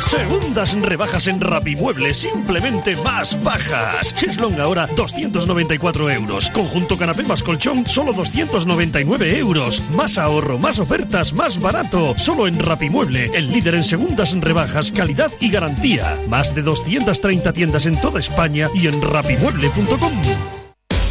Segundas 0.00 0.80
rebajas 0.80 1.26
en 1.26 1.40
Rapimueble, 1.40 2.14
simplemente 2.14 2.96
más 2.96 3.42
bajas. 3.42 4.14
Cheslong 4.14 4.58
ahora 4.60 4.86
294 4.86 6.10
euros. 6.10 6.50
Conjunto 6.50 6.96
canapé 6.96 7.22
más 7.22 7.42
colchón, 7.42 7.86
solo 7.86 8.12
299 8.12 9.38
euros. 9.38 9.82
Más 9.90 10.16
ahorro, 10.18 10.58
más 10.58 10.78
ofertas, 10.78 11.34
más 11.34 11.60
barato. 11.60 12.14
Solo 12.16 12.46
en 12.46 12.58
Rapimueble, 12.58 13.30
el 13.34 13.50
líder 13.50 13.74
en 13.74 13.84
segundas 13.84 14.34
rebajas, 14.40 14.90
calidad 14.90 15.30
y 15.40 15.50
garantía. 15.50 16.18
Más 16.28 16.54
de 16.54 16.62
230 16.62 17.52
tiendas 17.52 17.86
en 17.86 18.00
toda 18.00 18.20
España 18.20 18.68
y 18.74 18.86
en 18.86 19.00
rapimueble.com. 19.02 20.22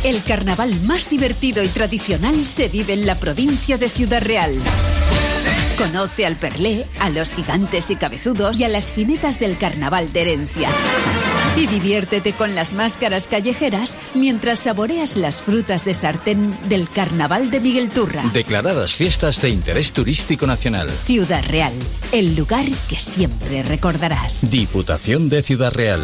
El 0.03 0.21
carnaval 0.23 0.73
más 0.81 1.09
divertido 1.09 1.63
y 1.63 1.67
tradicional 1.67 2.45
se 2.45 2.67
vive 2.67 2.93
en 2.93 3.05
la 3.05 3.15
provincia 3.15 3.77
de 3.77 3.87
Ciudad 3.87 4.21
Real. 4.21 4.53
Conoce 5.77 6.25
al 6.25 6.35
Perlé, 6.35 6.85
a 6.99 7.09
los 7.09 7.35
gigantes 7.35 7.89
y 7.91 7.95
cabezudos 7.95 8.59
y 8.59 8.63
a 8.63 8.67
las 8.67 8.93
jinetas 8.93 9.39
del 9.39 9.57
carnaval 9.57 10.13
de 10.13 10.21
herencia. 10.21 10.69
Y 11.55 11.67
diviértete 11.67 12.33
con 12.33 12.55
las 12.55 12.73
máscaras 12.73 13.27
callejeras 13.27 13.97
mientras 14.13 14.59
saboreas 14.59 15.15
las 15.15 15.41
frutas 15.41 15.85
de 15.85 15.93
sartén 15.93 16.57
del 16.69 16.89
carnaval 16.89 17.51
de 17.51 17.59
Miguel 17.59 17.89
Turra. 17.89 18.23
Declaradas 18.33 18.93
fiestas 18.93 19.41
de 19.41 19.49
interés 19.49 19.93
turístico 19.93 20.47
nacional. 20.47 20.89
Ciudad 20.89 21.43
Real, 21.47 21.73
el 22.11 22.35
lugar 22.35 22.65
que 22.87 22.95
siempre 22.95 23.63
recordarás. 23.63 24.49
Diputación 24.49 25.29
de 25.29 25.43
Ciudad 25.43 25.73
Real. 25.73 26.03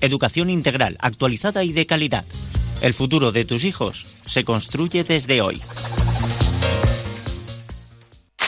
educación 0.00 0.50
integral, 0.50 0.96
actualizada 1.00 1.64
y 1.64 1.72
de 1.72 1.86
calidad. 1.86 2.24
El 2.82 2.94
futuro 2.94 3.32
de 3.32 3.44
tus 3.44 3.64
hijos 3.64 4.06
se 4.26 4.44
construye 4.44 5.04
desde 5.04 5.42
hoy. 5.42 5.60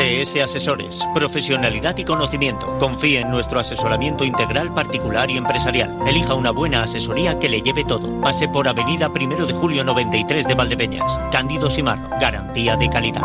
CS 0.00 0.36
Asesores, 0.42 0.98
profesionalidad 1.14 1.94
y 1.98 2.04
conocimiento. 2.04 2.78
Confíe 2.78 3.20
en 3.20 3.30
nuestro 3.30 3.60
asesoramiento 3.60 4.24
integral 4.24 4.72
particular 4.72 5.30
y 5.30 5.36
empresarial. 5.36 5.94
Elija 6.08 6.32
una 6.32 6.52
buena 6.52 6.84
asesoría 6.84 7.38
que 7.38 7.50
le 7.50 7.60
lleve 7.60 7.84
todo. 7.84 8.18
Pase 8.22 8.48
por 8.48 8.66
Avenida 8.66 9.12
Primero 9.12 9.44
de 9.44 9.52
Julio 9.52 9.84
93 9.84 10.48
de 10.48 10.54
Valdepeñas. 10.54 11.18
Cándido 11.30 11.70
Simarro, 11.70 12.08
garantía 12.18 12.76
de 12.76 12.88
calidad. 12.88 13.20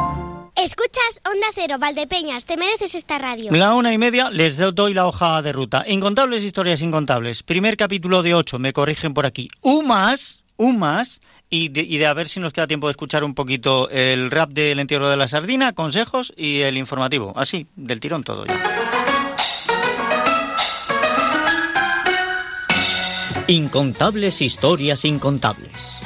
Escuchas 0.57 1.21
Onda 1.23 1.47
Cero, 1.53 1.77
Valdepeñas, 1.79 2.43
te 2.43 2.57
mereces 2.57 2.93
esta 2.93 3.19
radio. 3.19 3.51
La 3.53 3.73
una 3.73 3.93
y 3.93 3.97
media 3.97 4.29
les 4.29 4.57
doy 4.57 4.93
la 4.93 5.07
hoja 5.07 5.41
de 5.41 5.53
ruta. 5.53 5.85
Incontables 5.87 6.43
historias 6.43 6.81
incontables. 6.81 7.41
Primer 7.43 7.77
capítulo 7.77 8.21
de 8.21 8.33
ocho, 8.33 8.59
me 8.59 8.73
corrigen 8.73 9.13
por 9.13 9.25
aquí. 9.25 9.47
Un 9.61 9.87
más, 9.87 10.43
un 10.57 10.77
más. 10.77 11.21
Y 11.57 11.69
de, 11.69 12.05
a 12.05 12.13
ver 12.13 12.27
si 12.27 12.41
nos 12.41 12.51
queda 12.51 12.67
tiempo 12.67 12.87
de 12.87 12.91
escuchar 12.91 13.23
un 13.23 13.33
poquito 13.33 13.89
el 13.89 14.29
rap 14.29 14.49
del 14.49 14.77
entierro 14.77 15.07
de 15.09 15.15
la 15.15 15.29
sardina, 15.29 15.71
consejos 15.71 16.33
y 16.35 16.59
el 16.59 16.77
informativo. 16.77 17.31
Así, 17.37 17.65
del 17.77 18.01
tirón 18.01 18.25
todo 18.25 18.45
ya. 18.45 18.59
Incontables 23.47 24.41
historias 24.41 25.05
incontables. 25.05 26.04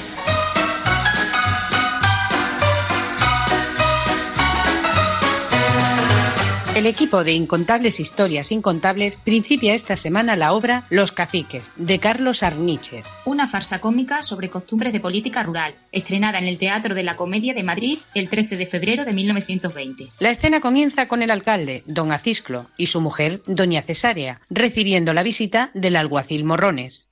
El 6.80 6.86
equipo 6.86 7.26
de 7.26 7.34
Incontables 7.34 8.00
Historias 8.00 8.54
Incontables 8.54 9.20
principia 9.20 9.74
esta 9.74 9.98
semana 9.98 10.38
la 10.38 10.54
obra 10.54 10.84
Los 10.90 11.12
Caciques, 11.12 11.72
de 11.76 12.00
Carlos 12.00 12.42
Arniches. 12.42 13.06
Una 13.26 13.50
farsa 13.50 13.82
cómica 13.82 14.24
sobre 14.24 14.50
costumbres 14.50 14.94
de 14.94 15.02
política 15.02 15.44
rural, 15.44 15.76
estrenada 15.92 16.38
en 16.38 16.48
el 16.48 16.58
Teatro 16.58 16.96
de 16.96 17.04
la 17.04 17.18
Comedia 17.18 17.54
de 17.54 17.66
Madrid 17.66 18.00
el 18.14 18.30
13 18.30 18.56
de 18.56 18.66
febrero 18.66 19.04
de 19.04 19.12
1920. 19.12 20.08
La 20.20 20.30
escena 20.30 20.62
comienza 20.62 21.10
con 21.10 21.22
el 21.22 21.32
alcalde, 21.32 21.84
don 21.86 22.14
Acisclo, 22.14 22.68
y 22.78 22.86
su 22.86 23.02
mujer, 23.02 23.42
doña 23.46 23.82
Cesárea, 23.82 24.40
recibiendo 24.50 25.14
la 25.14 25.24
visita 25.24 25.72
del 25.74 25.98
alguacil 25.98 26.46
Morrones. 26.46 27.12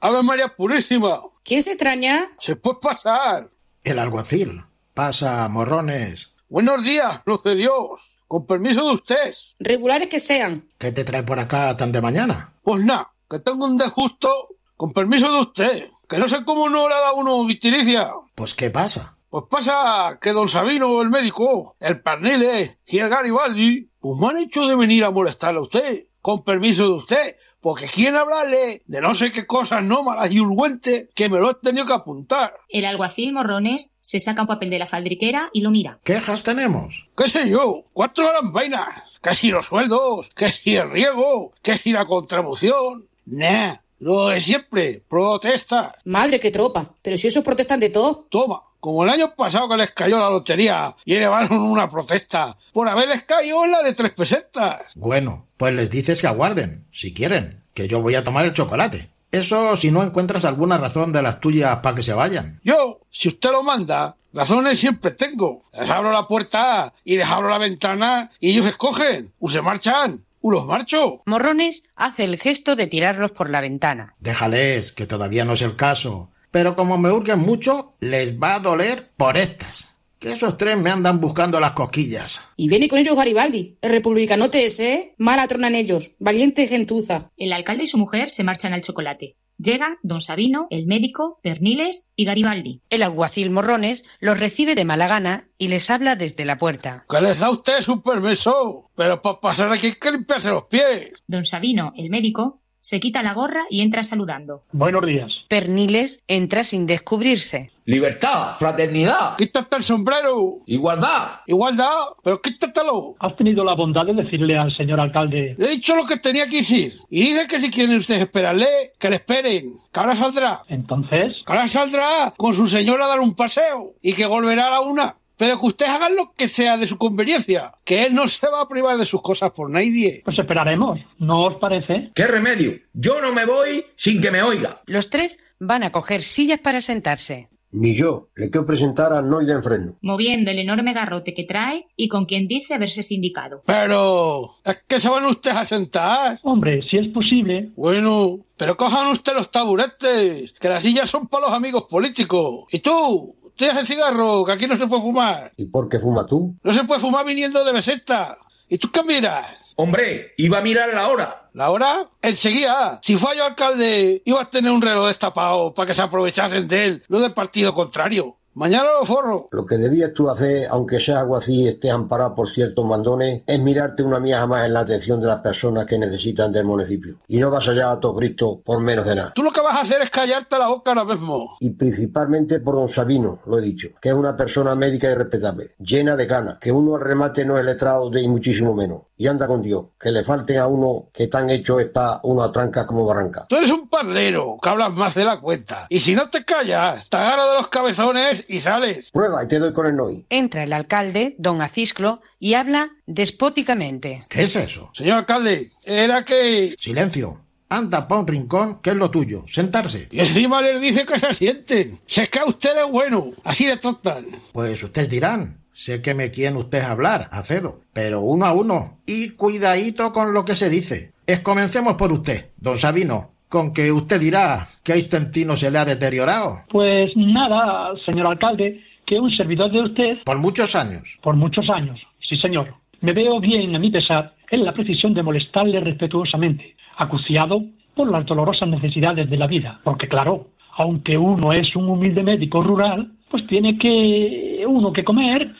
¡Ave 0.00 0.24
María 0.24 0.56
Purísima! 0.56 1.20
¿Quién 1.44 1.62
se 1.62 1.70
extraña? 1.70 2.24
¿Se 2.40 2.56
puede 2.56 2.80
pasar? 2.82 3.48
El 3.84 4.00
alguacil. 4.00 4.64
Pasa, 4.92 5.46
morrones. 5.48 6.34
Buenos 6.48 6.82
días, 6.82 7.22
luz 7.26 7.44
de 7.44 7.54
Dios. 7.54 8.15
Con 8.28 8.46
permiso 8.46 8.84
de 8.86 8.94
usted. 8.94 9.34
Regulares 9.58 10.08
que 10.08 10.18
sean. 10.18 10.66
¿Qué 10.78 10.92
te 10.92 11.04
trae 11.04 11.22
por 11.22 11.38
acá 11.38 11.76
tan 11.76 11.92
de 11.92 12.00
mañana? 12.00 12.52
Pues 12.62 12.84
nada, 12.84 13.12
que 13.30 13.38
tengo 13.38 13.66
un 13.66 13.78
desgusto. 13.78 14.48
Con 14.76 14.92
permiso 14.92 15.32
de 15.32 15.40
usted. 15.40 15.90
Que 16.08 16.18
no 16.18 16.28
sé 16.28 16.44
cómo 16.44 16.68
no 16.68 16.88
le 16.88 16.94
ha 16.94 17.00
dado 17.00 17.16
uno 17.16 17.44
vitilicia. 17.44 18.10
Pues 18.34 18.54
¿qué 18.54 18.70
pasa? 18.70 19.16
Pues 19.30 19.44
pasa 19.50 20.18
que 20.20 20.32
don 20.32 20.48
Sabino, 20.48 21.02
el 21.02 21.10
médico, 21.10 21.76
el 21.80 22.00
Parnile 22.00 22.78
y 22.86 22.98
el 22.98 23.08
Garibaldi, 23.08 23.90
pues 23.98 24.18
me 24.18 24.28
han 24.28 24.36
hecho 24.38 24.66
de 24.66 24.76
venir 24.76 25.04
a 25.04 25.10
molestarle 25.10 25.60
a 25.60 25.62
usted. 25.62 26.06
Con 26.20 26.42
permiso 26.42 26.84
de 26.84 26.90
usted. 26.90 27.36
Porque 27.66 27.86
quieren 27.86 28.14
hablarle 28.14 28.84
de 28.86 29.00
no 29.00 29.12
sé 29.12 29.32
qué 29.32 29.44
cosas 29.44 29.82
nómadas 29.82 30.30
y 30.30 30.38
urgüentes 30.38 31.08
que 31.16 31.28
me 31.28 31.40
lo 31.40 31.50
he 31.50 31.54
tenido 31.54 31.84
que 31.84 31.94
apuntar. 31.94 32.54
El 32.68 32.84
alguacil 32.84 33.32
Morrones 33.32 33.96
se 34.00 34.20
saca 34.20 34.42
un 34.42 34.46
papel 34.46 34.70
de 34.70 34.78
la 34.78 34.86
faldriquera 34.86 35.50
y 35.52 35.62
lo 35.62 35.72
mira. 35.72 35.98
¿Quejas 36.04 36.44
tenemos? 36.44 37.08
¿Qué 37.16 37.28
sé 37.28 37.50
yo? 37.50 37.82
Cuatro 37.92 38.28
gran 38.28 38.52
vainas. 38.52 39.18
Que 39.20 39.34
si 39.34 39.50
los 39.50 39.66
sueldos, 39.66 40.30
que 40.36 40.48
si 40.48 40.76
el 40.76 40.92
riego, 40.92 41.54
que 41.60 41.76
si 41.76 41.90
la 41.90 42.04
contribución. 42.04 43.08
Nah, 43.24 43.78
lo 43.98 44.28
de 44.28 44.40
siempre. 44.40 45.02
Protestas. 45.08 45.92
Madre, 46.04 46.38
qué 46.38 46.52
tropa. 46.52 46.94
Pero 47.02 47.18
si 47.18 47.26
esos 47.26 47.42
protestan 47.42 47.80
de 47.80 47.90
todo. 47.90 48.28
Toma. 48.30 48.62
Como 48.86 49.02
el 49.02 49.10
año 49.10 49.34
pasado 49.34 49.68
que 49.68 49.78
les 49.78 49.90
cayó 49.90 50.16
la 50.16 50.30
lotería 50.30 50.94
y 51.04 51.16
elevaron 51.16 51.58
una 51.58 51.90
protesta 51.90 52.56
por 52.72 52.88
haberles 52.88 53.24
caído 53.24 53.64
en 53.64 53.72
la 53.72 53.82
de 53.82 53.94
tres 53.94 54.12
pesetas. 54.12 54.92
Bueno, 54.94 55.48
pues 55.56 55.74
les 55.74 55.90
dices 55.90 56.20
que 56.20 56.28
aguarden, 56.28 56.86
si 56.92 57.12
quieren, 57.12 57.64
que 57.74 57.88
yo 57.88 58.00
voy 58.00 58.14
a 58.14 58.22
tomar 58.22 58.44
el 58.44 58.52
chocolate. 58.52 59.10
Eso 59.32 59.74
si 59.74 59.90
no 59.90 60.04
encuentras 60.04 60.44
alguna 60.44 60.78
razón 60.78 61.10
de 61.10 61.20
las 61.20 61.40
tuyas 61.40 61.78
para 61.78 61.96
que 61.96 62.02
se 62.02 62.14
vayan. 62.14 62.60
Yo, 62.62 63.00
si 63.10 63.26
usted 63.26 63.50
lo 63.50 63.64
manda, 63.64 64.18
razones 64.32 64.78
siempre 64.78 65.10
tengo. 65.10 65.64
Les 65.72 65.90
abro 65.90 66.12
la 66.12 66.28
puerta 66.28 66.94
y 67.02 67.16
les 67.16 67.26
abro 67.26 67.48
la 67.48 67.58
ventana 67.58 68.30
y 68.38 68.52
ellos 68.52 68.66
escogen. 68.66 69.32
O 69.40 69.48
se 69.48 69.62
marchan. 69.62 70.24
O 70.40 70.52
los 70.52 70.64
marcho. 70.64 71.22
Morrones 71.26 71.88
hace 71.96 72.22
el 72.22 72.38
gesto 72.38 72.76
de 72.76 72.86
tirarlos 72.86 73.32
por 73.32 73.50
la 73.50 73.60
ventana. 73.60 74.14
Déjales, 74.20 74.92
que 74.92 75.08
todavía 75.08 75.44
no 75.44 75.54
es 75.54 75.62
el 75.62 75.74
caso. 75.74 76.30
Pero 76.56 76.74
como 76.74 76.96
me 76.96 77.10
hurguen 77.10 77.40
mucho, 77.40 77.96
les 78.00 78.40
va 78.40 78.54
a 78.54 78.60
doler 78.60 79.10
por 79.18 79.36
estas. 79.36 79.98
Que 80.18 80.32
esos 80.32 80.56
tres 80.56 80.78
me 80.78 80.88
andan 80.88 81.20
buscando 81.20 81.60
las 81.60 81.72
cosquillas. 81.72 82.40
Y 82.56 82.70
viene 82.70 82.88
con 82.88 82.98
ellos 82.98 83.14
Garibaldi, 83.14 83.76
el 83.82 83.90
republicanote 83.90 84.64
ese, 84.64 84.94
¿eh? 84.94 85.14
Mala 85.18 85.46
tronan 85.48 85.74
ellos, 85.74 86.12
valiente 86.18 86.66
gentuza. 86.66 87.30
El 87.36 87.52
alcalde 87.52 87.84
y 87.84 87.88
su 87.88 87.98
mujer 87.98 88.30
se 88.30 88.42
marchan 88.42 88.72
al 88.72 88.80
chocolate. 88.80 89.36
Llegan 89.58 89.98
Don 90.02 90.22
Sabino, 90.22 90.66
el 90.70 90.86
médico, 90.86 91.40
Perniles 91.42 92.10
y 92.16 92.24
Garibaldi. 92.24 92.80
El 92.88 93.02
alguacil 93.02 93.50
Morrones 93.50 94.06
los 94.18 94.40
recibe 94.40 94.74
de 94.74 94.86
mala 94.86 95.08
gana 95.08 95.50
y 95.58 95.68
les 95.68 95.90
habla 95.90 96.16
desde 96.16 96.46
la 96.46 96.56
puerta. 96.56 97.04
¿Que 97.06 97.20
les 97.20 97.38
da 97.38 97.50
usted 97.50 97.82
su 97.82 98.02
permiso? 98.02 98.90
Pero 98.96 99.20
para 99.20 99.40
pasar 99.40 99.70
aquí 99.70 99.88
hay 99.88 99.92
que 99.92 100.10
limpiarse 100.10 100.48
los 100.48 100.64
pies. 100.64 101.22
Don 101.26 101.44
Sabino, 101.44 101.92
el 101.98 102.08
médico, 102.08 102.62
se 102.86 103.00
quita 103.00 103.20
la 103.20 103.34
gorra 103.34 103.64
y 103.68 103.80
entra 103.80 104.04
saludando. 104.04 104.62
Buenos 104.70 105.04
días. 105.04 105.32
Perniles 105.48 106.22
entra 106.28 106.62
sin 106.62 106.86
descubrirse. 106.86 107.72
Libertad, 107.84 108.54
fraternidad. 108.60 109.36
Quítate 109.36 109.74
el 109.78 109.82
sombrero. 109.82 110.58
Igualdad. 110.66 111.40
Igualdad, 111.48 111.90
pero 112.22 112.40
quítatelo. 112.40 113.16
¿Has 113.18 113.36
tenido 113.36 113.64
la 113.64 113.74
bondad 113.74 114.06
de 114.06 114.14
decirle 114.14 114.56
al 114.56 114.72
señor 114.76 115.00
alcalde? 115.00 115.56
Le 115.58 115.66
he 115.66 115.70
dicho 115.70 115.96
lo 115.96 116.06
que 116.06 116.18
tenía 116.18 116.46
que 116.46 116.58
decir. 116.58 116.92
Y 117.10 117.22
dice 117.22 117.48
que 117.48 117.58
si 117.58 117.72
quieren 117.72 117.96
ustedes 117.96 118.22
esperarle, 118.22 118.68
que 119.00 119.10
le 119.10 119.16
esperen. 119.16 119.64
Que 119.92 120.00
ahora 120.00 120.14
saldrá. 120.14 120.62
Entonces. 120.68 121.38
Que 121.44 121.52
ahora 121.52 121.66
saldrá 121.66 122.34
con 122.36 122.54
su 122.54 122.68
señora 122.68 123.06
a 123.06 123.08
dar 123.08 123.20
un 123.20 123.34
paseo. 123.34 123.94
Y 124.00 124.12
que 124.12 124.26
volverá 124.26 124.68
a 124.68 124.70
la 124.70 124.80
una. 124.82 125.16
Pero 125.36 125.60
que 125.60 125.66
ustedes 125.66 125.92
hagan 125.92 126.16
lo 126.16 126.32
que 126.32 126.48
sea 126.48 126.76
de 126.76 126.86
su 126.86 126.96
conveniencia, 126.96 127.72
que 127.84 128.06
él 128.06 128.14
no 128.14 128.26
se 128.26 128.48
va 128.48 128.62
a 128.62 128.68
privar 128.68 128.96
de 128.96 129.04
sus 129.04 129.20
cosas 129.20 129.50
por 129.50 129.70
nadie. 129.70 130.22
Pues 130.24 130.38
esperaremos, 130.38 130.98
¿no 131.18 131.44
os 131.46 131.56
parece? 131.56 132.10
¿Qué 132.14 132.26
remedio? 132.26 132.74
Yo 132.94 133.20
no 133.20 133.32
me 133.32 133.44
voy 133.44 133.84
sin 133.96 134.20
que 134.20 134.30
me 134.30 134.42
oiga. 134.42 134.80
Los 134.86 135.10
tres 135.10 135.38
van 135.58 135.82
a 135.82 135.92
coger 135.92 136.22
sillas 136.22 136.60
para 136.60 136.80
sentarse. 136.80 137.50
Ni 137.72 137.94
yo 137.94 138.30
le 138.36 138.48
quiero 138.48 138.64
presentar 138.64 139.12
a 139.12 139.20
Noy 139.20 139.44
del 139.44 139.62
Freno. 139.62 139.98
Moviendo 140.00 140.50
el 140.50 140.58
enorme 140.60 140.94
garrote 140.94 141.34
que 141.34 141.44
trae 141.44 141.86
y 141.96 142.08
con 142.08 142.24
quien 142.24 142.48
dice 142.48 142.72
haberse 142.72 143.02
sindicado. 143.02 143.62
Pero, 143.66 144.54
¿es 144.64 144.82
que 144.86 145.00
se 145.00 145.10
van 145.10 145.26
ustedes 145.26 145.56
a 145.56 145.64
sentar? 145.66 146.38
Hombre, 146.42 146.80
si 146.88 146.96
es 146.96 147.08
posible. 147.08 147.72
Bueno, 147.76 148.38
pero 148.56 148.76
cojan 148.78 149.08
ustedes 149.08 149.36
los 149.36 149.50
taburetes, 149.50 150.54
que 150.54 150.68
las 150.70 150.82
sillas 150.82 151.10
son 151.10 151.28
para 151.28 151.48
los 151.48 151.54
amigos 151.54 151.84
políticos. 151.84 152.64
¿Y 152.70 152.78
tú? 152.78 153.34
Tienes 153.56 153.78
el 153.78 153.86
cigarro, 153.86 154.44
que 154.44 154.52
aquí 154.52 154.66
no 154.66 154.76
se 154.76 154.86
puede 154.86 155.02
fumar. 155.02 155.52
¿Y 155.56 155.66
por 155.66 155.88
qué 155.88 155.98
fumas 155.98 156.26
tú? 156.26 156.54
No 156.62 156.72
se 156.72 156.84
puede 156.84 157.00
fumar 157.00 157.24
viniendo 157.24 157.64
de 157.64 157.72
beseta. 157.72 158.36
¿Y 158.68 158.78
tú 158.78 158.90
qué 158.90 159.02
miras? 159.02 159.74
Hombre, 159.76 160.34
iba 160.36 160.58
a 160.58 160.62
mirar 160.62 160.92
la 160.92 161.08
hora. 161.08 161.50
¿La 161.54 161.70
hora? 161.70 162.08
Enseguida. 162.20 163.00
Si 163.02 163.16
fue 163.16 163.36
yo 163.36 163.44
alcalde, 163.44 164.22
iba 164.24 164.42
a 164.42 164.46
tener 164.46 164.70
un 164.70 164.82
reloj 164.82 165.06
destapado 165.06 165.72
para 165.72 165.86
que 165.86 165.94
se 165.94 166.02
aprovechasen 166.02 166.68
de 166.68 166.84
él, 166.84 167.02
no 167.08 167.18
del 167.18 167.32
partido 167.32 167.72
contrario. 167.72 168.35
Mañana 168.56 168.88
lo 168.98 169.04
forro. 169.04 169.48
Lo 169.50 169.66
que 169.66 169.76
debías 169.76 170.14
tú 170.14 170.30
hacer, 170.30 170.66
aunque 170.70 170.98
sea 170.98 171.20
algo 171.20 171.36
así 171.36 171.64
y 171.64 171.68
estés 171.68 171.90
amparado 171.90 172.34
por 172.34 172.48
ciertos 172.48 172.86
mandones, 172.86 173.42
es 173.46 173.60
mirarte 173.60 174.02
una 174.02 174.18
mía 174.18 174.46
más 174.46 174.64
en 174.64 174.72
la 174.72 174.80
atención 174.80 175.20
de 175.20 175.26
las 175.26 175.40
personas 175.40 175.84
que 175.84 175.98
necesitan 175.98 176.50
del 176.50 176.64
municipio. 176.64 177.18
Y 177.28 177.36
no 177.36 177.50
vas 177.50 177.68
allá 177.68 177.90
a 177.90 178.00
todo 178.00 178.14
grito 178.14 178.62
por 178.64 178.80
menos 178.80 179.04
de 179.04 179.14
nada. 179.14 179.32
Tú 179.34 179.42
lo 179.42 179.50
que 179.50 179.60
vas 179.60 179.76
a 179.76 179.82
hacer 179.82 180.00
es 180.00 180.08
callarte 180.08 180.58
la 180.58 180.68
boca 180.68 180.92
ahora 180.92 181.04
mismo. 181.04 181.58
Y 181.60 181.68
principalmente 181.68 182.58
por 182.60 182.76
don 182.76 182.88
Sabino, 182.88 183.40
lo 183.44 183.58
he 183.58 183.60
dicho, 183.60 183.90
que 184.00 184.08
es 184.08 184.14
una 184.14 184.34
persona 184.34 184.74
médica 184.74 185.10
y 185.10 185.14
respetable, 185.14 185.72
llena 185.78 186.16
de 186.16 186.24
ganas, 186.24 186.58
que 186.58 186.72
uno 186.72 186.94
al 186.94 187.02
remate 187.02 187.44
no 187.44 187.58
es 187.58 187.64
letrado 187.66 188.08
de 188.08 188.22
y 188.22 188.28
muchísimo 188.28 188.74
menos. 188.74 189.02
Y 189.18 189.26
anda 189.28 189.46
con 189.46 189.62
Dios, 189.62 189.86
que 189.98 190.10
le 190.10 190.24
falten 190.24 190.58
a 190.58 190.66
uno 190.66 191.08
que 191.12 191.26
tan 191.26 191.48
hecho 191.48 191.80
está 191.80 192.20
una 192.22 192.52
tranca 192.52 192.86
como 192.86 193.06
barranca. 193.06 193.46
Tú 193.48 193.56
eres 193.56 193.70
un 193.70 193.88
parlero, 193.88 194.58
que 194.62 194.68
hablas 194.68 194.92
más 194.92 195.14
de 195.14 195.24
la 195.24 195.40
cuenta. 195.40 195.86
Y 195.88 196.00
si 196.00 196.14
no 196.14 196.28
te 196.28 196.44
callas, 196.44 197.08
te 197.08 197.16
agarro 197.16 197.48
de 197.48 197.56
los 197.56 197.68
cabezones 197.68 198.44
y 198.46 198.60
sales. 198.60 199.10
Prueba 199.12 199.42
y 199.42 199.48
te 199.48 199.58
doy 199.58 199.72
con 199.72 199.86
el 199.86 199.96
NOI. 199.96 200.26
Entra 200.28 200.64
el 200.64 200.72
alcalde, 200.72 201.34
don 201.38 201.62
Acisclo, 201.62 202.20
y 202.38 202.54
habla 202.54 202.90
despóticamente. 203.06 204.24
¿Qué 204.28 204.42
es 204.42 204.54
eso? 204.56 204.90
Señor 204.92 205.18
alcalde, 205.18 205.70
era 205.84 206.24
que... 206.24 206.74
Silencio. 206.78 207.40
Anda 207.68 208.06
pa' 208.06 208.20
un 208.20 208.26
rincón, 208.28 208.80
que 208.80 208.90
es 208.90 208.96
lo 208.96 209.10
tuyo. 209.10 209.42
Sentarse. 209.48 210.08
Y 210.12 210.20
encima 210.20 210.62
les 210.62 210.80
dice 210.80 211.04
que 211.04 211.18
se 211.18 211.32
sienten. 211.32 211.98
Si 212.06 212.20
es 212.20 212.30
que 212.30 212.38
a 212.38 212.44
usted 212.44 212.84
es 212.84 212.90
bueno. 212.90 213.32
Así 213.42 213.66
le 213.66 213.76
tratan. 213.76 214.26
Pues 214.52 214.84
ustedes 214.84 215.10
dirán. 215.10 215.55
Sé 215.76 216.00
que 216.00 216.14
me 216.14 216.30
quieren 216.30 216.56
ustedes 216.56 216.86
hablar, 216.86 217.28
Acedo, 217.32 217.82
pero 217.92 218.22
uno 218.22 218.46
a 218.46 218.52
uno. 218.54 218.96
Y 219.06 219.32
cuidadito 219.32 220.10
con 220.10 220.32
lo 220.32 220.46
que 220.46 220.54
se 220.54 220.70
dice. 220.70 221.12
Es 221.26 221.40
comencemos 221.40 221.96
por 221.96 222.10
usted, 222.14 222.46
don 222.56 222.78
Sabino, 222.78 223.32
con 223.50 223.74
que 223.74 223.92
usted 223.92 224.18
dirá 224.18 224.66
que 224.82 224.94
a 224.94 224.96
Istentino 224.96 225.54
se 225.54 225.70
le 225.70 225.76
ha 225.76 225.84
deteriorado. 225.84 226.60
Pues 226.70 227.14
nada, 227.14 227.92
señor 228.06 228.26
alcalde, 228.28 228.80
que 229.04 229.20
un 229.20 229.30
servidor 229.30 229.70
de 229.70 229.82
usted... 229.82 230.18
Por 230.24 230.38
muchos 230.38 230.74
años. 230.74 231.18
Por 231.20 231.36
muchos 231.36 231.68
años, 231.68 232.00
sí 232.26 232.36
señor. 232.36 232.72
Me 233.02 233.12
veo 233.12 233.38
bien 233.38 233.76
a 233.76 233.78
mi 233.78 233.90
pesar 233.90 234.34
en 234.50 234.64
la 234.64 234.72
precisión 234.72 235.12
de 235.12 235.22
molestarle 235.22 235.78
respetuosamente, 235.80 236.74
acuciado 236.96 237.62
por 237.94 238.10
las 238.10 238.24
dolorosas 238.24 238.70
necesidades 238.70 239.28
de 239.28 239.36
la 239.36 239.46
vida, 239.46 239.78
porque 239.84 240.08
claro, 240.08 240.48
aunque 240.78 241.18
uno 241.18 241.52
es 241.52 241.76
un 241.76 241.90
humilde 241.90 242.22
médico 242.22 242.62
rural, 242.62 243.12
pues 243.30 243.46
tiene 243.46 243.76
que 243.76 244.64
uno 244.66 244.92
que 244.92 245.04
comer 245.04 245.54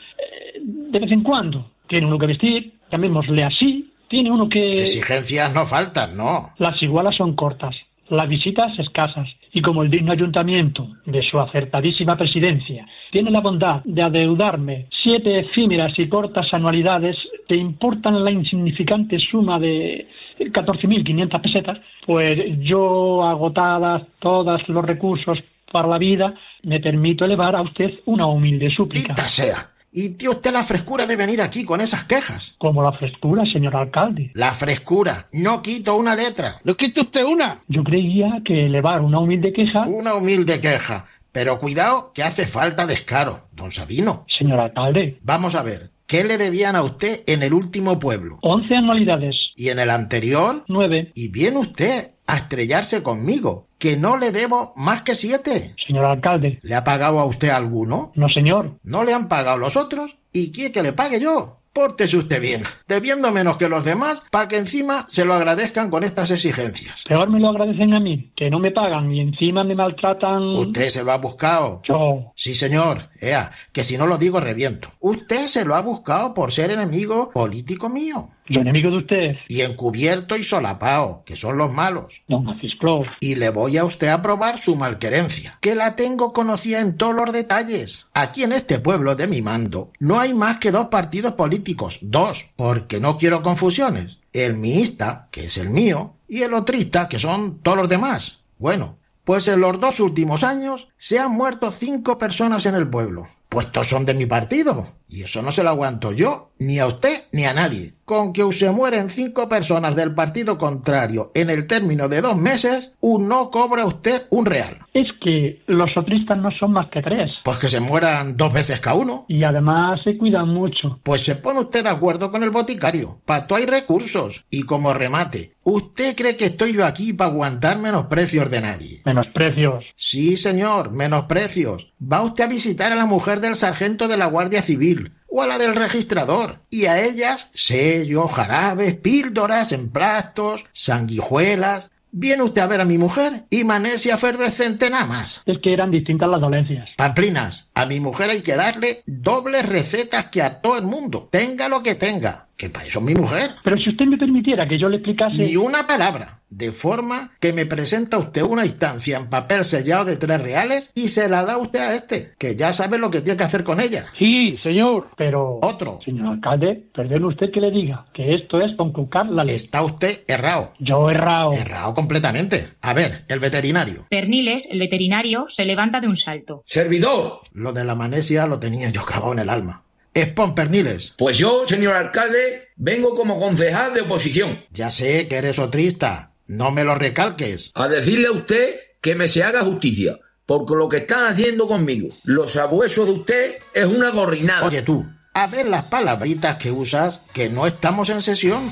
de 0.87 0.99
vez 0.99 1.11
en 1.11 1.23
cuando, 1.23 1.71
tiene 1.87 2.07
uno 2.07 2.17
que 2.17 2.27
vestir, 2.27 2.73
llamémosle 2.91 3.43
así, 3.43 3.91
tiene 4.07 4.31
uno 4.31 4.47
que... 4.47 4.73
Exigencias 4.73 5.53
no 5.53 5.65
faltan, 5.65 6.15
¿no? 6.15 6.53
Las 6.57 6.81
igualas 6.81 7.15
son 7.15 7.35
cortas, 7.35 7.75
las 8.09 8.27
visitas 8.27 8.77
escasas, 8.79 9.27
y 9.53 9.61
como 9.61 9.81
el 9.81 9.89
digno 9.89 10.11
ayuntamiento 10.11 10.87
de 11.05 11.21
su 11.23 11.39
acertadísima 11.39 12.15
presidencia 12.15 12.85
tiene 13.11 13.31
la 13.31 13.41
bondad 13.41 13.81
de 13.83 14.03
adeudarme 14.03 14.87
siete 15.03 15.39
efímeras 15.39 15.93
y 15.97 16.07
cortas 16.07 16.47
anualidades 16.53 17.17
que 17.47 17.55
importan 17.55 18.23
la 18.23 18.31
insignificante 18.31 19.17
suma 19.19 19.57
de 19.57 20.07
14.500 20.39 21.41
pesetas, 21.41 21.79
pues 22.05 22.35
yo, 22.59 23.23
agotadas 23.23 24.03
todos 24.19 24.61
los 24.67 24.85
recursos 24.85 25.39
para 25.71 25.87
la 25.87 25.97
vida, 25.97 26.33
me 26.63 26.79
permito 26.79 27.25
elevar 27.25 27.55
a 27.55 27.61
usted 27.61 27.91
una 28.05 28.27
humilde 28.27 28.69
súplica. 28.69 29.13
¡Dita 29.13 29.27
sea! 29.27 29.71
Y 29.99 30.09
tío 30.09 30.29
usted 30.29 30.53
la 30.53 30.61
frescura 30.61 31.07
de 31.07 31.15
venir 31.15 31.41
aquí 31.41 31.65
con 31.65 31.81
esas 31.81 32.03
quejas. 32.03 32.53
Como 32.59 32.83
la 32.83 32.91
frescura, 32.91 33.51
señor 33.51 33.75
alcalde. 33.75 34.29
La 34.35 34.53
frescura. 34.53 35.25
No 35.33 35.63
quito 35.63 35.95
una 35.95 36.15
letra. 36.15 36.53
¿No 36.63 36.77
quita 36.77 37.01
usted 37.01 37.23
una? 37.23 37.63
Yo 37.67 37.83
creía 37.83 38.39
que 38.45 38.67
elevar 38.67 39.01
una 39.01 39.17
humilde 39.17 39.51
queja... 39.51 39.87
Una 39.87 40.13
humilde 40.13 40.61
queja. 40.61 41.07
Pero 41.31 41.57
cuidado 41.57 42.11
que 42.13 42.21
hace 42.21 42.45
falta 42.45 42.85
descaro, 42.85 43.39
don 43.53 43.71
Sabino. 43.71 44.27
Señor 44.37 44.59
alcalde. 44.59 45.17
Vamos 45.23 45.55
a 45.55 45.63
ver. 45.63 45.89
¿Qué 46.05 46.23
le 46.23 46.37
debían 46.37 46.75
a 46.75 46.83
usted 46.83 47.23
en 47.25 47.41
el 47.41 47.53
último 47.53 47.97
pueblo? 47.97 48.37
Once 48.43 48.75
anualidades. 48.75 49.35
¿Y 49.55 49.69
en 49.69 49.79
el 49.79 49.89
anterior? 49.89 50.63
Nueve. 50.67 51.11
Y 51.15 51.29
viene 51.29 51.57
usted 51.57 52.11
a 52.27 52.35
estrellarse 52.35 53.01
conmigo, 53.01 53.66
que 53.77 53.97
no 53.97 54.17
le 54.17 54.31
debo 54.31 54.73
más 54.75 55.01
que 55.01 55.15
siete. 55.15 55.75
Señor 55.85 56.05
alcalde. 56.05 56.59
¿Le 56.63 56.75
ha 56.75 56.83
pagado 56.83 57.19
a 57.19 57.25
usted 57.25 57.49
alguno? 57.49 58.11
No, 58.15 58.29
señor. 58.29 58.79
¿No 58.83 59.03
le 59.03 59.13
han 59.13 59.27
pagado 59.27 59.57
los 59.57 59.77
otros? 59.77 60.17
¿Y 60.33 60.51
quiere 60.51 60.71
que 60.71 60.83
le 60.83 60.93
pague 60.93 61.19
yo? 61.19 61.57
Pórtese 61.73 62.17
usted 62.17 62.41
bien, 62.41 62.63
debiendo 62.87 63.31
menos 63.31 63.57
que 63.57 63.69
los 63.69 63.85
demás, 63.85 64.23
para 64.31 64.47
que 64.47 64.57
encima 64.57 65.05
se 65.11 65.25
lo 65.25 65.35
agradezcan 65.35 65.91
con 65.91 66.03
estas 66.03 66.31
exigencias. 66.31 67.03
Peor 67.07 67.29
me 67.29 67.39
lo 67.39 67.49
agradecen 67.49 67.93
a 67.93 67.99
mí, 67.99 68.31
que 68.35 68.49
no 68.49 68.57
me 68.57 68.71
pagan 68.71 69.13
y 69.13 69.19
encima 69.19 69.63
me 69.63 69.75
maltratan. 69.75 70.41
¿Usted 70.55 70.89
se 70.89 71.03
lo 71.03 71.11
ha 71.11 71.17
buscado? 71.17 71.83
Yo. 71.87 72.31
Sí, 72.33 72.55
señor. 72.55 73.09
Ea, 73.21 73.51
que 73.71 73.83
si 73.83 73.95
no 73.95 74.07
lo 74.07 74.17
digo 74.17 74.39
reviento. 74.39 74.89
Usted 75.01 75.45
se 75.45 75.65
lo 75.65 75.75
ha 75.75 75.81
buscado 75.81 76.33
por 76.33 76.51
ser 76.51 76.71
enemigo 76.71 77.29
político 77.31 77.89
mío. 77.89 78.27
De 78.49 78.97
usted. 78.97 79.35
Y 79.47 79.61
encubierto 79.61 80.35
y 80.37 80.43
solapao, 80.43 81.23
que 81.25 81.35
son 81.35 81.57
los 81.57 81.71
malos. 81.71 82.21
Don 82.27 82.43
Francisco. 82.43 83.03
Y 83.19 83.35
le 83.35 83.49
voy 83.49 83.77
a 83.77 83.85
usted 83.85 84.07
a 84.07 84.21
probar 84.21 84.57
su 84.57 84.75
malquerencia, 84.75 85.57
que 85.61 85.75
la 85.75 85.95
tengo 85.95 86.33
conocida 86.33 86.79
en 86.79 86.95
todos 86.97 87.15
los 87.15 87.31
detalles. 87.31 88.07
Aquí 88.13 88.43
en 88.43 88.53
este 88.53 88.79
pueblo 88.79 89.15
de 89.15 89.27
mi 89.27 89.41
mando 89.41 89.91
no 89.99 90.19
hay 90.19 90.33
más 90.33 90.57
que 90.57 90.71
dos 90.71 90.87
partidos 90.87 91.33
políticos, 91.33 91.99
dos, 92.01 92.51
porque 92.55 92.99
no 92.99 93.17
quiero 93.17 93.41
confusiones. 93.41 94.19
El 94.33 94.57
miista, 94.57 95.27
que 95.31 95.45
es 95.45 95.57
el 95.57 95.69
mío, 95.69 96.15
y 96.27 96.41
el 96.43 96.53
otrista, 96.53 97.09
que 97.09 97.19
son 97.19 97.59
todos 97.59 97.77
los 97.77 97.89
demás. 97.89 98.43
Bueno, 98.59 98.97
pues 99.23 99.47
en 99.49 99.59
los 99.59 99.79
dos 99.79 99.99
últimos 99.99 100.43
años 100.43 100.87
se 100.97 101.19
han 101.19 101.31
muerto 101.31 101.69
cinco 101.71 102.17
personas 102.17 102.65
en 102.65 102.75
el 102.75 102.89
pueblo. 102.89 103.27
Pues 103.49 103.71
todos 103.71 103.87
son 103.87 104.05
de 104.05 104.13
mi 104.13 104.25
partido. 104.25 104.85
Y 105.09 105.21
eso 105.23 105.41
no 105.41 105.51
se 105.51 105.63
lo 105.63 105.69
aguanto 105.69 106.11
yo, 106.11 106.51
ni 106.59 106.79
a 106.79 106.87
usted, 106.87 107.23
ni 107.31 107.45
a 107.45 107.53
nadie. 107.53 107.93
Con 108.03 108.33
que 108.33 108.49
se 108.51 108.69
mueren 108.71 109.09
cinco 109.09 109.47
personas 109.47 109.95
del 109.95 110.13
partido 110.13 110.57
contrario 110.57 111.31
en 111.33 111.49
el 111.49 111.65
término 111.65 112.09
de 112.09 112.21
dos 112.21 112.35
meses, 112.35 112.91
un 112.99 113.29
no 113.29 113.49
cobra 113.49 113.85
usted 113.85 114.23
un 114.31 114.45
real. 114.45 114.79
Es 114.93 115.07
que 115.23 115.61
los 115.67 115.89
otristas 115.95 116.37
no 116.37 116.49
son 116.59 116.73
más 116.73 116.89
que 116.89 117.01
tres. 117.01 117.31
Pues 117.43 117.57
que 117.57 117.69
se 117.69 117.79
mueran 117.79 118.35
dos 118.35 118.51
veces 118.51 118.81
cada 118.81 118.97
uno. 118.97 119.25
Y 119.29 119.43
además 119.43 120.01
se 120.03 120.17
cuidan 120.17 120.49
mucho. 120.49 120.99
Pues 121.03 121.21
se 121.21 121.35
pone 121.35 121.61
usted 121.61 121.83
de 121.83 121.89
acuerdo 121.89 122.29
con 122.29 122.43
el 122.43 122.49
boticario. 122.49 123.21
Pato 123.25 123.55
hay 123.55 123.65
recursos. 123.65 124.45
Y 124.49 124.63
como 124.63 124.93
remate, 124.93 125.55
¿usted 125.63 126.15
cree 126.15 126.35
que 126.35 126.45
estoy 126.45 126.73
yo 126.73 126.85
aquí 126.85 127.13
para 127.13 127.31
aguantar 127.31 127.77
menosprecios 127.79 128.49
de 128.49 128.61
nadie? 128.61 129.01
Menosprecios. 129.05 129.85
Sí, 129.95 130.35
señor, 130.35 130.86
menosprecios. 130.91 131.93
Va 132.01 132.21
usted 132.21 132.45
a 132.45 132.47
visitar 132.47 132.91
a 132.91 132.95
la 132.95 133.05
mujer 133.05 133.39
del 133.39 133.55
sargento 133.55 134.07
de 134.07 134.17
la 134.17 134.25
Guardia 134.25 134.61
Civil 134.61 135.11
o 135.29 135.41
a 135.41 135.47
la 135.47 135.57
del 135.57 135.75
registrador, 135.75 136.55
y 136.69 136.85
a 136.85 137.03
ellas 137.03 137.51
sellos, 137.53 138.31
jarabes, 138.31 138.95
píldoras, 138.95 139.71
emplastos, 139.73 140.65
sanguijuelas, 140.71 141.91
Viene 142.11 142.41
usted 142.41 142.61
a 142.61 142.67
ver 142.67 142.81
a 142.81 142.85
mi 142.85 142.97
mujer 142.97 143.43
y 143.49 143.63
manesia 143.63 144.15
efervescente 144.15 144.89
nada 144.89 145.05
más. 145.05 145.43
Es 145.45 145.57
que 145.61 145.73
eran 145.73 145.91
distintas 145.91 146.29
las 146.29 146.39
dolencias. 146.39 146.89
Pamplinas, 146.97 147.69
a 147.75 147.85
mi 147.85 147.99
mujer 147.99 148.29
hay 148.29 148.41
que 148.41 148.55
darle 148.55 149.01
dobles 149.05 149.67
recetas 149.67 150.27
que 150.27 150.41
a 150.41 150.61
todo 150.61 150.77
el 150.77 150.85
mundo, 150.85 151.27
tenga 151.31 151.67
lo 151.67 151.83
que 151.83 151.95
tenga, 151.95 152.46
que 152.57 152.69
para 152.69 152.85
eso 152.85 152.99
es 152.99 153.05
mi 153.05 153.13
mujer. 153.13 153.51
Pero 153.63 153.77
si 153.77 153.89
usted 153.89 154.05
me 154.05 154.17
permitiera 154.17 154.67
que 154.67 154.79
yo 154.79 154.89
le 154.89 154.97
explicase... 154.97 155.37
Ni 155.37 155.55
una 155.55 155.85
palabra, 155.85 156.27
de 156.49 156.71
forma 156.71 157.31
que 157.39 157.53
me 157.53 157.65
presenta 157.65 158.17
usted 158.17 158.41
una 158.41 158.65
instancia 158.65 159.17
en 159.17 159.29
papel 159.29 159.63
sellado 159.63 160.05
de 160.05 160.17
tres 160.17 160.41
reales 160.41 160.91
y 160.95 161.09
se 161.09 161.29
la 161.29 161.43
da 161.43 161.57
usted 161.57 161.79
a 161.79 161.95
este, 161.95 162.33
que 162.37 162.55
ya 162.55 162.73
sabe 162.73 162.97
lo 162.97 163.11
que 163.11 163.21
tiene 163.21 163.37
que 163.37 163.43
hacer 163.43 163.63
con 163.63 163.79
ella. 163.79 164.03
Sí, 164.13 164.57
señor. 164.57 165.09
Pero... 165.15 165.59
Otro. 165.61 165.99
Señor 166.03 166.33
alcalde, 166.33 166.89
perdone 166.93 167.27
usted 167.27 167.51
que 167.51 167.61
le 167.61 167.71
diga 167.71 168.05
que 168.13 168.31
esto 168.31 168.59
es 168.59 168.75
conculcar 168.75 169.27
la 169.27 169.43
ley. 169.43 169.55
Está 169.55 169.83
usted 169.83 170.23
errado. 170.27 170.73
Yo 170.79 171.09
errado. 171.09 171.51
Errado 171.53 171.93
completamente. 171.93 172.65
A 172.81 172.93
ver, 172.93 173.25
el 173.27 173.39
veterinario. 173.39 174.05
Perniles, 174.09 174.67
el 174.71 174.79
veterinario, 174.79 175.45
se 175.49 175.65
levanta 175.65 175.99
de 175.99 176.07
un 176.07 176.15
salto. 176.15 176.63
Servidor. 176.65 177.41
Lo 177.53 177.71
de 177.71 177.85
la 177.85 177.93
manesia 177.93 178.47
lo 178.47 178.59
tenía 178.59 178.89
yo 178.89 179.05
grabado 179.05 179.33
en 179.33 179.39
el 179.39 179.49
alma. 179.49 179.83
Espon 180.17 180.55
Perniles. 180.55 181.13
Pues 181.15 181.37
yo, 181.37 181.67
señor 181.67 181.95
alcalde, 181.95 182.69
vengo 182.75 183.13
como 183.13 183.39
concejal 183.39 183.93
de 183.93 184.01
oposición. 184.01 184.65
Ya 184.71 184.89
sé 184.89 185.27
que 185.27 185.35
eres 185.35 185.59
otrista. 185.59 186.31
No 186.47 186.71
me 186.71 186.83
lo 186.83 186.95
recalques. 186.95 187.69
A 187.75 187.87
decirle 187.87 188.27
a 188.27 188.31
usted 188.31 188.79
que 188.99 189.13
me 189.13 189.27
se 189.27 189.43
haga 189.43 189.61
justicia. 189.61 190.17
Porque 190.47 190.73
lo 190.73 190.89
que 190.89 190.97
están 190.97 191.25
haciendo 191.25 191.67
conmigo, 191.67 192.07
los 192.23 192.55
abuesos 192.55 193.05
de 193.05 193.11
usted, 193.11 193.55
es 193.75 193.85
una 193.85 194.09
gorrinada. 194.09 194.65
Oye 194.65 194.81
tú, 194.81 195.05
a 195.35 195.45
ver 195.45 195.67
las 195.67 195.85
palabritas 195.85 196.57
que 196.57 196.71
usas, 196.71 197.21
que 197.33 197.49
no 197.49 197.67
estamos 197.67 198.09
en 198.09 198.21
sesión. 198.21 198.71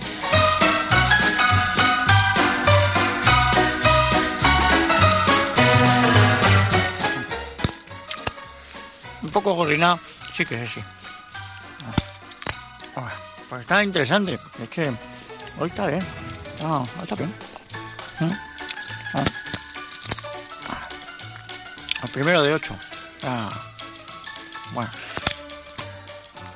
Un 9.22 9.30
poco 9.30 9.54
gorrinado, 9.54 10.00
sí 10.36 10.44
que 10.44 10.56
es 10.56 10.72
así. 10.72 10.82
Ah, 12.96 13.12
Pues 13.50 13.62
está 13.62 13.84
interesante. 13.84 14.40
Es 14.62 14.70
que 14.70 14.92
hoy 15.60 15.70
está 15.70 15.88
bien. 15.88 16.06
No, 16.62 16.82
hoy 16.82 17.04
está 17.04 17.16
bien. 17.16 17.34
¿Mm? 18.20 18.32
Ah. 19.14 19.24
El 22.04 22.10
primero 22.10 22.42
de 22.42 22.54
ocho. 22.54 22.76
Ah. 23.24 23.50
Bueno. 24.74 24.90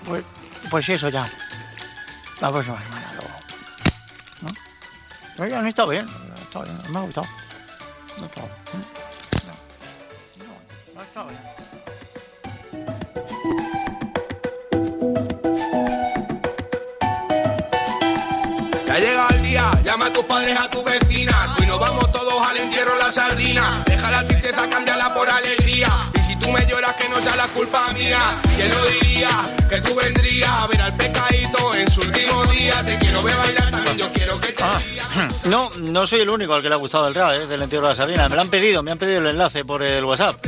Pues, 0.05 0.23
pues 0.69 0.89
eso 0.89 1.09
ya. 1.09 1.29
La 2.41 2.51
próxima 2.51 2.81
semana 2.81 3.11
luego. 3.13 3.29
¿No? 4.41 4.49
No 5.61 5.67
está 5.67 5.85
bien. 5.85 6.05
Está 6.41 6.63
bien. 6.63 6.77
Me 6.89 6.99
ha 6.99 7.01
gustado. 7.01 7.27
No 8.17 8.25
está 8.25 8.41
no, 8.41 8.47
no 10.95 11.01
está 11.01 11.23
bien. 11.25 11.68
Ya 18.89 18.95
ha 18.95 18.99
llegado 18.99 19.29
el 19.35 19.43
día, 19.43 19.71
llama 19.83 20.07
a 20.07 20.09
tus 20.11 20.25
padres, 20.25 20.59
a 20.59 20.67
tu 20.67 20.83
vecina. 20.83 21.53
Tú 21.55 21.61
y 21.63 21.67
nos 21.67 21.79
vamos 21.79 22.11
todos 22.11 22.41
al 22.41 22.57
entierro 22.57 22.97
la 22.97 23.11
sardina. 23.11 23.83
Deja 23.85 24.09
la 24.09 24.25
tristeza, 24.25 24.67
cámbiala 24.67 25.13
por 25.13 25.29
alegría. 25.29 25.89
Y 26.15 26.23
si 26.23 26.35
tú 26.37 26.49
me 26.49 26.65
lloras, 26.65 26.95
que 26.95 27.07
no 27.07 27.21
sea 27.21 27.35
la 27.35 27.47
culpa 27.49 27.93
mía. 27.93 28.17
¿Quién 28.55 28.71
lo 28.71 28.83
diría? 28.87 29.29
Que 29.69 29.79
tú 29.81 29.93
vendrías 29.93 30.49
a 30.49 30.65
ver 30.65 30.81
al 30.81 30.97
pecadito 30.97 31.75
en 31.75 31.91
su 31.91 32.01
último 32.01 32.43
día. 32.45 32.83
Te 32.83 32.97
quiero 32.97 33.21
ver 33.21 33.37
bailar, 33.37 33.69
también 33.69 33.95
yo 33.95 34.11
quiero 34.11 34.41
que 34.41 34.53
te 34.53 34.63
No, 35.49 35.69
no 35.77 36.07
soy 36.07 36.21
el 36.21 36.29
único 36.31 36.55
al 36.55 36.63
que 36.63 36.69
le 36.69 36.73
ha 36.73 36.79
gustado 36.79 37.07
el 37.09 37.13
rap, 37.13 37.33
¿eh? 37.33 37.45
del 37.45 37.61
entierro 37.61 37.85
de 37.85 37.93
la 37.93 37.95
Sardina. 37.95 38.27
Me 38.27 38.37
lo 38.37 38.41
han 38.41 38.49
pedido, 38.49 38.81
me 38.81 38.89
han 38.89 38.97
pedido 38.97 39.19
el 39.19 39.27
enlace 39.27 39.65
por 39.65 39.83
el 39.83 40.03
WhatsApp. 40.03 40.43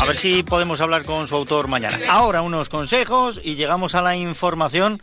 A 0.00 0.04
ver 0.04 0.16
si 0.16 0.42
podemos 0.42 0.80
hablar 0.80 1.04
con 1.04 1.28
su 1.28 1.36
autor 1.36 1.68
mañana. 1.68 1.96
Ahora 2.08 2.42
unos 2.42 2.68
consejos 2.68 3.40
y 3.40 3.54
llegamos 3.54 3.94
a 3.94 4.02
la 4.02 4.16
información 4.16 5.00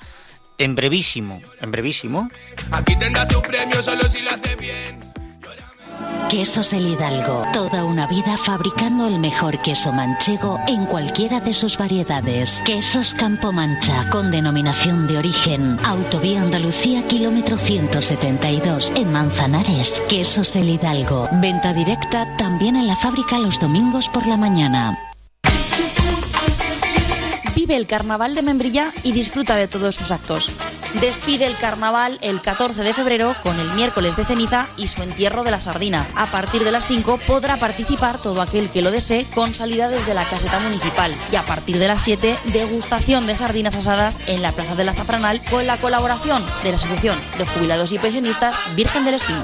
en 0.57 0.75
brevísimo. 0.75 1.41
En 1.61 1.71
brevísimo. 1.71 2.29
Aquí 2.71 2.95
tendrás 2.95 3.27
tu 3.27 3.41
premio 3.41 3.81
solo 3.83 4.07
si 4.09 4.21
lo 4.21 4.31
haces 4.31 4.57
bien. 4.57 5.05
Quesos 6.29 6.73
El 6.73 6.87
Hidalgo. 6.87 7.43
Toda 7.53 7.85
una 7.85 8.07
vida 8.07 8.35
fabricando 8.37 9.07
el 9.07 9.19
mejor 9.19 9.61
queso 9.61 9.91
manchego 9.91 10.59
en 10.67 10.85
cualquiera 10.87 11.39
de 11.39 11.53
sus 11.53 11.77
variedades. 11.77 12.61
Quesos 12.65 13.13
Campo 13.13 13.51
Mancha, 13.51 14.09
con 14.09 14.31
denominación 14.31 15.07
de 15.07 15.19
origen. 15.19 15.79
Autovía 15.85 16.41
Andalucía, 16.41 17.07
kilómetro 17.07 17.57
172, 17.57 18.91
en 18.95 19.11
Manzanares. 19.11 20.01
Quesos 20.09 20.55
El 20.55 20.69
Hidalgo. 20.69 21.29
Venta 21.33 21.73
directa 21.73 22.27
también 22.37 22.75
en 22.75 22.87
la 22.87 22.95
fábrica 22.95 23.37
los 23.37 23.59
domingos 23.59 24.09
por 24.09 24.25
la 24.25 24.35
mañana. 24.35 24.97
Vive 27.65 27.77
el 27.77 27.87
carnaval 27.87 28.35
de 28.35 28.43
Membrilla 28.43 28.91
y 29.01 29.11
disfruta 29.11 29.55
de 29.55 29.67
todos 29.67 29.95
sus 29.95 30.11
actos. 30.11 30.51
Despide 31.01 31.47
el 31.47 31.57
carnaval 31.57 32.19
el 32.21 32.39
14 32.39 32.83
de 32.83 32.93
febrero 32.93 33.35
con 33.41 33.59
el 33.59 33.67
miércoles 33.71 34.15
de 34.15 34.23
ceniza 34.23 34.67
y 34.77 34.87
su 34.87 35.01
entierro 35.01 35.43
de 35.43 35.49
la 35.49 35.59
sardina. 35.59 36.05
A 36.15 36.27
partir 36.27 36.63
de 36.63 36.71
las 36.71 36.85
5 36.85 37.17
podrá 37.25 37.57
participar 37.57 38.21
todo 38.21 38.43
aquel 38.43 38.69
que 38.69 38.83
lo 38.83 38.91
desee 38.91 39.25
con 39.33 39.51
salida 39.51 39.89
desde 39.89 40.13
la 40.13 40.25
caseta 40.25 40.59
municipal. 40.59 41.11
Y 41.31 41.37
a 41.37 41.41
partir 41.41 41.79
de 41.79 41.87
las 41.87 42.03
7, 42.03 42.37
degustación 42.53 43.25
de 43.25 43.33
sardinas 43.33 43.73
asadas 43.73 44.19
en 44.27 44.43
la 44.43 44.51
Plaza 44.51 44.75
de 44.75 44.83
la 44.83 44.93
Zafranal 44.93 45.41
con 45.49 45.65
la 45.65 45.77
colaboración 45.77 46.45
de 46.61 46.69
la 46.69 46.75
Asociación 46.75 47.17
de 47.39 47.47
Jubilados 47.47 47.91
y 47.93 47.97
Pensionistas 47.97 48.55
Virgen 48.75 49.05
del 49.05 49.15
Espino. 49.15 49.43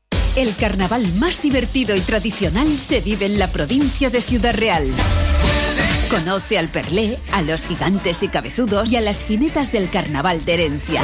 El 0.35 0.55
carnaval 0.55 1.05
más 1.15 1.41
divertido 1.41 1.93
y 1.93 1.99
tradicional 1.99 2.79
se 2.79 3.01
vive 3.01 3.25
en 3.25 3.37
la 3.37 3.51
provincia 3.51 4.09
de 4.09 4.21
Ciudad 4.21 4.55
Real. 4.55 4.87
Conoce 6.09 6.57
al 6.57 6.69
Perlé, 6.69 7.19
a 7.33 7.41
los 7.41 7.67
gigantes 7.67 8.23
y 8.23 8.29
cabezudos 8.29 8.91
y 8.93 8.95
a 8.95 9.01
las 9.01 9.25
jinetas 9.25 9.73
del 9.73 9.89
carnaval 9.89 10.45
de 10.45 10.53
herencia. 10.53 11.01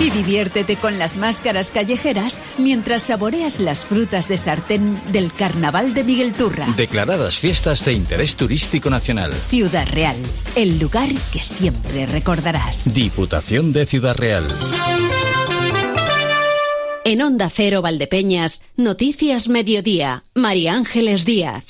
Y 0.00 0.10
diviértete 0.10 0.76
con 0.76 0.98
las 0.98 1.16
máscaras 1.16 1.70
callejeras 1.70 2.40
mientras 2.58 3.04
saboreas 3.04 3.60
las 3.60 3.84
frutas 3.84 4.26
de 4.26 4.38
sartén 4.38 5.00
del 5.12 5.32
carnaval 5.32 5.94
de 5.94 6.02
Miguel 6.02 6.32
Turra. 6.32 6.66
Declaradas 6.76 7.38
fiestas 7.38 7.84
de 7.84 7.92
interés 7.92 8.34
turístico 8.34 8.90
nacional. 8.90 9.32
Ciudad 9.32 9.86
Real, 9.92 10.16
el 10.56 10.80
lugar 10.80 11.08
que 11.32 11.40
siempre 11.40 12.06
recordarás. 12.06 12.92
Diputación 12.92 13.72
de 13.72 13.86
Ciudad 13.86 14.16
Real. 14.16 14.48
En 17.04 17.20
Onda 17.20 17.50
Cero 17.50 17.82
Valdepeñas, 17.82 18.62
Noticias 18.76 19.48
Mediodía, 19.48 20.22
María 20.34 20.74
Ángeles 20.74 21.24
Díaz. 21.24 21.64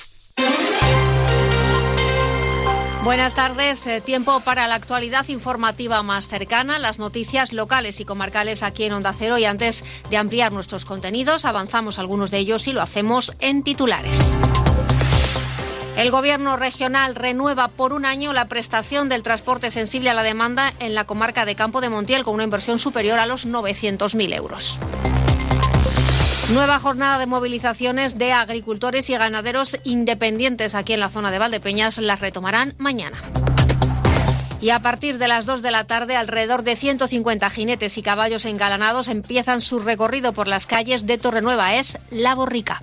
Buenas 3.03 3.35
tardes. 3.35 3.87
Eh, 3.87 4.03
tiempo 4.03 4.41
para 4.41 4.69
la 4.69 4.75
actualidad 4.75 5.27
informativa 5.29 6.03
más 6.03 6.29
cercana, 6.29 6.79
las 6.79 6.99
noticias 6.99 7.55
locales 7.55 7.99
y 8.01 8.05
comarcales 8.05 8.63
aquí 8.63 8.85
en 8.85 8.93
Onda 8.93 9.15
Cero. 9.15 9.39
Y 9.39 9.47
antes 9.47 9.83
de 10.11 10.19
ampliar 10.19 10.53
nuestros 10.53 10.85
contenidos, 10.85 11.47
avanzamos 11.47 11.99
algunos 11.99 12.31
de 12.31 12.39
ellos 12.39 12.69
y 12.69 12.73
lo 12.73 12.83
hacemos 12.83 13.35
en 13.41 13.63
titulares. 13.63 14.37
El 15.97 16.11
Gobierno 16.11 16.57
regional 16.57 17.15
renueva 17.15 17.69
por 17.69 17.93
un 17.93 18.05
año 18.05 18.33
la 18.33 18.49
prestación 18.49 19.09
del 19.09 19.23
transporte 19.23 19.71
sensible 19.71 20.11
a 20.11 20.15
la 20.15 20.23
demanda 20.23 20.73
en 20.79 20.95
la 20.95 21.05
comarca 21.05 21.45
de 21.45 21.55
Campo 21.55 21.81
de 21.81 21.89
Montiel 21.89 22.23
con 22.23 22.35
una 22.35 22.45
inversión 22.45 22.79
superior 22.79 23.19
a 23.19 23.27
los 23.27 23.47
900.000 23.47 24.35
euros. 24.35 24.79
Nueva 26.53 26.79
jornada 26.79 27.19
de 27.19 27.25
movilizaciones 27.25 28.19
de 28.19 28.33
agricultores 28.33 29.09
y 29.09 29.15
ganaderos 29.15 29.79
independientes 29.85 30.75
aquí 30.75 30.93
en 30.93 31.01
la 31.01 31.09
zona 31.09 31.31
de 31.31 31.39
Valdepeñas 31.39 31.97
las 31.97 32.21
retomarán 32.21 32.75
mañana. 32.77 33.19
Y 34.61 34.69
a 34.69 34.81
partir 34.81 35.17
de 35.17 35.29
las 35.29 35.47
2 35.47 35.63
de 35.63 35.71
la 35.71 35.85
tarde, 35.85 36.15
alrededor 36.15 36.63
de 36.63 36.77
150 36.77 37.49
jinetes 37.49 37.97
y 37.97 38.03
caballos 38.03 38.45
engalanados 38.45 39.09
empiezan 39.09 39.63
su 39.63 39.81
recorrido 39.81 40.35
por 40.35 40.47
las 40.47 40.67
calles 40.67 41.07
de 41.07 41.17
Torrenueva. 41.17 41.75
Es 41.77 41.97
La 42.11 42.35
Borrica. 42.35 42.83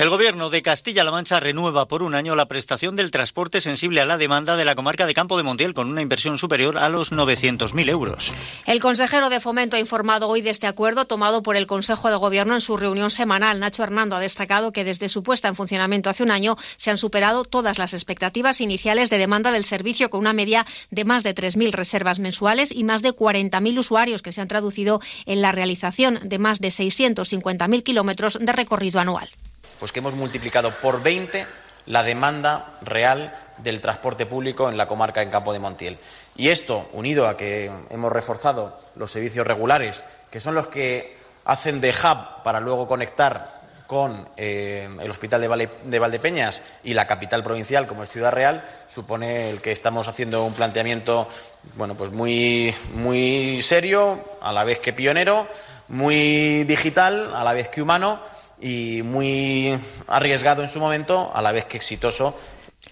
El 0.00 0.08
Gobierno 0.08 0.48
de 0.48 0.62
Castilla-La 0.62 1.10
Mancha 1.10 1.40
renueva 1.40 1.86
por 1.86 2.02
un 2.02 2.14
año 2.14 2.34
la 2.34 2.48
prestación 2.48 2.96
del 2.96 3.10
transporte 3.10 3.60
sensible 3.60 4.00
a 4.00 4.06
la 4.06 4.16
demanda 4.16 4.56
de 4.56 4.64
la 4.64 4.74
comarca 4.74 5.04
de 5.04 5.12
Campo 5.12 5.36
de 5.36 5.42
Montiel 5.42 5.74
con 5.74 5.90
una 5.90 6.00
inversión 6.00 6.38
superior 6.38 6.78
a 6.78 6.88
los 6.88 7.12
900.000 7.12 7.90
euros. 7.90 8.32
El 8.64 8.80
consejero 8.80 9.28
de 9.28 9.40
Fomento 9.40 9.76
ha 9.76 9.78
informado 9.78 10.26
hoy 10.26 10.40
de 10.40 10.48
este 10.48 10.66
acuerdo 10.66 11.04
tomado 11.04 11.42
por 11.42 11.54
el 11.54 11.66
Consejo 11.66 12.08
de 12.08 12.16
Gobierno 12.16 12.54
en 12.54 12.62
su 12.62 12.78
reunión 12.78 13.10
semanal. 13.10 13.60
Nacho 13.60 13.82
Hernando 13.82 14.16
ha 14.16 14.20
destacado 14.20 14.72
que 14.72 14.84
desde 14.84 15.10
su 15.10 15.22
puesta 15.22 15.48
en 15.48 15.54
funcionamiento 15.54 16.08
hace 16.08 16.22
un 16.22 16.30
año 16.30 16.56
se 16.78 16.90
han 16.90 16.96
superado 16.96 17.44
todas 17.44 17.76
las 17.76 17.92
expectativas 17.92 18.62
iniciales 18.62 19.10
de 19.10 19.18
demanda 19.18 19.52
del 19.52 19.64
servicio 19.64 20.08
con 20.08 20.20
una 20.20 20.32
media 20.32 20.64
de 20.90 21.04
más 21.04 21.24
de 21.24 21.34
3.000 21.34 21.72
reservas 21.72 22.20
mensuales 22.20 22.72
y 22.72 22.84
más 22.84 23.02
de 23.02 23.14
40.000 23.14 23.78
usuarios 23.78 24.22
que 24.22 24.32
se 24.32 24.40
han 24.40 24.48
traducido 24.48 25.02
en 25.26 25.42
la 25.42 25.52
realización 25.52 26.20
de 26.22 26.38
más 26.38 26.58
de 26.58 26.68
650.000 26.68 27.82
kilómetros 27.82 28.38
de 28.40 28.52
recorrido 28.52 28.98
anual 28.98 29.28
pues 29.80 29.90
que 29.90 29.98
hemos 29.98 30.14
multiplicado 30.14 30.70
por 30.70 31.02
20 31.02 31.46
la 31.86 32.02
demanda 32.02 32.74
real 32.82 33.34
del 33.58 33.80
transporte 33.80 34.26
público 34.26 34.68
en 34.68 34.76
la 34.76 34.86
comarca 34.86 35.22
en 35.22 35.30
Campo 35.30 35.52
de 35.52 35.58
Montiel. 35.58 35.98
Y 36.36 36.48
esto, 36.48 36.88
unido 36.92 37.26
a 37.26 37.36
que 37.36 37.70
hemos 37.88 38.12
reforzado 38.12 38.78
los 38.94 39.10
servicios 39.10 39.46
regulares, 39.46 40.04
que 40.30 40.38
son 40.38 40.54
los 40.54 40.68
que 40.68 41.16
hacen 41.44 41.80
de 41.80 41.90
hub 41.90 42.42
para 42.44 42.60
luego 42.60 42.86
conectar 42.86 43.60
con 43.86 44.28
eh, 44.36 44.88
el 45.00 45.10
Hospital 45.10 45.40
de, 45.40 45.98
Valdepeñas 45.98 46.62
y 46.84 46.94
la 46.94 47.08
capital 47.08 47.42
provincial, 47.42 47.88
como 47.88 48.04
es 48.04 48.10
Ciudad 48.10 48.30
Real, 48.30 48.64
supone 48.86 49.50
el 49.50 49.60
que 49.60 49.72
estamos 49.72 50.06
haciendo 50.06 50.44
un 50.44 50.52
planteamiento 50.52 51.26
bueno, 51.74 51.96
pues 51.96 52.12
muy, 52.12 52.72
muy 52.94 53.60
serio, 53.62 54.20
a 54.40 54.52
la 54.52 54.62
vez 54.62 54.78
que 54.78 54.92
pionero, 54.92 55.48
muy 55.88 56.62
digital, 56.64 57.34
a 57.34 57.42
la 57.42 57.52
vez 57.52 57.68
que 57.68 57.82
humano 57.82 58.20
y 58.60 59.02
muy 59.02 59.78
arriesgado 60.06 60.62
en 60.62 60.68
su 60.68 60.80
momento, 60.80 61.30
a 61.34 61.42
la 61.42 61.52
vez 61.52 61.64
que 61.64 61.76
exitoso 61.76 62.34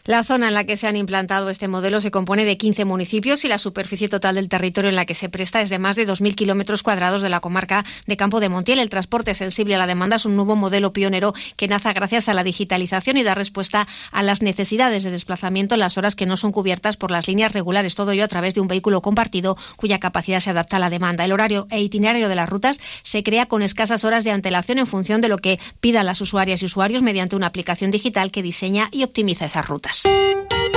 la 0.09 0.25
zona 0.25 0.49
en 0.49 0.55
la 0.55 0.65
que 0.65 0.79
se 0.79 0.87
han 0.87 0.97
implantado 0.97 1.51
este 1.51 1.69
modelo 1.69 2.01
se 2.01 2.11
compone 2.11 2.47
de 2.47 2.57
15 2.57 2.87
municipios 2.87 3.45
y 3.45 3.49
la 3.49 3.59
superficie 3.59 4.09
total 4.09 4.37
del 4.37 4.49
territorio 4.49 4.89
en 4.89 4.97
la 4.97 5.05
que 5.05 5.15
se 5.15 5.29
presta 5.29 5.61
es 5.61 5.69
de 5.69 5.79
más 5.79 5.97
de 5.97 6.09
2.000 6.09 6.35
kilómetros 6.35 6.83
cuadrados 6.83 7.21
de 7.21 7.29
la 7.29 7.41
comarca 7.41 7.85
de 8.07 8.17
Campo 8.17 8.41
de 8.41 8.49
Montiel. 8.49 8.79
El 8.79 8.89
transporte 8.89 9.35
sensible 9.35 9.75
a 9.75 9.79
la 9.79 9.87
demanda 9.87 10.17
es 10.17 10.25
un 10.25 10.35
nuevo 10.35 10.57
modelo 10.57 10.95
pionero 10.95 11.35
que 11.59 11.69
nace 11.69 11.93
gracias 11.93 12.31
a 12.31 12.33
la 12.33 12.43
digitalización 12.43 13.19
y 13.19 13.23
da 13.23 13.35
respuesta 13.35 13.87
a 14.11 14.23
las 14.23 14.41
necesidades 14.41 15.03
de 15.03 15.11
desplazamiento 15.11 15.75
en 15.75 15.81
las 15.81 15.99
horas 15.99 16.17
que 16.17 16.25
no 16.25 16.39
son 16.39 16.53
cubiertas 16.53 16.97
por 16.97 17.11
las 17.11 17.29
líneas 17.29 17.53
regulares. 17.53 17.95
Todo 17.95 18.13
ello 18.13 18.25
a 18.25 18.29
través 18.29 18.55
de 18.55 18.63
un 18.63 18.69
vehículo 18.69 19.03
compartido 19.03 19.59
cuya 19.77 20.01
capacidad 20.01 20.41
se 20.41 20.49
adapta 20.49 20.79
a 20.79 20.81
la 20.81 20.89
demanda. 20.89 21.27
El 21.27 21.33
horario 21.33 21.67
e 21.69 21.83
itinerario 21.83 22.31
de 22.31 22.35
las 22.35 22.49
rutas 22.49 22.81
se 23.03 23.23
crea 23.23 23.45
con 23.45 23.61
escasas 23.61 24.05
horas 24.05 24.25
de 24.25 24.31
antelación 24.31 24.79
en 24.79 24.87
función 24.87 25.21
de 25.21 25.29
lo 25.29 25.37
que 25.37 25.61
pidan 25.83 26.07
las 26.07 26.23
usuarias 26.23 26.63
y 26.63 26.65
usuarios 26.65 27.03
mediante 27.03 27.37
una 27.37 27.49
aplicación 27.49 27.91
digital 27.91 28.31
que 28.31 28.43
diseña 28.43 28.89
y 28.91 29.05
optimiza 29.05 29.45
esas 29.45 29.69
rutas. 29.69 29.98
Podcast. 30.05 30.68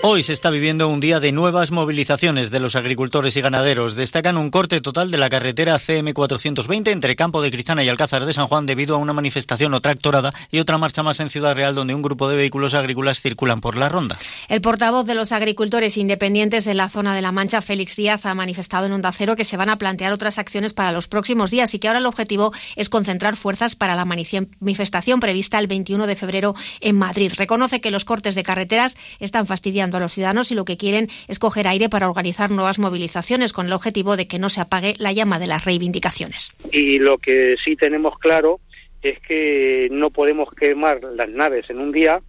Hoy 0.00 0.22
se 0.22 0.32
está 0.32 0.50
viviendo 0.50 0.88
un 0.88 1.00
día 1.00 1.18
de 1.18 1.32
nuevas 1.32 1.72
movilizaciones 1.72 2.52
de 2.52 2.60
los 2.60 2.76
agricultores 2.76 3.36
y 3.36 3.40
ganaderos. 3.40 3.96
Destacan 3.96 4.38
un 4.38 4.48
corte 4.48 4.80
total 4.80 5.10
de 5.10 5.18
la 5.18 5.28
carretera 5.28 5.74
CM420 5.74 6.92
entre 6.92 7.16
Campo 7.16 7.42
de 7.42 7.50
Cristana 7.50 7.82
y 7.82 7.88
Alcázar 7.88 8.24
de 8.24 8.32
San 8.32 8.46
Juan 8.46 8.64
debido 8.64 8.94
a 8.94 8.98
una 8.98 9.12
manifestación 9.12 9.74
o 9.74 9.80
tractorada 9.80 10.32
y 10.52 10.60
otra 10.60 10.78
marcha 10.78 11.02
más 11.02 11.18
en 11.18 11.30
Ciudad 11.30 11.56
Real 11.56 11.74
donde 11.74 11.96
un 11.96 12.02
grupo 12.02 12.28
de 12.28 12.36
vehículos 12.36 12.74
agrícolas 12.74 13.20
circulan 13.20 13.60
por 13.60 13.76
la 13.76 13.88
ronda. 13.88 14.16
El 14.48 14.60
portavoz 14.60 15.04
de 15.04 15.16
los 15.16 15.32
agricultores 15.32 15.96
independientes 15.96 16.64
de 16.64 16.74
la 16.74 16.88
zona 16.88 17.12
de 17.16 17.20
La 17.20 17.32
Mancha, 17.32 17.60
Félix 17.60 17.96
Díaz, 17.96 18.24
ha 18.24 18.34
manifestado 18.36 18.86
en 18.86 18.92
Onda 18.92 19.10
Cero 19.10 19.34
que 19.34 19.44
se 19.44 19.56
van 19.56 19.68
a 19.68 19.78
plantear 19.78 20.12
otras 20.12 20.38
acciones 20.38 20.74
para 20.74 20.92
los 20.92 21.08
próximos 21.08 21.50
días 21.50 21.74
y 21.74 21.80
que 21.80 21.88
ahora 21.88 21.98
el 21.98 22.06
objetivo 22.06 22.52
es 22.76 22.88
concentrar 22.88 23.34
fuerzas 23.34 23.74
para 23.74 23.96
la 23.96 24.04
manifestación 24.04 25.18
prevista 25.18 25.58
el 25.58 25.66
21 25.66 26.06
de 26.06 26.14
febrero 26.14 26.54
en 26.80 26.96
Madrid. 26.96 27.32
Reconoce 27.36 27.80
que 27.80 27.90
los 27.90 28.04
cortes 28.04 28.36
de 28.36 28.44
carreteras 28.44 28.96
están 29.18 29.46
fastidiando 29.46 29.87
a 29.96 30.00
los 30.00 30.12
ciudadanos 30.12 30.52
y 30.52 30.54
lo 30.54 30.64
que 30.64 30.76
quieren 30.76 31.08
es 31.26 31.38
coger 31.38 31.66
aire 31.66 31.88
para 31.88 32.08
organizar 32.08 32.50
nuevas 32.50 32.78
movilizaciones 32.78 33.52
con 33.52 33.66
el 33.66 33.72
objetivo 33.72 34.16
de 34.16 34.28
que 34.28 34.38
no 34.38 34.50
se 34.50 34.60
apague 34.60 34.94
la 34.98 35.12
llama 35.12 35.38
de 35.38 35.46
las 35.46 35.64
reivindicaciones. 35.64 36.56
Y 36.72 36.98
lo 36.98 37.18
que 37.18 37.56
sí 37.64 37.76
tenemos 37.76 38.18
claro 38.18 38.60
es 39.02 39.18
que 39.20 39.88
no 39.90 40.10
podemos 40.10 40.48
quemar 40.54 41.00
las 41.02 41.28
naves 41.28 41.70
en 41.70 41.78
un 41.78 41.92
día 41.92 42.20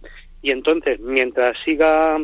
y 0.42 0.50
entonces 0.50 1.00
mientras 1.00 1.56
siga 1.64 2.16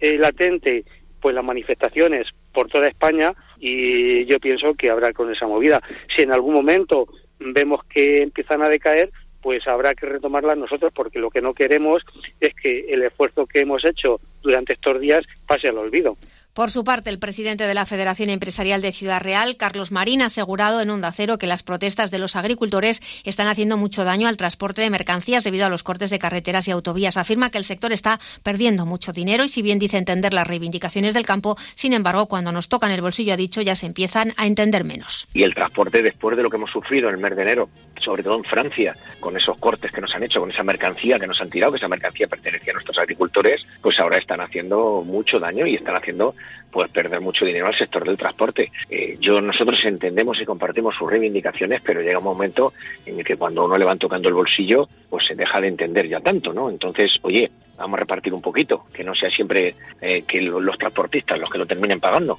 eh, 0.00 0.18
latente 0.18 0.84
pues 1.20 1.34
las 1.34 1.44
manifestaciones 1.44 2.28
por 2.52 2.68
toda 2.68 2.88
España 2.88 3.32
y 3.58 4.26
yo 4.26 4.38
pienso 4.40 4.74
que 4.74 4.90
habrá 4.90 5.12
con 5.12 5.32
esa 5.32 5.46
movida. 5.46 5.80
Si 6.14 6.22
en 6.22 6.32
algún 6.32 6.54
momento 6.54 7.06
vemos 7.38 7.80
que 7.84 8.22
empiezan 8.22 8.62
a 8.62 8.68
decaer, 8.68 9.10
pues 9.42 9.66
habrá 9.66 9.94
que 9.94 10.06
retomarlas 10.06 10.56
nosotros 10.56 10.92
porque 10.94 11.18
lo 11.18 11.30
que 11.30 11.42
no 11.42 11.52
queremos 11.52 12.02
es 12.40 12.54
que 12.54 12.86
el 12.88 13.02
esfuerzo 13.02 13.46
que 13.46 13.60
hemos 13.60 13.84
hecho 13.84 14.20
durante 14.40 14.74
estos 14.74 15.00
días 15.00 15.26
pase 15.46 15.68
al 15.68 15.78
olvido. 15.78 16.16
Por 16.54 16.70
su 16.70 16.84
parte, 16.84 17.08
el 17.08 17.18
presidente 17.18 17.66
de 17.66 17.72
la 17.72 17.86
Federación 17.86 18.28
Empresarial 18.28 18.82
de 18.82 18.92
Ciudad 18.92 19.22
Real, 19.22 19.56
Carlos 19.56 19.90
Marín, 19.90 20.20
ha 20.20 20.26
asegurado 20.26 20.82
en 20.82 20.90
Onda 20.90 21.10
Cero 21.10 21.38
que 21.38 21.46
las 21.46 21.62
protestas 21.62 22.10
de 22.10 22.18
los 22.18 22.36
agricultores 22.36 23.00
están 23.24 23.48
haciendo 23.48 23.78
mucho 23.78 24.04
daño 24.04 24.28
al 24.28 24.36
transporte 24.36 24.82
de 24.82 24.90
mercancías 24.90 25.44
debido 25.44 25.64
a 25.64 25.70
los 25.70 25.82
cortes 25.82 26.10
de 26.10 26.18
carreteras 26.18 26.68
y 26.68 26.70
autovías. 26.70 27.16
Afirma 27.16 27.48
que 27.48 27.56
el 27.56 27.64
sector 27.64 27.90
está 27.90 28.20
perdiendo 28.42 28.84
mucho 28.84 29.14
dinero 29.14 29.44
y 29.44 29.48
si 29.48 29.62
bien 29.62 29.78
dice 29.78 29.96
entender 29.96 30.34
las 30.34 30.46
reivindicaciones 30.46 31.14
del 31.14 31.24
campo, 31.24 31.56
sin 31.74 31.94
embargo, 31.94 32.26
cuando 32.26 32.52
nos 32.52 32.68
tocan 32.68 32.90
el 32.90 33.00
bolsillo, 33.00 33.32
ha 33.32 33.38
dicho, 33.38 33.62
ya 33.62 33.74
se 33.74 33.86
empiezan 33.86 34.34
a 34.36 34.46
entender 34.46 34.84
menos. 34.84 35.28
Y 35.32 35.44
el 35.44 35.54
transporte 35.54 36.02
después 36.02 36.36
de 36.36 36.42
lo 36.42 36.50
que 36.50 36.58
hemos 36.58 36.70
sufrido 36.70 37.08
en 37.08 37.14
el 37.14 37.20
mes 37.22 37.34
de 37.34 37.42
enero, 37.44 37.70
sobre 37.96 38.22
todo 38.22 38.36
en 38.36 38.44
Francia, 38.44 38.94
con 39.20 39.38
esos 39.38 39.56
cortes 39.56 39.90
que 39.90 40.02
nos 40.02 40.14
han 40.14 40.22
hecho, 40.22 40.40
con 40.40 40.50
esa 40.50 40.62
mercancía 40.62 41.18
que 41.18 41.26
nos 41.26 41.40
han 41.40 41.48
tirado, 41.48 41.72
que 41.72 41.78
esa 41.78 41.88
mercancía 41.88 42.26
pertenecía 42.26 42.72
a 42.72 42.74
nuestros 42.74 42.98
agricultores, 42.98 43.66
pues 43.80 43.98
ahora 43.98 44.18
están 44.18 44.42
haciendo 44.42 45.02
mucho 45.06 45.40
daño 45.40 45.66
y 45.66 45.76
están 45.76 45.96
haciendo 45.96 46.34
pues 46.70 46.90
perder 46.90 47.20
mucho 47.20 47.44
dinero 47.44 47.66
al 47.66 47.76
sector 47.76 48.04
del 48.04 48.16
transporte. 48.16 48.72
Eh, 48.88 49.16
yo 49.20 49.40
nosotros 49.40 49.84
entendemos 49.84 50.40
y 50.40 50.46
compartimos 50.46 50.94
sus 50.96 51.10
reivindicaciones, 51.10 51.82
pero 51.82 52.00
llega 52.00 52.18
un 52.18 52.24
momento 52.24 52.72
en 53.04 53.18
el 53.18 53.24
que 53.24 53.36
cuando 53.36 53.64
uno 53.66 53.76
le 53.76 53.84
van 53.84 53.98
tocando 53.98 54.28
el 54.28 54.34
bolsillo, 54.34 54.88
pues 55.10 55.26
se 55.26 55.34
deja 55.34 55.60
de 55.60 55.68
entender 55.68 56.08
ya 56.08 56.20
tanto, 56.20 56.52
¿no? 56.52 56.70
Entonces, 56.70 57.18
oye, 57.22 57.50
vamos 57.76 57.98
a 57.98 58.00
repartir 58.00 58.32
un 58.32 58.40
poquito, 58.40 58.86
que 58.92 59.04
no 59.04 59.14
sea 59.14 59.30
siempre 59.30 59.74
eh, 60.00 60.22
que 60.22 60.40
los 60.40 60.78
transportistas 60.78 61.38
los 61.38 61.50
que 61.50 61.58
lo 61.58 61.66
terminen 61.66 62.00
pagando. 62.00 62.38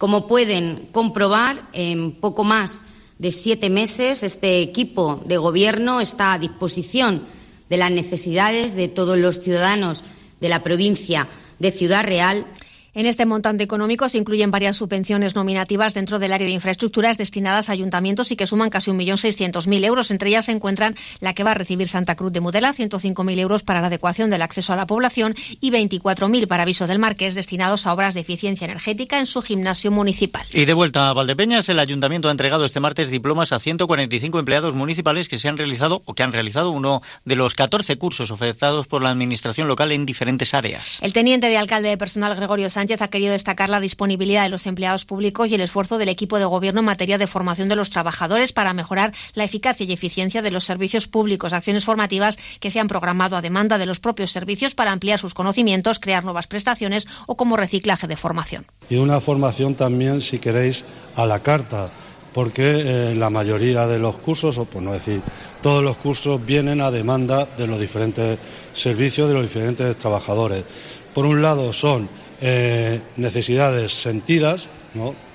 Como 0.00 0.26
pueden 0.26 0.88
comprobar, 0.92 1.68
en 1.74 2.12
poco 2.12 2.42
más 2.42 2.84
de 3.18 3.30
siete 3.30 3.68
meses 3.68 4.22
este 4.22 4.62
equipo 4.62 5.20
de 5.26 5.36
gobierno 5.36 6.00
está 6.00 6.32
a 6.32 6.38
disposición 6.38 7.20
de 7.68 7.76
las 7.76 7.90
necesidades 7.90 8.74
de 8.76 8.88
todos 8.88 9.18
los 9.18 9.40
ciudadanos 9.40 10.04
de 10.40 10.48
la 10.48 10.62
provincia 10.62 11.28
de 11.58 11.70
Ciudad 11.70 12.02
Real 12.02 12.46
En 12.92 13.06
este 13.06 13.24
montante 13.24 13.62
económico 13.62 14.08
se 14.08 14.18
incluyen 14.18 14.50
varias 14.50 14.76
subvenciones 14.76 15.36
nominativas 15.36 15.94
dentro 15.94 16.18
del 16.18 16.32
área 16.32 16.48
de 16.48 16.52
infraestructuras 16.52 17.18
destinadas 17.18 17.68
a 17.68 17.72
ayuntamientos 17.72 18.32
y 18.32 18.36
que 18.36 18.48
suman 18.48 18.68
casi 18.68 18.90
1.600.000 18.90 19.84
euros. 19.84 20.10
Entre 20.10 20.30
ellas 20.30 20.46
se 20.46 20.52
encuentran 20.52 20.96
la 21.20 21.32
que 21.32 21.44
va 21.44 21.52
a 21.52 21.54
recibir 21.54 21.86
Santa 21.86 22.16
Cruz 22.16 22.32
de 22.32 22.40
Mudela, 22.40 22.74
105.000 22.74 23.38
euros 23.38 23.62
para 23.62 23.80
la 23.80 23.86
adecuación 23.86 24.28
del 24.28 24.42
acceso 24.42 24.72
a 24.72 24.76
la 24.76 24.88
población 24.88 25.36
y 25.60 25.70
24.000 25.70 26.48
para 26.48 26.64
Aviso 26.64 26.88
del 26.88 26.98
Marqués 26.98 27.36
destinados 27.36 27.86
a 27.86 27.94
obras 27.94 28.14
de 28.14 28.20
eficiencia 28.20 28.64
energética 28.64 29.20
en 29.20 29.26
su 29.26 29.40
gimnasio 29.40 29.92
municipal. 29.92 30.44
Y 30.52 30.64
de 30.64 30.74
vuelta 30.74 31.08
a 31.08 31.12
Valdepeñas, 31.12 31.68
el 31.68 31.78
ayuntamiento 31.78 32.26
ha 32.26 32.32
entregado 32.32 32.64
este 32.64 32.80
martes 32.80 33.08
diplomas 33.10 33.52
a 33.52 33.60
145 33.60 34.40
empleados 34.40 34.74
municipales 34.74 35.28
que 35.28 35.38
se 35.38 35.48
han 35.48 35.58
realizado 35.58 36.02
o 36.06 36.14
que 36.14 36.24
han 36.24 36.32
realizado 36.32 36.72
uno 36.72 37.02
de 37.24 37.36
los 37.36 37.54
14 37.54 37.98
cursos 37.98 38.32
ofertados 38.32 38.88
por 38.88 39.00
la 39.00 39.10
administración 39.10 39.68
local 39.68 39.92
en 39.92 40.06
diferentes 40.06 40.54
áreas. 40.54 40.98
El 41.02 41.12
teniente 41.12 41.46
de 41.46 41.56
alcalde 41.56 41.88
de 41.88 41.96
personal 41.96 42.34
Gregorio 42.34 42.68
Sánchez 42.68 42.79
Sánchez 42.80 43.02
ha 43.02 43.08
querido 43.08 43.32
destacar 43.32 43.68
la 43.68 43.78
disponibilidad 43.78 44.42
de 44.42 44.48
los 44.48 44.66
empleados 44.66 45.04
públicos 45.04 45.50
y 45.50 45.54
el 45.54 45.60
esfuerzo 45.60 45.98
del 45.98 46.08
equipo 46.08 46.38
de 46.38 46.46
gobierno 46.46 46.80
en 46.80 46.86
materia 46.86 47.18
de 47.18 47.26
formación 47.26 47.68
de 47.68 47.76
los 47.76 47.90
trabajadores 47.90 48.54
para 48.54 48.72
mejorar 48.72 49.12
la 49.34 49.44
eficacia 49.44 49.84
y 49.84 49.92
eficiencia 49.92 50.40
de 50.40 50.50
los 50.50 50.64
servicios 50.64 51.06
públicos, 51.06 51.52
acciones 51.52 51.84
formativas 51.84 52.38
que 52.58 52.70
se 52.70 52.80
han 52.80 52.88
programado 52.88 53.36
a 53.36 53.42
demanda 53.42 53.76
de 53.76 53.84
los 53.84 54.00
propios 54.00 54.30
servicios 54.30 54.74
para 54.74 54.92
ampliar 54.92 55.18
sus 55.18 55.34
conocimientos, 55.34 55.98
crear 55.98 56.24
nuevas 56.24 56.46
prestaciones 56.46 57.06
o 57.26 57.36
como 57.36 57.58
reciclaje 57.58 58.06
de 58.06 58.16
formación. 58.16 58.64
Y 58.88 58.96
una 58.96 59.20
formación 59.20 59.74
también, 59.74 60.22
si 60.22 60.38
queréis, 60.38 60.86
a 61.16 61.26
la 61.26 61.40
carta 61.40 61.90
porque 62.32 63.10
eh, 63.10 63.14
la 63.14 63.28
mayoría 63.28 63.86
de 63.86 63.98
los 63.98 64.16
cursos, 64.16 64.56
o 64.56 64.64
por 64.64 64.80
no 64.80 64.94
decir 64.94 65.20
todos 65.62 65.84
los 65.84 65.98
cursos, 65.98 66.40
vienen 66.46 66.80
a 66.80 66.90
demanda 66.90 67.46
de 67.58 67.66
los 67.66 67.78
diferentes 67.78 68.38
servicios, 68.72 69.28
de 69.28 69.34
los 69.34 69.42
diferentes 69.42 69.94
trabajadores. 69.96 70.64
Por 71.12 71.26
un 71.26 71.42
lado 71.42 71.72
son 71.72 72.08
eh, 72.40 73.00
necesidades 73.16 73.92
sentidas, 73.92 74.68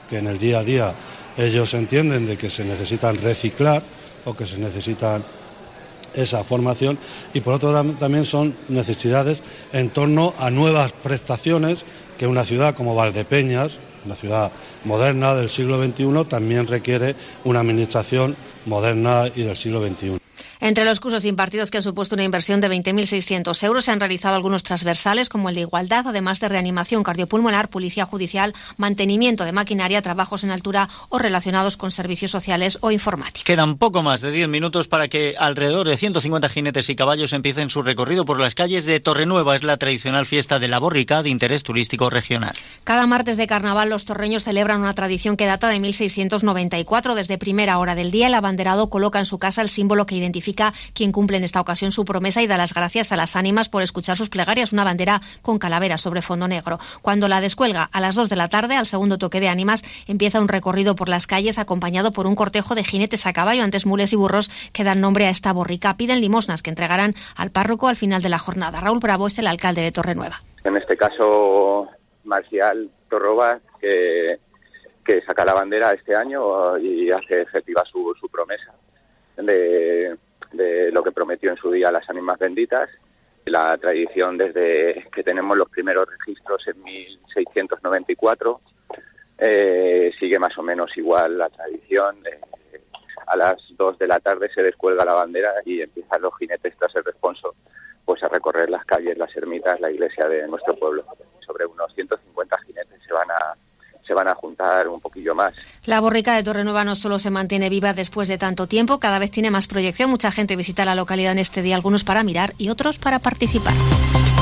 que 0.10 0.18
en 0.18 0.28
el 0.28 0.38
día 0.38 0.60
a 0.60 0.64
día 0.64 0.94
ellos 1.38 1.74
entienden 1.74 2.26
de 2.26 2.38
que 2.38 2.50
se 2.50 2.64
necesitan 2.64 3.18
reciclar 3.18 3.84
o 4.26 4.36
que 4.36 4.46
se 4.46 4.58
necesitan 4.58 5.24
esa 6.14 6.44
formación 6.44 6.98
y 7.34 7.42
por 7.42 7.54
otro 7.54 7.72
lado 7.72 7.94
también 7.94 8.26
son 8.26 8.56
necesidades 8.70 9.44
en 9.74 9.90
torno 9.90 10.34
a 10.40 10.50
nuevas 10.50 10.92
prestaciones 10.94 11.86
que 12.18 12.28
una 12.28 12.46
ciudad 12.46 12.74
como 12.74 12.96
Valdepeñas, 12.96 13.78
una 14.06 14.16
ciudad 14.16 14.52
moderna 14.86 15.36
del 15.36 15.50
siglo 15.50 15.84
XXI, 15.84 16.26
también 16.28 16.68
requiere 16.68 17.16
una 17.44 17.60
administración 17.60 18.36
moderna 18.66 19.26
y 19.36 19.44
del 19.44 19.58
siglo 19.58 19.86
XXI. 19.86 20.25
Entre 20.66 20.84
los 20.84 21.00
cursos 21.00 21.26
impartidos 21.26 21.70
que 21.70 21.78
han 21.78 21.84
supuesto 21.84 22.16
una 22.16 22.24
inversión 22.24 22.60
de 22.60 22.72
20.600 22.72 23.64
euros 23.66 23.86
se 23.86 23.92
han 23.92 24.00
realizado 24.00 24.36
algunos 24.36 24.64
transversales 24.64 25.30
como 25.30 25.50
el 25.50 25.54
de 25.54 25.62
igualdad, 25.62 26.08
además 26.08 26.40
de 26.40 26.50
reanimación 26.50 27.04
cardiopulmonar, 27.04 27.70
policía 27.70 28.08
judicial, 28.08 28.52
mantenimiento 28.76 29.46
de 29.46 29.52
maquinaria, 29.52 30.02
trabajos 30.02 30.44
en 30.44 30.50
altura 30.50 30.90
o 31.10 31.20
relacionados 31.20 31.78
con 31.78 31.92
servicios 31.92 32.32
sociales 32.32 32.80
o 32.82 32.90
informática. 32.90 33.46
Quedan 33.46 33.78
poco 33.78 34.02
más 34.02 34.22
de 34.22 34.32
10 34.32 34.48
minutos 34.48 34.88
para 34.88 35.08
que 35.08 35.36
alrededor 35.38 35.88
de 35.88 35.98
150 35.98 36.50
jinetes 36.50 36.90
y 36.90 36.96
caballos 36.96 37.34
empiecen 37.34 37.70
su 37.70 37.84
recorrido 37.84 38.26
por 38.26 38.40
las 38.40 38.56
calles 38.56 38.86
de 38.86 39.00
Torrenueva. 39.00 39.56
Es 39.56 39.62
la 39.62 39.78
tradicional 39.78 40.26
fiesta 40.26 40.58
de 40.58 40.68
la 40.68 40.80
borrica 40.80 41.22
de 41.22 41.30
interés 41.30 41.62
turístico 41.62 42.10
regional. 42.10 42.56
Cada 42.84 43.06
martes 43.06 43.38
de 43.38 43.46
carnaval 43.46 43.90
los 43.90 44.06
torreños 44.06 44.46
celebran 44.46 44.82
una 44.82 44.96
tradición 44.96 45.38
que 45.38 45.46
data 45.46 45.70
de 45.70 45.80
1694. 45.80 47.14
Desde 47.14 47.38
primera 47.38 47.78
hora 47.78 47.94
del 47.94 48.10
día 48.10 48.26
el 48.26 48.34
abanderado 48.34 48.90
coloca 48.90 49.20
en 49.20 49.28
su 49.28 49.38
casa 49.38 49.62
el 49.62 49.70
símbolo 49.70 50.08
que 50.08 50.16
identifica 50.16 50.55
quien 50.94 51.12
cumple 51.12 51.38
en 51.38 51.44
esta 51.44 51.62
ocasión 51.62 51.92
su 51.92 52.06
promesa 52.06 52.42
y 52.42 52.48
da 52.48 52.58
las 52.58 52.74
gracias 52.74 53.12
a 53.12 53.16
las 53.16 53.36
ánimas 53.36 53.70
por 53.70 53.84
escuchar 53.84 54.18
sus 54.18 54.30
plegarias, 54.30 54.74
una 54.74 54.84
bandera 54.84 55.20
con 55.42 55.60
calavera 55.60 55.98
sobre 55.98 56.22
fondo 56.22 56.48
negro. 56.48 56.80
Cuando 57.02 57.28
la 57.28 57.42
descuelga 57.42 57.90
a 57.92 58.02
las 58.02 58.16
2 58.16 58.30
de 58.30 58.36
la 58.36 58.48
tarde, 58.48 58.76
al 58.76 58.86
segundo 58.86 59.18
toque 59.18 59.40
de 59.40 59.50
ánimas, 59.50 59.84
empieza 60.08 60.40
un 60.40 60.48
recorrido 60.48 60.96
por 60.96 61.10
las 61.10 61.28
calles 61.28 61.58
acompañado 61.58 62.12
por 62.12 62.28
un 62.28 62.36
cortejo 62.36 62.76
de 62.76 62.84
jinetes 62.84 63.26
a 63.26 63.34
caballo, 63.34 63.64
antes 63.64 63.86
mules 63.86 64.14
y 64.14 64.16
burros, 64.16 64.50
que 64.74 64.84
dan 64.84 65.02
nombre 65.02 65.28
a 65.28 65.30
esta 65.30 65.54
borrica. 65.54 65.98
Piden 65.98 66.22
limosnas 66.22 66.62
que 66.62 66.70
entregarán 66.70 67.14
al 67.36 67.52
párroco 67.52 67.88
al 67.88 67.96
final 67.96 68.22
de 68.22 68.30
la 68.30 68.40
jornada. 68.40 68.80
Raúl 68.80 69.00
Bravo 69.00 69.28
es 69.28 69.38
el 69.40 69.48
alcalde 69.48 69.82
de 69.82 69.92
Torrenueva. 69.92 70.42
En 70.64 70.78
este 70.78 70.98
caso, 70.98 71.88
Marcial 72.24 72.90
Torroba, 73.10 73.60
que, 73.80 74.40
saca 75.28 75.46
la 75.46 75.54
bandera 75.54 75.92
este 75.92 76.16
año 76.16 76.78
y 76.80 77.12
hace 77.12 77.42
efectiva 77.42 77.84
su, 77.92 78.14
su 78.20 78.28
promesa 78.28 78.74
de, 79.44 80.18
de 80.56 80.92
lo 80.92 81.04
que 81.04 81.12
prometió 81.12 81.52
en 81.52 81.58
su 81.58 81.72
día 81.72 81.92
las 81.92 82.10
ánimas 82.10 82.40
benditas. 82.40 82.90
La 83.46 83.78
tradición 83.78 84.38
desde 84.38 85.08
que 85.14 85.24
tenemos 85.24 85.56
los 85.58 85.70
primeros 85.70 86.08
registros 86.10 86.68
en 86.68 86.84
1694 86.84 88.62
eh, 89.38 90.12
sigue 90.20 90.40
más 90.40 90.58
o 90.58 90.64
menos 90.64 90.96
igual 90.98 91.38
la 91.38 91.50
tradición. 91.50 92.24
a 93.28 93.38
las 93.38 93.56
2 93.70 93.98
de 93.98 94.08
la 94.08 94.20
tarde 94.20 94.50
se 94.54 94.64
descuelga 94.64 95.04
la 95.06 95.16
bandera 95.16 95.54
y 95.66 95.82
empiezan 95.82 96.22
los 96.22 96.38
jinetes 96.38 96.76
tras 96.78 96.96
el 96.96 97.04
responso 97.04 97.56
pues 98.06 98.24
a 98.24 98.28
recorrer 98.28 98.70
las 98.70 98.86
calles, 98.86 99.18
las 99.18 99.36
ermitas, 99.36 99.80
la 99.82 99.90
iglesia 99.92 100.28
de 100.28 100.48
nuestro 100.48 100.76
pueblo. 100.76 101.04
Sobre 101.46 101.66
unos 101.66 101.92
150 101.94 102.58
jinetes 102.60 103.02
se 103.06 103.14
van 103.14 103.30
a 103.32 103.58
se 104.06 104.14
van 104.14 104.28
a 104.28 104.36
juntar 104.36 104.88
un 104.88 105.00
poquillo 105.00 105.36
más. 105.36 105.54
La 105.86 106.00
borrica 106.00 106.36
de 106.36 106.44
Torrenueva 106.44 106.84
no 106.84 106.96
solo 106.96 107.20
se 107.20 107.30
mantiene 107.30 107.70
viva 107.70 107.94
después 107.94 108.28
de 108.28 108.38
tanto 108.38 108.68
tiempo, 108.68 109.00
cada 109.00 109.20
vez 109.20 109.32
tiene 109.32 109.52
más 109.52 109.68
proyección. 109.68 110.10
Mucha 110.10 110.32
gente 110.32 110.56
visita 110.56 110.86
la 110.86 110.96
localidad 110.96 111.32
en 111.32 111.40
este 111.40 111.62
día, 111.62 111.76
algunos 111.76 112.04
para 112.04 112.24
mirar 112.24 112.54
y 112.58 112.70
otros 112.70 113.00
para 113.00 113.20
participar. 113.20 113.74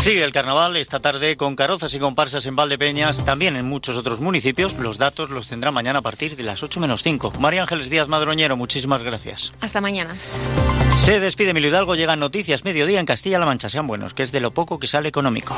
Sigue 0.02 0.24
el 0.24 0.34
carnaval 0.34 0.76
esta 0.76 1.00
tarde 1.00 1.38
con 1.38 1.56
carrozas 1.56 1.94
y 1.94 2.00
comparsas 2.00 2.46
en 2.46 2.58
Valdepeñas, 2.58 3.24
también 3.24 3.56
en 3.56 3.68
muchos 3.68 3.96
otros 3.96 4.20
municipios. 4.20 4.74
Los 4.74 4.98
datos 4.98 5.30
los 5.30 5.48
tendrá 5.48 5.72
mañana 5.72 6.00
a 6.00 6.02
partir 6.02 6.36
de 6.36 6.44
las 6.44 6.62
8 6.62 6.80
menos 6.82 7.04
5. 7.04 7.34
María 7.40 7.62
Ángeles 7.62 7.90
Díaz 7.90 8.10
Madroñero, 8.10 8.58
muchísimas 8.58 9.02
gracias. 9.02 9.54
Hasta 9.62 9.80
mañana. 9.80 10.14
Se 10.98 11.20
despide 11.20 11.52
Emilio 11.52 11.70
Hidalgo, 11.70 11.96
llegan 11.96 12.20
noticias 12.20 12.64
mediodía 12.64 13.00
en 13.00 13.06
Castilla-La 13.06 13.46
Mancha. 13.46 13.70
Sean 13.70 13.88
buenos, 13.88 14.14
que 14.14 14.24
es 14.24 14.32
de 14.32 14.42
lo 14.42 14.52
poco 14.52 14.78
que 14.80 14.88
sale 14.88 15.10
económico. 15.10 15.58